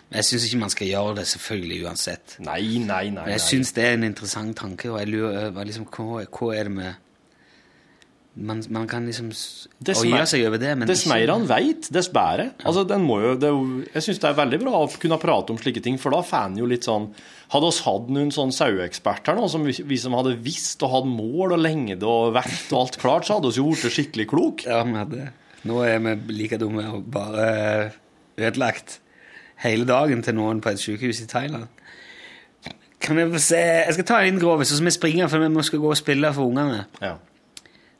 Men 0.05 0.21
jeg 0.21 0.27
syns 0.29 0.45
ikke 0.45 0.61
man 0.61 0.75
skal 0.75 0.91
gjøre 0.91 1.15
det, 1.17 1.25
selvfølgelig, 1.31 1.79
uansett. 1.89 2.37
Nei, 2.45 2.61
nei, 2.83 3.07
nei. 3.09 3.23
Men 3.23 3.33
jeg 3.33 3.45
syns 3.47 3.73
det 3.73 3.87
er 3.87 3.97
en 3.97 4.05
interessant 4.05 4.53
tanke, 4.61 4.91
og 4.93 5.01
jeg 5.01 5.09
lurer 5.15 5.49
liksom, 5.65 5.89
hva, 5.89 6.27
hva 6.29 6.51
er 6.53 6.69
det 6.69 6.75
med 6.77 7.01
man, 8.35 8.61
man 8.69 8.87
kan 8.87 9.05
liksom 9.07 9.29
oie 9.31 10.25
seg 10.27 10.43
over 10.49 10.59
det, 10.59 10.73
men 10.75 10.89
Dess 10.89 11.05
mer 11.07 11.29
han 11.31 11.45
veit, 11.47 11.87
dess 11.93 12.09
bedre. 12.11 12.49
Altså, 12.67 12.83
den 12.87 13.05
må 13.07 13.21
jo, 13.23 13.31
det 13.39 13.51
jeg 13.93 14.05
syns 14.07 14.19
det 14.23 14.27
er 14.29 14.37
veldig 14.41 14.59
bra 14.65 14.81
å 14.83 14.89
kunne 14.99 15.19
prate 15.21 15.55
om 15.55 15.59
slike 15.61 15.83
ting, 15.85 15.95
for 16.01 16.15
da 16.15 16.19
får 16.25 16.49
en 16.49 16.59
jo 16.59 16.69
litt 16.69 16.87
sånn 16.87 17.11
Hadde 17.53 17.67
oss 17.69 17.83
hatt 17.85 18.07
noen 18.09 18.31
sånn 18.33 18.49
saueeksperter 18.49 19.35
nå, 19.37 19.45
som 19.53 19.61
vi, 19.67 19.75
vi 19.85 19.99
som 20.01 20.15
hadde 20.17 20.31
visst 20.41 20.81
og 20.81 20.89
hatt 20.95 21.05
mål 21.05 21.53
og 21.53 21.59
lengde 21.61 22.07
og 22.09 22.31
vekt 22.33 22.71
og 22.73 22.79
alt 22.79 22.97
klart, 22.97 23.27
så 23.27 23.37
hadde 23.37 23.51
oss 23.51 23.59
jo 23.59 23.67
blitt 23.69 23.93
skikkelig 23.93 24.25
klok. 24.31 24.63
Ja, 24.65 24.79
vi 24.81 24.97
hadde 24.97 25.27
Nå 25.69 25.77
er 25.85 26.01
vi 26.01 26.15
like 26.33 26.57
dumme 26.61 26.87
og 26.89 27.05
bare 27.13 27.45
ødelagt 28.41 28.97
hele 29.61 29.85
dagen 29.85 30.25
til 30.25 30.35
noen 30.37 30.57
på 30.61 30.73
et 30.73 30.81
sykehus 30.81 31.21
i 31.21 31.29
Thailand. 31.29 31.69
Kan 33.05 33.21
vi 33.21 33.29
få 33.29 33.41
se 33.45 33.61
Jeg 33.61 33.93
skal 33.93 34.09
ta 34.09 34.19
en 34.19 34.27
liten 34.27 34.41
grovis, 34.41 34.73
så 34.73 34.83
vi 34.83 34.93
springer, 34.93 35.29
for 35.29 35.45
vi 35.45 35.53
må 35.53 35.61
skal 35.65 35.85
gå 35.85 35.93
og 35.93 36.01
spille 36.01 36.33
for 36.33 36.49
ungene. 36.49 36.87
Ja. 37.01 37.15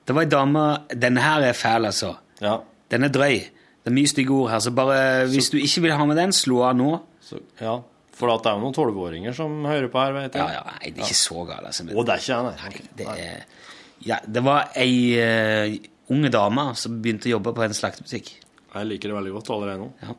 Det 0.06 0.14
var 0.16 0.26
ei 0.26 0.30
dame 0.30 0.64
Denne 0.94 1.22
her 1.24 1.42
er 1.50 1.54
fæl, 1.58 1.86
altså. 1.90 2.16
ja. 2.42 2.60
Den 2.94 3.04
er 3.08 3.10
drøy. 3.10 3.40
Det 3.86 3.90
er 3.90 3.94
mye 3.96 4.10
stygge 4.10 4.30
ord 4.34 4.52
her, 4.52 4.60
så 4.62 4.72
bare 4.78 5.26
hvis 5.30 5.50
du 5.50 5.58
ikke 5.58 5.82
vil 5.88 5.94
ha 5.98 6.06
med 6.06 6.18
den, 6.22 6.32
slå 6.34 6.60
av 6.68 6.76
nå. 6.78 6.92
Så, 7.26 7.40
ja. 7.62 7.74
For 8.16 8.32
at 8.32 8.44
det 8.46 8.52
er 8.52 8.60
jo 8.60 8.62
noen 8.64 8.76
tolvåringer 8.78 9.34
som 9.36 9.56
hører 9.66 9.90
på 9.92 10.00
her, 10.00 10.14
vet 10.16 10.38
jeg. 10.38 10.42
Ja, 10.46 10.60
ja, 10.60 10.76
nei, 10.78 10.92
det 10.94 11.02
er 11.02 11.10
ikke 11.10 11.18
så 11.20 11.42
galt, 11.50 11.66
altså. 11.68 11.84
men- 11.88 11.98
Å, 11.98 12.06
det 12.06 12.14
er 12.14 12.22
ikke 12.24 12.38
nei. 12.46 12.54
Nei, 12.62 12.84
det 13.02 13.08
er 13.10 13.44
Ja, 14.06 14.20
det 14.38 14.44
var 14.46 14.70
ei 14.78 14.94
uh, 15.18 15.76
unge 16.14 16.30
dame 16.30 16.68
som 16.78 17.00
begynte 17.02 17.26
å 17.30 17.34
jobbe 17.36 17.54
på 17.58 17.66
en 17.66 17.74
slaktebutikk. 17.74 18.30
Jeg 18.76 18.90
liker 18.92 19.10
det 19.10 19.18
veldig 19.18 19.34
godt 19.40 19.50
allerede 19.56 19.82
nå. 19.82 19.90
Ja. 20.06 20.14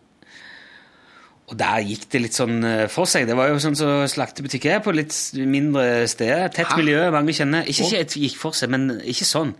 Og 1.46 1.54
der 1.60 1.84
gikk 1.86 2.08
det 2.10 2.20
litt 2.24 2.34
sånn 2.34 2.56
eh, 2.66 2.86
for 2.90 3.06
seg. 3.06 3.28
Det 3.28 3.36
var 3.38 3.52
jo 3.52 3.58
sånn 3.62 3.76
som 3.78 4.00
slaktebutikk 4.10 4.64
er 4.72 4.80
på 4.82 4.90
litt 4.96 5.14
mindre 5.38 6.08
steder. 6.10 6.48
Tett 6.56 6.72
miljø, 6.74 7.04
mange 7.14 7.34
kjenner. 7.36 7.68
Ikke 7.70 7.86
ikke 8.02 8.22
gikk 8.24 8.38
for 8.40 8.56
seg, 8.58 8.72
men 8.74 8.96
ikke 9.06 9.28
sånn. 9.28 9.52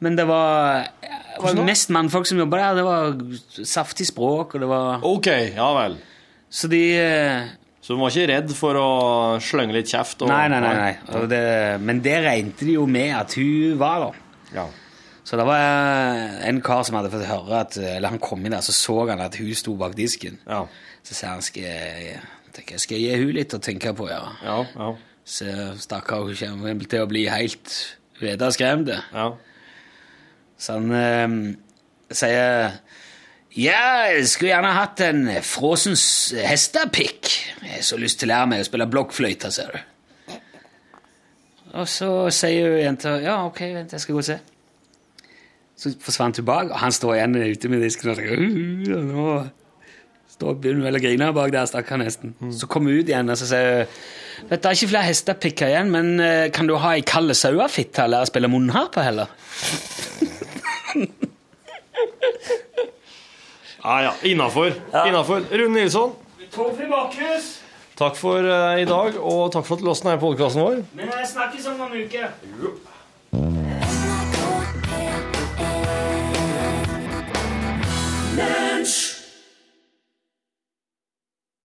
Men 0.00 0.16
det 0.16 0.24
var, 0.26 0.88
det 1.02 1.42
var 1.44 1.64
mest 1.66 1.90
mannfolk 1.94 2.26
som 2.26 2.38
jobba 2.40 2.58
der. 2.58 2.74
Det 2.80 2.84
var 2.86 3.66
saftig 3.68 4.06
språk, 4.08 4.54
og 4.56 4.60
det 4.64 4.68
var 4.70 5.04
OK, 5.06 5.28
ja 5.56 5.68
vel. 5.76 5.98
Så 6.52 6.68
de 6.68 6.80
eh, 6.98 7.46
Så 7.82 7.94
du 7.94 8.00
var 8.00 8.10
ikke 8.10 8.28
redd 8.32 8.50
for 8.54 8.78
å 8.78 8.88
slønge 9.42 9.74
litt 9.76 9.90
kjeft? 9.90 10.22
Og, 10.22 10.28
Nei, 10.30 10.46
nei, 10.52 10.58
nei. 10.62 10.74
nei. 10.78 11.22
Det, 11.30 11.42
men 11.82 12.02
det 12.04 12.16
regnet 12.24 12.60
de 12.62 12.76
jo 12.76 12.86
med 12.86 13.14
at 13.16 13.34
hun 13.38 13.78
var 13.80 14.04
der. 14.08 14.18
Ja. 14.54 14.66
Så 15.22 15.38
det 15.38 15.46
var 15.46 15.62
en 16.50 16.58
kar 16.66 16.82
som 16.84 16.98
hadde 16.98 17.10
fått 17.12 17.22
høre 17.28 17.60
at 17.62 17.76
Eller 17.78 18.10
han 18.10 18.18
kom 18.22 18.42
inn 18.42 18.52
der, 18.56 18.60
så 18.66 18.74
så 18.74 18.96
han 19.06 19.22
at 19.22 19.38
hun 19.38 19.52
sto 19.54 19.76
bak 19.78 19.94
disken. 19.98 20.40
Ja. 20.50 20.64
Så 21.06 21.14
sa 21.14 21.32
han 21.36 21.42
skal 21.46 21.62
jeg, 21.68 22.18
tenker, 22.54 22.82
jeg 22.90 23.04
gi 23.06 23.22
hun 23.22 23.32
litt 23.38 23.54
å 23.54 23.62
tenke 23.62 23.94
på, 23.98 24.10
ja. 24.10 24.20
Ja. 24.42 24.58
Ja. 24.74 24.90
Så 25.22 25.46
stakkar, 25.78 26.26
hun 26.26 26.34
kommer 26.60 26.90
til 26.90 27.04
å 27.04 27.08
bli 27.10 27.24
helt 27.30 27.78
vedaskremt. 28.20 28.90
ja. 29.14 29.30
Så 30.62 30.78
han 30.78 30.92
eh, 30.94 31.38
sier 32.14 32.76
Ja, 33.52 33.80
jeg 34.08 34.28
skulle 34.30 34.52
gjerne 34.54 34.76
hatt 34.76 35.02
en 35.04 35.26
frosens 35.44 36.04
hestepikk. 36.38 37.32
Jeg 37.60 37.74
har 37.74 37.82
så 37.84 37.98
lyst 38.00 38.22
til 38.22 38.30
å 38.30 38.32
lære 38.32 38.52
meg 38.52 38.62
å 38.62 38.68
spille 38.68 38.86
blokkfløyte, 38.88 39.50
ser 39.52 39.74
du. 39.74 40.38
Og 41.72 41.88
så 41.88 42.08
sier 42.32 42.78
jenta 42.80 43.18
ja, 43.20 43.42
ok, 43.48 43.60
vent, 43.74 43.92
jeg 43.92 44.04
skal 44.04 44.16
gå 44.16 44.22
og 44.22 44.28
se. 44.28 44.38
Så 45.82 45.92
forsvant 46.00 46.38
hun 46.38 46.46
bak, 46.46 46.70
og 46.70 46.80
han 46.80 46.94
står 46.94 47.16
igjen 47.16 47.36
ute 47.42 47.70
med 47.72 47.82
disken 47.82 48.12
og 48.12 48.20
tenker 48.20 48.40
«Uh, 48.40 48.88
uh, 48.92 49.04
nå 49.08 49.26
står 50.42 50.58
begynner 50.58 50.90
vel 50.90 50.98
å 50.98 51.02
grine 51.02 51.30
bak 51.36 51.54
der, 51.54 51.68
stakkar 51.70 52.02
nesten. 52.02 52.34
Så 52.52 52.68
kommer 52.70 52.92
hun 52.92 53.02
ut 53.02 53.10
igjen 53.10 53.30
og 53.32 53.38
så 53.38 53.48
sier 53.52 53.82
hun, 53.82 53.98
vet 54.50 54.58
du, 54.58 54.62
det 54.62 54.70
er 54.70 54.78
ikke 54.78 54.92
flere 54.92 55.08
hestepikker 55.08 55.70
igjen, 55.70 55.92
men 55.94 56.14
eh, 56.22 56.46
kan 56.54 56.68
du 56.68 56.74
ha 56.82 56.96
ei 56.96 57.04
kald 57.06 57.34
sauefitte 57.38 58.06
eller 58.06 58.26
spille 58.30 58.50
munnharpe 58.52 59.06
heller? 59.06 59.32
Ja, 63.82 64.02
ja. 64.02 64.12
Innafor. 64.22 64.72
Innafor. 65.08 65.42
Rune 65.50 65.74
Nilsson, 65.74 66.12
Torfinn 66.54 66.90
Bakhus, 66.90 67.48
takk 67.98 68.14
for 68.14 68.38
uh, 68.46 68.78
i 68.78 68.86
dag, 68.86 69.18
og 69.18 69.50
takk 69.50 69.66
for 69.66 69.74
at 69.74 69.82
du 69.82 69.88
låste 69.88 70.06
ned 70.06 70.20
podkasten 70.22 70.62
vår. 70.62 70.84
men 70.94 71.10
jeg 71.10 71.26
snakkes 71.32 71.66
om 71.72 71.82
noen 71.82 72.06
uker. 72.06 72.30
Lunch. 78.38 79.11
P1 79.11 79.11